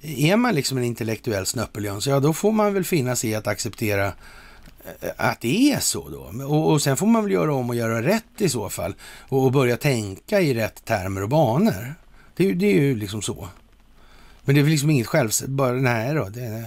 Är 0.00 0.36
man 0.36 0.54
liksom 0.54 0.78
en 0.78 0.84
intellektuell 0.84 1.46
snöppeljöns, 1.46 2.06
ja 2.06 2.20
då 2.20 2.32
får 2.32 2.52
man 2.52 2.74
väl 2.74 2.84
finna 2.84 3.16
sig 3.16 3.30
i 3.30 3.34
att 3.34 3.46
acceptera 3.46 4.06
eh, 4.06 5.10
att 5.16 5.40
det 5.40 5.72
är 5.72 5.80
så 5.80 6.08
då. 6.08 6.44
Och, 6.44 6.72
och, 6.72 6.82
sen 6.82 6.96
får 6.96 7.06
man 7.06 7.22
väl 7.22 7.32
göra 7.32 7.54
om 7.54 7.70
och 7.70 7.76
göra 7.76 8.02
rätt 8.02 8.40
i 8.40 8.48
så 8.48 8.68
fall. 8.68 8.94
Och, 9.28 9.44
och 9.44 9.52
börja 9.52 9.76
tänka 9.76 10.40
i 10.40 10.54
rätt 10.54 10.84
termer 10.84 11.22
och 11.22 11.28
banor. 11.28 11.94
Det, 12.36 12.52
det, 12.52 12.66
är 12.66 12.80
ju 12.80 12.96
liksom 12.96 13.22
så. 13.22 13.48
Men 14.48 14.54
det 14.54 14.60
är 14.60 14.62
väl 14.62 14.70
liksom 14.70 14.90
inget 14.90 15.06
själv... 15.06 15.30
Bara, 15.48 15.72
nej 15.72 16.14
då, 16.14 16.28
det, 16.28 16.64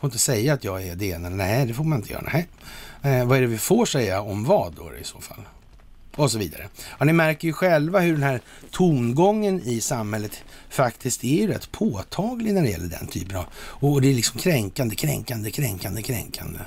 får 0.00 0.08
inte 0.08 0.18
säga 0.18 0.54
att 0.54 0.64
jag 0.64 0.82
är 0.82 0.96
det 0.96 1.06
ena. 1.06 1.28
Nej, 1.28 1.66
det 1.66 1.74
får 1.74 1.84
man 1.84 1.98
inte 1.98 2.12
göra. 2.12 2.30
Nej. 2.32 2.48
Eh, 3.02 3.26
vad 3.26 3.38
är 3.38 3.40
det 3.40 3.46
vi 3.46 3.58
får 3.58 3.86
säga 3.86 4.20
om 4.20 4.44
vad 4.44 4.72
då 4.72 4.96
i 5.00 5.04
så 5.04 5.20
fall? 5.20 5.44
och 6.16 6.30
så 6.30 6.38
vidare. 6.38 6.68
Ja, 6.98 7.04
ni 7.04 7.12
märker 7.12 7.48
ju 7.48 7.52
själva 7.52 8.00
hur 8.00 8.12
den 8.12 8.22
här 8.22 8.40
tongången 8.70 9.62
i 9.64 9.80
samhället 9.80 10.44
faktiskt 10.70 11.24
är 11.24 11.48
rätt 11.48 11.72
påtaglig 11.72 12.54
när 12.54 12.62
det 12.62 12.70
gäller 12.70 12.88
den 12.88 13.06
typen 13.06 13.36
av... 13.36 13.44
Och 13.54 14.02
det 14.02 14.10
är 14.10 14.14
liksom 14.14 14.40
kränkande, 14.40 14.94
kränkande, 14.94 15.50
kränkande, 15.50 16.02
kränkande. 16.02 16.58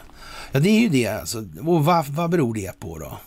Ja, 0.51 0.59
det 0.59 0.69
är 0.69 0.79
ju 0.79 0.89
det 0.89 1.07
alltså. 1.07 1.45
Och 1.65 1.85
vad, 1.85 2.05
vad 2.05 2.29
beror 2.29 2.53
det 2.53 2.79
på 2.79 2.99
då? 2.99 3.17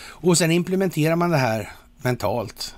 Och 0.00 0.38
sen 0.38 0.50
implementerar 0.50 1.16
man 1.16 1.30
det 1.30 1.36
här 1.36 1.72
mentalt. 2.02 2.74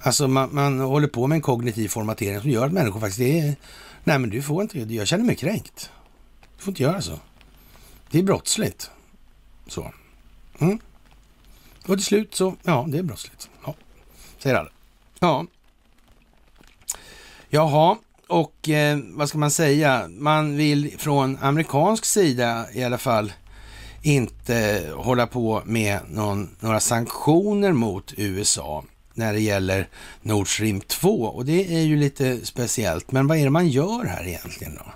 Alltså 0.00 0.28
man, 0.28 0.54
man 0.54 0.80
håller 0.80 1.08
på 1.08 1.26
med 1.26 1.36
en 1.36 1.42
kognitiv 1.42 1.88
formatering 1.88 2.40
som 2.40 2.50
gör 2.50 2.66
att 2.66 2.72
människor 2.72 3.00
faktiskt 3.00 3.20
är... 3.20 3.56
Nej 4.04 4.18
men 4.18 4.30
du 4.30 4.42
får 4.42 4.62
inte, 4.62 4.78
jag 4.78 5.06
känner 5.06 5.24
mig 5.24 5.36
kränkt. 5.36 5.90
Du 6.56 6.62
får 6.62 6.70
inte 6.70 6.82
göra 6.82 7.02
så. 7.02 7.18
Det 8.10 8.18
är 8.18 8.22
brottsligt. 8.22 8.90
Så. 9.66 9.92
Mm. 10.58 10.78
Och 11.86 11.96
till 11.96 12.04
slut 12.04 12.34
så, 12.34 12.54
ja, 12.62 12.86
det 12.88 12.98
är 12.98 13.02
brottsligt. 13.02 13.50
Ja, 13.64 13.74
säger 14.38 14.56
alla. 14.56 14.70
Ja. 15.18 15.46
Jaha, 17.48 17.96
och 18.28 18.68
eh, 18.68 18.98
vad 19.12 19.28
ska 19.28 19.38
man 19.38 19.50
säga? 19.50 20.08
Man 20.08 20.56
vill 20.56 20.98
från 20.98 21.38
amerikansk 21.40 22.04
sida 22.04 22.66
i 22.72 22.84
alla 22.84 22.98
fall 22.98 23.32
inte 24.02 24.88
hålla 24.96 25.26
på 25.26 25.62
med 25.64 26.00
någon, 26.08 26.56
några 26.60 26.80
sanktioner 26.80 27.72
mot 27.72 28.14
USA 28.16 28.84
när 29.18 29.32
det 29.32 29.40
gäller 29.40 29.88
Nord 30.22 30.54
Stream 30.54 30.80
2 30.80 31.22
och 31.22 31.44
det 31.44 31.74
är 31.74 31.80
ju 31.80 31.96
lite 31.96 32.46
speciellt. 32.46 33.12
Men 33.12 33.26
vad 33.26 33.38
är 33.38 33.44
det 33.44 33.50
man 33.50 33.68
gör 33.68 34.04
här 34.04 34.26
egentligen 34.26 34.74
då? 34.74 34.92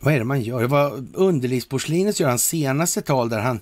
Vad 0.00 0.14
är 0.14 0.18
det 0.18 0.24
man 0.24 0.42
gör? 0.42 0.60
Det 0.60 0.66
var 0.66 1.04
underlivsporslinet 1.14 2.20
gör 2.20 2.28
hans 2.28 2.46
senaste 2.46 3.02
tal 3.02 3.28
där 3.28 3.40
han 3.40 3.60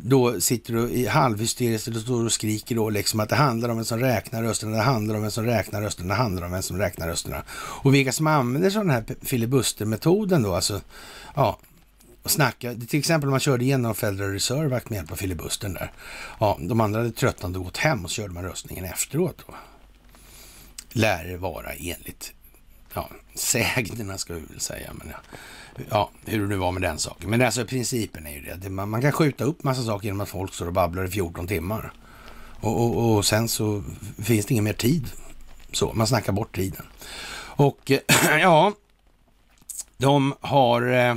då 0.00 0.40
sitter 0.40 0.76
och 0.76 0.90
i 0.90 1.06
halvhysteriskt 1.06 1.88
och 1.88 1.94
står 1.94 2.24
och 2.24 2.32
skriker 2.32 2.74
då 2.74 2.90
liksom 2.90 3.20
att 3.20 3.28
det 3.28 3.36
handlar 3.36 3.68
om 3.68 3.76
vem 3.76 3.84
som 3.84 3.98
räknar 3.98 4.42
rösterna, 4.42 4.76
det 4.76 4.82
handlar 4.82 5.14
om 5.14 5.22
vem 5.22 5.30
som 5.30 5.44
räknar 5.44 5.82
rösterna, 5.82 6.08
det 6.08 6.14
handlar 6.14 6.46
om 6.46 6.52
vem 6.52 6.62
som 6.62 6.78
räknar 6.78 7.08
rösterna. 7.08 7.42
Och 7.58 7.94
vilka 7.94 8.12
som 8.12 8.26
använder 8.26 8.70
sig 8.70 8.78
av 8.78 8.84
den 8.84 8.94
här 8.94 9.04
filibustermetoden 9.22 10.42
då, 10.42 10.54
alltså, 10.54 10.80
ja, 11.34 11.58
och 12.28 12.32
snacka. 12.32 12.74
Till 12.74 12.98
exempel 12.98 13.28
om 13.28 13.30
man 13.30 13.40
körde 13.40 13.64
igenom 13.64 13.94
Federal 13.94 14.32
Reserve 14.32 14.76
Act 14.76 14.90
med 14.90 14.96
hjälp 14.96 15.12
av 15.12 15.16
filibustern 15.16 15.74
där. 15.74 15.92
Ja, 16.40 16.58
de 16.60 16.80
andra 16.80 17.00
hade 17.00 17.12
tröttnat 17.12 17.56
och 17.56 17.64
gått 17.64 17.76
hem 17.76 18.04
och 18.04 18.10
så 18.10 18.14
körde 18.14 18.34
man 18.34 18.44
röstningen 18.44 18.84
efteråt 18.84 19.44
då. 19.46 19.54
Lär 20.92 21.24
det 21.24 21.36
vara 21.36 21.72
enligt 21.72 22.32
ja, 22.94 23.10
sägnerna 23.34 24.18
ska 24.18 24.34
vi 24.34 24.40
väl 24.40 24.60
säga. 24.60 24.90
Men 24.94 25.08
ja, 25.10 25.16
ja, 25.90 26.10
hur 26.24 26.40
det 26.40 26.46
nu 26.46 26.56
var 26.56 26.72
med 26.72 26.82
den 26.82 26.98
saken. 26.98 27.30
Men 27.30 27.42
alltså 27.42 27.64
principen 27.64 28.26
är 28.26 28.32
ju 28.32 28.40
det. 28.40 28.68
Man, 28.68 28.88
man 28.88 29.02
kan 29.02 29.12
skjuta 29.12 29.44
upp 29.44 29.64
massa 29.64 29.82
saker 29.82 30.04
genom 30.06 30.20
att 30.20 30.28
folk 30.28 30.54
står 30.54 30.66
och 30.66 30.72
babblar 30.72 31.04
i 31.04 31.10
14 31.10 31.46
timmar. 31.46 31.92
Och, 32.60 32.84
och, 32.84 33.16
och 33.16 33.26
sen 33.26 33.48
så 33.48 33.82
finns 34.22 34.46
det 34.46 34.52
ingen 34.52 34.64
mer 34.64 34.72
tid. 34.72 35.10
Så, 35.72 35.92
man 35.92 36.06
snackar 36.06 36.32
bort 36.32 36.54
tiden. 36.56 36.86
Och 37.56 37.92
ja, 38.40 38.72
de 39.96 40.34
har 40.40 40.82
eh, 40.92 41.16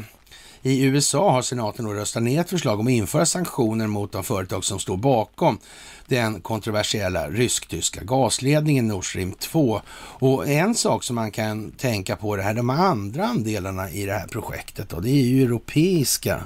i 0.63 0.83
USA 0.83 1.31
har 1.31 1.41
senaten 1.41 1.85
då 1.85 1.93
röstat 1.93 2.23
ner 2.23 2.41
ett 2.41 2.49
förslag 2.49 2.79
om 2.79 2.88
att 2.88 2.91
införa 2.91 3.25
sanktioner 3.25 3.88
mot 3.88 4.11
de 4.11 4.23
företag 4.23 4.63
som 4.63 4.79
står 4.79 4.97
bakom 4.97 5.59
den 6.07 6.41
kontroversiella 6.41 7.29
rysk-tyska 7.29 8.03
gasledningen 8.03 8.88
Nord 8.88 9.09
Stream 9.09 9.31
2. 9.31 9.81
Och 9.93 10.47
en 10.47 10.75
sak 10.75 11.03
som 11.03 11.15
man 11.15 11.31
kan 11.31 11.71
tänka 11.71 12.15
på 12.15 12.35
det 12.35 12.43
här, 12.43 12.53
de 12.53 12.69
andra 12.69 13.25
andelarna 13.25 13.91
i 13.91 14.05
det 14.05 14.13
här 14.13 14.27
projektet 14.27 14.89
då, 14.89 14.99
det 14.99 15.09
är 15.09 15.23
ju 15.23 15.43
europeiska 15.43 16.43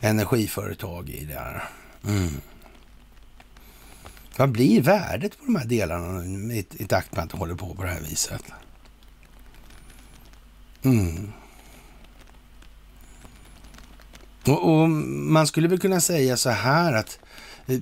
energiföretag 0.00 1.08
i 1.10 1.24
det 1.24 1.34
här. 1.34 1.68
Mm. 2.06 2.40
Vad 4.36 4.50
blir 4.50 4.82
värdet 4.82 5.38
på 5.38 5.44
de 5.44 5.56
här 5.56 5.66
delarna 5.66 6.24
i, 6.54 6.66
i 6.70 6.84
takt 6.84 7.16
med 7.16 7.24
att 7.24 7.30
de 7.30 7.40
håller 7.40 7.54
på 7.54 7.74
på 7.74 7.82
det 7.82 7.88
här 7.88 8.00
viset? 8.00 8.42
Mm. 10.82 11.32
Och, 14.48 14.80
och, 14.80 14.88
man 14.88 15.46
skulle 15.46 15.68
väl 15.68 15.78
kunna 15.78 16.00
säga 16.00 16.36
så 16.36 16.50
här 16.50 16.92
att 16.92 17.18
eh, 17.66 17.80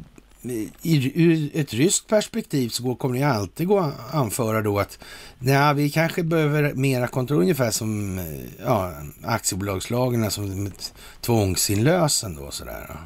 ur 0.82 1.51
ett 1.55 1.74
ryskt 1.74 2.07
perspektiv 2.07 2.69
så 2.69 2.95
kommer 2.95 3.19
det 3.19 3.24
alltid 3.24 3.66
gå 3.69 3.78
att 3.78 4.15
anföra 4.15 4.62
då 4.62 4.78
att 4.78 4.99
nej, 5.39 5.74
vi 5.74 5.91
kanske 5.91 6.23
behöver 6.23 6.74
mera 6.74 7.07
kontroll, 7.07 7.41
ungefär 7.41 7.70
som 7.70 8.19
eh, 8.19 8.24
ja, 8.65 8.93
aktiebolagslagen, 9.24 10.31
som 10.31 10.73
tvångsinlösen 11.20 12.36
då 12.36 12.51
sådär. 12.51 12.97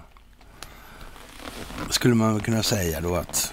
Skulle 1.91 2.15
man 2.15 2.33
väl 2.35 2.43
kunna 2.43 2.63
säga 2.63 3.01
då 3.01 3.17
att 3.17 3.53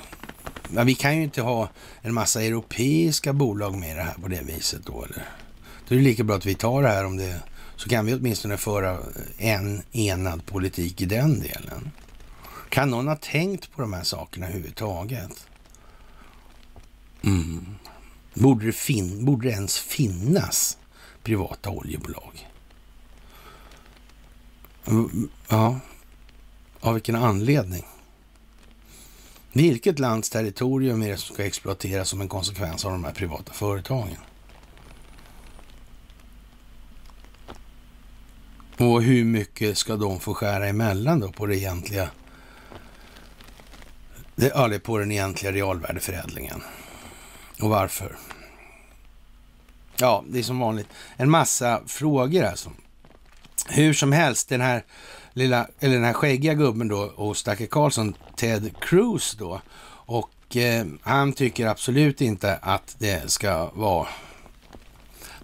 ja, 0.76 0.84
vi 0.84 0.96
kan 0.96 1.18
ju 1.18 1.24
inte 1.24 1.42
ha 1.42 1.70
en 2.02 2.14
massa 2.14 2.44
europeiska 2.44 3.34
bolag 3.34 3.78
med 3.78 3.98
det 3.98 4.04
här 4.04 4.14
på 4.22 4.28
det 4.28 4.42
viset 4.42 4.86
då 4.86 5.04
eller? 5.04 5.26
Då 5.88 5.96
är 5.96 6.00
det 6.00 6.06
lika 6.06 6.24
bra 6.24 6.36
att 6.36 6.46
vi 6.46 6.56
tar 6.56 6.82
det 6.82 6.88
här 6.88 7.06
om 7.06 7.18
det 7.18 7.42
så 7.76 7.90
kan 7.90 8.06
vi 8.06 8.14
åtminstone 8.14 8.58
föra 8.58 9.00
en 9.38 9.84
enad 9.92 10.46
politik 10.46 11.02
i 11.02 11.06
den 11.06 11.40
delen. 11.40 11.92
Kan 12.70 12.90
någon 12.90 13.08
ha 13.08 13.16
tänkt 13.16 13.72
på 13.72 13.82
de 13.82 13.94
här 13.94 14.04
sakerna 14.04 14.48
överhuvudtaget? 14.48 15.48
Mm. 17.22 17.76
Borde, 18.34 18.66
det 18.66 18.72
fin 18.72 19.26
borde 19.26 19.48
det 19.48 19.54
ens 19.54 19.80
finnas 19.80 20.78
privata 21.24 21.70
oljebolag? 21.70 22.50
Ja, 25.48 25.80
av 26.80 26.94
vilken 26.94 27.16
anledning? 27.16 27.86
Vilket 29.52 30.00
lands 30.00 30.30
territorium 30.30 31.02
är 31.02 31.10
det 31.10 31.18
som 31.18 31.34
ska 31.34 31.46
exploateras 31.46 32.10
som 32.10 32.22
en 32.22 32.30
konsekvens 32.30 32.86
av 32.86 32.92
de 32.92 33.04
här 33.04 33.14
privata 33.14 33.54
företagen? 33.54 34.18
Och 38.78 39.04
hur 39.04 39.26
mycket 39.26 39.78
ska 39.78 39.96
de 39.96 40.20
få 40.20 40.34
skära 40.34 40.68
emellan 40.68 41.20
då 41.20 41.32
på 41.32 41.46
det 41.46 41.58
egentliga 41.58 42.10
det, 44.36 44.52
ja, 44.56 44.80
på 44.84 44.98
den 44.98 45.12
egentliga 45.12 45.52
realvärdeförädlingen. 45.52 46.64
Och 47.62 47.70
varför? 47.70 48.16
Ja, 49.98 50.24
det 50.28 50.40
är 50.40 50.44
som 50.44 50.60
vanligt 50.60 50.88
en 51.18 51.30
massa 51.30 51.82
frågor 51.88 52.44
alltså. 52.44 52.72
Hur 53.70 53.94
som 53.94 54.12
helst, 54.12 54.50
den 54.50 54.62
här 54.62 54.84
lilla, 55.34 55.68
eller 55.80 55.96
den 55.96 56.04
här 56.04 56.14
skäggiga 56.14 56.54
gubben 56.54 56.88
då 56.88 56.98
och 56.98 57.38
Stacke 57.38 57.68
Karlsson, 57.68 58.16
Ted 58.36 58.72
Cruz 58.82 59.36
då. 59.40 59.62
Och 60.08 60.58
eh, 60.58 60.86
han 61.02 61.34
tycker 61.34 61.68
absolut 61.68 62.22
inte 62.22 62.56
att 62.62 62.96
det 63.00 63.32
ska 63.32 63.72
vara 63.74 64.08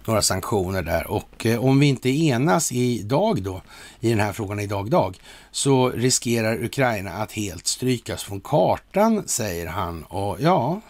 några 0.06 0.22
sanktioner 0.22 0.82
där. 0.82 1.10
Och 1.10 1.46
eh, 1.46 1.64
om 1.64 1.80
vi 1.80 1.86
inte 1.86 2.10
enas 2.10 2.72
idag 2.72 3.42
då, 3.42 3.62
i 4.00 4.10
den 4.10 4.20
här 4.20 4.32
frågan 4.32 4.60
idag 4.60 4.90
dag, 4.90 5.18
så 5.50 5.90
riskerar 5.90 6.64
Ukraina 6.64 7.12
att 7.12 7.32
helt 7.32 7.66
strykas 7.66 8.22
från 8.22 8.40
kartan, 8.40 9.22
säger 9.26 9.66
han. 9.66 10.02
Och 10.02 10.36
ja, 10.40 10.80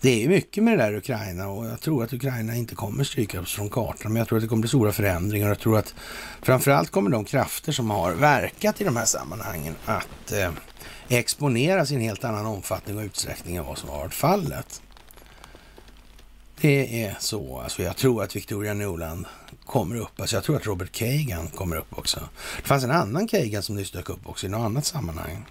det 0.00 0.24
är 0.24 0.28
mycket 0.28 0.64
med 0.64 0.78
det 0.78 0.84
där 0.84 0.94
Ukraina 0.94 1.48
och 1.48 1.66
jag 1.66 1.80
tror 1.80 2.04
att 2.04 2.12
Ukraina 2.12 2.54
inte 2.54 2.74
kommer 2.74 3.04
strykas 3.04 3.52
från 3.52 3.70
kartan, 3.70 4.12
men 4.12 4.20
jag 4.20 4.28
tror 4.28 4.38
att 4.38 4.42
det 4.42 4.48
kommer 4.48 4.60
bli 4.60 4.68
stora 4.68 4.92
förändringar. 4.92 5.48
Jag 5.48 5.58
tror 5.58 5.78
att 5.78 5.94
framförallt 6.42 6.90
kommer 6.90 7.10
de 7.10 7.24
krafter 7.24 7.72
som 7.72 7.90
har 7.90 8.12
verkat 8.12 8.80
i 8.80 8.84
de 8.84 8.96
här 8.96 9.04
sammanhangen 9.04 9.74
att 9.84 10.32
eh, 10.32 10.50
exponeras 11.08 11.90
i 11.90 11.94
en 11.94 12.00
helt 12.00 12.24
annan 12.24 12.46
omfattning 12.46 12.98
och 12.98 13.04
utsträckning 13.04 13.56
än 13.56 13.64
vad 13.64 13.78
som 13.78 13.88
har 13.88 13.98
varit 13.98 14.14
fallet. 14.14 14.82
Det 16.60 17.04
är 17.04 17.16
så. 17.20 17.60
Alltså 17.60 17.82
jag 17.82 17.96
tror 17.96 18.22
att 18.22 18.36
Victoria 18.36 18.74
Nuland 18.74 19.26
kommer 19.66 19.96
upp. 19.96 20.20
Alltså 20.20 20.36
jag 20.36 20.44
tror 20.44 20.56
att 20.56 20.66
Robert 20.66 20.92
Kagan 20.92 21.48
kommer 21.48 21.76
upp 21.76 21.98
också. 21.98 22.28
Det 22.56 22.68
fanns 22.68 22.84
en 22.84 22.90
annan 22.90 23.28
Kagan 23.28 23.62
som 23.62 23.76
nyss 23.76 23.90
dök 23.90 24.10
upp 24.10 24.28
också 24.28 24.46
i 24.46 24.48
något 24.48 24.64
annat 24.64 24.84
sammanhang. 24.84 25.46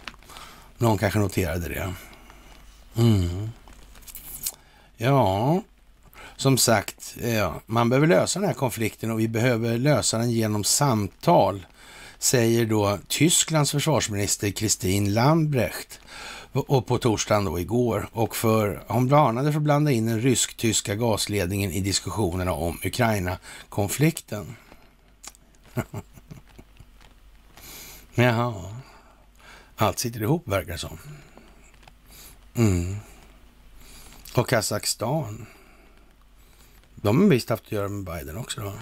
Någon 0.78 0.98
kanske 0.98 1.20
noterade 1.20 1.70
det. 1.70 1.94
Mm. 2.98 3.50
Ja, 4.98 5.62
som 6.36 6.58
sagt, 6.58 7.16
eh, 7.22 7.36
ja, 7.36 7.62
man 7.66 7.90
behöver 7.90 8.08
lösa 8.08 8.40
den 8.40 8.48
här 8.48 8.56
konflikten 8.56 9.12
och 9.12 9.20
vi 9.20 9.28
behöver 9.28 9.78
lösa 9.78 10.18
den 10.18 10.32
genom 10.32 10.64
samtal, 10.64 11.66
säger 12.20 12.66
då 12.66 13.00
Tysklands 13.08 13.72
försvarsminister 13.72 14.52
Christine 14.52 15.10
Lambrecht 15.10 16.00
och 16.56 16.88
på 16.88 16.98
torsdagen 16.98 17.46
då 17.46 17.60
igår. 17.60 18.10
Och 18.12 18.36
för, 18.36 18.84
hon 18.88 19.08
varnade 19.08 19.52
för 19.52 19.60
att 19.60 19.64
blanda 19.64 19.92
in 19.92 20.06
den 20.06 20.22
rysk-tyska 20.22 20.96
gasledningen 20.96 21.72
i 21.72 21.82
diskussionerna 21.82 22.54
om 22.54 22.80
Ukraina-konflikten. 22.84 24.56
Jaha. 28.16 28.76
Allt 29.76 30.00
sitter 30.00 30.22
ihop 30.22 30.48
verkar 30.48 30.72
det 30.72 30.78
som. 30.78 30.98
Mm. 32.54 32.96
Och 34.36 34.50
Kazakstan. 34.50 35.46
De 36.96 37.22
har 37.22 37.30
visst 37.30 37.50
haft 37.50 37.66
att 37.66 37.72
göra 37.72 37.88
med 37.88 38.04
Biden 38.04 38.38
också 38.38 38.62
då. 38.62 38.74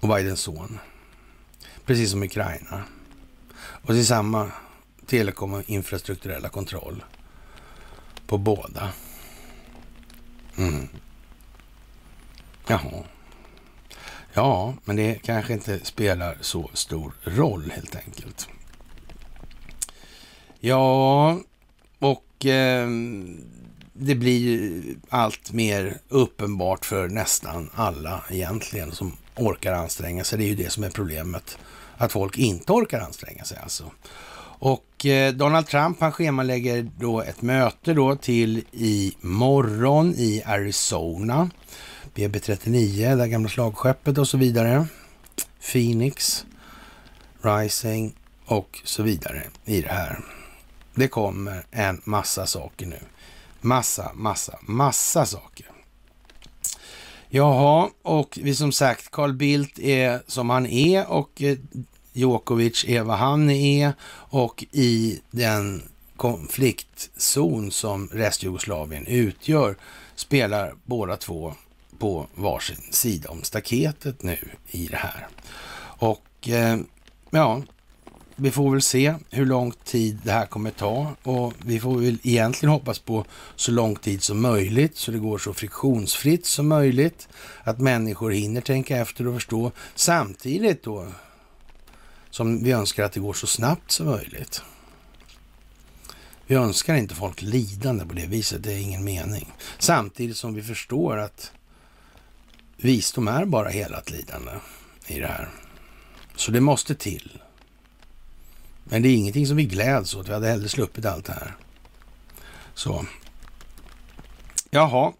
Och 0.00 0.08
Bidens 0.16 0.40
son. 0.40 0.78
Precis 1.84 2.10
som 2.10 2.22
Ukraina. 2.22 2.82
Och 3.56 3.94
det 3.94 4.00
är 4.00 4.04
samma 4.04 4.50
telekom 5.06 5.54
och 5.54 5.70
infrastrukturella 5.70 6.48
kontroll 6.48 7.04
på 8.26 8.38
båda. 8.38 8.90
Mm. 10.56 10.88
Jaha. 12.66 13.04
Ja, 14.32 14.74
men 14.84 14.96
det 14.96 15.14
kanske 15.22 15.52
inte 15.52 15.80
spelar 15.84 16.38
så 16.40 16.70
stor 16.72 17.12
roll 17.24 17.72
helt 17.74 17.96
enkelt. 17.96 18.48
Ja, 20.60 21.38
och 21.98 22.46
eh, 22.46 22.88
det 23.92 24.14
blir 24.14 24.82
allt 25.08 25.52
mer 25.52 25.98
uppenbart 26.08 26.84
för 26.84 27.08
nästan 27.08 27.70
alla 27.74 28.24
egentligen 28.30 28.92
som 28.92 29.16
orkar 29.36 29.72
anstränga 29.72 30.24
sig. 30.24 30.38
Det 30.38 30.44
är 30.44 30.48
ju 30.48 30.54
det 30.54 30.70
som 30.70 30.84
är 30.84 30.90
problemet, 30.90 31.58
att 31.96 32.12
folk 32.12 32.38
inte 32.38 32.72
orkar 32.72 33.00
anstränga 33.00 33.44
sig 33.44 33.58
alltså. 33.62 33.90
Och 34.58 35.06
eh, 35.06 35.32
Donald 35.32 35.66
Trump 35.66 36.00
han 36.00 36.12
schemalägger 36.12 36.90
då 36.98 37.22
ett 37.22 37.42
möte 37.42 37.94
då 37.94 38.16
till 38.16 38.64
imorgon 38.72 40.14
i 40.16 40.42
Arizona. 40.46 41.50
BB39, 42.14 43.16
det 43.16 43.28
gamla 43.28 43.48
slagskeppet 43.48 44.18
och 44.18 44.28
så 44.28 44.36
vidare. 44.38 44.86
Phoenix, 45.72 46.46
Rising 47.42 48.14
och 48.44 48.80
så 48.84 49.02
vidare 49.02 49.42
i 49.64 49.80
det 49.80 49.92
här. 49.92 50.24
Det 50.94 51.08
kommer 51.08 51.66
en 51.70 52.00
massa 52.04 52.46
saker 52.46 52.86
nu. 52.86 52.98
Massa, 53.60 54.12
massa, 54.14 54.58
massa 54.62 55.26
saker. 55.26 55.66
Jaha, 57.28 57.90
och 58.02 58.38
vi 58.42 58.54
som 58.54 58.72
sagt, 58.72 59.10
Carl 59.10 59.32
Bildt 59.32 59.78
är 59.78 60.22
som 60.26 60.50
han 60.50 60.66
är 60.66 61.10
och 61.10 61.42
eh, 61.42 61.58
Djokovic 62.16 62.84
är 62.88 63.02
vad 63.02 63.18
han 63.18 63.50
är 63.50 63.88
e 63.88 63.92
och 64.30 64.64
i 64.72 65.20
den 65.30 65.82
konfliktzon 66.16 67.70
som 67.70 68.08
restjugoslavien 68.08 69.06
utgör 69.06 69.76
spelar 70.14 70.74
båda 70.84 71.16
två 71.16 71.54
på 71.98 72.26
varsin 72.34 72.76
sida 72.90 73.30
om 73.30 73.42
staketet 73.42 74.22
nu 74.22 74.38
i 74.70 74.86
det 74.86 74.96
här. 74.96 75.26
Och 75.98 76.48
eh, 76.48 76.78
ja, 77.30 77.62
vi 78.36 78.50
får 78.50 78.70
väl 78.70 78.82
se 78.82 79.14
hur 79.30 79.46
lång 79.46 79.72
tid 79.84 80.18
det 80.24 80.32
här 80.32 80.46
kommer 80.46 80.70
ta 80.70 81.14
och 81.22 81.52
vi 81.58 81.80
får 81.80 81.98
väl 81.98 82.18
egentligen 82.22 82.72
hoppas 82.72 82.98
på 82.98 83.24
så 83.56 83.72
lång 83.72 83.96
tid 83.96 84.22
som 84.22 84.40
möjligt 84.40 84.96
så 84.96 85.10
det 85.10 85.18
går 85.18 85.38
så 85.38 85.54
friktionsfritt 85.54 86.46
som 86.46 86.68
möjligt. 86.68 87.28
Att 87.62 87.78
människor 87.78 88.30
hinner 88.30 88.60
tänka 88.60 88.96
efter 88.96 89.26
och 89.26 89.34
förstå 89.34 89.72
samtidigt 89.94 90.82
då 90.82 91.06
som 92.36 92.64
vi 92.64 92.72
önskar 92.72 93.04
att 93.04 93.12
det 93.12 93.20
går 93.20 93.32
så 93.32 93.46
snabbt 93.46 93.90
som 93.90 94.06
möjligt. 94.06 94.62
Vi 96.46 96.54
önskar 96.54 96.94
inte 96.94 97.14
folk 97.14 97.42
lidande 97.42 98.06
på 98.06 98.14
det 98.14 98.26
viset, 98.26 98.62
det 98.62 98.72
är 98.72 98.78
ingen 98.78 99.04
mening. 99.04 99.52
Samtidigt 99.78 100.36
som 100.36 100.54
vi 100.54 100.62
förstår 100.62 101.16
att 101.16 101.52
visdom 102.76 103.28
är 103.28 103.44
bara 103.44 103.68
helat 103.68 104.10
lidande 104.10 104.52
i 105.06 105.20
det 105.20 105.26
här. 105.26 105.48
Så 106.34 106.50
det 106.50 106.60
måste 106.60 106.94
till. 106.94 107.42
Men 108.84 109.02
det 109.02 109.08
är 109.08 109.14
ingenting 109.14 109.46
som 109.46 109.56
vi 109.56 109.64
gläds 109.64 110.14
åt. 110.14 110.28
Vi 110.28 110.32
hade 110.32 110.48
hellre 110.48 110.68
sluppit 110.68 111.04
allt 111.04 111.24
det 111.24 111.32
här. 111.32 111.56
Så. 112.74 113.06
Jaha. 114.70 115.12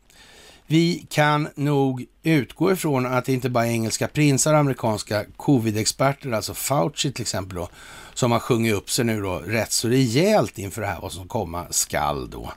Vi 0.66 1.06
kan 1.10 1.48
nog 1.55 2.05
utgå 2.22 2.72
ifrån 2.72 3.06
att 3.06 3.24
det 3.24 3.32
inte 3.32 3.51
bara 3.51 3.66
är 3.66 3.70
engelska 3.70 4.09
prinsar 4.09 4.52
och 4.52 4.59
amerikanska 4.59 5.24
covid-experter, 5.36 6.32
alltså 6.32 6.55
Fauci 6.55 7.12
till 7.12 7.22
exempel 7.22 7.56
då, 7.56 7.68
som 8.14 8.32
har 8.32 8.38
sjungit 8.38 8.74
upp 8.74 8.90
sig 8.90 9.05
nu 9.05 9.20
då 9.20 9.38
rätt 9.38 9.72
så 9.72 9.88
rejält 9.88 10.59
inför 10.59 10.80
det 10.80 10.86
här 10.86 11.01
vad 11.01 11.12
som 11.12 11.28
komma 11.28 11.66
skall 11.70 12.30
då. 12.30 12.52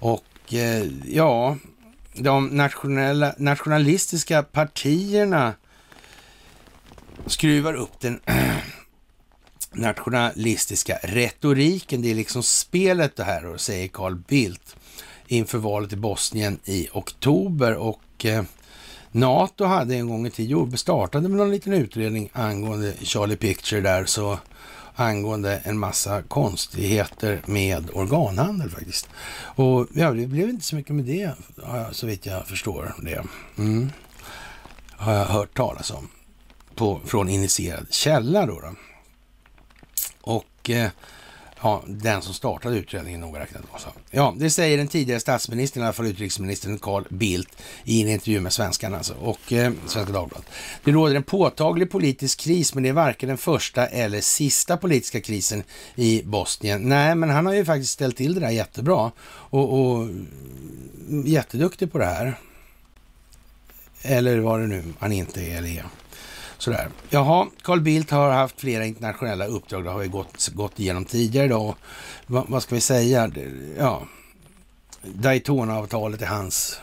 Och 0.00 0.54
eh, 0.54 0.86
ja, 1.06 1.56
de 2.14 2.46
nationella, 2.46 3.34
nationalistiska 3.38 4.42
partierna 4.42 5.54
skruvar 7.26 7.74
upp 7.74 8.00
den 8.00 8.20
nationalistiska 9.72 10.98
retoriken. 11.02 12.02
Det 12.02 12.10
är 12.10 12.14
liksom 12.14 12.42
spelet 12.42 13.16
det 13.16 13.24
här, 13.24 13.46
och 13.46 13.60
säger 13.60 13.88
Carl 13.88 14.14
Bildt 14.14 14.76
inför 15.28 15.58
valet 15.58 15.92
i 15.92 15.96
Bosnien 15.96 16.58
i 16.64 16.88
oktober. 16.92 17.74
Och 17.74 18.24
eh, 18.24 18.42
NATO 19.10 19.64
hade 19.64 19.94
en 19.94 20.08
gång 20.08 20.26
i 20.26 20.30
tiden 20.30 20.78
startade 20.78 21.28
med 21.28 21.38
någon 21.38 21.50
liten 21.50 21.72
utredning 21.72 22.30
angående 22.32 22.94
Charlie 23.02 23.36
Picture 23.36 23.80
där, 23.80 24.04
så 24.04 24.38
angående 24.94 25.56
en 25.64 25.78
massa 25.78 26.22
konstigheter 26.22 27.42
med 27.46 27.90
organhandel 27.92 28.70
faktiskt. 28.70 29.08
Och 29.40 29.86
ja, 29.94 30.10
det 30.10 30.26
blev 30.26 30.48
inte 30.48 30.64
så 30.64 30.76
mycket 30.76 30.94
med 30.94 31.04
det, 31.04 31.32
så 31.92 32.06
vitt 32.06 32.26
jag 32.26 32.46
förstår 32.46 32.94
det. 33.02 33.24
Mm. 33.58 33.90
Har 34.90 35.12
jag 35.12 35.24
hört 35.24 35.56
talas 35.56 35.90
om 35.90 36.08
på, 36.74 37.00
från 37.04 37.28
initierad 37.28 37.86
källa 37.90 38.46
då. 38.46 38.60
då. 38.60 38.74
Och 40.20 40.70
eh, 40.70 40.90
ja, 41.62 41.82
den 41.86 42.22
som 42.22 42.34
startade 42.34 42.76
utredningen 42.76 43.20
noga 43.20 43.40
räknat. 43.40 43.62
Också. 43.72 43.88
Ja, 44.10 44.34
det 44.36 44.50
säger 44.50 44.78
den 44.78 44.88
tidigare 44.88 45.20
statsministern, 45.20 45.82
i 45.82 45.86
alla 45.86 45.92
fall 45.92 46.06
utrikesministern 46.06 46.78
Carl 46.78 47.04
Bildt 47.10 47.56
i 47.84 48.02
en 48.02 48.08
intervju 48.08 48.40
med 48.40 48.52
Svenskan 48.52 48.94
alltså, 48.94 49.14
och 49.14 49.52
eh, 49.52 49.72
Svenska 49.86 50.12
Dagbladet. 50.12 50.46
Det 50.84 50.90
råder 50.90 51.14
en 51.14 51.22
påtaglig 51.22 51.90
politisk 51.90 52.40
kris, 52.40 52.74
men 52.74 52.82
det 52.82 52.88
är 52.88 52.92
varken 52.92 53.28
den 53.28 53.38
första 53.38 53.86
eller 53.86 54.20
sista 54.20 54.76
politiska 54.76 55.20
krisen 55.20 55.62
i 55.94 56.22
Bosnien. 56.24 56.88
Nej, 56.88 57.14
men 57.14 57.30
han 57.30 57.46
har 57.46 57.54
ju 57.54 57.64
faktiskt 57.64 57.92
ställt 57.92 58.16
till 58.16 58.34
det 58.34 58.40
där 58.40 58.50
jättebra 58.50 59.12
och, 59.28 59.80
och 59.80 60.08
jätteduktig 61.24 61.92
på 61.92 61.98
det 61.98 62.06
här. 62.06 62.38
Eller 64.02 64.38
vad 64.38 64.60
det 64.60 64.66
nu 64.66 64.84
han 64.98 65.12
inte 65.12 65.42
är 65.42 65.58
eller 65.58 65.68
är. 65.68 65.84
Sådär. 66.58 66.88
Jaha, 67.10 67.46
Carl 67.62 67.80
Bildt 67.80 68.10
har 68.10 68.30
haft 68.30 68.60
flera 68.60 68.86
internationella 68.86 69.46
uppdrag. 69.46 69.84
Det 69.84 69.90
har 69.90 69.98
vi 69.98 70.08
gått, 70.08 70.48
gått 70.48 70.80
igenom 70.80 71.04
tidigare 71.04 71.46
idag. 71.46 71.74
Va, 72.26 72.44
vad 72.48 72.62
ska 72.62 72.74
vi 72.74 72.80
säga? 72.80 73.30
Ja, 73.78 74.02
Daytona-avtalet 75.02 76.22
är 76.22 76.26
hans 76.26 76.80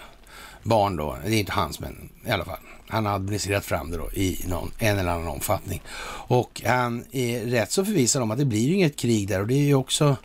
barn 0.64 0.95
då. 0.95 1.18
Det 1.26 1.35
är 1.35 1.39
inte 1.39 1.52
hans, 1.52 1.80
men 1.80 2.10
i 2.26 2.31
alla 2.31 2.45
fall. 2.45 2.60
Han 2.88 3.06
har 3.06 3.14
administrerat 3.14 3.65
fram 3.65 3.91
det 3.91 3.97
då 3.97 4.11
i 4.11 4.45
någon, 4.47 4.72
en 4.80 4.99
eller 4.99 5.11
annan 5.11 5.27
omfattning. 5.27 5.81
Och 6.27 6.61
han 6.65 7.06
är 7.11 7.45
rätt 7.45 7.72
så 7.72 7.85
förvissad 7.85 8.22
om 8.22 8.31
att 8.31 8.38
det 8.38 8.45
blir 8.45 8.73
inget 8.73 8.95
krig 8.95 9.27
där 9.27 9.41
och 9.41 9.47
det 9.47 9.53
är 9.53 9.65
ju 9.65 9.76
också 9.76 10.18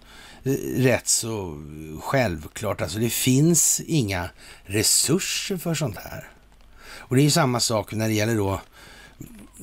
eh, 0.45 0.53
rätt 0.77 1.09
så 1.09 1.63
självklart. 2.03 2.81
Alltså 2.81 2.99
det 2.99 3.11
finns 3.11 3.81
inga 3.81 4.31
resurser 4.65 5.57
för 5.57 5.75
sånt 5.75 5.97
här. 5.97 6.29
Och 6.83 7.17
det 7.17 7.23
är 7.23 7.25
ju 7.25 7.31
samma 7.31 7.61
sak 7.61 7.93
när 7.93 8.09
det 8.09 8.15
gäller 8.15 8.37
då 8.37 8.61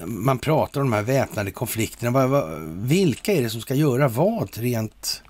man 0.05 0.39
pratar 0.39 0.81
om 0.81 0.89
de 0.89 0.95
här 0.95 1.03
väpnade 1.03 1.51
konflikterna. 1.51 2.43
Vilka 2.67 3.33
är 3.33 3.41
det 3.41 3.49
som 3.49 3.61
ska 3.61 3.75
göra 3.75 4.07
vad 4.07 4.57
rent 4.57 5.23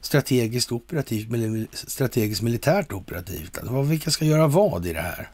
strategiskt 0.00 0.72
operativt, 0.72 1.28
strategiskt 1.72 2.42
militärt 2.42 2.92
operativt? 2.92 3.58
Alltså, 3.58 3.82
vilka 3.82 4.10
ska 4.10 4.24
göra 4.24 4.46
vad 4.46 4.86
i 4.86 4.92
det 4.92 5.00
här? 5.00 5.30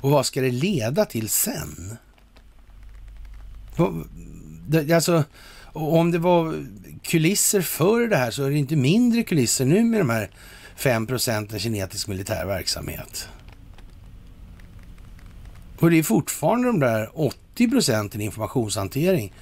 Och 0.00 0.10
vad 0.10 0.26
ska 0.26 0.40
det 0.40 0.50
leda 0.50 1.04
till 1.04 1.28
sen? 1.28 1.96
Alltså, 4.94 5.24
om 5.72 6.10
det 6.10 6.18
var 6.18 6.66
kulisser 7.02 7.60
för 7.60 8.08
det 8.08 8.16
här 8.16 8.30
så 8.30 8.44
är 8.44 8.50
det 8.50 8.58
inte 8.58 8.76
mindre 8.76 9.22
kulisser 9.22 9.64
nu 9.64 9.84
med 9.84 10.00
de 10.00 10.10
här 10.10 10.30
5 10.76 11.06
procenten 11.06 11.58
kinetisk 11.58 12.08
militär 12.08 12.46
verksamhet. 12.46 13.28
Och 15.80 15.90
det 15.90 15.98
är 15.98 16.02
fortfarande 16.02 16.68
de 16.68 16.80
där 16.80 17.10
80 17.14 17.70
procenten 17.70 18.20
informationshantering 18.20 19.32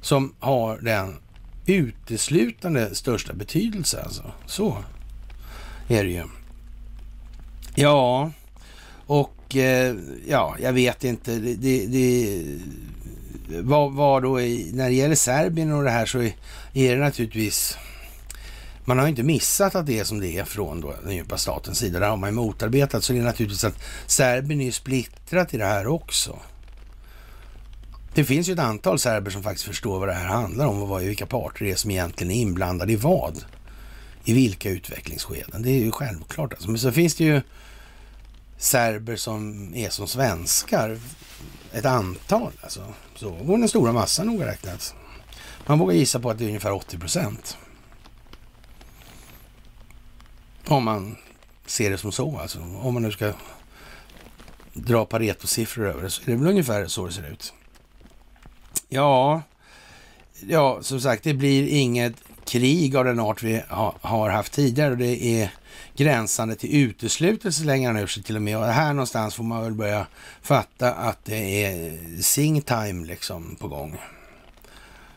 som 0.00 0.34
har 0.38 0.78
den 0.78 1.16
uteslutande 1.66 2.94
största 2.94 3.32
betydelse. 3.32 4.02
Alltså. 4.02 4.32
Så 4.46 4.76
är 5.88 6.04
det 6.04 6.10
ju. 6.10 6.24
Ja, 7.74 8.30
och 9.06 9.56
eh, 9.56 9.96
ja, 10.28 10.56
jag 10.60 10.72
vet 10.72 11.04
inte. 11.04 11.34
Det, 11.34 11.54
det, 11.54 11.86
det 11.86 12.42
vad, 13.62 13.92
vad 13.92 14.22
då 14.22 14.40
i, 14.40 14.70
när 14.74 14.88
det 14.88 14.94
gäller 14.94 15.14
Serbien 15.14 15.72
och 15.72 15.84
det 15.84 15.90
här 15.90 16.06
så 16.06 16.18
är, 16.18 16.32
är 16.72 16.96
det 16.96 17.02
naturligtvis 17.02 17.78
man 18.84 18.98
har 18.98 19.08
inte 19.08 19.22
missat 19.22 19.74
att 19.74 19.86
det 19.86 19.98
är 19.98 20.04
som 20.04 20.20
det 20.20 20.38
är 20.38 20.44
från 20.44 20.80
då 20.80 20.94
den 21.04 21.14
djupa 21.16 21.38
statens 21.38 21.78
sida. 21.78 21.98
Där 21.98 22.08
har 22.08 22.16
man 22.16 22.30
ju 22.30 22.34
motarbetat. 22.34 23.04
Så 23.04 23.12
det 23.12 23.18
är 23.18 23.22
naturligtvis 23.22 23.64
att 23.64 23.82
Serbien 24.06 24.60
är 24.60 24.64
ju 24.64 24.72
splittrat 24.72 25.54
i 25.54 25.56
det 25.56 25.64
här 25.64 25.86
också. 25.86 26.38
Det 28.14 28.24
finns 28.24 28.48
ju 28.48 28.52
ett 28.52 28.58
antal 28.58 28.98
serber 28.98 29.30
som 29.30 29.42
faktiskt 29.42 29.66
förstår 29.66 29.98
vad 29.98 30.08
det 30.08 30.14
här 30.14 30.26
handlar 30.26 30.66
om 30.66 30.82
och 30.82 30.88
vad, 30.88 31.02
vilka 31.02 31.26
parter 31.26 31.64
det 31.64 31.70
är 31.70 31.76
som 31.76 31.90
egentligen 31.90 32.30
är 32.30 32.40
inblandade 32.40 32.92
i 32.92 32.96
vad. 32.96 33.44
I 34.24 34.32
vilka 34.32 34.70
utvecklingsskeden. 34.70 35.62
Det 35.62 35.70
är 35.70 35.78
ju 35.78 35.90
självklart. 35.92 36.52
Alltså. 36.52 36.70
Men 36.70 36.78
så 36.78 36.92
finns 36.92 37.14
det 37.14 37.24
ju 37.24 37.42
serber 38.58 39.16
som 39.16 39.72
är 39.74 39.90
som 39.90 40.06
svenskar. 40.06 40.98
Ett 41.72 41.84
antal 41.84 42.52
alltså. 42.62 42.84
Så 43.16 43.30
går 43.30 43.58
den 43.58 43.68
stora 43.68 43.92
massan 43.92 44.26
noga 44.26 44.46
räknat. 44.46 44.94
Man 45.66 45.78
vågar 45.78 45.94
gissa 45.94 46.20
på 46.20 46.30
att 46.30 46.38
det 46.38 46.44
är 46.44 46.48
ungefär 46.48 46.72
80 46.72 46.98
procent. 46.98 47.56
Om 50.66 50.84
man 50.84 51.16
ser 51.66 51.90
det 51.90 51.98
som 51.98 52.12
så 52.12 52.38
alltså. 52.38 52.58
Om 52.58 52.94
man 52.94 53.02
nu 53.02 53.12
ska 53.12 53.32
dra 54.72 55.04
paretosiffror 55.04 55.88
över 55.88 56.02
det 56.02 56.10
så 56.10 56.22
är 56.22 56.26
det 56.26 56.36
väl 56.36 56.48
ungefär 56.48 56.86
så 56.86 57.06
det 57.06 57.12
ser 57.12 57.30
ut. 57.30 57.52
Ja, 58.88 59.42
ja, 60.40 60.78
som 60.82 61.00
sagt, 61.00 61.24
det 61.24 61.34
blir 61.34 61.68
inget 61.68 62.14
krig 62.44 62.96
av 62.96 63.04
den 63.04 63.20
art 63.20 63.42
vi 63.42 63.62
ha, 63.68 63.94
har 64.00 64.30
haft 64.30 64.52
tidigare 64.52 64.90
och 64.90 64.98
det 64.98 65.24
är 65.24 65.50
gränsande 65.96 66.56
till 66.56 66.76
uteslutet 66.76 67.54
så 67.54 67.64
länge 67.64 67.86
han 67.86 67.96
ur 67.96 68.06
sig 68.06 68.22
till 68.22 68.36
och 68.36 68.42
med. 68.42 68.58
Och 68.58 68.64
här 68.64 68.92
någonstans 68.92 69.34
får 69.34 69.44
man 69.44 69.62
väl 69.62 69.74
börja 69.74 70.06
fatta 70.42 70.92
att 70.92 71.24
det 71.24 71.64
är 71.64 71.98
sing 72.22 72.62
time 72.62 73.06
liksom 73.06 73.56
på 73.60 73.68
gång. 73.68 73.98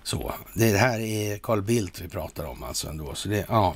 Så, 0.03 0.33
det 0.53 0.77
här 0.77 0.99
är 0.99 1.37
Carl 1.37 1.61
Bildt 1.61 2.01
vi 2.01 2.07
pratar 2.07 2.45
om 2.45 2.63
alltså 2.63 2.89
ändå. 2.89 3.15
Så 3.15 3.29
det, 3.29 3.45
ja. 3.49 3.75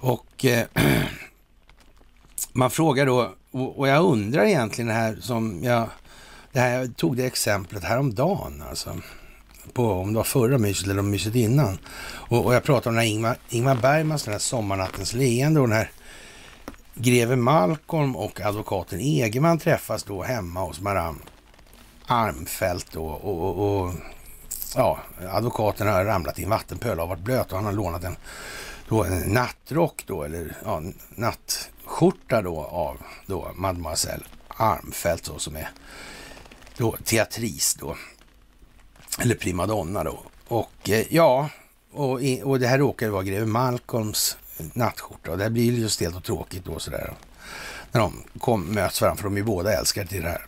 Och 0.00 0.44
eh, 0.44 0.66
man 2.52 2.70
frågar 2.70 3.06
då, 3.06 3.32
och, 3.50 3.78
och 3.78 3.88
jag 3.88 4.04
undrar 4.04 4.44
egentligen 4.44 4.88
det 4.88 4.94
här 4.94 5.16
som 5.20 5.64
jag, 5.64 5.88
det 6.52 6.60
här, 6.60 6.78
jag 6.78 6.96
tog 6.96 7.16
det 7.16 7.26
exemplet 7.26 7.84
häromdagen 7.84 8.62
alltså. 8.68 8.96
På, 9.72 9.92
om 9.92 10.12
det 10.12 10.16
var 10.16 10.24
förra 10.24 10.58
myset 10.58 10.88
eller 10.88 10.98
om 10.98 11.10
myset 11.10 11.34
innan. 11.34 11.78
Och, 12.04 12.46
och 12.46 12.54
jag 12.54 12.62
pratade 12.62 12.88
om 12.88 12.94
den 12.94 13.04
här 13.04 13.12
Ingmar, 13.12 13.36
Ingmar 13.48 13.74
Bergmans, 13.74 14.24
den 14.24 14.32
här 14.32 14.38
Sommarnattens 14.38 15.12
leende 15.12 15.60
och 15.60 15.68
den 15.68 15.76
här 15.76 15.90
greve 16.94 17.36
Malcolm 17.36 18.16
och 18.16 18.40
advokaten 18.40 19.00
Egerman 19.00 19.58
träffas 19.58 20.02
då 20.02 20.22
hemma 20.22 20.60
hos 20.60 20.80
Maram 20.80 21.18
Armfelt 22.06 22.92
då, 22.92 23.04
och, 23.04 23.44
och, 23.44 23.84
och 23.84 23.94
ja, 24.76 24.98
advokaten 25.30 25.88
har 25.88 26.04
ramlat 26.04 26.38
i 26.38 26.44
en 26.44 26.50
vattenpöl 26.50 27.00
och 27.00 27.08
varit 27.08 27.22
blöt 27.22 27.50
och 27.50 27.56
han 27.56 27.64
har 27.64 27.72
lånat 27.72 28.04
en, 28.04 28.16
då, 28.88 29.04
en 29.04 29.32
nattrock 29.32 30.04
då, 30.06 30.22
eller 30.22 30.56
ja, 30.64 30.82
nattskjorta 31.08 32.42
då 32.42 32.64
av 32.64 32.96
då 33.26 33.52
mademoiselle 33.54 34.24
Armfelt 34.48 35.24
då, 35.24 35.38
som 35.38 35.56
är 35.56 35.70
då 36.76 36.96
teatris 37.04 37.76
då, 37.80 37.96
eller 39.20 39.34
primadonna 39.34 40.04
då. 40.04 40.18
Och 40.48 40.90
eh, 40.90 41.06
ja, 41.10 41.50
och, 41.92 42.20
och 42.42 42.60
det 42.60 42.66
här 42.66 42.78
råkar 42.78 43.08
vara 43.08 43.22
greve 43.22 43.46
Malcolms 43.46 44.36
eh, 44.58 44.66
nattskjorta 44.72 45.30
och 45.30 45.38
det 45.38 45.50
blir 45.50 45.72
ju 45.72 45.88
stelt 45.88 46.16
och 46.16 46.24
tråkigt 46.24 46.64
då 46.64 46.78
sådär. 46.78 47.14
När 47.92 48.00
de 48.00 48.24
kom, 48.38 48.62
möts 48.62 49.00
varandra, 49.00 49.22
för 49.22 49.28
de 49.28 49.36
är 49.36 49.42
båda 49.42 49.72
älskare 49.72 50.06
till 50.06 50.22
det 50.22 50.28
här 50.28 50.46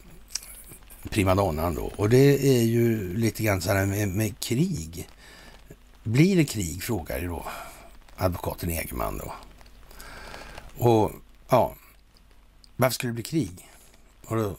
primadonnan 1.11 1.75
då. 1.75 1.93
Och 1.97 2.09
det 2.09 2.59
är 2.59 2.63
ju 2.63 3.17
lite 3.17 3.43
grann 3.43 3.61
så 3.61 3.73
här 3.73 3.87
med, 3.87 4.09
med 4.09 4.39
krig. 4.39 5.09
Blir 6.03 6.37
det 6.37 6.45
krig, 6.45 6.83
frågar 6.83 7.19
ju 7.19 7.29
då 7.29 7.47
advokaten 8.21 8.71
Egerman 8.71 9.19
då. 9.19 9.33
Och 10.85 11.13
ja, 11.49 11.75
varför 12.77 12.95
skulle 12.95 13.11
det 13.11 13.15
bli 13.15 13.23
krig? 13.23 13.71
Och 14.27 14.37
då 14.37 14.55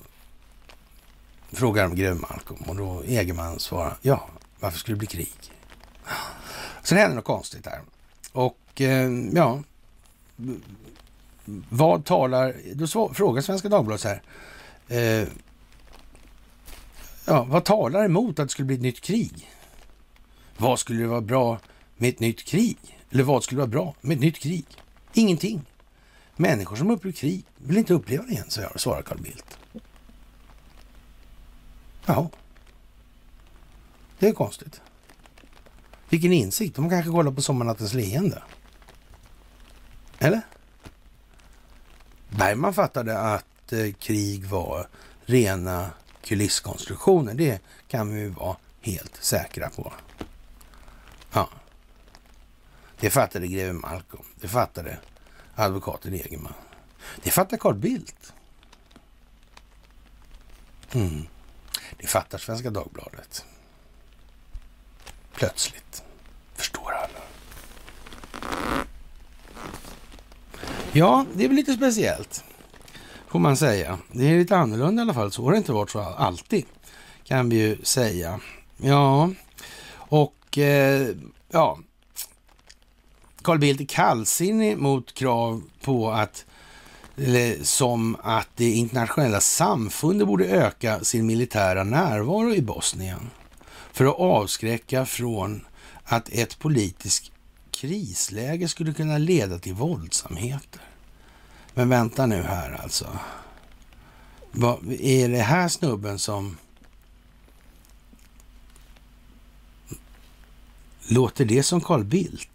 frågar 1.52 1.84
de 1.84 1.96
greve 1.96 2.20
Malcolm 2.20 2.62
och 2.68 2.76
då 2.76 3.04
Egerman 3.04 3.60
svarar 3.60 3.98
ja, 4.02 4.30
varför 4.60 4.80
skulle 4.80 4.96
det 4.96 5.00
bli 5.00 5.08
krig? 5.08 5.54
Sen 6.84 6.98
händer 6.98 7.16
något 7.16 7.26
konstigt 7.26 7.64
där 7.64 7.82
Och 8.32 8.82
eh, 8.82 9.12
ja, 9.34 9.64
vad 11.70 12.06
talar... 12.06 12.56
Då 12.74 13.14
frågar 13.14 13.42
Svenska 13.42 13.70
Dagbladet 13.70 14.02
så 14.02 14.08
här. 14.08 14.22
Eh, 14.88 15.28
ja, 17.26 17.44
vad 17.44 17.66
talar 17.66 18.06
emot 18.06 18.40
att 18.40 18.48
det 18.48 18.52
skulle 18.52 18.66
bli 18.66 18.76
ett 18.76 18.82
nytt 18.82 19.02
krig? 19.02 19.52
Vad 20.58 20.80
skulle 20.80 21.02
det 21.02 21.08
vara 21.08 21.22
bra 21.22 21.60
med 21.98 22.10
ett 22.10 22.20
nytt 22.20 22.44
krig? 22.44 23.01
Eller 23.12 23.24
vad 23.24 23.44
skulle 23.44 23.58
vara 23.58 23.68
bra 23.68 23.96
med 24.02 24.16
ett 24.16 24.22
nytt 24.22 24.40
krig? 24.40 24.66
Ingenting. 25.14 25.62
Människor 26.36 26.76
som 26.76 26.92
upplever 26.92 27.18
krig 27.18 27.46
vill 27.58 27.78
inte 27.78 27.94
uppleva 27.94 28.24
det 28.24 28.32
igen, 28.32 28.50
svarar 28.76 29.02
Carl 29.02 29.22
Bildt. 29.22 29.58
Ja, 32.06 32.30
det 34.20 34.28
är 34.28 34.34
konstigt. 34.34 34.82
Vilken 36.10 36.34
insikt. 36.34 36.76
De 36.76 36.90
kanske 36.90 37.12
kollar 37.12 37.32
på 37.32 37.42
Sommarnattens 37.42 37.94
leende. 37.94 38.44
Eller? 40.20 40.42
Bergman 42.30 42.74
fattade 42.74 43.20
att 43.20 43.74
eh, 43.74 43.94
krig 43.94 44.46
var 44.46 44.88
rena 45.26 45.90
kulisskonstruktioner. 46.24 47.34
Det 47.34 47.62
kan 47.88 48.14
vi 48.14 48.20
ju 48.20 48.30
vara 48.30 48.56
helt 48.82 49.16
säkra 49.24 49.70
på. 49.70 49.94
Ja. 51.34 51.50
Det 53.02 53.10
fattade 53.10 53.48
greve 53.48 53.74
Malcolm. 53.74 54.24
Det 54.36 54.48
fattade 54.48 54.98
advokaten 55.56 56.14
Egerman. 56.14 56.54
Det 57.24 57.32
fattar 57.32 57.58
Carl 57.58 57.76
Bildt. 57.76 58.34
Mm. 60.94 61.28
Det 61.98 62.08
fattar 62.08 62.38
Svenska 62.38 62.70
Dagbladet. 62.70 63.46
Plötsligt. 65.34 66.04
Förstår 66.56 66.92
alla. 66.92 67.24
Ja, 70.92 71.26
det 71.34 71.44
är 71.44 71.48
väl 71.48 71.56
lite 71.56 71.74
speciellt. 71.74 72.44
Får 73.28 73.40
man 73.40 73.58
säga. 73.58 74.00
Det 74.12 74.26
är 74.26 74.38
lite 74.38 74.58
annorlunda 74.58 75.02
i 75.02 75.04
alla 75.04 75.14
fall. 75.14 75.32
Så 75.32 75.44
har 75.44 75.52
det 75.52 75.58
inte 75.58 75.72
varit 75.72 75.90
så 75.90 76.00
alltid. 76.00 76.66
Kan 77.24 77.50
vi 77.50 77.56
ju 77.56 77.78
säga. 77.84 78.40
Ja, 78.78 79.30
och 79.94 80.58
eh, 80.58 81.16
ja. 81.52 81.80
Carl 83.42 83.60
Bildt 83.60 83.82
är 83.82 83.86
kallsinnig 83.86 84.78
mot 84.78 85.14
krav 85.14 85.64
på 85.82 86.12
att 86.12 86.46
eller 87.18 87.64
som 87.64 88.18
att 88.24 88.48
det 88.56 88.72
internationella 88.72 89.40
samfundet 89.40 90.28
borde 90.28 90.46
öka 90.46 91.04
sin 91.04 91.26
militära 91.26 91.84
närvaro 91.84 92.54
i 92.54 92.62
Bosnien 92.62 93.30
för 93.92 94.06
att 94.06 94.20
avskräcka 94.20 95.06
från 95.06 95.66
att 96.04 96.30
ett 96.30 96.60
politiskt 96.60 97.32
krisläge 97.72 98.68
skulle 98.68 98.94
kunna 98.94 99.18
leda 99.18 99.60
till 99.60 99.74
våldsamheter. 99.74 100.82
Men 101.74 101.90
vänta 101.90 102.26
nu 102.26 102.42
här 102.44 102.80
alltså. 102.84 103.08
Vad, 104.52 104.92
är 105.00 105.30
det 105.30 105.42
här 105.42 105.68
snubben 105.68 106.20
som... 106.20 106.58
Låter 111.08 111.46
det 111.46 111.64
som 111.64 111.82
Carl 111.82 112.04
Bildt? 112.04 112.51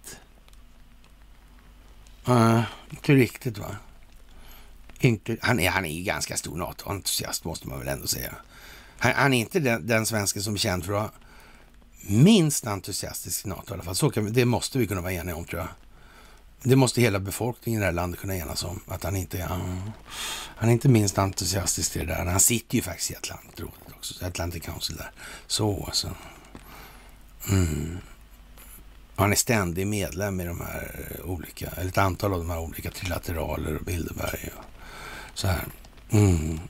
Inte 2.91 3.15
riktigt 3.15 3.59
va? 3.59 3.77
Inte, 4.99 5.37
han, 5.41 5.61
är, 5.61 5.71
han 5.71 5.85
är 5.85 6.03
ganska 6.03 6.37
stor 6.37 6.57
NATO-entusiast 6.57 7.45
måste 7.45 7.69
man 7.69 7.79
väl 7.79 7.89
ändå 7.89 8.07
säga. 8.07 8.35
Han, 8.99 9.13
han 9.15 9.35
är 9.35 9.41
inte 9.41 9.61
den, 9.61 9.87
den 9.87 10.07
svensken 10.07 10.43
som 10.43 10.55
är 10.55 10.59
känd 10.59 10.85
för 10.85 10.93
att 10.93 10.99
vara 10.99 11.11
minst 12.09 12.67
entusiastisk 12.67 13.47
i 13.47 13.49
NATO 13.49 13.71
i 13.71 13.75
alla 13.75 13.83
fall. 13.83 13.95
Så 13.95 14.09
vi, 14.09 14.31
det 14.31 14.45
måste 14.45 14.79
vi 14.79 14.87
kunna 14.87 15.01
vara 15.01 15.13
eniga 15.13 15.37
om 15.37 15.45
tror 15.45 15.61
jag. 15.61 15.69
Det 16.63 16.77
måste 16.77 17.01
hela 17.01 17.19
befolkningen 17.19 17.81
i 17.81 17.81
det 17.81 17.87
här 17.87 17.93
landet 17.93 18.21
kunna 18.21 18.37
enas 18.37 18.65
om. 18.65 18.81
Att 18.89 19.05
han 19.05 19.17
inte 19.17 19.39
är, 19.39 19.47
han 20.57 20.69
är 20.69 20.73
inte 20.73 20.89
minst 20.89 21.19
entusiastisk 21.19 21.93
till 21.93 22.07
det 22.07 22.15
där. 22.15 22.25
Han 22.25 22.41
sitter 22.41 22.77
ju 22.77 22.83
faktiskt 22.83 23.11
i 23.11 23.17
Atlantrådet 23.17 23.93
också, 23.97 24.27
Atlantic 24.27 24.63
Council 24.63 24.97
där. 24.97 25.11
Så 25.47 25.85
alltså. 25.87 26.11
Mm. 27.51 27.99
Han 29.17 29.33
är 29.33 29.37
ständig 29.37 29.87
medlem 29.87 30.41
i 30.41 30.45
de 30.45 30.61
här 30.61 31.11
eh, 31.11 31.31
olika, 31.31 31.71
eller 31.77 31.89
ett 31.89 31.99
antal 31.99 32.33
av 32.33 32.39
de 32.39 32.51
här 32.51 32.59
olika 32.59 32.91
trilateraler 32.91 33.77
och 33.77 33.85
Bilderberg 33.85 34.51
och 34.57 34.65
så 35.35 35.47
här. 35.47 35.65
Mm. 36.11 36.61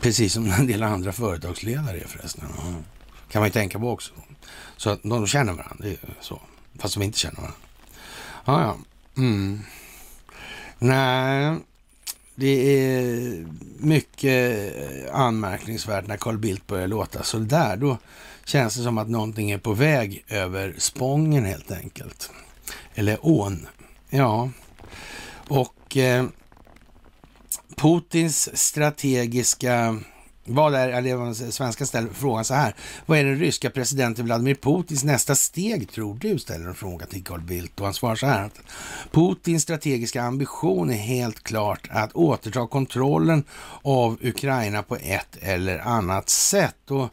Precis 0.00 0.32
som 0.32 0.50
en 0.50 0.66
del 0.66 0.82
andra 0.82 1.12
företagsledare 1.12 2.00
är 2.00 2.06
förresten. 2.06 2.44
Mm. 2.62 2.82
Kan 3.30 3.40
man 3.40 3.48
ju 3.48 3.52
tänka 3.52 3.78
på 3.78 3.90
också. 3.90 4.12
Så 4.76 4.90
att 4.90 5.02
de 5.02 5.26
känner 5.26 5.52
varandra, 5.52 5.76
det 5.78 5.90
är 5.90 5.98
så. 6.20 6.40
Fast 6.78 6.94
de 6.94 7.02
inte 7.02 7.18
känner 7.18 7.36
varandra. 7.36 7.58
Ja, 8.44 8.62
ja. 8.62 8.76
Mm. 9.22 9.60
Nej, 10.78 11.56
det 12.34 12.86
är 12.86 13.46
mycket 13.78 14.72
anmärkningsvärt 15.12 16.06
när 16.06 16.16
Carl 16.16 16.38
Bildt 16.38 16.66
börjar 16.66 16.88
låta 16.88 17.22
så 17.22 17.38
där. 17.38 17.76
Då 17.76 17.98
känns 18.44 18.76
det 18.76 18.82
som 18.82 18.98
att 18.98 19.08
någonting 19.08 19.50
är 19.50 19.58
på 19.58 19.72
väg 19.72 20.24
över 20.28 20.74
Spången 20.78 21.44
helt 21.44 21.70
enkelt. 21.70 22.30
Eller 22.94 23.18
ån. 23.22 23.66
Ja, 24.10 24.50
och 25.48 25.96
eh, 25.96 26.24
Putins 27.76 28.58
strategiska 28.58 29.98
vad 30.44 30.74
är, 30.74 30.88
eller 30.88 31.50
svenska 31.50 31.86
ställer 31.86 32.08
frågan 32.08 32.44
så 32.44 32.54
här. 32.54 32.74
Vad 33.06 33.18
är 33.18 33.24
den 33.24 33.38
ryska 33.38 33.70
presidenten 33.70 34.24
Vladimir 34.24 34.54
Putins 34.54 35.04
nästa 35.04 35.34
steg 35.34 35.90
tror 35.90 36.14
du? 36.14 36.38
Ställer 36.38 36.66
en 36.66 36.74
fråga 36.74 37.06
till 37.06 37.24
Carl 37.24 37.40
Bildt 37.40 37.80
och 37.80 37.86
han 37.86 37.94
svarar 37.94 38.16
så 38.16 38.26
här. 38.26 38.44
Att 38.44 38.60
Putins 39.10 39.62
strategiska 39.62 40.22
ambition 40.22 40.90
är 40.90 40.94
helt 40.94 41.42
klart 41.42 41.88
att 41.90 42.12
återta 42.12 42.66
kontrollen 42.66 43.44
av 43.82 44.18
Ukraina 44.22 44.82
på 44.82 44.96
ett 44.96 45.36
eller 45.40 45.78
annat 45.78 46.28
sätt. 46.28 46.90
Och 46.90 47.08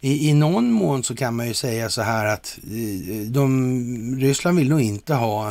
i, 0.00 0.28
i 0.28 0.34
någon 0.34 0.72
mån 0.72 1.04
så 1.04 1.16
kan 1.16 1.36
man 1.36 1.48
ju 1.48 1.54
säga 1.54 1.90
så 1.90 2.02
här 2.02 2.26
att 2.26 2.58
eh, 2.64 3.26
de, 3.26 4.16
Ryssland 4.20 4.58
vill 4.58 4.68
nog 4.68 4.80
inte 4.80 5.14
ha 5.14 5.50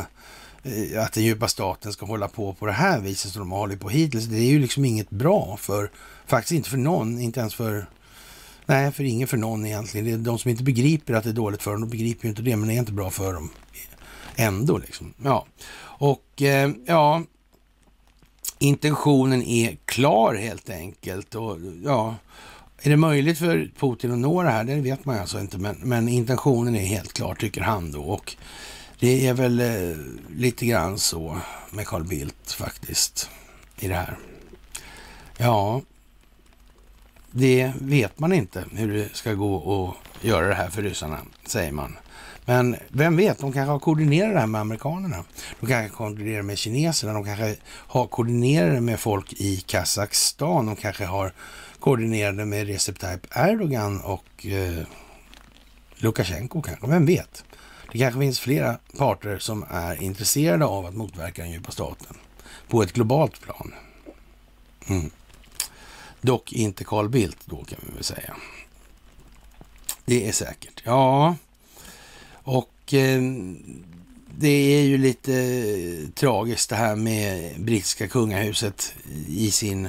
eh, 0.63 1.03
att 1.03 1.13
den 1.13 1.23
djupa 1.23 1.47
staten 1.47 1.93
ska 1.93 2.05
hålla 2.05 2.27
på 2.27 2.53
på 2.53 2.65
det 2.65 2.71
här 2.71 2.99
viset 2.99 3.31
som 3.31 3.39
de 3.39 3.51
har 3.51 3.59
hållit 3.59 3.79
på 3.79 3.89
hittills. 3.89 4.25
Det 4.25 4.37
är 4.37 4.49
ju 4.49 4.59
liksom 4.59 4.85
inget 4.85 5.09
bra 5.09 5.57
för 5.57 5.89
Faktiskt 6.25 6.51
inte 6.51 6.69
för 6.69 6.77
någon, 6.77 7.19
inte 7.19 7.39
ens 7.39 7.55
för... 7.55 7.85
Nej, 8.65 8.91
för 8.91 9.03
ingen 9.03 9.27
för 9.27 9.37
någon 9.37 9.65
egentligen. 9.65 10.05
Det 10.05 10.11
är 10.11 10.17
de 10.17 10.39
som 10.39 10.51
inte 10.51 10.63
begriper 10.63 11.13
att 11.13 11.23
det 11.23 11.29
är 11.29 11.33
dåligt 11.33 11.63
för 11.63 11.71
dem, 11.71 11.81
de 11.81 11.89
begriper 11.89 12.23
ju 12.23 12.29
inte 12.29 12.41
det, 12.41 12.55
men 12.55 12.67
det 12.67 12.75
är 12.75 12.79
inte 12.79 12.91
bra 12.91 13.09
för 13.09 13.33
dem 13.33 13.49
ändå. 14.35 14.77
Liksom. 14.77 15.13
Ja, 15.23 15.45
och 15.81 16.41
eh, 16.41 16.71
ja, 16.85 17.23
intentionen 18.59 19.43
är 19.43 19.77
klar 19.85 20.35
helt 20.35 20.69
enkelt. 20.69 21.35
Och 21.35 21.57
ja, 21.83 22.15
är 22.81 22.89
det 22.89 22.97
möjligt 22.97 23.37
för 23.37 23.71
Putin 23.79 24.11
att 24.11 24.17
nå 24.17 24.43
det 24.43 24.49
här? 24.49 24.63
Det 24.63 24.75
vet 24.75 25.05
man 25.05 25.19
alltså 25.19 25.39
inte, 25.39 25.57
men, 25.57 25.75
men 25.83 26.09
intentionen 26.09 26.75
är 26.75 26.85
helt 26.85 27.13
klar, 27.13 27.35
tycker 27.35 27.61
han 27.61 27.91
då. 27.91 28.01
Och 28.01 28.35
det 28.99 29.27
är 29.27 29.33
väl 29.33 29.59
eh, 29.59 29.97
lite 30.35 30.65
grann 30.65 30.99
så 30.99 31.37
med 31.71 31.87
Carl 31.87 32.03
Bildt 32.03 32.51
faktiskt 32.51 33.29
i 33.79 33.87
det 33.87 33.95
här. 33.95 34.17
Ja, 35.37 35.81
det 37.35 37.73
vet 37.81 38.19
man 38.19 38.33
inte 38.33 38.65
hur 38.71 38.93
det 38.93 39.15
ska 39.15 39.33
gå 39.33 39.55
att 39.83 40.25
göra 40.25 40.47
det 40.47 40.53
här 40.53 40.69
för 40.69 40.81
ryssarna, 40.81 41.17
säger 41.45 41.71
man. 41.71 41.97
Men 42.45 42.75
vem 42.87 43.17
vet, 43.17 43.39
de 43.39 43.53
kanske 43.53 43.71
har 43.71 43.79
koordinerat 43.79 44.33
det 44.33 44.39
här 44.39 44.47
med 44.47 44.61
amerikanerna. 44.61 45.23
De 45.59 45.67
kanske 45.67 45.95
koordinerar 45.95 46.41
med 46.41 46.57
kineserna, 46.57 47.13
de 47.13 47.25
kanske 47.25 47.55
har 47.65 48.07
koordinerat 48.07 48.73
det 48.73 48.81
med 48.81 48.99
folk 48.99 49.33
i 49.33 49.57
Kazakstan, 49.57 50.65
de 50.65 50.75
kanske 50.75 51.05
har 51.05 51.33
koordinerat 51.79 52.37
det 52.37 52.45
med 52.45 52.67
Recep 52.67 52.99
Tayyip 52.99 53.27
Erdogan 53.35 54.01
och 54.01 54.45
eh, 54.45 54.85
Lukasjenko 55.95 56.61
kanske, 56.61 56.87
vem 56.87 57.05
vet? 57.05 57.45
Det 57.91 57.97
kanske 57.97 58.19
finns 58.19 58.39
flera 58.39 58.77
parter 58.97 59.39
som 59.39 59.65
är 59.69 60.03
intresserade 60.03 60.65
av 60.65 60.85
att 60.85 60.95
motverka 60.95 61.41
den 61.41 61.51
djupa 61.51 61.71
staten 61.71 62.17
på 62.67 62.83
ett 62.83 62.93
globalt 62.93 63.41
plan. 63.41 63.73
Mm. 64.87 65.09
Dock 66.23 66.53
inte 66.53 66.83
Carl 66.83 67.09
Bildt 67.09 67.39
då 67.45 67.63
kan 67.63 67.79
vi 67.87 67.93
väl 67.93 68.03
säga. 68.03 68.35
Det 70.05 70.27
är 70.27 70.31
säkert. 70.31 70.81
Ja, 70.85 71.35
och 72.43 72.93
eh, 72.93 73.21
det 74.37 74.47
är 74.47 74.83
ju 74.83 74.97
lite 74.97 76.07
tragiskt 76.15 76.69
det 76.69 76.75
här 76.75 76.95
med 76.95 77.61
brittiska 77.61 78.07
kungahuset 78.07 78.95
i 79.27 79.51
sin 79.51 79.87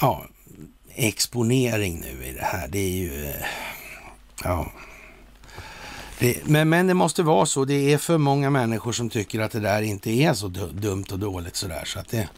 ja, 0.00 0.26
exponering 0.88 2.00
nu 2.00 2.24
i 2.26 2.32
det 2.32 2.44
här. 2.44 2.68
Det 2.68 2.78
är 2.78 2.90
ju... 2.90 3.26
Eh, 3.26 3.44
ja. 4.44 4.72
Det, 6.18 6.46
men, 6.46 6.68
men 6.68 6.86
det 6.86 6.94
måste 6.94 7.22
vara 7.22 7.46
så. 7.46 7.64
Det 7.64 7.92
är 7.92 7.98
för 7.98 8.18
många 8.18 8.50
människor 8.50 8.92
som 8.92 9.10
tycker 9.10 9.40
att 9.40 9.52
det 9.52 9.60
där 9.60 9.82
inte 9.82 10.10
är 10.10 10.34
så 10.34 10.48
dumt 10.48 11.06
och 11.12 11.18
dåligt 11.18 11.56
sådär. 11.56 11.84
Så 11.84 11.98
att 11.98 12.08
det, 12.08 12.28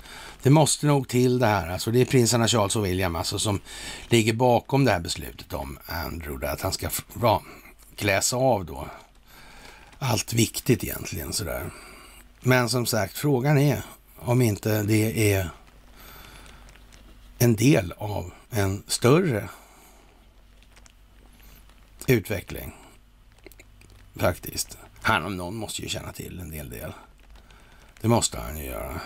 det 0.43 0.51
måste 0.51 0.87
nog 0.87 1.09
till 1.09 1.39
det 1.39 1.47
här. 1.47 1.69
Alltså 1.69 1.91
det 1.91 2.01
är 2.01 2.05
prinsarna 2.05 2.49
Charles 2.49 2.77
och 2.77 2.85
William 2.85 3.17
alltså 3.17 3.39
som 3.39 3.61
ligger 4.09 4.33
bakom 4.33 4.85
det 4.85 4.91
här 4.91 5.01
beslutet 5.01 5.55
om 5.55 5.79
Andrew. 5.87 6.49
Att 6.49 6.61
han 6.61 6.73
ska 6.73 6.89
ja, 7.23 7.43
kläsa 7.97 8.37
av 8.37 8.65
då 8.65 8.89
allt 9.99 10.33
viktigt 10.33 10.85
egentligen 10.85 11.33
sådär. 11.33 11.71
Men 12.41 12.69
som 12.69 12.87
sagt, 12.87 13.19
frågan 13.19 13.59
är 13.59 13.83
om 14.19 14.43
inte 14.43 14.83
det 14.83 15.33
är 15.33 15.51
en 17.39 17.57
del 17.57 17.93
av 17.99 18.33
en 18.51 18.83
större 18.87 19.49
utveckling. 22.07 22.73
Faktiskt. 24.17 24.79
Han 25.03 25.25
om 25.25 25.37
någon 25.37 25.57
måste 25.57 25.83
ju 25.83 25.89
känna 25.89 26.13
till 26.13 26.41
en 26.41 26.51
del 26.51 26.71
del. 26.71 26.93
Det 28.01 28.09
måste 28.09 28.39
han 28.39 28.59
ju 28.59 28.65
göra. 28.65 29.01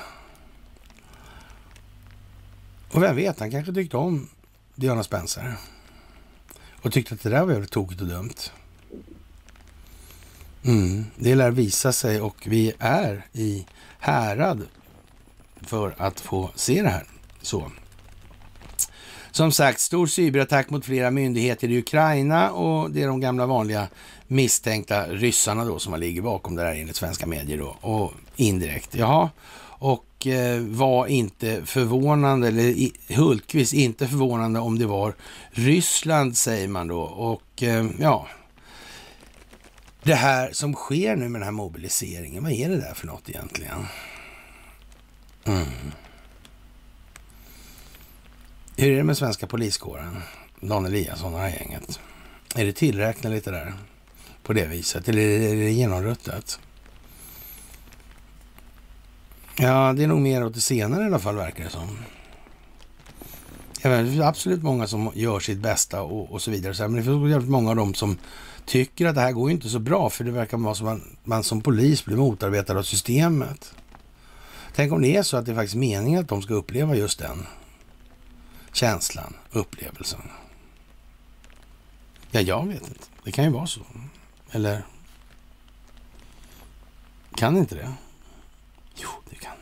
Och 2.92 3.02
vem 3.02 3.16
vet, 3.16 3.40
han 3.40 3.50
kanske 3.50 3.72
tyckte 3.72 3.96
om 3.96 4.28
Diana 4.74 5.02
Spencer. 5.02 5.54
Och 6.82 6.92
tyckte 6.92 7.14
att 7.14 7.22
det 7.22 7.30
där 7.30 7.40
var 7.40 7.46
väldigt 7.46 7.70
tokigt 7.70 8.00
och 8.00 8.06
dumt. 8.06 8.34
Mm, 10.64 11.04
det 11.16 11.34
lär 11.34 11.50
visa 11.50 11.92
sig 11.92 12.20
och 12.20 12.36
vi 12.46 12.72
är 12.78 13.26
i 13.32 13.66
härad 13.98 14.62
för 15.60 15.94
att 15.98 16.20
få 16.20 16.50
se 16.54 16.82
det 16.82 16.88
här. 16.88 17.04
Så. 17.42 17.70
Som 19.30 19.52
sagt, 19.52 19.80
stor 19.80 20.06
cyberattack 20.06 20.70
mot 20.70 20.84
flera 20.84 21.10
myndigheter 21.10 21.68
i 21.68 21.78
Ukraina 21.78 22.50
och 22.50 22.90
det 22.90 23.02
är 23.02 23.06
de 23.06 23.20
gamla 23.20 23.46
vanliga 23.46 23.88
misstänkta 24.26 25.06
ryssarna 25.06 25.64
då 25.64 25.78
som 25.78 26.00
ligger 26.00 26.22
bakom 26.22 26.54
det 26.56 26.62
här 26.62 26.74
enligt 26.74 26.96
svenska 26.96 27.26
medier 27.26 27.58
då 27.58 27.76
och 27.80 28.12
indirekt. 28.36 28.94
Jaha, 28.94 29.30
och 29.82 30.26
eh, 30.26 30.60
var 30.60 31.06
inte 31.06 31.66
förvånande, 31.66 32.48
eller 32.48 32.90
Hultqvist 33.14 33.72
inte 33.72 34.08
förvånande 34.08 34.60
om 34.60 34.78
det 34.78 34.86
var 34.86 35.14
Ryssland 35.50 36.36
säger 36.36 36.68
man 36.68 36.88
då 36.88 37.00
och 37.00 37.62
eh, 37.62 37.86
ja, 37.98 38.26
det 40.02 40.14
här 40.14 40.52
som 40.52 40.74
sker 40.74 41.16
nu 41.16 41.28
med 41.28 41.40
den 41.40 41.44
här 41.44 41.52
mobiliseringen, 41.52 42.42
vad 42.42 42.52
är 42.52 42.68
det 42.68 42.76
där 42.76 42.94
för 42.94 43.06
något 43.06 43.28
egentligen? 43.28 43.86
Mm. 45.44 45.66
Hur 48.76 48.92
är 48.92 48.96
det 48.96 49.04
med 49.04 49.16
svenska 49.16 49.46
poliskåren? 49.46 50.22
Dan 50.60 50.86
Eliasson 50.86 51.34
och 51.34 51.40
det 51.40 51.46
här 51.46 51.56
gänget. 51.58 52.00
Är 52.54 52.64
det 52.64 52.72
tillräkneligt 52.72 53.44
det 53.44 53.50
där 53.50 53.74
på 54.42 54.52
det 54.52 54.66
viset? 54.66 55.08
Eller 55.08 55.22
är 55.22 55.56
det 55.56 55.70
genomruttet? 55.70 56.60
Ja, 59.56 59.92
det 59.92 60.02
är 60.02 60.06
nog 60.06 60.20
mer 60.20 60.44
åt 60.44 60.54
det 60.54 60.60
senare 60.60 61.02
i 61.02 61.06
alla 61.06 61.18
fall 61.18 61.36
verkar 61.36 61.64
det 61.64 61.70
som. 61.70 61.98
Vet, 63.82 64.04
det 64.04 64.10
finns 64.10 64.24
absolut 64.24 64.62
många 64.62 64.86
som 64.86 65.10
gör 65.14 65.40
sitt 65.40 65.58
bästa 65.58 66.02
och, 66.02 66.32
och 66.32 66.42
så 66.42 66.50
vidare. 66.50 66.88
Men 66.88 66.96
det 66.96 67.02
finns 67.02 67.30
jävligt 67.30 67.50
många 67.50 67.70
av 67.70 67.76
dem 67.76 67.94
som 67.94 68.18
tycker 68.66 69.06
att 69.06 69.14
det 69.14 69.20
här 69.20 69.32
går 69.32 69.50
inte 69.50 69.68
så 69.68 69.78
bra 69.78 70.10
för 70.10 70.24
det 70.24 70.30
verkar 70.30 70.56
vara 70.56 70.74
som 70.74 70.86
att 70.86 70.98
man, 70.98 71.16
man 71.24 71.44
som 71.44 71.60
polis 71.60 72.04
blir 72.04 72.16
motarbetad 72.16 72.78
av 72.78 72.82
systemet. 72.82 73.74
Tänk 74.74 74.92
om 74.92 75.02
det 75.02 75.16
är 75.16 75.22
så 75.22 75.36
att 75.36 75.46
det 75.46 75.52
är 75.52 75.56
faktiskt 75.56 75.76
meningen 75.76 76.20
att 76.20 76.28
de 76.28 76.42
ska 76.42 76.54
uppleva 76.54 76.96
just 76.96 77.18
den 77.18 77.46
känslan, 78.72 79.34
upplevelsen. 79.52 80.20
Ja, 82.30 82.40
jag 82.40 82.66
vet 82.66 82.88
inte. 82.88 83.04
Det 83.24 83.32
kan 83.32 83.44
ju 83.44 83.50
vara 83.50 83.66
så. 83.66 83.80
Eller 84.50 84.84
kan 87.34 87.56
inte 87.56 87.74
det? 87.74 87.92
Jo, 89.02 89.08
det 89.30 89.36
kan 89.36 89.52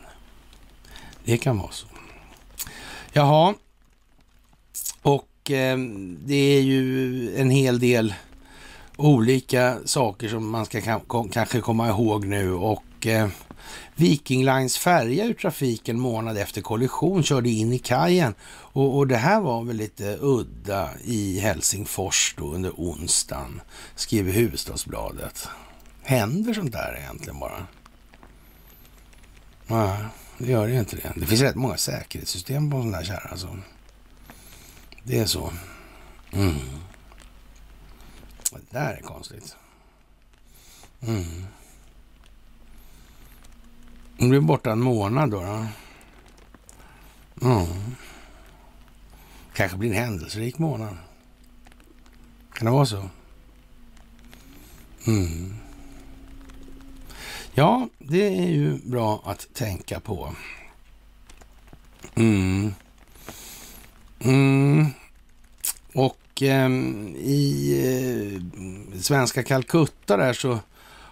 det. 1.25 1.37
Kan 1.37 1.57
vara 1.57 1.71
så. 1.71 1.87
Jaha, 3.13 3.53
och 5.01 5.51
eh, 5.51 5.77
det 6.25 6.57
är 6.57 6.61
ju 6.61 7.35
en 7.37 7.49
hel 7.49 7.79
del 7.79 8.13
olika 8.97 9.77
saker 9.85 10.29
som 10.29 10.49
man 10.49 10.65
ska 10.65 10.81
kanske 11.31 11.61
komma 11.61 11.87
ihåg 11.87 12.25
nu 12.25 12.53
och 12.53 13.07
eh, 13.07 13.27
Viking 13.95 14.45
Lines 14.45 14.77
färja 14.77 15.25
ur 15.25 15.33
trafiken 15.33 15.99
månad 15.99 16.37
efter 16.37 16.61
kollision 16.61 17.23
körde 17.23 17.49
in 17.49 17.73
i 17.73 17.79
kajen 17.79 18.33
och, 18.73 18.97
och, 18.97 19.07
det 19.07 19.17
här 19.17 19.41
var 19.41 19.63
väl 19.63 19.75
lite 19.75 20.17
udda 20.21 20.89
i 21.03 21.39
Helsingfors 21.39 22.35
då 22.37 22.53
under 22.53 22.71
onsdagen, 22.71 23.61
skriver 23.95 24.31
Huvudstadsbladet. 24.31 25.47
Händer 26.03 26.53
sånt 26.53 26.71
där 26.71 26.97
egentligen 26.99 27.39
bara? 27.39 27.67
Nej, 29.71 30.05
det 30.37 30.51
gör 30.51 30.67
det 30.67 30.79
inte 30.79 30.95
det. 30.95 31.13
Det 31.15 31.25
finns 31.25 31.41
rätt 31.41 31.55
många 31.55 31.77
säkerhetssystem 31.77 32.71
på 32.71 32.77
en 32.77 32.83
sån 32.83 32.91
där 32.91 33.03
kärra 33.03 33.29
alltså. 33.31 33.57
Det 35.03 35.19
är 35.19 35.25
så. 35.25 35.53
Mm. 36.31 36.55
Det 38.51 38.59
där 38.69 38.93
är 38.93 39.01
konstigt. 39.01 39.55
Mm. 41.01 41.45
Hon 44.19 44.33
är 44.33 44.39
borta 44.39 44.71
en 44.71 44.81
månad 44.81 45.31
då. 45.31 45.41
då. 45.41 45.67
Mm. 47.47 47.95
Kanske 49.53 49.77
blir 49.77 49.89
en 49.89 49.95
händelserik 49.95 50.57
månad. 50.57 50.97
Kan 52.53 52.65
det 52.65 52.71
vara 52.71 52.85
så? 52.85 53.09
Mm. 55.07 55.55
Ja, 57.53 57.89
det 57.99 58.27
är 58.27 58.47
ju 58.47 58.77
bra 58.77 59.23
att 59.25 59.47
tänka 59.53 59.99
på. 59.99 60.35
Mm. 62.15 62.73
Mm. 64.19 64.85
Och 65.93 66.41
eh, 66.41 66.69
i 67.17 68.41
eh, 68.93 69.01
svenska 69.01 69.43
Calcutta 69.43 70.17
där 70.17 70.33
så 70.33 70.59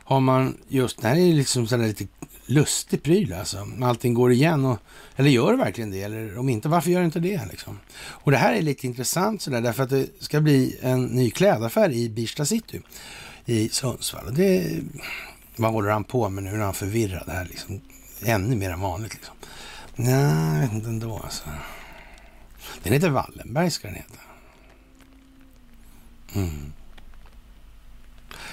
har 0.03 0.20
man 0.20 0.57
just, 0.68 1.02
det 1.02 1.07
här 1.07 1.16
är 1.16 1.34
liksom 1.34 1.68
sådär 1.68 1.88
lite 1.88 2.07
lustig 2.45 3.03
pryl 3.03 3.34
alltså. 3.34 3.68
Allting 3.82 4.14
går 4.14 4.32
igen, 4.32 4.66
och, 4.66 4.80
eller 5.16 5.30
gör 5.30 5.52
det 5.52 5.57
verkligen 5.57 5.91
det? 5.91 6.02
Eller 6.02 6.38
om 6.38 6.49
inte, 6.49 6.70
varför 6.70 6.91
gör 6.91 6.99
det 6.99 7.06
inte 7.06 7.20
det? 7.20 7.41
Liksom? 7.52 7.80
Och 7.99 8.32
det 8.32 8.38
här 8.38 8.53
är 8.53 8.61
lite 8.61 8.88
intressant 8.88 9.41
sådär, 9.41 9.61
därför 9.61 9.84
att 9.84 9.90
det 9.90 10.07
ska 10.20 10.41
bli 10.41 10.78
en 10.82 11.06
ny 11.06 11.32
klädaffär 11.32 11.91
i 11.91 12.10
Birsta 12.10 12.45
city 12.45 12.82
i 13.45 13.70
Sundsvall. 13.70 14.34
Det, 14.34 14.82
vad 15.60 15.72
håller 15.72 15.90
han 15.90 16.03
på 16.03 16.30
med 16.30 16.44
nu? 16.44 16.52
när 16.52 16.65
han 16.65 16.73
förvirrad 16.73 17.30
här 17.30 17.45
liksom. 17.45 17.81
Ännu 18.22 18.56
mer 18.56 18.69
än 18.69 18.80
vanligt 18.80 19.14
liksom. 19.14 19.36
Nej, 19.95 20.53
jag 20.53 20.61
vet 20.61 20.73
inte 20.73 20.90
ändå 20.90 21.19
alltså. 21.23 21.44
Den 22.84 22.94
heter 22.94 23.10
Wallenberg 23.10 23.72
ska 23.72 23.88
den 23.88 23.95
heta. 23.95 24.19
Mm. 26.34 26.73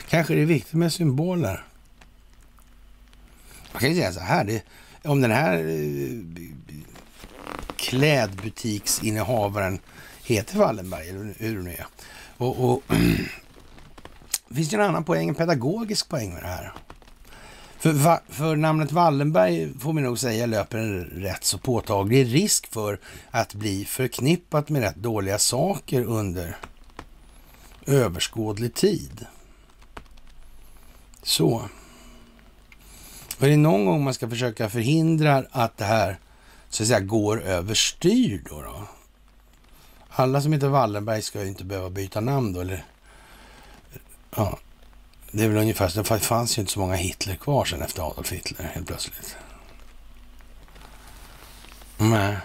Kanske 0.09 0.35
är 0.35 0.47
viktigt 0.47 0.75
med 0.75 0.93
symboler. 0.93 1.65
Man 3.73 3.81
kan 3.81 3.89
ju 3.89 3.97
säga 3.97 4.13
så 4.13 4.21
här, 4.21 4.45
det, 4.45 4.63
om 5.05 5.21
den 5.21 5.31
här 5.31 5.59
eh, 5.59 6.23
klädbutiksinnehavaren 7.77 9.79
heter 10.23 10.59
Wallenberg, 10.59 11.09
eller 11.09 11.35
hur 11.39 11.57
det 11.57 11.63
nu 11.63 11.71
är. 11.71 11.87
Och, 12.37 12.71
och 12.71 12.83
finns 14.55 14.69
det 14.69 14.77
en 14.77 14.83
annan 14.83 15.05
poäng, 15.05 15.29
en 15.29 15.35
pedagogisk 15.35 16.09
poäng 16.09 16.35
med 16.35 16.43
det 16.43 16.49
här. 16.49 16.73
För, 17.79 18.21
för, 18.33 18.57
namnet 18.57 18.93
Wallenberg 18.93 19.79
får 19.79 19.93
man 19.93 20.03
nog 20.03 20.19
säga 20.19 20.47
löper 20.47 20.79
en 20.79 21.05
rätt 21.05 21.45
så 21.45 21.59
påtaglig 21.59 22.35
risk 22.35 22.73
för 22.73 22.99
att 23.31 23.55
bli 23.55 23.85
förknippat 23.85 24.69
med 24.69 24.83
rätt 24.83 24.97
dåliga 24.97 25.39
saker 25.39 26.05
under 26.05 26.57
överskådlig 27.87 28.75
tid. 28.75 29.27
Så. 31.23 31.69
Och 33.39 33.43
är 33.43 33.49
det 33.49 33.57
någon 33.57 33.87
gång 33.87 34.05
man 34.05 34.15
ska 34.15 34.29
försöka 34.29 34.69
förhindra 34.69 35.45
att 35.51 35.77
det 35.77 35.85
här 35.85 36.19
så 36.69 36.83
att 36.83 36.87
säga 36.87 37.01
går 37.01 37.43
överstyr 37.43 38.43
då, 38.51 38.63
då? 38.63 38.89
Alla 40.09 40.41
som 40.41 40.53
heter 40.53 40.69
Wallenberg 40.69 41.23
ska 41.23 41.43
ju 41.43 41.49
inte 41.49 41.65
behöva 41.65 41.91
byta 41.91 42.21
namn 42.21 42.53
då, 42.53 42.61
eller? 42.61 42.85
Ja, 44.37 44.59
det 45.37 45.45
är 45.45 45.49
väl 45.49 45.57
ungefär 45.57 45.89
så. 45.89 46.03
Det 46.03 46.21
fanns 46.21 46.59
ju 46.59 46.61
inte 46.61 46.73
så 46.73 46.81
många 46.81 46.95
Hitler 46.95 47.37
kvar 47.37 47.65
sen 47.65 47.83
efter 47.83 48.03
Adolf 48.03 48.33
Hitler 48.33 48.65
helt 48.75 48.87
plötsligt. 48.87 49.37
Nej. 51.97 52.37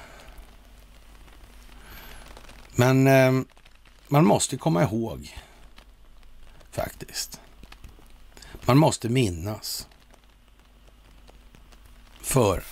Men 2.76 3.08
eh, 3.08 3.44
man 4.08 4.26
måste 4.26 4.58
komma 4.58 4.84
ihåg 4.84 5.38
faktiskt. 6.72 7.40
Man 8.66 8.78
måste 8.78 9.10
minnas 9.10 9.88
för 12.22 12.64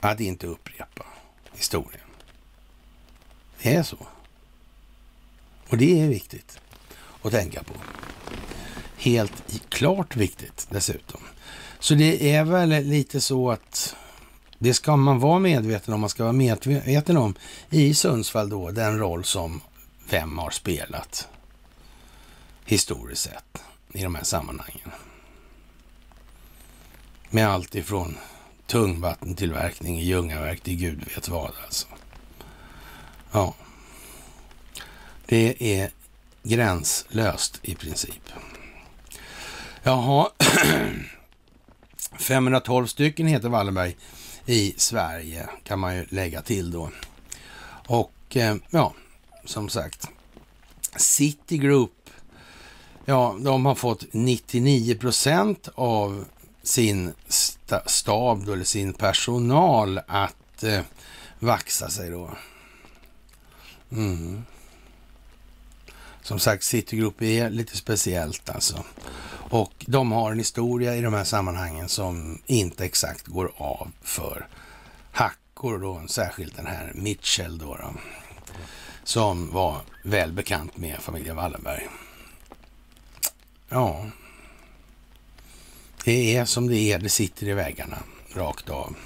att 0.00 0.20
inte 0.20 0.46
upprepa 0.46 1.06
historien. 1.52 2.08
Det 3.62 3.74
är 3.74 3.82
så. 3.82 4.06
Och 5.68 5.76
det 5.76 6.00
är 6.00 6.08
viktigt 6.08 6.60
att 7.22 7.32
tänka 7.32 7.62
på. 7.62 7.74
Helt 9.02 9.68
klart 9.68 10.16
viktigt 10.16 10.66
dessutom. 10.70 11.20
Så 11.78 11.94
det 11.94 12.32
är 12.32 12.44
väl 12.44 12.68
lite 12.68 13.20
så 13.20 13.50
att 13.50 13.96
det 14.58 14.74
ska 14.74 14.96
man 14.96 15.18
vara 15.18 15.38
medveten 15.38 15.94
om. 15.94 16.00
Man 16.00 16.10
ska 16.10 16.22
vara 16.22 16.32
medveten 16.32 17.16
om 17.16 17.34
i 17.70 17.94
Sundsvall 17.94 18.48
då 18.48 18.70
den 18.70 18.98
roll 18.98 19.24
som 19.24 19.60
vem 20.10 20.38
har 20.38 20.50
spelat 20.50 21.28
historiskt 22.64 23.22
sett 23.22 23.62
i 23.92 24.02
de 24.02 24.14
här 24.14 24.24
sammanhangen. 24.24 24.90
Med 27.30 27.48
allt 27.48 27.74
ifrån 27.74 28.18
tungvattentillverkning 28.66 30.00
i 30.00 30.04
Ljungaverk 30.04 30.60
till 30.60 30.76
gud 30.76 31.04
vet 31.14 31.28
vad 31.28 31.50
alltså. 31.64 31.86
Ja. 33.32 33.54
Det 35.26 35.74
är 35.80 35.90
gränslöst 36.42 37.58
i 37.62 37.74
princip. 37.74 38.22
Jaha, 39.84 40.30
512 42.18 42.86
stycken 42.86 43.26
heter 43.26 43.48
Wallenberg 43.48 43.96
i 44.46 44.74
Sverige 44.76 45.48
kan 45.64 45.78
man 45.78 45.96
ju 45.96 46.06
lägga 46.08 46.42
till 46.42 46.70
då. 46.70 46.90
Och 47.86 48.36
eh, 48.36 48.56
ja, 48.70 48.94
som 49.44 49.68
sagt, 49.68 50.08
Citigroup, 50.96 52.10
ja, 53.04 53.36
de 53.40 53.66
har 53.66 53.74
fått 53.74 54.04
99 54.12 54.94
procent 54.94 55.68
av 55.74 56.24
sin 56.62 57.14
stab 57.86 58.46
då, 58.46 58.52
eller 58.52 58.64
sin 58.64 58.92
personal 58.92 60.00
att 60.06 60.62
eh, 60.62 60.80
vaxa 61.38 61.88
sig 61.88 62.10
då. 62.10 62.30
Mm. 63.92 64.44
Som 66.22 66.38
sagt, 66.38 66.64
Citigroup 66.64 67.22
är 67.22 67.50
lite 67.50 67.76
speciellt 67.76 68.50
alltså. 68.50 68.84
Och 69.52 69.84
de 69.86 70.12
har 70.12 70.32
en 70.32 70.38
historia 70.38 70.96
i 70.96 71.00
de 71.00 71.14
här 71.14 71.24
sammanhangen 71.24 71.88
som 71.88 72.38
inte 72.46 72.84
exakt 72.84 73.26
går 73.26 73.52
av 73.56 73.90
för 74.02 74.46
hackor 75.12 75.78
då, 75.78 76.02
särskilt 76.06 76.56
den 76.56 76.66
här 76.66 76.92
Mitchell 76.94 77.58
då, 77.58 77.76
då 77.76 77.94
som 79.04 79.50
var 79.50 79.80
väl 80.02 80.32
bekant 80.32 80.76
med 80.76 80.96
familjen 81.00 81.36
Wallenberg. 81.36 81.88
Ja, 83.68 84.06
det 86.04 86.36
är 86.36 86.44
som 86.44 86.68
det 86.68 86.92
är, 86.92 86.98
det 86.98 87.08
sitter 87.08 87.48
i 87.48 87.52
väggarna 87.52 87.98
rakt 88.34 88.70
av. 88.70 88.96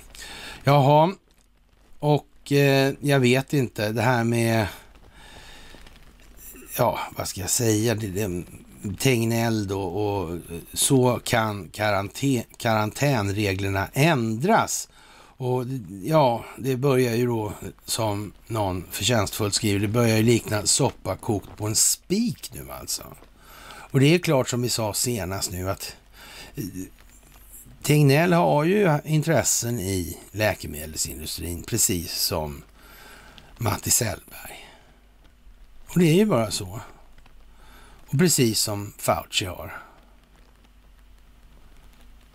Jaha, 0.64 1.14
och 1.98 2.52
eh, 2.52 2.94
jag 3.01 3.20
vet 3.20 3.52
inte, 3.52 3.93
det 3.93 4.02
här 4.02 4.24
med, 4.24 4.66
ja, 6.78 6.98
vad 7.16 7.28
ska 7.28 7.40
jag 7.40 7.51
säga, 7.51 7.94
det, 7.94 8.06
det, 8.09 8.44
Tegnell 8.94 9.66
då 9.66 9.82
och 9.82 10.38
så 10.72 11.20
kan 11.24 11.68
karantän, 11.68 12.42
karantänreglerna 12.56 13.88
ändras. 13.92 14.88
Och 15.38 15.64
ja, 16.04 16.44
det 16.58 16.76
börjar 16.76 17.14
ju 17.14 17.26
då, 17.26 17.52
som 17.84 18.32
någon 18.46 18.84
förtjänstfullt 18.90 19.54
skriver, 19.54 19.80
det 19.80 19.88
börjar 19.88 20.16
ju 20.16 20.22
likna 20.22 20.66
soppa 20.66 21.16
kokt 21.16 21.56
på 21.56 21.66
en 21.66 21.76
spik 21.76 22.50
nu 22.54 22.72
alltså. 22.72 23.02
Och 23.90 24.00
det 24.00 24.14
är 24.14 24.18
klart 24.18 24.48
som 24.48 24.62
vi 24.62 24.68
sa 24.68 24.94
senast 24.94 25.52
nu 25.52 25.70
att 25.70 25.96
eh, 26.54 26.64
Tegnell 27.82 28.32
har 28.32 28.64
ju 28.64 28.98
intressen 29.04 29.80
i 29.80 30.18
läkemedelsindustrin 30.32 31.62
precis 31.62 32.12
som 32.12 32.62
Matti 33.58 33.90
Sellberg. 33.90 34.70
Och 35.88 35.98
det 35.98 36.06
är 36.06 36.14
ju 36.14 36.26
bara 36.26 36.50
så. 36.50 36.80
Och 38.07 38.19
precis 38.19 38.61
som 38.61 38.93
Fauci 38.99 39.45
har. 39.45 39.83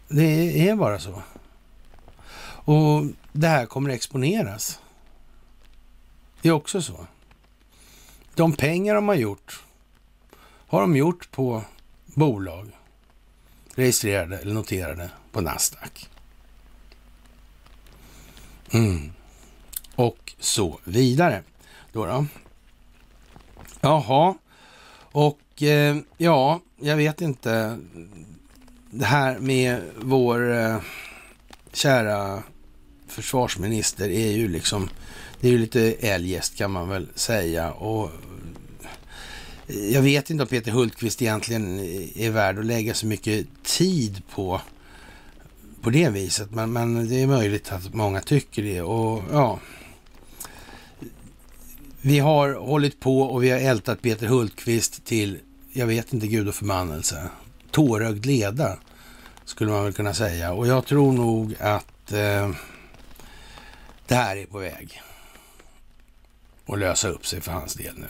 Det 0.07 0.69
är 0.69 0.75
bara 0.75 0.99
så. 0.99 1.21
Och 2.63 3.05
det 3.31 3.47
här 3.47 3.65
kommer 3.65 3.89
att 3.89 3.95
exponeras. 3.95 4.79
Det 6.41 6.49
är 6.49 6.53
också 6.53 6.81
så. 6.81 7.07
De 8.35 8.53
pengar 8.53 8.95
de 8.95 9.07
har 9.07 9.15
gjort 9.15 9.63
har 10.67 10.81
de 10.81 10.95
gjort 10.95 11.31
på 11.31 11.63
bolag 12.05 12.71
registrerade 13.75 14.37
eller 14.37 14.53
noterade 14.53 15.09
på 15.31 15.41
Nasdaq. 15.41 16.09
Mm. 18.71 19.11
Och 19.95 20.33
så 20.39 20.79
vidare. 20.83 21.43
Då, 21.91 22.05
då. 22.05 22.25
Jaha, 23.81 24.35
och 25.11 25.39
eh, 25.63 25.97
ja, 26.17 26.61
jag 26.79 26.97
vet 26.97 27.21
inte. 27.21 27.77
Det 28.91 29.05
här 29.05 29.39
med 29.39 29.81
vår 30.01 30.53
eh, 30.53 30.77
kära 31.73 32.43
försvarsminister 33.07 34.09
är 34.09 34.31
ju 34.31 34.47
liksom, 34.47 34.89
det 35.39 35.47
är 35.47 35.51
ju 35.51 35.57
lite 35.57 35.81
eljest 35.99 36.57
kan 36.57 36.71
man 36.71 36.89
väl 36.89 37.07
säga. 37.15 37.71
Och 37.71 38.11
eh, 39.67 39.91
jag 39.91 40.01
vet 40.01 40.29
inte 40.29 40.43
om 40.43 40.49
Peter 40.49 40.71
Hultqvist 40.71 41.21
egentligen 41.21 41.79
är 42.15 42.29
värd 42.29 42.59
att 42.59 42.65
lägga 42.65 42.93
så 42.93 43.05
mycket 43.05 43.47
tid 43.63 44.23
på 44.35 44.61
på 45.81 45.89
det 45.89 46.09
viset. 46.09 46.51
Men, 46.51 46.73
men 46.73 47.09
det 47.09 47.21
är 47.21 47.27
möjligt 47.27 47.71
att 47.71 47.93
många 47.93 48.21
tycker 48.21 48.63
det. 48.63 48.81
Och 48.81 49.23
ja, 49.31 49.59
vi 52.01 52.19
har 52.19 52.53
hållit 52.53 52.99
på 52.99 53.21
och 53.21 53.43
vi 53.43 53.49
har 53.49 53.59
ältat 53.59 54.01
Peter 54.01 54.27
Hultqvist 54.27 55.05
till, 55.05 55.39
jag 55.73 55.87
vet 55.87 56.13
inte, 56.13 56.27
gud 56.27 56.47
och 56.47 56.55
förbannelse. 56.55 57.29
Tårögd 57.71 58.25
leda, 58.25 58.77
skulle 59.45 59.71
man 59.71 59.83
väl 59.83 59.93
kunna 59.93 60.13
säga. 60.13 60.53
Och 60.53 60.67
jag 60.67 60.85
tror 60.85 61.11
nog 61.11 61.55
att 61.59 62.11
eh, 62.11 62.51
det 64.07 64.15
här 64.15 64.37
är 64.37 64.45
på 64.45 64.57
väg 64.57 65.01
att 66.65 66.79
lösa 66.79 67.07
upp 67.07 67.25
sig 67.25 67.41
för 67.41 67.51
hans 67.51 67.73
del 67.73 67.97
nu. 67.97 68.07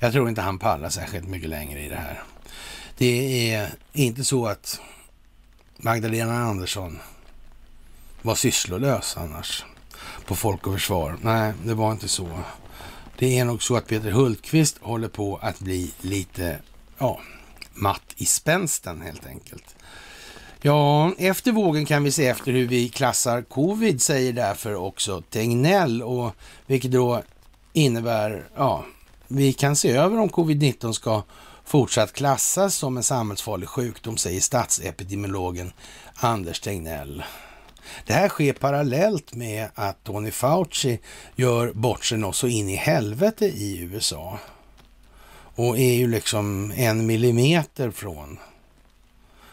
Jag 0.00 0.12
tror 0.12 0.28
inte 0.28 0.40
han 0.40 0.58
pallar 0.58 0.88
särskilt 0.88 1.28
mycket 1.28 1.48
längre 1.48 1.80
i 1.80 1.88
det 1.88 1.96
här. 1.96 2.22
Det 2.98 3.52
är 3.54 3.70
inte 3.92 4.24
så 4.24 4.46
att 4.46 4.80
Magdalena 5.76 6.38
Andersson 6.38 6.98
var 8.22 8.34
sysslolös 8.34 9.16
annars 9.16 9.64
på 10.26 10.36
Folk 10.36 10.66
och 10.66 10.72
Försvar. 10.72 11.16
Nej, 11.22 11.52
det 11.64 11.74
var 11.74 11.92
inte 11.92 12.08
så. 12.08 12.28
Det 13.18 13.38
är 13.38 13.44
nog 13.44 13.62
så 13.62 13.76
att 13.76 13.86
Peter 13.86 14.10
Hultqvist 14.10 14.78
håller 14.80 15.08
på 15.08 15.36
att 15.42 15.58
bli 15.58 15.92
lite, 16.00 16.58
ja, 16.98 17.20
matt 17.74 18.14
i 18.16 18.24
spänsten 18.24 19.00
helt 19.00 19.26
enkelt. 19.26 19.76
Ja, 20.62 21.12
efter 21.18 21.52
vågen 21.52 21.86
kan 21.86 22.04
vi 22.04 22.12
se 22.12 22.26
efter 22.26 22.52
hur 22.52 22.68
vi 22.68 22.88
klassar 22.88 23.42
covid, 23.42 24.02
säger 24.02 24.32
därför 24.32 24.74
också 24.74 25.20
Tegnell, 25.20 26.02
och 26.02 26.32
vilket 26.66 26.90
då 26.90 27.22
innebär, 27.72 28.48
ja, 28.56 28.84
vi 29.28 29.52
kan 29.52 29.76
se 29.76 29.90
över 29.90 30.20
om 30.20 30.28
covid-19 30.28 30.92
ska 30.92 31.22
fortsatt 31.64 32.12
klassas 32.12 32.74
som 32.74 32.96
en 32.96 33.02
samhällsfarlig 33.02 33.68
sjukdom, 33.68 34.16
säger 34.16 34.40
statsepidemiologen 34.40 35.72
Anders 36.14 36.60
Tegnell. 36.60 37.22
Det 38.06 38.12
här 38.12 38.28
sker 38.28 38.52
parallellt 38.52 39.34
med 39.34 39.68
att 39.74 40.04
Tony 40.04 40.30
Fauci 40.30 40.98
gör 41.36 41.72
bort 41.72 42.04
sig 42.04 42.18
något 42.18 42.36
så 42.36 42.46
in 42.46 42.68
i 42.68 42.76
helvete 42.76 43.46
i 43.46 43.78
USA. 43.78 44.38
Och 45.56 45.78
är 45.78 45.94
ju 45.94 46.08
liksom 46.08 46.72
en 46.76 47.06
millimeter 47.06 47.90
från 47.90 48.38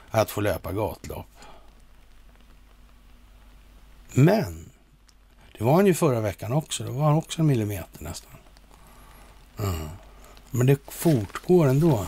att 0.09 0.31
få 0.31 0.41
löpa 0.41 0.71
gatlopp. 0.71 1.27
Men 4.13 4.69
det 5.57 5.63
var 5.63 5.73
han 5.73 5.85
ju 5.85 5.93
förra 5.93 6.19
veckan 6.19 6.53
också. 6.53 6.83
Då 6.83 6.91
var 6.91 7.05
han 7.05 7.15
också 7.15 7.41
en 7.41 7.47
millimeter 7.47 8.03
nästan. 8.03 8.31
Mm. 9.59 9.89
Men 10.51 10.67
det 10.67 10.91
fortgår 10.91 11.67
ändå. 11.67 12.05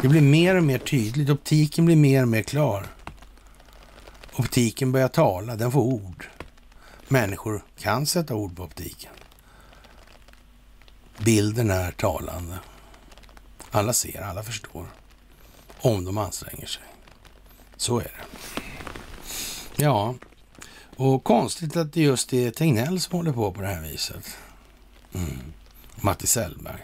Det 0.00 0.08
blir 0.08 0.20
mer 0.20 0.54
och 0.54 0.64
mer 0.64 0.78
tydligt. 0.78 1.30
Optiken 1.30 1.84
blir 1.84 1.96
mer 1.96 2.22
och 2.22 2.28
mer 2.28 2.42
klar. 2.42 2.86
Optiken 4.36 4.92
börjar 4.92 5.08
tala, 5.08 5.56
den 5.56 5.72
får 5.72 5.80
ord. 5.80 6.28
Människor 7.08 7.64
kan 7.78 8.06
sätta 8.06 8.34
ord 8.34 8.56
på 8.56 8.62
optiken. 8.62 9.12
bilden 11.18 11.70
är 11.70 11.90
talande. 11.90 12.58
Alla 13.70 13.92
ser, 13.92 14.22
alla 14.22 14.42
förstår. 14.42 14.86
Om 15.78 16.04
de 16.04 16.18
anstränger 16.18 16.66
sig. 16.66 16.82
Så 17.76 17.98
är 17.98 18.04
det. 18.04 18.24
Ja, 19.76 20.14
och 20.96 21.24
konstigt 21.24 21.76
att 21.76 21.92
det 21.92 22.00
just 22.00 22.32
är 22.32 22.50
Tegnell 22.50 23.00
som 23.00 23.16
håller 23.16 23.32
på 23.32 23.52
på 23.52 23.60
det 23.60 23.68
här 23.68 23.80
viset. 23.80 24.36
Mm. 25.14 25.52
Matti 25.96 26.26
Sellberg. 26.26 26.82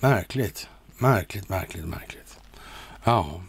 Märkligt, 0.00 0.68
märkligt, 0.98 1.48
märkligt, 1.48 1.84
märkligt. 1.84 2.38
Ja, 3.04 3.40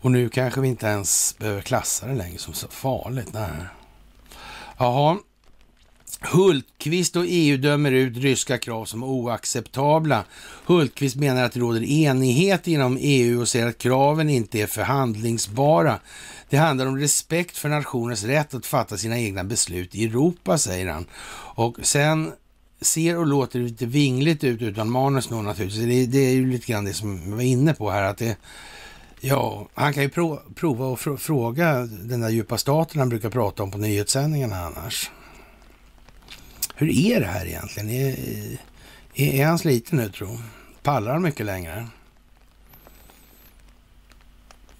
och 0.00 0.10
nu 0.10 0.28
kanske 0.28 0.60
vi 0.60 0.68
inte 0.68 0.86
ens 0.86 1.38
behöver 1.38 1.62
klassa 1.62 2.06
det 2.06 2.14
längre 2.14 2.38
som 2.38 2.54
så 2.54 2.68
farligt. 2.68 3.32
Nej. 3.32 3.50
Jaha, 4.78 5.18
Hultqvist 6.32 7.16
och 7.16 7.24
EU 7.26 7.56
dömer 7.56 7.92
ut 7.92 8.16
ryska 8.16 8.58
krav 8.58 8.84
som 8.84 9.02
oacceptabla. 9.02 10.24
Hultqvist 10.66 11.16
menar 11.16 11.44
att 11.44 11.52
det 11.52 11.60
råder 11.60 11.82
enighet 11.82 12.66
inom 12.68 12.98
EU 13.00 13.40
och 13.40 13.48
säger 13.48 13.66
att 13.66 13.78
kraven 13.78 14.30
inte 14.30 14.60
är 14.60 14.66
förhandlingsbara. 14.66 16.00
Det 16.50 16.56
handlar 16.56 16.86
om 16.86 16.98
respekt 16.98 17.58
för 17.58 17.68
nationens 17.68 18.24
rätt 18.24 18.54
att 18.54 18.66
fatta 18.66 18.96
sina 18.96 19.18
egna 19.18 19.44
beslut 19.44 19.94
i 19.94 20.04
Europa, 20.04 20.58
säger 20.58 20.86
han. 20.86 21.06
Och 21.54 21.76
sen 21.82 22.32
ser 22.80 23.18
och 23.18 23.26
låter 23.26 23.58
lite 23.58 23.86
vingligt 23.86 24.44
ut 24.44 24.62
utan 24.62 24.90
manus 24.90 25.26
då 25.26 25.42
naturligtvis. 25.42 25.84
Det, 25.84 26.06
det 26.06 26.26
är 26.26 26.32
ju 26.32 26.50
lite 26.50 26.72
grann 26.72 26.84
det 26.84 26.94
som 26.94 27.20
jag 27.28 27.36
var 27.36 27.42
inne 27.42 27.74
på 27.74 27.90
här, 27.90 28.02
att 28.02 28.18
det 28.18 28.36
Ja, 29.20 29.68
han 29.74 29.92
kan 29.92 30.02
ju 30.02 30.08
prova 30.54 30.92
att 30.92 31.20
fråga 31.20 31.74
den 31.86 32.20
där 32.20 32.28
djupa 32.28 32.58
staten 32.58 32.98
han 32.98 33.08
brukar 33.08 33.30
prata 33.30 33.62
om 33.62 33.70
på 33.70 33.78
nyhetssändningarna 33.78 34.56
annars. 34.56 35.10
Hur 36.78 36.90
är 36.90 37.20
det 37.20 37.26
här 37.26 37.46
egentligen? 37.46 37.90
Är, 37.90 38.16
är, 39.14 39.34
är 39.34 39.46
han 39.46 39.58
sliten 39.58 39.98
nu 39.98 40.08
tro? 40.08 40.38
Pallar 40.82 41.12
han 41.12 41.22
mycket 41.22 41.46
längre? 41.46 41.88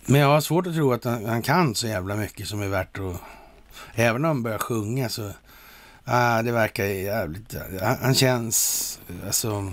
Men 0.06 0.20
jag 0.20 0.28
har 0.28 0.40
svårt 0.40 0.66
att 0.66 0.74
tro 0.74 0.93
att 0.93 1.05
han, 1.05 1.24
han 1.24 1.43
kan 1.43 1.74
så 1.74 1.86
jävla 1.86 2.16
mycket 2.16 2.48
som 2.48 2.62
är 2.62 2.68
värt 2.68 2.98
att... 2.98 3.20
Även 3.94 4.24
om 4.24 4.28
han 4.28 4.43
börjar 4.43 4.59
sjunga 4.59 5.09
så... 5.09 5.31
Ah, 6.05 6.43
det 6.43 6.52
verkar 6.52 6.85
jävligt... 6.85 7.55
Han, 7.82 7.98
han 8.02 8.14
känns... 8.14 9.01
Alltså... 9.27 9.73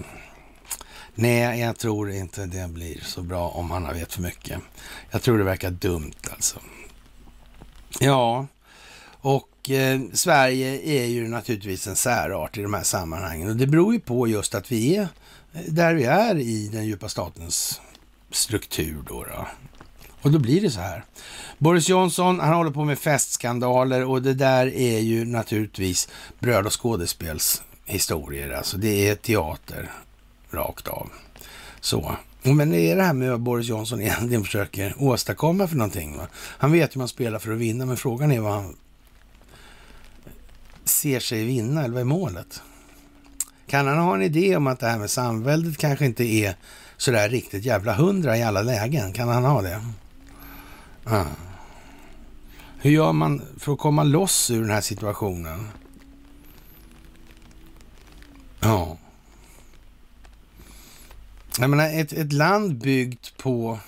Nej, 1.15 1.59
jag 1.59 1.77
tror 1.77 2.11
inte 2.11 2.45
det 2.45 2.67
blir 2.67 2.99
så 3.01 3.21
bra 3.21 3.49
om 3.49 3.71
han 3.71 3.85
har 3.85 3.93
vet 3.93 4.13
för 4.13 4.21
mycket. 4.21 4.59
Jag 5.11 5.21
tror 5.21 5.37
det 5.37 5.43
verkar 5.43 5.71
dumt 5.71 6.29
alltså. 6.31 6.59
Ja, 7.99 8.47
och 9.05 9.52
eh, 9.69 10.02
Sverige 10.14 10.81
är 10.81 11.06
ju 11.06 11.27
naturligtvis 11.27 11.88
en 11.88 11.95
särart 11.95 12.57
i 12.57 12.61
de 12.61 12.73
här 12.73 12.84
sammanhangen 12.84 13.49
och 13.49 13.56
det 13.56 13.68
beror 13.68 13.94
ju 13.94 13.99
på 13.99 14.27
just 14.27 14.56
att 14.56 14.72
vi 14.72 14.95
är 14.95 15.07
eh, 15.53 15.61
där 15.68 15.94
vi 15.94 16.03
är 16.03 16.35
i 16.38 16.68
den 16.68 16.85
djupa 16.85 17.10
statens 17.10 17.81
struktur 18.31 19.03
då. 19.07 19.23
då. 19.23 19.48
Och 20.22 20.31
då 20.31 20.40
blir 20.40 20.61
det 20.61 20.72
så 20.72 20.80
här. 20.80 21.03
Boris 21.57 21.90
Johnson, 21.90 22.40
han 22.40 22.53
håller 22.53 22.72
på 22.72 22.84
med 22.84 22.99
festskandaler 22.99 24.06
och 24.06 24.22
det 24.22 24.34
där 24.34 24.68
är 24.68 24.99
ju 24.99 25.26
naturligtvis 25.26 26.10
bröd 26.40 26.65
och 26.65 26.81
skådespelshistorier. 26.81 28.49
Alltså 28.49 28.77
det 28.77 29.10
är 29.10 29.15
teater 29.15 29.91
rakt 30.52 30.88
av. 30.88 31.10
Så. 31.81 32.15
Men 32.41 32.69
det 32.69 32.91
är 32.91 32.95
det 32.95 33.03
här 33.03 33.14
med 33.14 33.31
vad 33.31 33.40
Boris 33.40 33.68
Johnson 33.68 34.02
egentligen 34.02 34.44
försöker 34.44 34.95
åstadkomma 34.98 35.68
för 35.68 35.76
någonting. 35.76 36.18
Va? 36.18 36.27
Han 36.35 36.72
vet 36.72 36.95
hur 36.95 36.99
man 36.99 37.07
spelar 37.07 37.40
för 37.40 37.52
att 37.52 37.57
vinna, 37.57 37.85
men 37.85 37.98
frågan 37.98 38.31
är 38.31 38.40
vad 38.40 38.53
han 38.53 38.76
ser 41.03 41.19
sig 41.19 41.45
vinna, 41.45 41.84
eller 41.84 41.93
vad 41.93 42.01
är 42.01 42.05
målet? 42.05 42.61
Kan 43.67 43.88
han 43.88 43.97
ha 43.97 44.15
en 44.15 44.21
idé 44.21 44.55
om 44.55 44.67
att 44.67 44.80
det 44.80 44.88
här 44.88 44.97
med 44.97 45.09
samväldet 45.09 45.77
kanske 45.77 46.05
inte 46.05 46.23
är 46.23 46.55
sådär 46.97 47.30
riktigt 47.30 47.65
jävla 47.65 47.93
hundra 47.93 48.38
i 48.38 48.43
alla 48.43 48.61
lägen? 48.61 49.13
Kan 49.13 49.27
han 49.27 49.43
ha 49.43 49.61
det? 49.61 49.85
Ah. 51.03 51.25
Hur 52.77 52.91
gör 52.91 53.13
man 53.13 53.41
för 53.57 53.73
att 53.73 53.80
komma 53.80 54.03
loss 54.03 54.51
ur 54.51 54.61
den 54.61 54.69
här 54.69 54.81
situationen? 54.81 55.67
Ja. 58.59 58.97
Jag 61.59 61.69
menar, 61.69 61.89
ett, 61.99 62.13
ett 62.13 62.34
land 62.34 62.75
byggt 62.75 63.38
på 63.38 63.80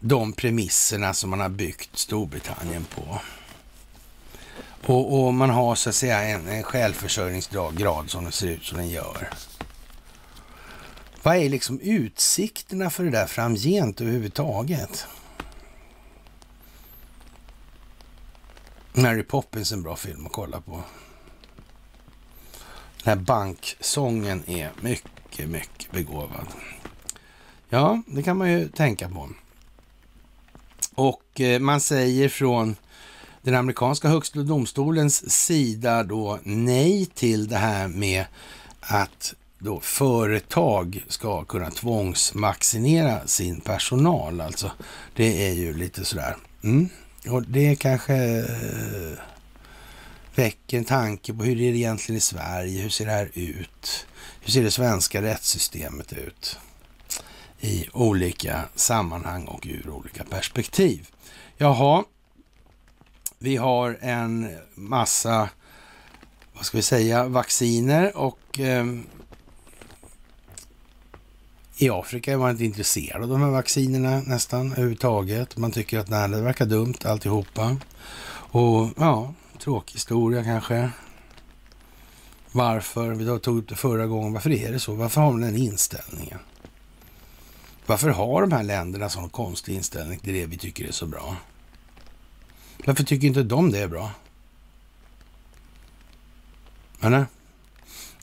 de 0.00 0.32
premisserna 0.32 1.14
som 1.14 1.30
man 1.30 1.40
har 1.40 1.48
byggt 1.48 1.98
Storbritannien 1.98 2.84
på. 2.84 3.20
Och, 4.86 5.26
och 5.26 5.34
man 5.34 5.50
har 5.50 5.74
så 5.74 5.88
att 5.88 5.94
säga 5.94 6.22
en, 6.22 6.48
en 6.48 6.62
självförsörjningsgrad 6.62 8.10
som 8.10 8.22
den 8.22 8.32
ser 8.32 8.48
ut 8.48 8.64
som 8.64 8.78
den 8.78 8.88
gör. 8.88 9.30
Vad 11.22 11.36
är 11.36 11.48
liksom 11.48 11.80
utsikterna 11.80 12.90
för 12.90 13.04
det 13.04 13.10
där 13.10 13.26
framgent 13.26 14.00
överhuvudtaget? 14.00 15.06
Mary 18.92 19.22
Poppins 19.22 19.72
är 19.72 19.76
en 19.76 19.82
bra 19.82 19.96
film 19.96 20.26
att 20.26 20.32
kolla 20.32 20.60
på. 20.60 20.82
Den 23.02 23.18
här 23.18 23.24
banksången 23.24 24.42
är 24.46 24.70
mycket 24.80 25.14
mycket, 25.42 25.90
begåvad. 25.90 26.46
Ja, 27.68 28.02
det 28.06 28.22
kan 28.22 28.36
man 28.36 28.52
ju 28.52 28.68
tänka 28.68 29.08
på. 29.08 29.30
Och 30.94 31.40
eh, 31.40 31.60
man 31.60 31.80
säger 31.80 32.28
från 32.28 32.76
den 33.44 33.54
amerikanska 33.54 34.08
högsta 34.08 34.40
domstolens 34.40 35.30
sida 35.30 36.02
då 36.02 36.38
nej 36.42 37.06
till 37.06 37.48
det 37.48 37.56
här 37.56 37.88
med 37.88 38.24
att 38.80 39.34
då 39.58 39.80
företag 39.80 41.04
ska 41.08 41.44
kunna 41.44 41.70
tvångsvaccinera 41.70 43.26
sin 43.26 43.60
personal. 43.60 44.40
Alltså, 44.40 44.70
det 45.14 45.48
är 45.48 45.52
ju 45.52 45.74
lite 45.74 46.04
sådär. 46.04 46.36
Mm. 46.62 46.88
Och 47.28 47.42
det 47.42 47.76
kanske 47.76 48.14
eh, 48.14 49.18
väcker 50.34 50.78
en 50.78 50.84
tanke 50.84 51.34
på 51.34 51.44
hur 51.44 51.56
det 51.56 51.68
är 51.68 51.74
egentligen 51.74 52.16
i 52.16 52.20
Sverige. 52.20 52.82
Hur 52.82 52.90
ser 52.90 53.06
det 53.06 53.12
här 53.12 53.30
ut? 53.34 54.06
Hur 54.40 54.52
ser 54.52 54.62
det 54.62 54.70
svenska 54.70 55.22
rättssystemet 55.22 56.12
ut 56.12 56.58
i 57.60 57.86
olika 57.92 58.64
sammanhang 58.74 59.44
och 59.44 59.66
ur 59.66 59.90
olika 59.90 60.24
perspektiv? 60.24 61.08
Jaha, 61.56 62.04
vi 63.38 63.56
har 63.56 63.98
en 64.00 64.56
massa, 64.74 65.48
vad 66.52 66.64
ska 66.64 66.78
vi 66.78 66.82
säga, 66.82 67.28
vacciner 67.28 68.16
och 68.16 68.60
eh, 68.60 68.84
i 71.76 71.90
Afrika 71.90 72.32
är 72.32 72.36
man 72.36 72.50
inte 72.50 72.64
intresserad 72.64 73.22
av 73.22 73.28
de 73.28 73.42
här 73.42 73.50
vaccinerna 73.50 74.20
nästan 74.20 74.72
överhuvudtaget. 74.72 75.56
Man 75.56 75.70
tycker 75.70 75.98
att 75.98 76.08
nej, 76.08 76.28
det 76.28 76.40
verkar 76.40 76.66
dumt 76.66 76.94
alltihopa. 77.04 77.76
Och 78.30 78.88
ja, 78.96 79.34
tråkig 79.58 79.94
historia 79.94 80.44
kanske 80.44 80.90
varför, 82.52 83.10
vi 83.10 83.40
tog 83.40 83.58
upp 83.58 83.68
det 83.68 83.74
förra 83.74 84.06
gången, 84.06 84.32
varför 84.32 84.50
är 84.50 84.72
det 84.72 84.80
så? 84.80 84.94
Varför 84.94 85.20
har 85.20 85.32
man 85.32 85.40
den 85.40 85.56
inställningen? 85.56 86.38
Varför 87.86 88.08
har 88.08 88.40
de 88.40 88.52
här 88.52 88.62
länderna 88.62 89.08
sån 89.08 89.28
konstig 89.28 89.74
inställning 89.74 90.18
till 90.18 90.32
det 90.32 90.46
vi 90.46 90.56
tycker 90.56 90.84
är 90.84 90.92
så 90.92 91.06
bra? 91.06 91.36
Varför 92.84 93.04
tycker 93.04 93.26
inte 93.26 93.42
de 93.42 93.70
det 93.70 93.78
är 93.78 93.88
bra? 93.88 94.10
Eller? 97.00 97.26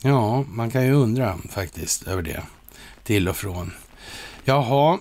Ja, 0.01 0.41
man 0.41 0.71
kan 0.71 0.85
ju 0.85 0.91
undra 0.91 1.37
faktiskt 1.49 2.07
över 2.07 2.21
det. 2.21 2.43
Till 3.03 3.29
och 3.29 3.35
från. 3.35 3.73
Jaha, 4.43 4.99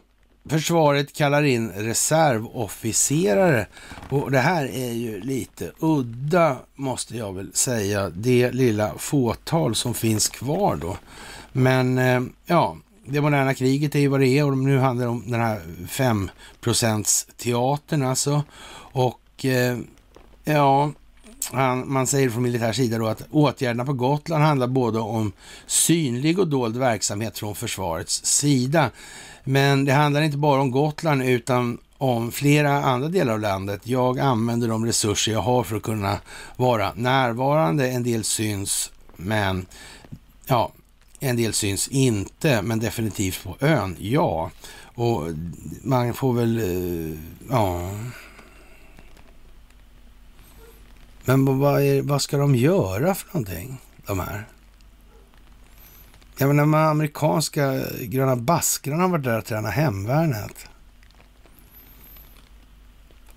Försvaret 0.49 1.13
kallar 1.13 1.43
in 1.43 1.71
reservofficerare 1.71 3.67
och 4.09 4.31
det 4.31 4.39
här 4.39 4.65
är 4.65 4.93
ju 4.93 5.21
lite 5.21 5.71
udda 5.79 6.57
måste 6.75 7.17
jag 7.17 7.33
väl 7.33 7.51
säga. 7.55 8.11
Det 8.11 8.53
lilla 8.53 8.95
fåtal 8.99 9.75
som 9.75 9.95
finns 9.95 10.29
kvar 10.29 10.77
då. 10.77 10.97
Men 11.53 11.99
eh, 11.99 12.21
ja, 12.47 12.77
det 13.07 13.21
moderna 13.21 13.55
kriget 13.55 13.95
är 13.95 13.99
ju 13.99 14.09
vad 14.09 14.21
det 14.21 14.29
är 14.29 14.45
och 14.45 14.59
nu 14.59 14.79
handlar 14.79 15.05
det 15.05 15.11
om 15.11 15.31
den 15.31 15.41
här 15.41 15.61
5% 15.89 17.31
teatern 17.37 18.03
alltså. 18.03 18.43
Och 18.93 19.21
Eh, 19.45 19.79
ja, 20.45 20.93
han, 21.53 21.93
man 21.93 22.07
säger 22.07 22.31
från 22.31 22.43
militär 22.43 22.73
sida 22.73 22.99
då 22.99 23.07
att 23.07 23.23
åtgärderna 23.31 23.85
på 23.85 23.93
Gotland 23.93 24.45
handlar 24.45 24.67
både 24.67 24.99
om 24.99 25.33
synlig 25.67 26.39
och 26.39 26.49
dold 26.49 26.77
verksamhet 26.77 27.39
från 27.39 27.55
försvarets 27.55 28.25
sida. 28.25 28.91
Men 29.45 29.85
det 29.85 29.93
handlar 29.93 30.23
inte 30.23 30.37
bara 30.37 30.61
om 30.61 30.71
Gotland 30.71 31.23
utan 31.23 31.79
om 31.99 32.33
flera 32.33 32.85
andra 32.85 33.09
delar 33.09 33.33
av 33.33 33.41
landet. 33.41 33.81
Jag 33.85 34.19
använder 34.19 34.69
de 34.69 34.87
resurser 34.87 35.33
jag 35.33 35.41
har 35.41 35.65
för 35.65 35.77
att 35.77 35.83
kunna 35.83 36.19
vara 36.57 36.93
närvarande. 36.95 37.89
En 37.89 38.03
del 38.03 38.25
syns, 38.25 38.93
men 39.17 39.67
ja, 40.47 40.73
en 41.21 41.37
del 41.37 41.53
syns 41.53 41.89
inte, 41.89 42.63
men 42.63 42.79
definitivt 42.79 43.45
på 43.45 43.57
ön, 43.61 43.97
ja. 44.01 44.51
Och 44.95 45.23
man 45.83 46.15
får 46.15 46.33
väl, 46.33 46.59
eh, 46.59 47.19
ja. 47.51 47.91
Men 51.31 51.59
vad, 51.59 51.83
är, 51.83 52.03
vad 52.03 52.23
ska 52.23 52.39
de 52.39 52.55
göra 52.55 53.15
för 53.15 53.29
någonting, 53.29 53.79
de 54.07 54.21
här? 54.21 54.49
Jag 56.37 56.49
menar, 56.49 56.63
de 56.63 56.75
amerikanska 56.75 57.85
gröna 58.01 58.37
baskrarna 58.37 59.03
har 59.03 59.09
varit 59.09 59.25
där 59.25 59.39
och 59.39 59.45
tränat 59.45 59.75
hemvärnet. 59.75 60.67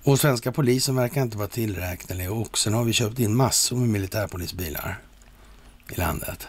Och 0.04 0.20
svenska 0.20 0.52
polisen 0.52 0.96
verkar 0.96 1.22
inte 1.22 1.38
vara 1.38 1.48
tillräknelig 1.48 2.32
och 2.32 2.58
sen 2.58 2.74
har 2.74 2.84
vi 2.84 2.94
köpt 2.94 3.20
in 3.20 3.36
massor 3.36 3.78
med 3.78 3.90
militärpolisbilar 3.90 5.00
i 5.90 5.96
landet. 5.96 6.48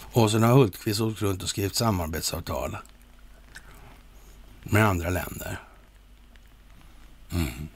Och 0.00 0.30
sen 0.30 0.42
har 0.42 0.52
Hultqvist 0.52 1.00
åkt 1.00 1.22
runt 1.22 1.42
och 1.42 1.48
skrivit 1.48 1.74
samarbetsavtal 1.74 2.76
med 4.62 4.86
andra 4.86 5.10
länder. 5.10 5.60
Mm. 7.32 7.68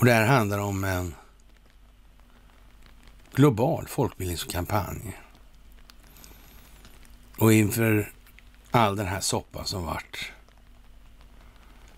Och 0.00 0.06
det 0.06 0.12
här 0.12 0.26
handlar 0.26 0.58
om 0.58 0.84
en 0.84 1.14
global 3.32 3.86
folkbildningskampanj. 3.88 5.20
Och 7.38 7.52
inför 7.52 8.12
all 8.70 8.96
den 8.96 9.06
här 9.06 9.20
soppan 9.20 9.66
som 9.66 9.84
vart 9.86 10.32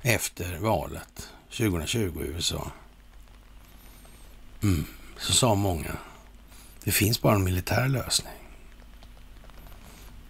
efter 0.03 0.59
valet 0.59 1.29
2020 1.51 2.23
i 2.25 2.27
USA. 2.27 2.71
Mm, 4.63 4.87
så 5.17 5.33
sa 5.33 5.55
många, 5.55 5.97
det 6.85 6.93
finns 6.93 7.23
bara 7.23 7.35
en 7.35 7.45
militär 7.45 7.89
lösning. 7.89 8.33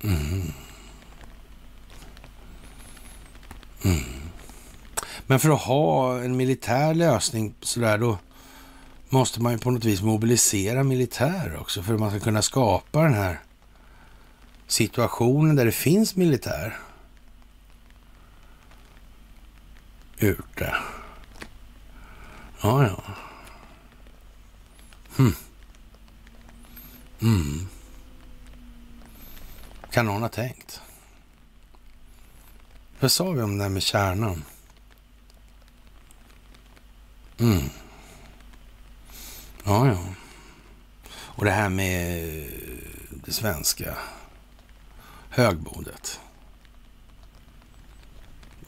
Mm. 0.03 0.53
Mm. 3.85 4.31
Men 5.27 5.40
för 5.40 5.51
att 5.51 5.61
ha 5.61 6.19
en 6.20 6.36
militär 6.36 6.94
lösning 6.94 7.55
sådär 7.61 7.99
då 7.99 8.19
måste 9.09 9.43
man 9.43 9.53
ju 9.53 9.59
på 9.59 9.70
något 9.70 9.85
vis 9.85 10.03
mobilisera 10.03 10.82
militär 10.82 11.57
också 11.61 11.82
för 11.82 11.94
att 11.94 12.01
man 12.01 12.11
ska 12.11 12.20
kunna 12.20 12.43
skapa 12.43 13.03
den 13.03 13.15
här 13.15 13.40
situationen 14.66 15.57
där 15.57 15.65
det 15.65 15.73
finns 15.73 16.16
militär 16.16 16.78
ute. 20.19 20.74
Ja, 22.62 22.86
ja. 22.86 23.03
Hmm. 25.16 25.35
Mm. 27.20 27.69
Kan 29.90 30.07
någon 30.07 30.23
ha 30.23 30.28
tänkt? 30.28 30.81
Vad 33.01 33.12
sa 33.12 33.31
vi 33.31 33.43
om 33.43 33.59
det 33.59 33.65
här 33.65 33.70
med 33.70 33.82
kärnan? 33.82 34.44
Mm. 37.38 37.70
Ja, 39.64 39.86
ja. 39.86 39.98
Och 41.14 41.44
det 41.44 41.50
här 41.50 41.68
med 41.68 42.24
eh, 42.24 42.48
det 43.10 43.32
svenska 43.32 43.96
högbordet. 45.28 46.20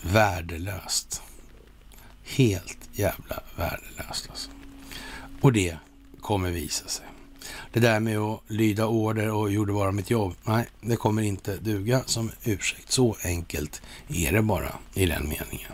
Värdelöst. 0.03 1.23
Helt 2.25 2.79
jävla 2.93 3.43
värdelöst 3.57 4.27
alltså. 4.31 4.51
Och 5.41 5.53
det 5.53 5.77
kommer 6.21 6.51
visa 6.51 6.89
sig. 6.89 7.07
Det 7.73 7.81
där 7.81 8.01
med 8.01 8.19
att 8.19 8.41
lyda 8.47 8.87
order 8.87 9.31
och 9.31 9.53
gjorde 9.53 9.73
bara 9.73 9.93
mitt 9.93 10.11
jobb. 10.11 10.35
Nej, 10.45 10.67
det 10.81 10.97
kommer 10.97 11.23
inte 11.23 11.57
duga 11.57 12.03
som 12.07 12.31
ursäkt. 12.45 12.93
Så 12.93 13.17
enkelt 13.25 13.83
är 14.09 14.33
det 14.33 14.43
bara 14.43 14.79
i 14.95 15.07
den 15.07 15.29
meningen. 15.29 15.73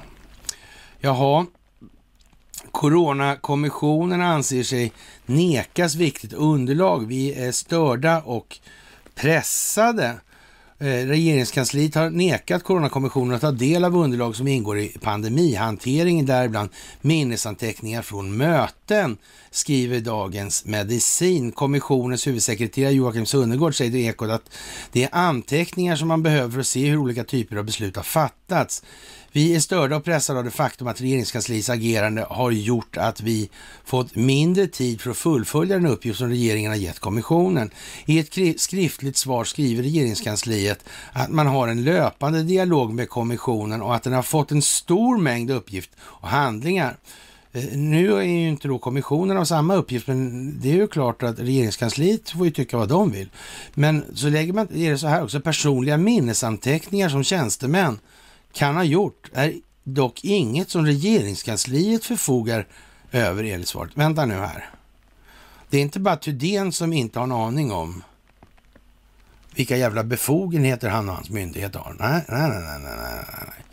Jaha, 1.00 1.46
Coronakommissionen 2.72 4.20
anser 4.20 4.62
sig 4.62 4.92
nekas 5.26 5.94
viktigt 5.94 6.32
underlag. 6.32 7.06
Vi 7.06 7.34
är 7.34 7.52
störda 7.52 8.20
och 8.20 8.58
pressade. 9.14 10.14
Eh, 10.82 11.06
regeringskansliet 11.06 11.94
har 11.94 12.10
nekat 12.10 12.62
Coronakommissionen 12.62 13.34
att 13.34 13.40
ta 13.40 13.50
del 13.50 13.84
av 13.84 13.96
underlag 13.96 14.36
som 14.36 14.48
ingår 14.48 14.78
i 14.78 14.88
pandemihanteringen, 14.88 16.26
däribland 16.26 16.68
minnesanteckningar 17.00 18.02
från 18.02 18.36
möten, 18.36 19.16
skriver 19.50 20.00
Dagens 20.00 20.64
Medicin. 20.64 21.52
Kommissionens 21.52 22.26
huvudsekreterare 22.26 22.92
Joakim 22.92 23.26
Sunnegård 23.26 23.74
säger 23.74 23.90
till 23.90 24.00
Ekot 24.00 24.30
att 24.30 24.50
det 24.92 25.02
är 25.02 25.08
anteckningar 25.12 25.96
som 25.96 26.08
man 26.08 26.22
behöver 26.22 26.50
för 26.50 26.60
att 26.60 26.66
se 26.66 26.88
hur 26.88 26.96
olika 26.96 27.24
typer 27.24 27.56
av 27.56 27.64
beslut 27.64 27.96
har 27.96 28.02
fattats. 28.02 28.82
Vi 29.32 29.54
är 29.54 29.60
störda 29.60 29.96
och 29.96 30.04
pressade 30.04 30.38
av 30.38 30.44
det 30.44 30.50
faktum 30.50 30.86
att 30.86 31.00
regeringskansliets 31.00 31.70
agerande 31.70 32.26
har 32.30 32.50
gjort 32.50 32.96
att 32.96 33.20
vi 33.20 33.50
fått 33.84 34.14
mindre 34.16 34.66
tid 34.66 35.00
för 35.00 35.10
att 35.10 35.16
fullfölja 35.16 35.76
den 35.76 35.86
uppgift 35.86 36.18
som 36.18 36.28
regeringen 36.28 36.70
har 36.70 36.78
gett 36.78 36.98
kommissionen. 36.98 37.70
I 38.06 38.18
ett 38.18 38.60
skriftligt 38.60 39.16
svar 39.16 39.44
skriver 39.44 39.82
regeringskansliet 39.82 40.84
att 41.12 41.30
man 41.30 41.46
har 41.46 41.68
en 41.68 41.84
löpande 41.84 42.42
dialog 42.42 42.94
med 42.94 43.08
kommissionen 43.08 43.82
och 43.82 43.94
att 43.94 44.02
den 44.02 44.12
har 44.12 44.22
fått 44.22 44.50
en 44.50 44.62
stor 44.62 45.18
mängd 45.18 45.50
uppgift 45.50 45.90
och 46.00 46.28
handlingar. 46.28 46.96
Eh, 47.52 47.64
nu 47.72 48.14
är 48.14 48.22
ju 48.22 48.48
inte 48.48 48.68
då 48.68 48.78
kommissionen 48.78 49.36
av 49.36 49.44
samma 49.44 49.74
uppgift, 49.74 50.06
men 50.06 50.60
det 50.60 50.70
är 50.70 50.76
ju 50.76 50.88
klart 50.88 51.22
att 51.22 51.38
regeringskansliet 51.38 52.30
får 52.30 52.46
ju 52.46 52.52
tycka 52.52 52.76
vad 52.76 52.88
de 52.88 53.10
vill. 53.10 53.30
Men 53.74 54.04
så 54.14 54.28
lägger 54.28 54.52
man, 54.52 54.68
är 54.74 54.90
det 54.90 54.98
så 54.98 55.06
här 55.06 55.24
också, 55.24 55.40
personliga 55.40 55.96
minnesanteckningar 55.96 57.08
som 57.08 57.24
tjänstemän 57.24 57.98
kan 58.52 58.76
ha 58.76 58.84
gjort 58.84 59.30
är 59.32 59.54
dock 59.84 60.24
inget 60.24 60.70
som 60.70 60.86
regeringskansliet 60.86 62.04
förfogar 62.04 62.66
över 63.12 63.44
enligt 63.44 63.68
svaret. 63.68 63.90
Vänta 63.94 64.26
nu 64.26 64.34
här. 64.34 64.70
Det 65.70 65.78
är 65.78 65.82
inte 65.82 66.00
bara 66.00 66.16
Thydén 66.16 66.72
som 66.72 66.92
inte 66.92 67.18
har 67.18 67.24
en 67.24 67.32
aning 67.32 67.72
om 67.72 68.02
vilka 69.54 69.76
jävla 69.76 70.04
befogenheter 70.04 70.88
han 70.88 71.08
och 71.08 71.14
hans 71.14 71.30
myndighet 71.30 71.74
har. 71.74 71.96
Nej, 71.98 72.24
nej, 72.28 72.48
nej, 72.48 72.60
nej, 72.60 72.80
nej, 72.80 73.24
nej. 73.32 73.64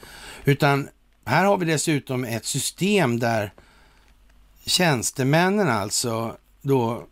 Utan 0.45 0.89
här 1.25 1.45
har 1.45 1.57
vi 1.57 1.65
dessutom 1.65 2.23
ett 2.23 2.45
system 2.45 3.19
där 3.19 3.53
tjänstemännen 4.65 5.69
alltså 5.69 6.37
då 6.61 7.03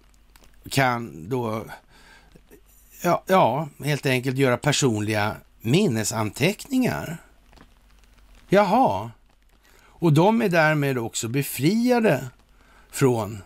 kan 0.70 1.30
då, 1.30 1.66
ja, 3.04 3.24
ja 3.28 3.70
helt 3.84 4.06
enkelt 4.06 4.38
göra 4.38 4.58
personliga 4.58 5.36
minnesanteckningar. 5.62 7.18
Jaha, 8.50 9.12
och 10.06 10.14
de 10.14 10.42
är 10.42 10.50
därmed 10.50 10.98
också 10.98 11.28
befriade 11.28 12.30
från 12.92 13.42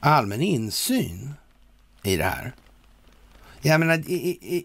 allmän 0.00 0.40
insyn 0.40 1.34
i 2.02 2.16
det 2.16 2.24
här. 2.24 2.52
Jag 3.60 3.80
menar, 3.80 4.10
är, 4.10 4.62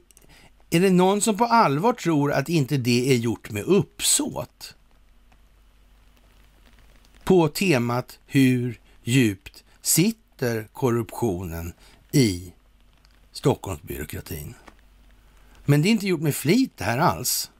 är 0.69 0.79
det 0.79 0.91
någon 0.91 1.21
som 1.21 1.37
på 1.37 1.45
allvar 1.45 1.93
tror 1.93 2.31
att 2.31 2.49
inte 2.49 2.77
det 2.77 3.11
är 3.11 3.17
gjort 3.17 3.51
med 3.51 3.63
uppsåt? 3.63 4.75
På 7.23 7.47
temat 7.47 8.19
hur 8.25 8.79
djupt 9.03 9.63
sitter 9.81 10.67
korruptionen 10.73 11.73
i 12.11 12.53
Stockholmsbyråkratin? 13.31 14.53
Men 15.65 15.81
det 15.81 15.89
är 15.89 15.91
inte 15.91 16.07
gjort 16.07 16.21
med 16.21 16.35
flit 16.35 16.77
det 16.77 16.83
här 16.83 16.97
alls. 16.97 17.51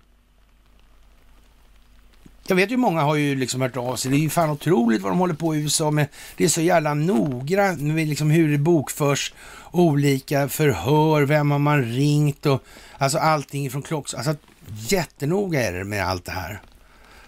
Jag 2.48 2.56
vet 2.56 2.72
ju 2.72 2.78
många 2.78 3.02
har 3.02 3.16
ju 3.16 3.36
liksom 3.36 3.62
hört 3.62 3.78
av 3.78 3.96
sig. 3.96 4.12
Det 4.12 4.18
är 4.18 4.20
ju 4.20 4.30
fan 4.30 4.50
otroligt 4.50 5.02
vad 5.02 5.12
de 5.12 5.20
håller 5.20 5.34
på 5.34 5.56
i 5.56 5.60
USA 5.60 5.92
med. 5.92 6.08
Det 6.38 6.44
är 6.44 6.50
så 6.50 6.62
jävla 6.62 6.94
noggrant 6.94 7.82
med 7.82 8.08
liksom 8.08 8.30
hur 8.30 8.52
det 8.52 8.58
bokförs 8.58 9.34
olika 9.72 10.50
förhör, 10.50 11.22
vem 11.22 11.52
har 11.52 11.60
man 11.60 11.84
ringt 11.84 12.46
och 12.46 12.64
alltså 12.98 13.18
allting 13.18 13.72
från 13.72 13.82
klocks... 13.82 14.14
Alltså 14.14 14.36
jättenoga 14.68 15.64
är 15.64 15.74
det 15.74 15.84
med 15.84 16.08
allt 16.08 16.26
det 16.26 16.32
här. 16.32 16.62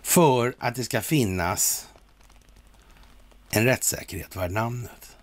För 0.02 0.56
att 0.60 0.76
det 0.76 0.84
ska 0.84 1.02
finnas 1.02 1.88
en 3.50 3.66
rättssäkerhet 3.66 4.36
värd 4.36 4.52
namnet. 4.52 5.18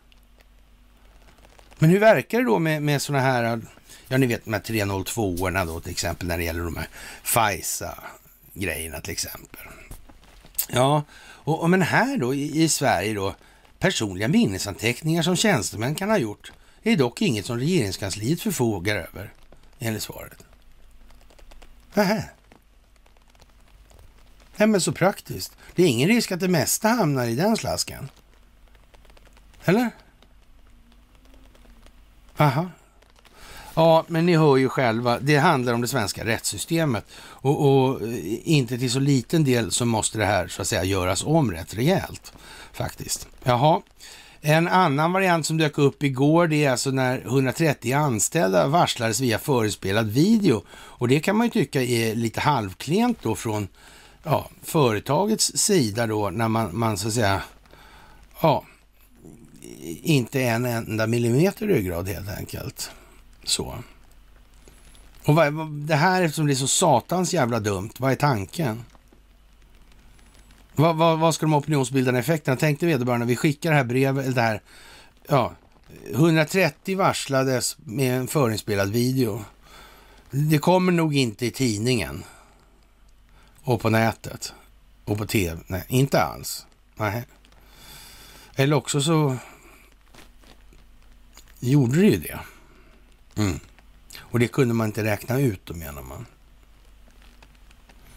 Men 1.79 1.91
hur 1.91 1.99
verkar 1.99 2.39
det 2.39 2.45
då 2.45 2.59
med, 2.59 2.83
med 2.83 3.03
sådana 3.03 3.25
här, 3.25 3.61
ja 4.09 4.17
ni 4.17 4.27
vet 4.27 4.45
de 4.45 4.53
här 4.53 4.61
302-orna 4.61 5.65
då 5.65 5.81
till 5.81 5.91
exempel 5.91 6.29
när 6.29 6.39
det 6.39 6.45
gäller 6.45 6.65
de 6.65 6.77
här 6.77 6.89
FISA-grejerna 7.23 9.01
till 9.01 9.13
exempel. 9.13 9.61
Ja, 10.69 11.03
och, 11.21 11.61
och 11.61 11.71
men 11.71 11.83
här 11.83 12.19
då 12.19 12.35
i, 12.35 12.63
i 12.63 12.69
Sverige 12.69 13.15
då, 13.15 13.35
personliga 13.79 14.29
minnesanteckningar 14.29 15.23
som 15.23 15.37
tjänstemän 15.37 15.95
kan 15.95 16.11
ha 16.11 16.19
gjort 16.19 16.53
är 16.83 16.97
dock 16.97 17.23
inget 17.23 17.47
som 17.47 17.59
regeringskansliet 17.59 18.41
förfogar 18.41 18.97
över, 18.97 19.33
enligt 19.79 20.03
svaret. 20.03 20.45
Nähä. 21.95 22.31
Nej, 24.57 24.69
men 24.69 24.81
så 24.81 24.93
praktiskt. 24.93 25.57
Det 25.75 25.83
är 25.83 25.87
ingen 25.87 26.09
risk 26.09 26.33
att 26.33 26.41
det 26.41 26.49
mesta 26.49 26.89
hamnar 26.89 27.27
i 27.27 27.35
den 27.35 27.57
slasken. 27.57 28.11
Eller? 29.65 29.91
Aha, 32.37 32.71
Ja, 33.75 34.05
men 34.09 34.27
ni 34.27 34.37
hör 34.37 34.57
ju 34.57 34.69
själva, 34.69 35.19
det 35.19 35.37
handlar 35.37 35.73
om 35.73 35.81
det 35.81 35.89
svenska 35.89 36.25
rättssystemet 36.25 37.05
och, 37.17 37.67
och, 37.67 38.03
eh, 38.03 38.49
inte 38.49 38.79
till 38.79 38.91
så 38.91 38.99
liten 38.99 39.45
del 39.45 39.71
så 39.71 39.85
måste 39.85 40.19
det 40.19 40.25
här 40.25 40.49
så 40.49 40.63
att 40.63 40.69
säga 40.69 40.85
göras 40.85 41.25
om 41.25 41.53
rätt 41.53 41.75
rejält 41.75 42.33
faktiskt. 42.73 43.29
Jaha, 43.43 43.81
En 44.41 44.69
annan 44.69 45.13
variant 45.13 45.47
som 45.47 45.59
dök 45.59 45.79
upp 45.79 46.03
igår, 46.03 46.47
det 46.47 46.65
är 46.65 46.71
alltså 46.71 46.91
när 46.91 47.19
130 47.21 47.93
anställda 47.93 48.67
varslades 48.67 49.21
via 49.21 49.39
förespelad 49.39 50.11
video. 50.11 50.63
Och 50.71 51.09
det 51.09 51.21
kan 51.21 51.37
man 51.37 51.47
ju 51.47 51.51
tycka 51.51 51.83
är 51.83 52.15
lite 52.15 52.41
halvklent 52.41 53.19
då 53.23 53.35
från 53.35 53.69
ja, 54.23 54.51
företagets 54.63 55.53
sida 55.57 56.07
då, 56.07 56.31
när 56.31 56.49
man, 56.49 56.79
man 56.79 56.99
så 56.99 57.09
att 57.09 57.15
säga, 57.15 57.43
ja, 58.41 58.65
inte 60.03 60.43
en 60.43 60.65
enda 60.65 61.07
millimeter 61.07 61.67
ryggrad 61.67 62.09
helt 62.09 62.29
enkelt. 62.39 62.91
Så. 63.49 63.79
Och 65.25 65.35
vad, 65.35 65.71
det 65.71 65.95
här, 65.95 66.23
eftersom 66.23 66.47
det 66.47 66.53
är 66.53 66.55
så 66.55 66.69
satans 66.69 67.35
jävla 67.35 67.61
dumt, 67.61 67.91
vad 67.99 68.13
är 68.13 68.17
tanken? 68.17 68.85
Vad, 70.75 70.97
vad, 70.97 71.19
vad 71.19 71.35
ska 71.35 71.47
de 71.47 71.55
opinionsbildande 71.55 72.21
effekterna? 72.21 72.57
Tänkte 72.57 72.87
vederbörande, 72.87 73.27
vi 73.27 73.37
skickar 73.37 73.71
det 73.71 73.77
här 73.77 73.85
brevet, 73.85 74.25
eller 74.25 74.35
det 74.35 74.41
här, 74.41 74.63
ja, 75.29 75.53
130 76.11 76.97
varslades 76.99 77.77
med 77.85 78.19
en 78.19 78.27
förinspelad 78.27 78.91
video. 78.91 79.45
Det 80.31 80.59
kommer 80.59 80.93
nog 80.93 81.17
inte 81.17 81.47
i 81.47 81.51
tidningen 81.51 82.25
och 83.63 83.81
på 83.81 83.91
nätet 83.91 84.55
och 85.05 85.19
på 85.19 85.27
tv. 85.27 85.61
Nej, 85.67 85.85
inte 85.89 86.23
alls. 86.23 86.67
Nej. 86.97 87.25
Eller 88.55 88.77
också 88.77 89.01
så 89.01 89.37
gjorde 91.61 92.01
det 92.01 92.07
ju 92.07 92.17
det. 92.17 92.39
Mm. 93.37 93.61
Och 94.19 94.39
det 94.39 94.49
kunde 94.49 94.75
man 94.75 94.87
inte 94.87 95.05
räkna 95.05 95.41
ut 95.41 95.61
då 95.65 95.75
menar 95.75 96.03
man. 96.03 96.27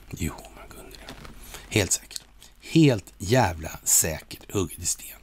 Jo, 0.09 0.33
man 0.55 0.69
kunde 0.69 0.91
det. 0.91 1.79
Helt 1.79 1.91
säkert. 1.91 2.21
Helt 2.61 3.13
jävla 3.17 3.79
säkert 3.83 4.51
hugget 4.51 4.79
i 4.79 4.85
sten. 4.85 5.17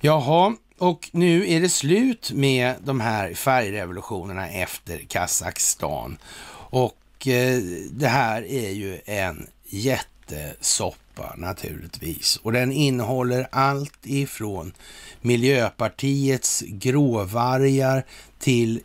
Jaha, 0.00 0.56
och 0.78 1.08
nu 1.12 1.50
är 1.50 1.60
det 1.60 1.68
slut 1.68 2.32
med 2.32 2.74
de 2.84 3.00
här 3.00 3.34
färgrevolutionerna 3.34 4.48
efter 4.48 4.98
Kazakstan. 5.08 6.18
Och 6.52 7.26
eh, 7.26 7.58
det 7.90 8.08
här 8.08 8.42
är 8.42 8.70
ju 8.70 9.00
en 9.04 9.46
jättesoppa 9.64 11.34
naturligtvis. 11.36 12.36
Och 12.36 12.52
den 12.52 12.72
innehåller 12.72 13.48
allt 13.52 13.98
ifrån 14.06 14.72
Miljöpartiets 15.20 16.64
gråvargar 16.66 18.06
till 18.38 18.80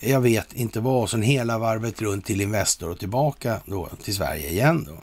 jag 0.00 0.20
vet 0.20 0.52
inte 0.52 0.80
vad, 0.80 1.10
sen 1.10 1.22
hela 1.22 1.58
varvet 1.58 2.02
runt 2.02 2.26
till 2.26 2.40
Investor 2.40 2.90
och 2.90 2.98
tillbaka 2.98 3.60
då 3.66 3.88
till 4.04 4.14
Sverige 4.14 4.50
igen 4.50 4.84
då. 4.88 4.98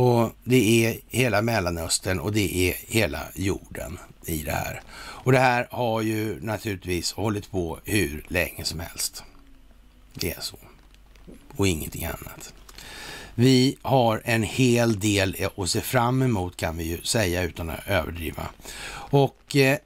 Och 0.00 0.30
det 0.44 0.86
är 0.86 0.98
hela 1.08 1.42
Mellanöstern 1.42 2.18
och 2.18 2.32
det 2.32 2.68
är 2.68 2.76
hela 2.88 3.20
jorden 3.34 3.98
i 4.26 4.42
det 4.42 4.52
här. 4.52 4.82
Och 4.96 5.32
det 5.32 5.38
här 5.38 5.68
har 5.70 6.02
ju 6.02 6.40
naturligtvis 6.40 7.12
hållit 7.12 7.50
på 7.50 7.78
hur 7.84 8.26
länge 8.28 8.64
som 8.64 8.80
helst. 8.80 9.24
Det 10.14 10.32
är 10.32 10.40
så. 10.40 10.56
Och 11.56 11.68
ingenting 11.68 12.04
annat. 12.04 12.54
Vi 13.34 13.76
har 13.82 14.22
en 14.24 14.42
hel 14.42 15.00
del 15.00 15.36
att 15.56 15.70
se 15.70 15.80
fram 15.80 16.22
emot 16.22 16.56
kan 16.56 16.76
vi 16.76 16.84
ju 16.84 17.02
säga 17.02 17.42
utan 17.42 17.70
att 17.70 17.88
överdriva. 17.88 18.48
Och 18.92 19.56
eh, 19.56 19.78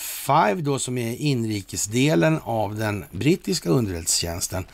FIVE 0.00 0.62
då 0.62 0.78
som 0.78 0.98
är 0.98 1.16
inrikesdelen 1.16 2.40
av 2.44 2.76
den 2.76 3.04
brittiska 3.10 3.70
underrättelsetjänsten. 3.70 4.64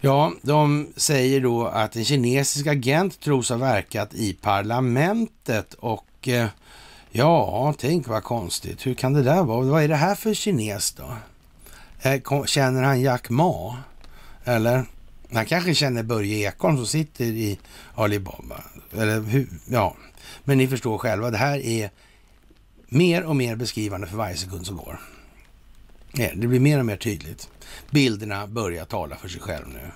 Ja, 0.00 0.32
de 0.42 0.88
säger 0.96 1.40
då 1.40 1.66
att 1.66 1.96
en 1.96 2.04
kinesisk 2.04 2.66
agent 2.66 3.20
tros 3.20 3.50
ha 3.50 3.56
verkat 3.56 4.14
i 4.14 4.32
parlamentet 4.32 5.74
och 5.74 6.28
eh, 6.28 6.46
ja, 7.10 7.74
tänk 7.78 8.08
vad 8.08 8.24
konstigt. 8.24 8.86
Hur 8.86 8.94
kan 8.94 9.12
det 9.12 9.22
där 9.22 9.42
vara? 9.42 9.66
Vad 9.66 9.82
är 9.82 9.88
det 9.88 9.96
här 9.96 10.14
för 10.14 10.34
kines 10.34 10.92
då? 10.92 11.16
Eh, 12.02 12.44
känner 12.44 12.82
han 12.82 13.00
Jack 13.00 13.30
Ma? 13.30 13.76
Eller? 14.44 14.84
Han 15.32 15.46
kanske 15.46 15.74
känner 15.74 16.02
Börje 16.02 16.48
Ekholm 16.48 16.76
som 16.76 16.86
sitter 16.86 17.24
i 17.24 17.58
Alibaba. 17.94 18.64
Eller 18.92 19.20
hur? 19.20 19.48
Ja, 19.68 19.96
men 20.44 20.58
ni 20.58 20.68
förstår 20.68 20.98
själva. 20.98 21.30
Det 21.30 21.38
här 21.38 21.58
är 21.58 21.90
mer 22.88 23.24
och 23.24 23.36
mer 23.36 23.56
beskrivande 23.56 24.06
för 24.06 24.16
varje 24.16 24.36
sekund 24.36 24.66
som 24.66 24.76
går. 24.76 25.00
Eh, 26.18 26.30
det 26.36 26.46
blir 26.46 26.60
mer 26.60 26.78
och 26.78 26.86
mer 26.86 26.96
tydligt. 26.96 27.48
Bilderna 27.90 28.46
börjar 28.46 28.84
tala 28.84 29.16
för 29.16 29.28
sig 29.28 29.40
själv 29.40 29.68
nu. 29.68 29.90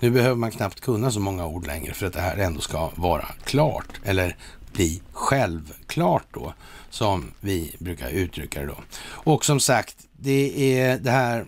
Nu 0.00 0.10
behöver 0.10 0.36
man 0.36 0.50
knappt 0.50 0.80
kunna 0.80 1.10
så 1.10 1.20
många 1.20 1.46
ord 1.46 1.66
längre 1.66 1.94
för 1.94 2.06
att 2.06 2.12
det 2.12 2.20
här 2.20 2.36
ändå 2.36 2.60
ska 2.60 2.90
vara 2.94 3.26
klart 3.44 4.00
eller 4.04 4.36
bli 4.72 5.02
självklart 5.12 6.26
då, 6.30 6.54
som 6.90 7.30
vi 7.40 7.76
brukar 7.78 8.10
uttrycka 8.10 8.60
det 8.60 8.66
då. 8.66 8.76
Och 9.02 9.44
som 9.44 9.60
sagt, 9.60 9.96
det 10.12 10.78
är 10.78 10.98
det 10.98 11.10
här 11.10 11.46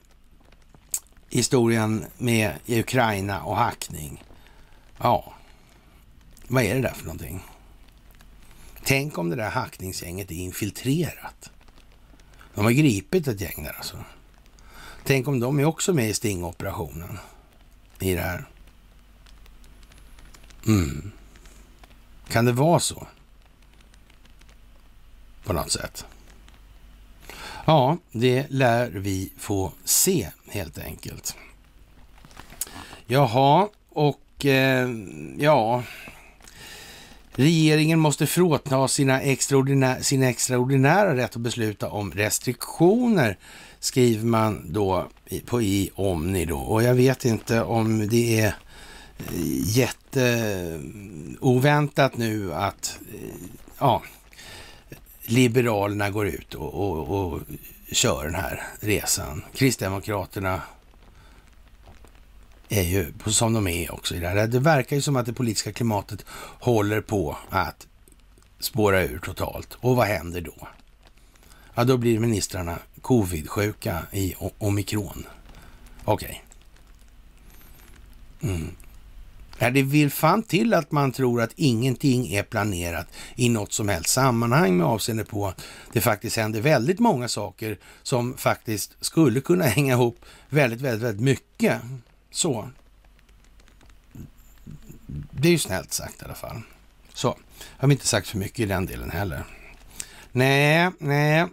historien 1.30 2.04
med 2.18 2.52
Ukraina 2.66 3.42
och 3.42 3.56
hackning. 3.56 4.24
Ja, 4.98 5.34
vad 6.48 6.62
är 6.62 6.74
det 6.74 6.80
där 6.80 6.94
för 6.94 7.04
någonting? 7.04 7.42
Tänk 8.84 9.18
om 9.18 9.30
det 9.30 9.36
där 9.36 9.50
hackningsgänget 9.50 10.30
är 10.30 10.34
infiltrerat. 10.34 11.50
De 12.54 12.64
har 12.64 12.72
gripit 12.72 13.28
ett 13.28 13.40
gäng 13.40 13.62
där 13.64 13.76
alltså. 13.76 13.96
Tänk 15.04 15.28
om 15.28 15.40
de 15.40 15.60
är 15.60 15.64
också 15.64 15.92
med 15.92 16.08
i 16.08 16.14
stingoperationen 16.14 17.18
i 18.00 18.14
det 18.14 18.20
här. 18.20 18.44
Mm. 20.66 21.12
Kan 22.28 22.44
det 22.44 22.52
vara 22.52 22.80
så? 22.80 23.06
På 25.44 25.52
något 25.52 25.72
sätt. 25.72 26.06
Ja, 27.64 27.96
det 28.12 28.46
lär 28.50 28.90
vi 28.90 29.32
få 29.38 29.72
se 29.84 30.30
helt 30.48 30.78
enkelt. 30.78 31.36
Jaha, 33.06 33.68
och 33.88 34.46
eh, 34.46 34.88
ja, 35.38 35.82
Regeringen 37.34 37.98
måste 37.98 38.26
frånta 38.26 38.88
sina 38.88 39.20
extraordinä 39.20 40.02
sin 40.02 40.22
extraordinära 40.22 41.16
rätt 41.16 41.36
att 41.36 41.42
besluta 41.42 41.90
om 41.90 42.12
restriktioner, 42.12 43.36
skriver 43.80 44.26
man 44.26 44.72
då 44.72 45.08
på 45.46 45.62
i 45.62 45.90
Omni 45.94 46.44
då. 46.44 46.58
Och 46.58 46.82
jag 46.82 46.94
vet 46.94 47.24
inte 47.24 47.62
om 47.62 48.08
det 48.08 48.40
är 48.40 48.46
eh, 48.46 48.52
jätteoväntat 49.76 52.16
nu 52.16 52.54
att 52.54 52.98
eh, 53.14 53.20
ja, 53.78 54.02
Liberalerna 55.24 56.10
går 56.10 56.26
ut 56.26 56.54
och, 56.54 56.74
och, 56.74 57.08
och 57.08 57.40
kör 57.92 58.24
den 58.24 58.34
här 58.34 58.62
resan. 58.80 59.42
Kristdemokraterna 59.54 60.60
är 62.72 62.82
ju 62.82 63.12
som 63.26 63.52
de 63.52 63.66
är 63.66 63.94
också 63.94 64.14
i 64.14 64.18
det 64.18 64.28
här. 64.28 64.46
Det 64.46 64.60
verkar 64.60 64.96
ju 64.96 65.02
som 65.02 65.16
att 65.16 65.26
det 65.26 65.32
politiska 65.32 65.72
klimatet 65.72 66.24
håller 66.60 67.00
på 67.00 67.36
att 67.50 67.86
spåra 68.60 69.02
ur 69.02 69.18
totalt. 69.18 69.76
Och 69.80 69.96
vad 69.96 70.06
händer 70.06 70.40
då? 70.40 70.68
Ja, 71.74 71.84
då 71.84 71.96
blir 71.96 72.18
ministrarna 72.18 72.78
covid-sjuka 73.00 74.02
i 74.12 74.34
omikron. 74.58 75.26
Okej. 76.04 76.44
Okay. 78.40 78.50
Mm. 78.50 78.76
Ja, 79.58 79.70
det 79.70 79.82
vill 79.82 80.10
fan 80.10 80.42
till 80.42 80.74
att 80.74 80.92
man 80.92 81.12
tror 81.12 81.42
att 81.42 81.52
ingenting 81.56 82.34
är 82.34 82.42
planerat 82.42 83.06
i 83.36 83.48
något 83.48 83.72
som 83.72 83.88
helst 83.88 84.10
sammanhang 84.10 84.76
med 84.76 84.86
avseende 84.86 85.24
på 85.24 85.46
att 85.46 85.64
det 85.92 86.00
faktiskt 86.00 86.36
händer 86.36 86.60
väldigt 86.60 86.98
många 86.98 87.28
saker 87.28 87.78
som 88.02 88.36
faktiskt 88.36 88.96
skulle 89.00 89.40
kunna 89.40 89.64
hänga 89.76 89.92
ihop 89.92 90.18
väldigt, 90.48 90.80
väldigt, 90.80 91.02
väldigt 91.02 91.24
mycket. 91.24 91.82
Så. 92.32 92.70
Det 95.30 95.48
är 95.48 95.52
ju 95.52 95.58
snällt 95.58 95.92
sagt 95.92 96.22
i 96.22 96.24
alla 96.24 96.34
fall. 96.34 96.62
Så, 97.14 97.36
har 97.78 97.88
vi 97.88 97.94
inte 97.94 98.06
sagt 98.06 98.28
för 98.28 98.38
mycket 98.38 98.60
i 98.60 98.64
den 98.64 98.86
delen 98.86 99.10
heller. 99.10 99.44
Nej, 100.32 100.90
nej. 100.98 101.46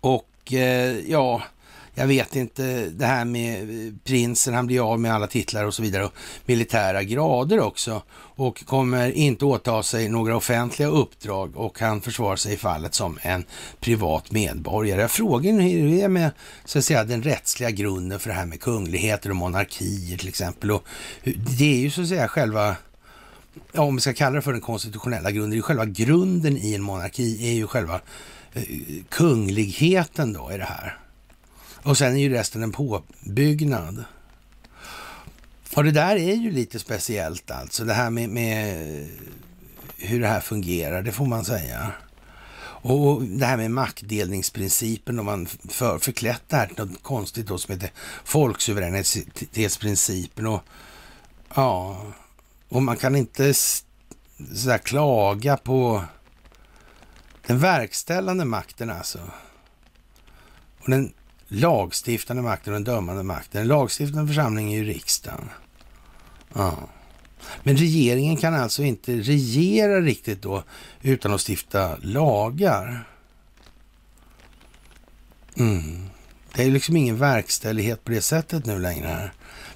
Och 0.00 0.52
eh, 0.52 0.98
ja, 0.98 1.42
jag 1.94 2.06
vet 2.06 2.36
inte, 2.36 2.88
det 2.90 3.06
här 3.06 3.24
med 3.24 3.86
eh, 3.86 3.92
prinsen, 4.04 4.54
han 4.54 4.66
blir 4.66 4.92
av 4.92 5.00
med 5.00 5.14
alla 5.14 5.26
titlar 5.26 5.64
och 5.64 5.74
så 5.74 5.82
vidare 5.82 6.04
och 6.04 6.12
militära 6.46 7.02
grader 7.02 7.60
också 7.60 8.02
och 8.14 8.66
kommer 8.66 9.10
inte 9.10 9.44
åta 9.44 9.82
sig 9.82 10.08
några 10.08 10.36
offentliga 10.36 10.88
uppdrag 10.88 11.56
och 11.56 11.80
han 11.80 12.00
försvarar 12.00 12.36
sig 12.36 12.54
i 12.54 12.56
fallet 12.56 12.94
som 12.94 13.18
en 13.22 13.44
privat 13.80 14.30
medborgare. 14.30 15.08
Frågan 15.08 15.60
är 15.60 15.78
hur 15.78 15.90
det 15.90 16.02
är 16.02 16.08
med 16.08 16.30
så 16.64 16.78
att 16.78 16.84
säga, 16.84 17.04
den 17.04 17.22
rättsliga 17.22 17.70
grunden 17.70 18.20
för 18.20 18.28
det 18.28 18.34
här 18.34 18.46
med 18.46 18.60
kungligheter 18.60 19.30
och 19.30 19.36
monarkier 19.36 20.18
till 20.18 20.28
exempel. 20.28 20.70
Och 20.70 20.84
det 21.58 21.74
är 21.74 21.78
ju 21.78 21.90
så 21.90 22.02
att 22.02 22.08
säga 22.08 22.28
själva 22.28 22.76
ja, 23.72 23.82
om 23.82 23.94
vi 23.94 24.00
ska 24.00 24.12
kalla 24.12 24.36
det 24.36 24.42
för 24.42 24.52
den 24.52 24.60
konstitutionella 24.60 25.30
grunden, 25.30 25.50
det 25.50 25.54
är 25.54 25.56
ju 25.56 25.62
själva 25.62 25.84
grunden 25.84 26.56
i 26.56 26.74
en 26.74 26.82
monarki 26.82 27.48
är 27.48 27.52
ju 27.52 27.66
själva 27.66 28.00
eh, 28.52 28.62
kungligheten 29.08 30.32
då 30.32 30.52
i 30.52 30.58
det 30.58 30.64
här. 30.64 31.01
Och 31.82 31.98
sen 31.98 32.16
är 32.16 32.20
ju 32.20 32.28
resten 32.28 32.62
en 32.62 32.72
påbyggnad. 32.72 34.04
Och 35.74 35.84
det 35.84 35.90
där 35.90 36.16
är 36.16 36.34
ju 36.34 36.50
lite 36.50 36.78
speciellt 36.78 37.50
alltså, 37.50 37.84
det 37.84 37.94
här 37.94 38.10
med, 38.10 38.28
med 38.28 39.08
hur 39.96 40.20
det 40.20 40.28
här 40.28 40.40
fungerar, 40.40 41.02
det 41.02 41.12
får 41.12 41.26
man 41.26 41.44
säga. 41.44 41.92
Och 42.84 43.22
det 43.22 43.46
här 43.46 43.56
med 43.56 43.70
maktdelningsprincipen, 43.70 45.18
om 45.18 45.26
man 45.26 45.46
för, 45.46 45.98
förklätt 45.98 46.42
det 46.48 46.56
här 46.56 46.66
till 46.66 46.76
något 46.76 47.02
konstigt 47.02 47.46
då 47.46 47.58
som 47.58 47.74
heter 47.74 47.90
folksuveränitetsprincipen. 48.24 50.46
Och, 50.46 50.60
ja, 51.54 52.06
och 52.68 52.82
man 52.82 52.96
kan 52.96 53.16
inte 53.16 53.54
så 53.54 54.78
klaga 54.82 55.56
på 55.56 56.04
den 57.46 57.58
verkställande 57.58 58.44
makten 58.44 58.90
alltså. 58.90 59.18
Och 60.80 60.90
den 60.90 61.12
lagstiftande 61.52 62.42
makten 62.42 62.72
och 62.72 62.80
den 62.80 62.94
dömande 62.94 63.22
makten. 63.22 63.60
Den 63.60 63.68
lagstiftande 63.68 64.28
församlingen 64.28 64.72
är 64.72 64.76
ju 64.76 64.84
riksdagen. 64.84 65.48
Ja. 66.54 66.78
Men 67.62 67.76
regeringen 67.76 68.36
kan 68.36 68.54
alltså 68.54 68.82
inte 68.82 69.12
regera 69.12 70.00
riktigt 70.00 70.42
då 70.42 70.64
utan 71.02 71.34
att 71.34 71.48
stifta 71.48 71.96
lagar. 71.96 73.08
Mm. 75.56 76.06
Det 76.54 76.62
är 76.62 76.70
liksom 76.70 76.96
ingen 76.96 77.18
verkställighet 77.18 78.04
på 78.04 78.10
det 78.10 78.22
sättet 78.22 78.66
nu 78.66 78.78
längre. 78.78 79.30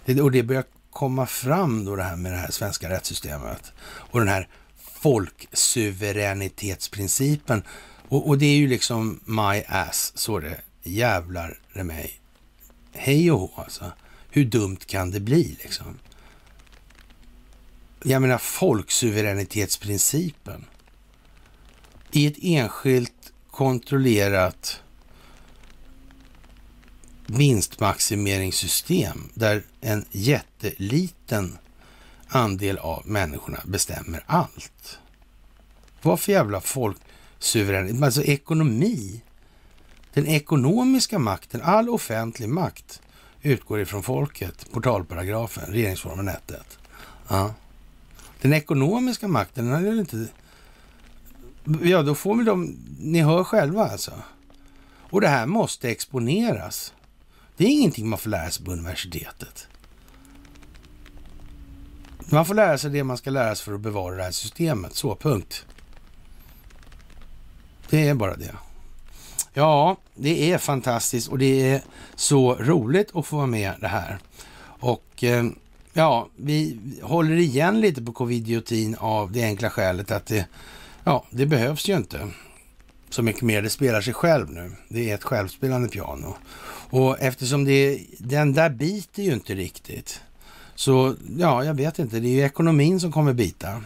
Det, 0.04 0.20
och 0.20 0.30
det 0.30 0.42
börjar 0.42 0.64
komma 0.90 1.26
fram 1.26 1.84
då 1.84 1.96
det 1.96 2.02
här 2.02 2.16
med 2.16 2.32
det 2.32 2.38
här 2.38 2.50
svenska 2.50 2.90
rättssystemet 2.90 3.72
och 3.86 4.18
den 4.18 4.28
här 4.28 4.48
folksuveränitetsprincipen. 5.00 7.62
Och, 8.08 8.28
och 8.28 8.38
det 8.38 8.46
är 8.46 8.56
ju 8.56 8.68
liksom 8.68 9.20
my 9.24 9.62
ass, 9.68 10.12
så 10.14 10.38
det 10.38 10.60
jävlar 10.82 11.58
det 11.76 11.84
mig. 11.84 12.20
Hej 12.92 13.30
och 13.30 13.40
hå 13.40 13.50
alltså. 13.56 13.92
Hur 14.30 14.44
dumt 14.44 14.78
kan 14.86 15.10
det 15.10 15.20
bli 15.20 15.58
liksom? 15.62 15.98
Jag 18.02 18.22
menar 18.22 18.38
folksuveränitetsprincipen. 18.38 20.64
I 22.12 22.26
ett 22.26 22.38
enskilt 22.42 23.32
kontrollerat 23.50 24.82
vinstmaximeringssystem 27.26 29.30
där 29.34 29.62
en 29.80 30.04
jätteliten 30.10 31.58
andel 32.28 32.78
av 32.78 33.06
människorna 33.06 33.60
bestämmer 33.64 34.24
allt. 34.26 34.98
Vad 36.02 36.20
för 36.20 36.32
jävla 36.32 36.60
folksuveränitet? 36.60 38.02
Alltså 38.02 38.22
ekonomi. 38.22 39.20
Den 40.16 40.26
ekonomiska 40.26 41.18
makten, 41.18 41.60
all 41.64 41.88
offentlig 41.88 42.48
makt 42.48 43.00
utgår 43.42 43.80
ifrån 43.80 44.02
folket. 44.02 44.72
Portalparagrafen, 44.72 45.72
regeringsformen 45.72 46.28
1.1. 46.28 46.56
Ja. 47.28 47.54
Den 48.40 48.52
ekonomiska 48.52 49.28
makten, 49.28 49.70
den 49.70 49.86
är 49.86 50.00
inte... 50.00 50.28
Ja, 51.82 52.02
då 52.02 52.14
får 52.14 52.34
vi 52.34 52.44
dem... 52.44 52.76
Ni 52.98 53.20
hör 53.20 53.44
själva 53.44 53.88
alltså. 53.88 54.12
Och 55.10 55.20
det 55.20 55.28
här 55.28 55.46
måste 55.46 55.90
exponeras. 55.90 56.94
Det 57.56 57.64
är 57.64 57.68
ingenting 57.68 58.08
man 58.08 58.18
får 58.18 58.30
lära 58.30 58.50
sig 58.50 58.64
på 58.64 58.72
universitetet. 58.72 59.68
Man 62.18 62.46
får 62.46 62.54
lära 62.54 62.78
sig 62.78 62.90
det 62.90 63.04
man 63.04 63.16
ska 63.16 63.30
lära 63.30 63.54
sig 63.54 63.64
för 63.64 63.74
att 63.74 63.80
bevara 63.80 64.16
det 64.16 64.22
här 64.22 64.30
systemet. 64.30 64.94
Så, 64.94 65.16
punkt. 65.16 65.66
Det 67.90 68.08
är 68.08 68.14
bara 68.14 68.36
det. 68.36 68.54
Ja, 69.58 69.96
det 70.14 70.52
är 70.52 70.58
fantastiskt 70.58 71.28
och 71.28 71.38
det 71.38 71.70
är 71.70 71.82
så 72.14 72.54
roligt 72.54 73.16
att 73.16 73.26
få 73.26 73.36
vara 73.36 73.46
med 73.46 73.74
det 73.80 73.88
här. 73.88 74.18
Och 74.64 75.24
eh, 75.24 75.44
ja, 75.92 76.28
vi 76.36 76.78
håller 77.02 77.36
igen 77.36 77.80
lite 77.80 78.02
på 78.02 78.12
covidiotin 78.12 78.96
av 78.98 79.32
det 79.32 79.42
enkla 79.42 79.70
skälet 79.70 80.10
att 80.10 80.26
det, 80.26 80.46
ja, 81.04 81.24
det 81.30 81.46
behövs 81.46 81.88
ju 81.88 81.96
inte 81.96 82.28
så 83.10 83.22
mycket 83.22 83.42
mer. 83.42 83.62
Det 83.62 83.70
spelar 83.70 84.00
sig 84.00 84.14
själv 84.14 84.50
nu. 84.50 84.72
Det 84.88 85.10
är 85.10 85.14
ett 85.14 85.24
självspelande 85.24 85.88
piano. 85.88 86.36
Och 86.90 87.20
eftersom 87.20 87.64
det, 87.64 88.00
den 88.18 88.52
där 88.52 88.70
biter 88.70 89.22
ju 89.22 89.32
inte 89.32 89.54
riktigt. 89.54 90.20
Så 90.74 91.14
ja, 91.38 91.64
jag 91.64 91.74
vet 91.74 91.98
inte. 91.98 92.20
Det 92.20 92.28
är 92.28 92.36
ju 92.36 92.42
ekonomin 92.42 93.00
som 93.00 93.12
kommer 93.12 93.32
bita. 93.32 93.82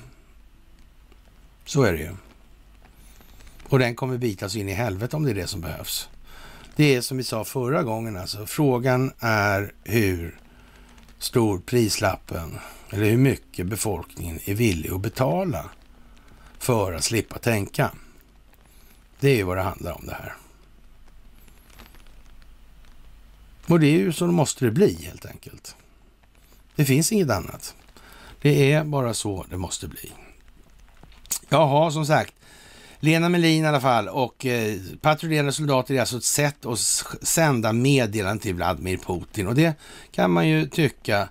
Så 1.65 1.83
är 1.83 1.93
det 1.93 1.99
ju. 1.99 2.11
Och 3.71 3.79
den 3.79 3.95
kommer 3.95 4.19
bitas 4.19 4.57
in 4.57 4.69
i 4.69 4.73
helvete 4.73 5.17
om 5.17 5.25
det 5.25 5.31
är 5.31 5.35
det 5.35 5.47
som 5.47 5.61
behövs. 5.61 6.09
Det 6.77 6.95
är 6.95 7.01
som 7.01 7.17
vi 7.17 7.25
sa 7.25 7.45
förra 7.45 7.83
gången 7.83 8.17
alltså. 8.17 8.47
Frågan 8.47 9.13
är 9.19 9.73
hur 9.85 10.41
stor 11.19 11.59
prislappen 11.59 12.59
eller 12.91 13.05
hur 13.05 13.17
mycket 13.17 13.67
befolkningen 13.67 14.41
är 14.45 14.55
villig 14.55 14.91
att 14.91 15.01
betala 15.01 15.71
för 16.59 16.93
att 16.93 17.05
slippa 17.05 17.39
tänka. 17.39 17.91
Det 19.21 19.31
är 19.31 19.37
ju 19.37 19.43
vad 19.43 19.57
det 19.57 19.63
handlar 19.63 19.93
om 19.93 20.07
det 20.07 20.15
här. 20.15 20.35
Och 23.67 23.81
det 23.81 23.87
är 23.87 23.99
ju 23.99 24.13
så 24.13 24.27
det 24.27 24.33
måste 24.33 24.65
det 24.65 24.71
bli 24.71 25.05
helt 25.05 25.27
enkelt. 25.27 25.77
Det 26.77 26.85
finns 26.85 27.13
inget 27.13 27.31
annat. 27.31 27.75
Det 28.41 28.73
är 28.73 28.85
bara 28.85 29.15
så 29.15 29.47
det 29.51 29.57
måste 29.57 29.89
bli. 29.89 30.13
Jaha, 31.49 31.91
som 31.91 32.07
sagt. 32.07 32.35
Lena 33.03 33.29
Melin 33.29 33.65
i 33.65 33.69
alla 33.69 33.81
fall 33.81 34.09
och 34.09 34.47
eh, 34.47 34.77
patrullerande 35.01 35.53
soldater 35.53 35.95
är 35.95 36.01
alltså 36.01 36.17
ett 36.17 36.25
sätt 36.25 36.67
att 36.67 36.79
sända 37.23 37.73
meddelanden 37.73 38.39
till 38.39 38.55
Vladimir 38.55 38.97
Putin 38.97 39.47
och 39.47 39.55
det 39.55 39.75
kan 40.13 40.31
man 40.31 40.49
ju 40.49 40.67
tycka. 40.67 41.29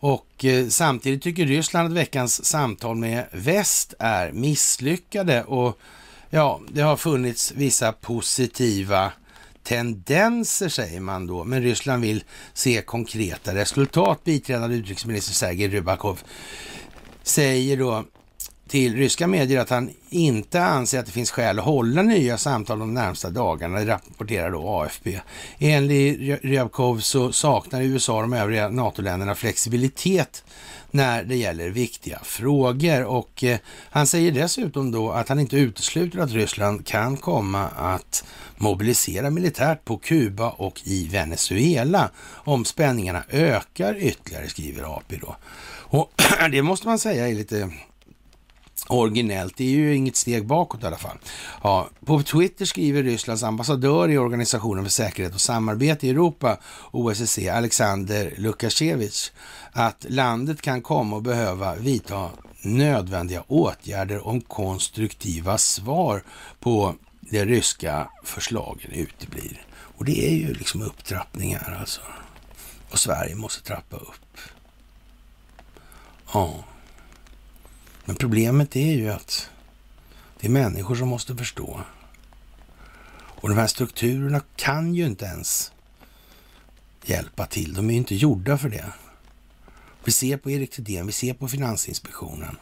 Och 0.00 0.44
eh, 0.44 0.68
samtidigt 0.68 1.22
tycker 1.22 1.46
Ryssland 1.46 1.86
att 1.88 1.98
veckans 1.98 2.44
samtal 2.44 2.96
med 2.96 3.24
väst 3.32 3.94
är 3.98 4.32
misslyckade 4.32 5.44
och 5.44 5.78
ja, 6.30 6.60
det 6.68 6.80
har 6.80 6.96
funnits 6.96 7.52
vissa 7.56 7.92
positiva 7.92 9.12
tendenser 9.62 10.68
säger 10.68 11.00
man 11.00 11.26
då, 11.26 11.44
men 11.44 11.62
Ryssland 11.62 12.02
vill 12.02 12.24
se 12.52 12.82
konkreta 12.82 13.54
resultat. 13.54 14.24
Biträdande 14.24 14.76
utrikesminister 14.76 15.34
Sergej 15.34 15.68
Rybakov 15.68 16.20
säger 17.22 17.76
då 17.76 18.04
till 18.68 18.96
ryska 18.96 19.26
medier 19.26 19.60
att 19.60 19.70
han 19.70 19.90
inte 20.08 20.62
anser 20.62 20.98
att 20.98 21.06
det 21.06 21.12
finns 21.12 21.30
skäl 21.30 21.58
att 21.58 21.64
hålla 21.64 22.02
nya 22.02 22.38
samtal 22.38 22.78
de 22.78 22.94
närmsta 22.94 23.30
dagarna, 23.30 23.86
rapporterar 23.86 24.50
då 24.50 24.68
AFP. 24.68 25.20
Enligt 25.58 26.44
Ryabkov 26.44 26.98
så 26.98 27.32
saknar 27.32 27.82
USA 27.82 28.16
och 28.16 28.22
de 28.22 28.32
övriga 28.32 28.68
NATO-länderna 28.68 29.34
flexibilitet 29.34 30.44
när 30.90 31.24
det 31.24 31.36
gäller 31.36 31.70
viktiga 31.70 32.18
frågor. 32.22 33.04
Och 33.04 33.44
eh, 33.44 33.58
han 33.90 34.06
säger 34.06 34.32
dessutom 34.32 34.90
då 34.90 35.10
att 35.10 35.28
han 35.28 35.40
inte 35.40 35.56
utesluter 35.56 36.18
att 36.18 36.32
Ryssland 36.32 36.86
kan 36.86 37.16
komma 37.16 37.68
att 37.68 38.24
mobilisera 38.56 39.30
militärt 39.30 39.84
på 39.84 39.96
Kuba 39.98 40.50
och 40.50 40.80
i 40.84 41.08
Venezuela 41.08 42.10
om 42.28 42.64
spänningarna 42.64 43.24
ökar 43.30 43.96
ytterligare, 43.98 44.48
skriver 44.48 44.96
AP 44.96 45.16
då. 45.16 45.36
Och 45.90 46.12
det 46.50 46.62
måste 46.62 46.86
man 46.86 46.98
säga 46.98 47.28
är 47.28 47.34
lite 47.34 47.70
originellt. 48.88 49.56
Det 49.56 49.64
är 49.64 49.70
ju 49.70 49.96
inget 49.96 50.16
steg 50.16 50.46
bakåt 50.46 50.82
i 50.82 50.86
alla 50.86 50.96
fall. 50.96 51.18
Ja, 51.62 51.88
på 52.04 52.22
Twitter 52.22 52.64
skriver 52.64 53.02
Rysslands 53.02 53.42
ambassadör 53.42 54.08
i 54.08 54.18
Organisationen 54.18 54.84
för 54.84 54.90
säkerhet 54.90 55.34
och 55.34 55.40
samarbete 55.40 56.06
i 56.06 56.10
Europa, 56.10 56.58
OSSE, 56.90 57.54
Alexander 57.54 58.34
Lukashevich, 58.36 59.30
att 59.72 60.06
landet 60.08 60.62
kan 60.62 60.82
komma 60.82 61.16
och 61.16 61.22
behöva 61.22 61.74
vidta 61.74 62.30
nödvändiga 62.62 63.44
åtgärder 63.48 64.26
om 64.26 64.40
konstruktiva 64.40 65.58
svar 65.58 66.22
på 66.60 66.94
de 67.20 67.44
ryska 67.44 68.10
förslagen 68.24 68.92
uteblir. 68.92 69.62
Och 69.70 70.04
det 70.04 70.28
är 70.28 70.34
ju 70.34 70.54
liksom 70.54 70.82
upptrappningar 70.82 71.76
alltså. 71.80 72.00
Och 72.90 72.98
Sverige 72.98 73.34
måste 73.34 73.64
trappa 73.64 73.96
upp. 73.96 74.38
Ja. 76.32 76.64
Men 78.08 78.16
problemet 78.16 78.76
är 78.76 78.92
ju 78.92 79.10
att 79.10 79.50
det 80.40 80.46
är 80.46 80.50
människor 80.50 80.94
som 80.94 81.08
måste 81.08 81.36
förstå. 81.36 81.80
Och 83.10 83.48
de 83.48 83.58
här 83.58 83.66
strukturerna 83.66 84.40
kan 84.56 84.94
ju 84.94 85.06
inte 85.06 85.24
ens 85.24 85.72
hjälpa 87.04 87.46
till. 87.46 87.74
De 87.74 87.88
är 87.88 87.92
ju 87.92 87.98
inte 87.98 88.14
gjorda 88.14 88.58
för 88.58 88.68
det. 88.68 88.92
Vi 90.04 90.12
ser 90.12 90.36
på 90.36 90.50
Erik 90.50 90.70
Thedéen, 90.70 91.06
vi 91.06 91.12
ser 91.12 91.34
på 91.34 91.48
Finansinspektionen. 91.48 92.56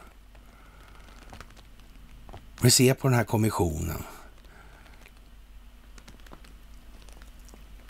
Vi 2.61 2.71
ser 2.71 2.93
på 2.93 3.07
den 3.07 3.17
här 3.17 3.23
kommissionen. 3.23 4.03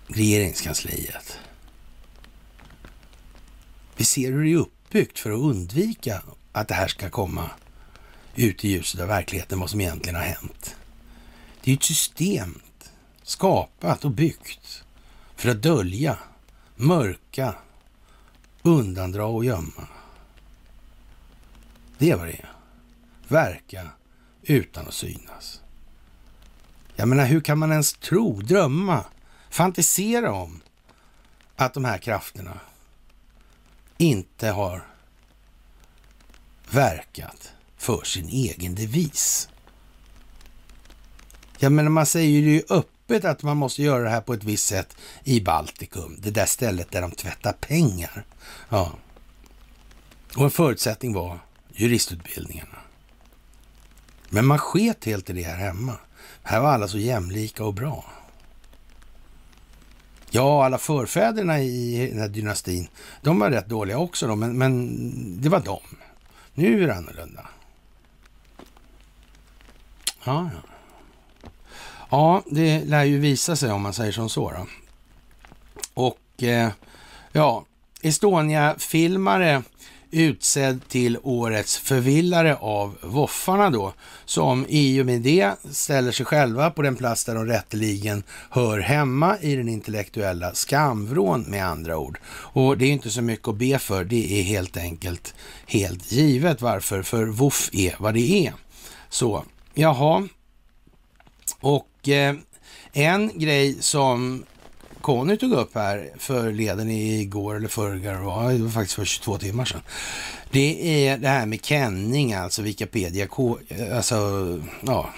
Regeringskansliet. 0.08 1.40
Vi 3.96 4.06
ser 4.06 4.32
hur 4.32 4.44
det 4.44 4.52
är 4.52 4.58
uppbyggt 4.58 5.20
för 5.20 5.32
att 5.32 5.40
undvika 5.40 6.22
att 6.58 6.68
det 6.68 6.74
här 6.74 6.88
ska 6.88 7.10
komma 7.10 7.50
ut 8.36 8.66
i 8.66 8.70
ljuset 8.70 9.02
av 9.02 9.08
verkligheten, 9.08 9.60
vad 9.60 9.70
som 9.70 9.82
egentligen 9.82 10.16
har 10.16 10.24
hänt. 10.24 10.76
Det 11.64 11.72
är 11.72 11.76
ett 11.76 11.84
system 11.84 12.62
skapat 13.24 14.06
och 14.06 14.12
byggt 14.12 14.84
för 15.36 15.50
att 15.50 15.62
dölja, 15.62 16.18
mörka, 16.76 17.56
undandra 18.62 19.26
och 19.26 19.46
gömma. 19.46 19.88
Det 21.98 22.12
är 22.12 22.16
vad 22.16 22.28
det 22.28 22.34
är. 22.34 22.52
Verka 23.28 23.90
utan 24.44 24.88
att 24.88 24.94
synas. 24.94 25.62
Jag 26.96 27.08
menar, 27.08 27.26
hur 27.26 27.42
kan 27.42 27.58
man 27.58 27.72
ens 27.72 27.94
tro, 27.94 28.42
drömma, 28.42 29.06
fantisera 29.50 30.34
om 30.34 30.62
att 31.56 31.74
de 31.74 31.86
här 31.86 31.98
krafterna 31.98 32.60
inte 33.98 34.50
har 34.50 34.97
verkat 36.72 37.52
för 37.78 38.04
sin 38.04 38.28
egen 38.28 38.76
devis? 38.76 39.50
Jag 41.58 41.72
menar, 41.72 41.90
man 41.90 42.06
säger 42.06 42.40
ju 42.40 42.62
öppet 42.70 43.26
att 43.26 43.44
man 43.44 43.58
måste 43.58 43.84
göra 43.84 44.04
det 44.04 44.10
här 44.10 44.22
på 44.22 44.34
ett 44.34 44.44
visst 44.44 44.68
sätt 44.68 44.98
i 45.24 45.42
Baltikum, 45.42 46.18
det 46.20 46.32
där 46.32 46.46
stället 46.46 46.92
där 46.92 47.02
de 47.02 47.12
tvättar 47.12 47.54
pengar. 47.54 48.26
Ja. 48.70 48.92
Och 50.36 50.44
en 50.44 50.52
förutsättning 50.52 51.14
var 51.14 51.40
juristutbildningarna. 51.74 52.78
Men 54.30 54.46
man 54.46 54.60
sket 54.60 55.06
helt 55.06 55.30
i 55.30 55.34
det 55.34 55.44
här 55.44 55.58
hemma. 55.58 55.94
Här 56.44 56.60
var 56.60 56.70
alla 56.70 56.88
så 56.88 56.98
jämlika 56.98 57.64
och 57.64 57.74
bra. 57.74 58.06
Ja, 60.30 60.66
alla 60.66 60.78
förfäderna 60.78 61.62
i 61.62 62.10
den 62.10 62.20
här 62.20 62.28
dynastin, 62.28 62.88
de 63.22 63.40
var 63.40 63.52
rätt 63.52 63.68
dåliga 63.68 63.98
också 63.98 64.28
då, 64.28 64.36
men, 64.36 64.58
men 64.58 65.42
det 65.42 65.50
var 65.50 65.60
de. 65.60 65.80
Nu 66.58 66.84
är 66.84 66.88
det 66.88 66.96
annorlunda. 66.96 67.48
Ja, 70.24 70.50
ja. 70.54 70.70
Ja, 72.10 72.44
det 72.46 72.86
lär 72.86 73.04
ju 73.04 73.20
visa 73.20 73.56
sig 73.56 73.72
om 73.72 73.82
man 73.82 73.94
säger 73.94 74.12
som 74.12 74.30
så. 74.30 74.52
Då. 74.52 74.68
Och 75.94 76.44
eh, 76.44 76.70
ja, 77.32 77.66
Estonia-filmare 78.02 79.64
utsedd 80.12 80.88
till 80.88 81.18
årets 81.24 81.78
förvillare 81.78 82.56
av 82.56 82.98
Voffarna 83.02 83.70
då, 83.70 83.94
som 84.26 84.66
i 84.70 85.02
och 85.02 85.06
med 85.06 85.22
det 85.22 85.52
ställer 85.72 86.12
sig 86.12 86.26
själva 86.26 86.72
på 86.72 86.82
den 86.82 86.96
plats 86.96 87.26
där 87.26 87.36
de 87.36 87.46
rätteligen 87.46 88.24
hör 88.50 88.80
hemma 88.80 89.38
i 89.42 89.56
den 89.56 89.70
intellektuella 89.70 90.54
skamvrån 90.54 91.42
med 91.42 91.66
andra 91.66 91.98
ord. 91.98 92.20
Och 92.28 92.78
det 92.78 92.86
är 92.86 92.92
inte 92.92 93.10
så 93.10 93.22
mycket 93.22 93.48
att 93.48 93.56
be 93.56 93.80
för, 93.80 94.04
det 94.04 94.40
är 94.40 94.44
helt 94.44 94.78
enkelt 94.78 95.34
helt 95.66 96.12
givet 96.12 96.62
varför, 96.62 97.02
för 97.02 97.26
Voff 97.26 97.70
är 97.74 97.96
vad 98.00 98.14
det 98.14 98.48
är. 98.48 98.54
Så, 99.10 99.46
jaha. 99.74 100.28
Och 101.60 102.10
eh, 102.10 102.36
en 102.94 103.40
grej 103.40 103.78
som 103.80 104.44
Conny 105.08 105.38
tog 105.38 105.52
upp 105.52 105.76
här 105.76 106.10
för 106.18 106.52
leden 106.52 106.92
igår 106.92 107.56
eller 107.56 107.68
förrgår, 107.68 108.52
det 108.52 108.64
var 108.64 108.70
faktiskt 108.70 108.96
för 108.96 109.06
22 109.06 109.38
timmar 109.38 109.66
sedan. 109.66 109.82
Det 110.52 111.08
är 111.08 111.18
det 111.18 111.28
här 111.28 111.46
med 111.46 111.66
Kenning, 111.66 112.34
alltså 112.34 112.62
Wikipedia, 112.62 113.28
alltså 113.94 114.60
ja, 114.86 115.10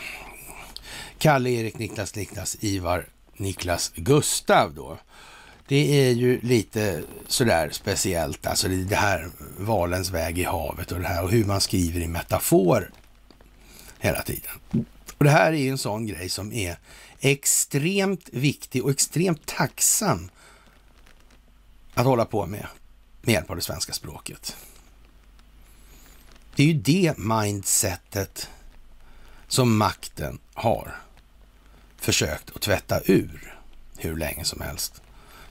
Kalle, 1.18 1.50
Erik, 1.50 1.78
Niklas, 1.78 2.16
Niklas, 2.16 2.58
Ivar, 2.60 3.06
Niklas, 3.38 3.92
Gustav 3.96 4.74
då. 4.74 4.98
Det 5.68 6.08
är 6.08 6.12
ju 6.12 6.40
lite 6.42 7.04
sådär 7.28 7.70
speciellt, 7.72 8.48
alltså 8.48 8.68
det 8.68 8.96
här 8.96 9.30
valens 9.58 10.12
väg 10.12 10.40
i 10.40 10.44
havet 10.44 10.92
och 10.92 11.00
det 11.00 11.08
här 11.08 11.24
och 11.24 11.32
hur 11.32 11.46
man 11.46 11.62
skriver 11.62 12.02
i 12.02 12.08
metafor 12.08 12.92
hela 14.00 14.22
tiden. 14.22 14.52
Och 15.18 15.26
det 15.26 15.32
här 15.32 15.54
är 15.54 15.58
ju 15.58 15.70
en 15.70 15.78
sån 15.78 16.08
grej 16.08 16.30
som 16.30 16.54
är 16.54 16.78
extremt 17.20 18.30
viktig 18.32 18.84
och 18.84 18.92
extremt 18.92 19.46
tacksam 19.46 20.30
att 21.94 22.06
hålla 22.06 22.26
på 22.26 22.46
med 22.46 22.68
med 23.22 23.34
hjälp 23.34 23.50
av 23.50 23.56
det 23.56 23.62
svenska 23.62 23.94
språket. 23.94 24.56
Det 26.56 26.64
är 26.64 26.68
ju 26.68 26.74
det 26.74 27.18
mindsetet 27.18 28.50
som 29.48 29.78
makten 29.78 30.40
har 30.54 30.96
försökt 31.98 32.56
att 32.56 32.62
tvätta 32.62 33.02
ur 33.06 33.56
hur 33.98 34.18
länge 34.18 34.44
som 34.44 34.62
helst. 34.62 35.02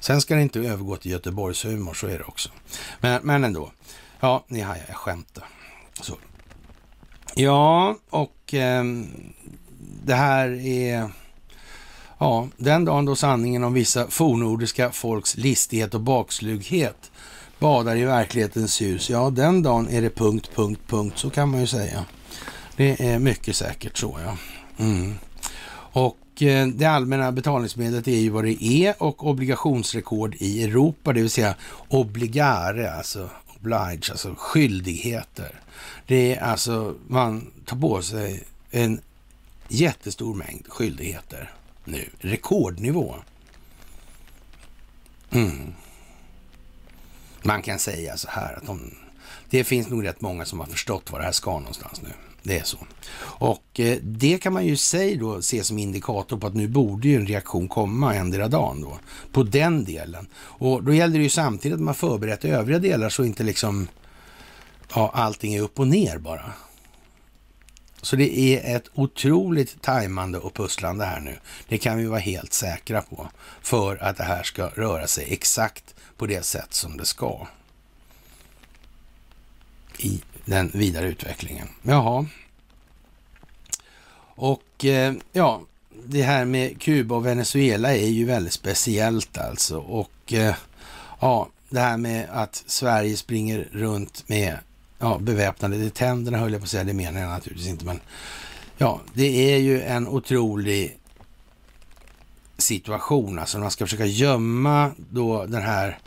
Sen 0.00 0.20
ska 0.20 0.34
det 0.34 0.42
inte 0.42 0.60
övergå 0.60 0.96
till 0.96 1.10
Göteborgshumor, 1.10 1.94
så 1.94 2.06
är 2.06 2.18
det 2.18 2.24
också. 2.24 2.48
Men, 3.00 3.20
men 3.22 3.44
ändå. 3.44 3.72
Ja, 4.20 4.44
ni 4.48 4.60
hajar, 4.60 4.84
jag 4.88 4.96
skämtar. 4.96 5.44
Så. 6.00 6.18
Ja, 7.34 7.96
och 8.10 8.54
eh, 8.54 8.84
det 10.04 10.14
här 10.14 10.48
är 10.66 11.10
Ja, 12.18 12.48
den 12.56 12.84
dagen 12.84 13.04
då 13.04 13.16
sanningen 13.16 13.64
om 13.64 13.72
vissa 13.72 14.08
fornordiska 14.08 14.90
folks 14.90 15.36
listighet 15.36 15.94
och 15.94 16.00
bakslughet 16.00 17.10
badar 17.58 17.96
i 17.96 18.04
verklighetens 18.04 18.80
ljus, 18.80 19.10
ja 19.10 19.30
den 19.30 19.62
dagen 19.62 19.88
är 19.88 20.02
det 20.02 20.10
punkt, 20.10 20.50
punkt, 20.54 20.80
punkt, 20.86 21.18
så 21.18 21.30
kan 21.30 21.48
man 21.48 21.60
ju 21.60 21.66
säga. 21.66 22.04
Det 22.76 23.06
är 23.06 23.18
mycket 23.18 23.56
säkert 23.56 23.98
så 23.98 24.18
ja. 24.24 24.36
Mm. 24.84 25.14
Och 25.92 26.42
eh, 26.42 26.66
det 26.66 26.84
allmänna 26.84 27.32
betalningsmedlet 27.32 28.08
är 28.08 28.18
ju 28.18 28.30
vad 28.30 28.44
det 28.44 28.64
är 28.64 29.02
och 29.02 29.26
obligationsrekord 29.26 30.34
i 30.38 30.64
Europa, 30.64 31.12
det 31.12 31.20
vill 31.20 31.30
säga 31.30 31.54
obligare, 31.88 32.92
alltså 32.92 33.30
oblige, 33.56 34.10
alltså 34.10 34.34
skyldigheter. 34.38 35.60
Det 36.06 36.34
är 36.34 36.42
alltså, 36.42 36.94
man 37.08 37.50
tar 37.64 37.76
på 37.76 38.02
sig 38.02 38.42
en 38.70 39.00
jättestor 39.68 40.34
mängd 40.34 40.64
skyldigheter 40.68 41.52
nu. 41.88 42.10
Rekordnivå. 42.18 43.14
Mm. 45.30 45.74
Man 47.42 47.62
kan 47.62 47.78
säga 47.78 48.16
så 48.16 48.28
här 48.30 48.56
att 48.56 48.66
de, 48.66 48.94
det 49.50 49.64
finns 49.64 49.88
nog 49.88 50.04
rätt 50.04 50.20
många 50.20 50.44
som 50.44 50.60
har 50.60 50.66
förstått 50.66 51.12
var 51.12 51.18
det 51.18 51.24
här 51.24 51.32
ska 51.32 51.58
någonstans 51.58 52.02
nu. 52.02 52.08
Det 52.42 52.58
är 52.58 52.64
så. 52.64 52.78
Och 53.20 53.80
eh, 53.80 53.98
det 54.02 54.38
kan 54.38 54.52
man 54.52 54.66
ju 54.66 54.76
säga 54.76 55.20
då 55.20 55.42
se 55.42 55.64
som 55.64 55.78
indikator 55.78 56.38
på 56.38 56.46
att 56.46 56.54
nu 56.54 56.68
borde 56.68 57.08
ju 57.08 57.16
en 57.16 57.26
reaktion 57.26 57.68
komma 57.68 58.14
endera 58.14 58.48
dagen 58.48 58.80
då 58.80 58.98
på 59.32 59.42
den 59.42 59.84
delen. 59.84 60.26
Och 60.34 60.82
då 60.82 60.94
gäller 60.94 61.18
det 61.18 61.22
ju 61.22 61.30
samtidigt 61.30 61.74
att 61.74 61.82
man 61.82 61.94
förberett 61.94 62.44
övriga 62.44 62.78
delar 62.78 63.08
så 63.08 63.24
inte 63.24 63.42
liksom 63.42 63.88
ja, 64.94 65.10
allting 65.14 65.54
är 65.54 65.60
upp 65.60 65.80
och 65.80 65.88
ner 65.88 66.18
bara. 66.18 66.52
Så 68.08 68.16
det 68.16 68.38
är 68.38 68.76
ett 68.76 68.90
otroligt 68.94 69.82
tajmande 69.82 70.38
och 70.38 70.54
pusslande 70.54 71.04
här 71.04 71.20
nu. 71.20 71.38
Det 71.68 71.78
kan 71.78 71.98
vi 71.98 72.06
vara 72.06 72.20
helt 72.20 72.52
säkra 72.52 73.02
på. 73.02 73.28
För 73.62 73.96
att 73.96 74.16
det 74.16 74.24
här 74.24 74.42
ska 74.42 74.66
röra 74.68 75.06
sig 75.06 75.26
exakt 75.30 75.94
på 76.16 76.26
det 76.26 76.44
sätt 76.44 76.74
som 76.74 76.96
det 76.96 77.04
ska. 77.04 77.46
I 79.98 80.22
den 80.44 80.70
vidare 80.74 81.06
utvecklingen. 81.06 81.68
Jaha. 81.82 82.26
Och 84.34 84.84
eh, 84.84 85.14
ja, 85.32 85.62
det 86.04 86.22
här 86.22 86.44
med 86.44 86.80
Kuba 86.80 87.14
och 87.14 87.26
Venezuela 87.26 87.96
är 87.96 88.08
ju 88.08 88.24
väldigt 88.24 88.52
speciellt 88.52 89.38
alltså. 89.38 89.78
Och 89.78 90.32
eh, 90.32 90.54
ja, 91.20 91.48
det 91.68 91.80
här 91.80 91.96
med 91.96 92.28
att 92.32 92.62
Sverige 92.66 93.16
springer 93.16 93.68
runt 93.72 94.28
med 94.28 94.58
ja, 94.98 95.18
beväpnade. 95.18 95.78
Det 95.78 95.94
tänderna 95.94 96.38
höll 96.38 96.52
jag 96.52 96.60
på 96.60 96.64
att 96.64 96.70
säga, 96.70 96.84
det 96.84 96.92
menar 96.92 97.20
jag 97.20 97.30
naturligtvis 97.30 97.68
inte. 97.68 97.84
Men 97.84 98.00
ja, 98.78 99.00
det 99.14 99.54
är 99.54 99.58
ju 99.58 99.82
en 99.82 100.08
otrolig 100.08 100.98
situation. 102.58 103.38
Alltså 103.38 103.58
man 103.58 103.70
ska 103.70 103.84
försöka 103.86 104.06
gömma 104.06 104.90
då 105.10 105.46
den 105.46 105.62
här 105.62 105.98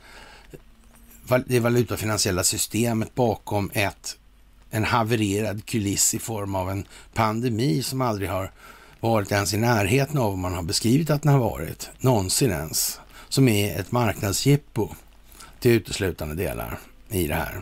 det 1.46 1.60
valutafinansiella 1.60 2.44
systemet 2.44 3.16
bakom 3.16 3.72
ett, 3.74 4.18
en 4.70 4.84
havererad 4.84 5.66
kuliss 5.66 6.14
i 6.14 6.20
form 6.20 6.56
av 6.56 6.70
en 6.70 6.88
pandemi 7.14 7.84
som 7.84 8.02
aldrig 8.02 8.30
har 8.30 8.52
varit 9.00 9.32
ens 9.32 9.54
i 9.54 9.58
närheten 9.58 10.18
av 10.18 10.30
vad 10.30 10.38
man 10.38 10.54
har 10.54 10.64
beskrivit 10.64 11.10
att 11.10 11.22
den 11.22 11.32
har 11.32 11.40
varit. 11.40 11.90
Någonsin 12.00 12.52
ens. 12.52 13.00
Som 13.30 13.48
är 13.48 13.80
ett 13.80 13.92
marknadsjippo 13.92 14.90
till 15.60 15.72
uteslutande 15.72 16.36
delar 16.36 16.80
i 17.10 17.28
det 17.28 17.36
här. 17.36 17.62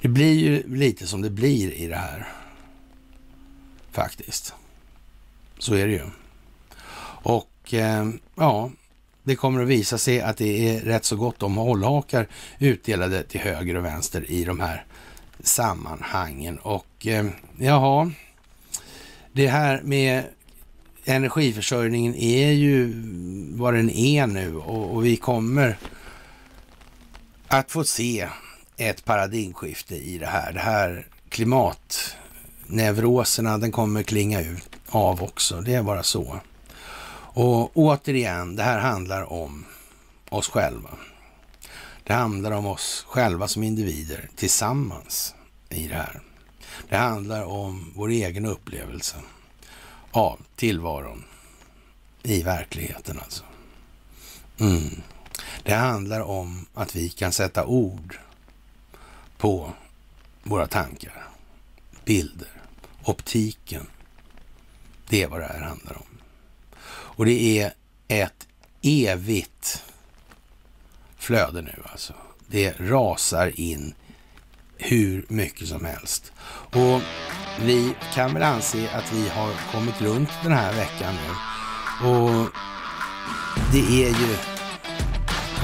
Det 0.00 0.08
blir 0.08 0.34
ju 0.34 0.76
lite 0.76 1.06
som 1.06 1.22
det 1.22 1.30
blir 1.30 1.72
i 1.72 1.86
det 1.86 1.96
här. 1.96 2.28
Faktiskt. 3.90 4.54
Så 5.58 5.74
är 5.74 5.86
det 5.86 5.92
ju. 5.92 6.06
Och 7.22 7.74
eh, 7.74 8.08
ja, 8.34 8.70
det 9.22 9.36
kommer 9.36 9.62
att 9.62 9.68
visa 9.68 9.98
sig 9.98 10.20
att 10.20 10.36
det 10.36 10.68
är 10.68 10.80
rätt 10.80 11.04
så 11.04 11.16
gott 11.16 11.42
om 11.42 11.56
hållhakar 11.56 12.28
utdelade 12.58 13.22
till 13.22 13.40
höger 13.40 13.74
och 13.74 13.84
vänster 13.84 14.30
i 14.30 14.44
de 14.44 14.60
här 14.60 14.84
sammanhangen. 15.40 16.58
Och 16.58 17.06
eh, 17.06 17.26
jaha, 17.58 18.12
det 19.32 19.46
här 19.46 19.82
med 19.82 20.24
energiförsörjningen 21.04 22.14
är 22.14 22.50
ju 22.50 22.92
vad 23.56 23.74
den 23.74 23.90
är 23.90 24.26
nu 24.26 24.56
och, 24.56 24.94
och 24.94 25.04
vi 25.04 25.16
kommer 25.16 25.78
att 27.48 27.70
få 27.70 27.84
se 27.84 28.28
ett 28.78 29.04
paradigmskifte 29.04 29.96
i 29.96 30.18
det 30.18 30.26
här. 30.26 30.52
Det 30.52 30.60
här 30.60 31.06
klimatneuroserna, 31.28 33.58
den 33.58 33.72
kommer 33.72 34.02
klinga 34.02 34.40
ut 34.40 34.70
av 34.88 35.22
också. 35.22 35.60
Det 35.60 35.74
är 35.74 35.82
bara 35.82 36.02
så. 36.02 36.40
Och 37.40 37.76
återigen, 37.76 38.56
det 38.56 38.62
här 38.62 38.78
handlar 38.78 39.32
om 39.32 39.64
oss 40.28 40.48
själva. 40.48 40.90
Det 42.04 42.12
handlar 42.12 42.52
om 42.52 42.66
oss 42.66 43.04
själva 43.08 43.48
som 43.48 43.62
individer 43.62 44.28
tillsammans 44.36 45.34
i 45.68 45.88
det 45.88 45.94
här. 45.94 46.20
Det 46.88 46.96
handlar 46.96 47.44
om 47.44 47.92
vår 47.94 48.08
egen 48.08 48.46
upplevelse 48.46 49.16
av 50.10 50.40
tillvaron 50.56 51.24
i 52.22 52.42
verkligheten 52.42 53.20
alltså. 53.22 53.44
Mm. 54.60 55.02
Det 55.62 55.74
handlar 55.74 56.20
om 56.20 56.66
att 56.74 56.96
vi 56.96 57.08
kan 57.08 57.32
sätta 57.32 57.66
ord 57.66 58.18
på 59.38 59.72
våra 60.42 60.66
tankar, 60.66 61.28
bilder, 62.04 62.62
optiken. 63.04 63.86
Det 65.08 65.22
är 65.22 65.28
vad 65.28 65.40
det 65.40 65.46
här 65.46 65.60
handlar 65.60 65.96
om. 65.96 66.18
Och 66.88 67.24
det 67.24 67.60
är 67.60 67.72
ett 68.08 68.46
evigt 68.82 69.84
flöde 71.18 71.62
nu 71.62 71.82
alltså. 71.84 72.14
Det 72.46 72.80
rasar 72.80 73.60
in 73.60 73.94
hur 74.76 75.24
mycket 75.28 75.68
som 75.68 75.84
helst. 75.84 76.32
Och 76.72 77.00
vi 77.60 77.94
kan 78.14 78.34
väl 78.34 78.42
anse 78.42 78.90
att 78.94 79.12
vi 79.12 79.28
har 79.28 79.52
kommit 79.72 80.00
runt 80.00 80.30
den 80.42 80.52
här 80.52 80.72
veckan 80.72 81.14
nu. 81.14 81.30
Och 82.08 82.48
det 83.72 84.04
är 84.04 84.08
ju, 84.08 84.36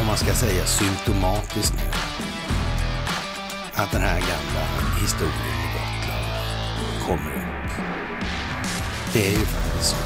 om 0.00 0.06
man 0.06 0.16
ska 0.16 0.34
säga 0.34 0.66
symptomatiskt 0.66 1.74
nu, 1.74 2.13
att 3.76 3.92
den 3.92 4.00
här 4.00 4.20
gamla 4.20 4.66
historien 5.00 5.34
i 5.34 5.68
Gotland 5.72 6.26
kommer 7.06 7.36
upp. 7.36 7.70
Det 9.12 9.26
är 9.26 9.30
ju 9.30 9.46
faktiskt 9.46 9.90
så. 9.90 9.96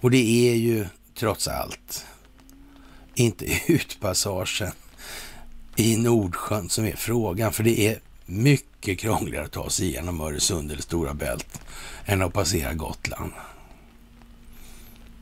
Och 0.00 0.10
det 0.10 0.50
är 0.50 0.54
ju 0.54 0.86
trots 1.14 1.48
allt 1.48 2.06
inte 3.14 3.44
utpassagen 3.72 4.72
i 5.76 5.96
Nordsjön 5.96 6.68
som 6.68 6.84
är 6.84 6.96
frågan, 6.96 7.52
för 7.52 7.64
det 7.64 7.80
är 7.80 8.00
mycket 8.26 8.98
krångligare 8.98 9.44
att 9.44 9.52
ta 9.52 9.70
sig 9.70 9.86
igenom 9.86 10.20
Öresund 10.20 10.72
eller 10.72 10.82
Stora 10.82 11.14
Bält 11.14 11.60
än 12.04 12.22
att 12.22 12.32
passera 12.32 12.74
Gotland. 12.74 13.32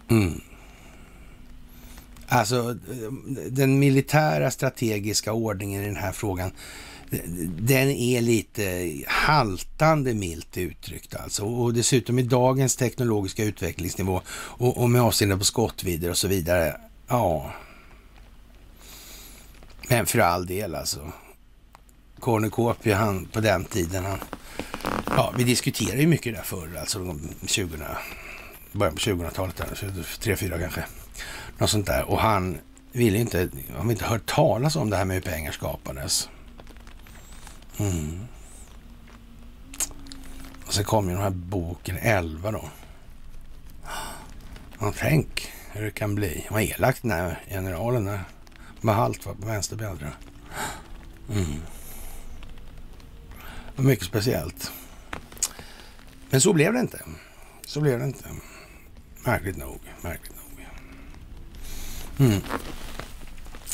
Mm. 0.08 0.40
Alltså, 2.28 2.70
eh, 2.70 3.12
den 3.50 3.78
militära 3.78 4.50
strategiska 4.50 5.32
ordningen 5.32 5.82
i 5.82 5.86
den 5.86 5.96
här 5.96 6.12
frågan, 6.12 6.52
den 7.58 7.90
är 7.90 8.20
lite 8.20 8.94
haltande 9.06 10.14
milt 10.14 10.56
uttryckt 10.56 11.14
alltså. 11.14 11.44
Och 11.44 11.74
dessutom 11.74 12.18
i 12.18 12.22
dagens 12.22 12.76
teknologiska 12.76 13.44
utvecklingsnivå 13.44 14.22
och, 14.30 14.82
och 14.82 14.90
med 14.90 15.02
avseende 15.02 15.36
på 15.36 15.44
skottvidder 15.44 16.10
och 16.10 16.18
så 16.18 16.28
vidare. 16.28 16.80
Ja. 17.08 17.52
Men 19.88 20.06
för 20.06 20.18
all 20.18 20.46
del 20.46 20.74
alltså. 20.74 21.12
Cornucopia, 22.20 22.96
han 22.96 23.26
på 23.26 23.40
den 23.40 23.64
tiden, 23.64 24.04
han, 24.04 24.18
ja, 25.06 25.34
vi 25.38 25.44
diskuterade 25.44 26.00
ju 26.00 26.06
mycket 26.06 26.34
där 26.34 26.42
förr, 26.42 26.76
alltså 26.80 27.18
20, 27.46 27.68
början 28.72 28.94
på 28.94 29.00
2000-talet, 29.00 29.62
tre, 30.20 30.36
fyra 30.36 30.58
kanske. 30.58 30.84
Något 31.58 31.70
sånt 31.70 31.86
där. 31.86 32.10
Och 32.10 32.18
han 32.18 32.58
ville 32.92 33.18
inte, 33.18 33.48
han 33.76 33.90
inte 33.90 34.04
hört 34.04 34.26
talas 34.26 34.76
om 34.76 34.90
det 34.90 34.96
här 34.96 35.04
med 35.04 35.14
hur 35.14 35.20
pengar 35.20 35.52
skapades. 35.52 36.28
Mm. 37.78 38.26
Och 40.66 40.74
så 40.74 40.84
kom 40.84 41.08
ju 41.08 41.14
den 41.14 41.22
här 41.22 41.30
boken 41.30 41.96
11 41.96 42.50
då. 42.50 42.70
Ja, 44.80 44.92
tänk 44.98 45.52
hur 45.72 45.84
det 45.84 45.90
kan 45.90 46.14
bli. 46.14 46.46
Vad 46.50 46.62
elakt 46.62 47.02
den 47.02 47.10
här 47.10 47.42
generalen 47.48 48.04
där. 48.04 48.20
Med 48.80 48.94
halt 48.94 49.26
var 49.26 49.34
på 49.34 49.46
vänsterbjällra. 49.46 50.12
Mm. 51.30 51.62
Mycket 53.76 54.06
speciellt. 54.06 54.72
Men 56.30 56.40
så 56.40 56.52
blev 56.52 56.72
det 56.72 56.80
inte. 56.80 57.00
Så 57.66 57.80
blev 57.80 57.98
det 57.98 58.04
inte. 58.04 58.28
Märkligt 59.24 59.56
nog. 59.56 59.80
Märkligt 60.00 60.36
nog. 60.36 60.66
Mm. 62.28 62.40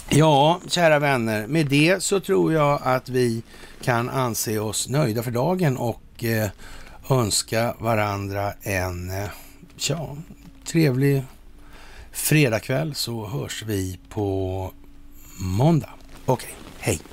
Ja, 0.08 0.60
kära 0.68 0.98
vänner. 0.98 1.46
Med 1.46 1.66
det 1.66 2.02
så 2.02 2.20
tror 2.20 2.52
jag 2.52 2.80
att 2.82 3.08
vi 3.08 3.42
kan 3.82 4.08
anse 4.08 4.58
oss 4.58 4.88
nöjda 4.88 5.22
för 5.22 5.30
dagen 5.30 5.76
och 5.76 6.24
eh, 6.24 6.50
önska 7.10 7.74
varandra 7.78 8.52
en 8.62 9.10
eh, 9.10 9.28
ja, 9.88 10.16
trevlig 10.64 11.22
fredagkväll 12.12 12.94
så 12.94 13.26
hörs 13.26 13.62
vi 13.66 13.98
på 14.08 14.70
måndag. 15.40 15.90
Okej, 16.24 16.34
okay. 16.34 16.72
hej! 16.80 17.11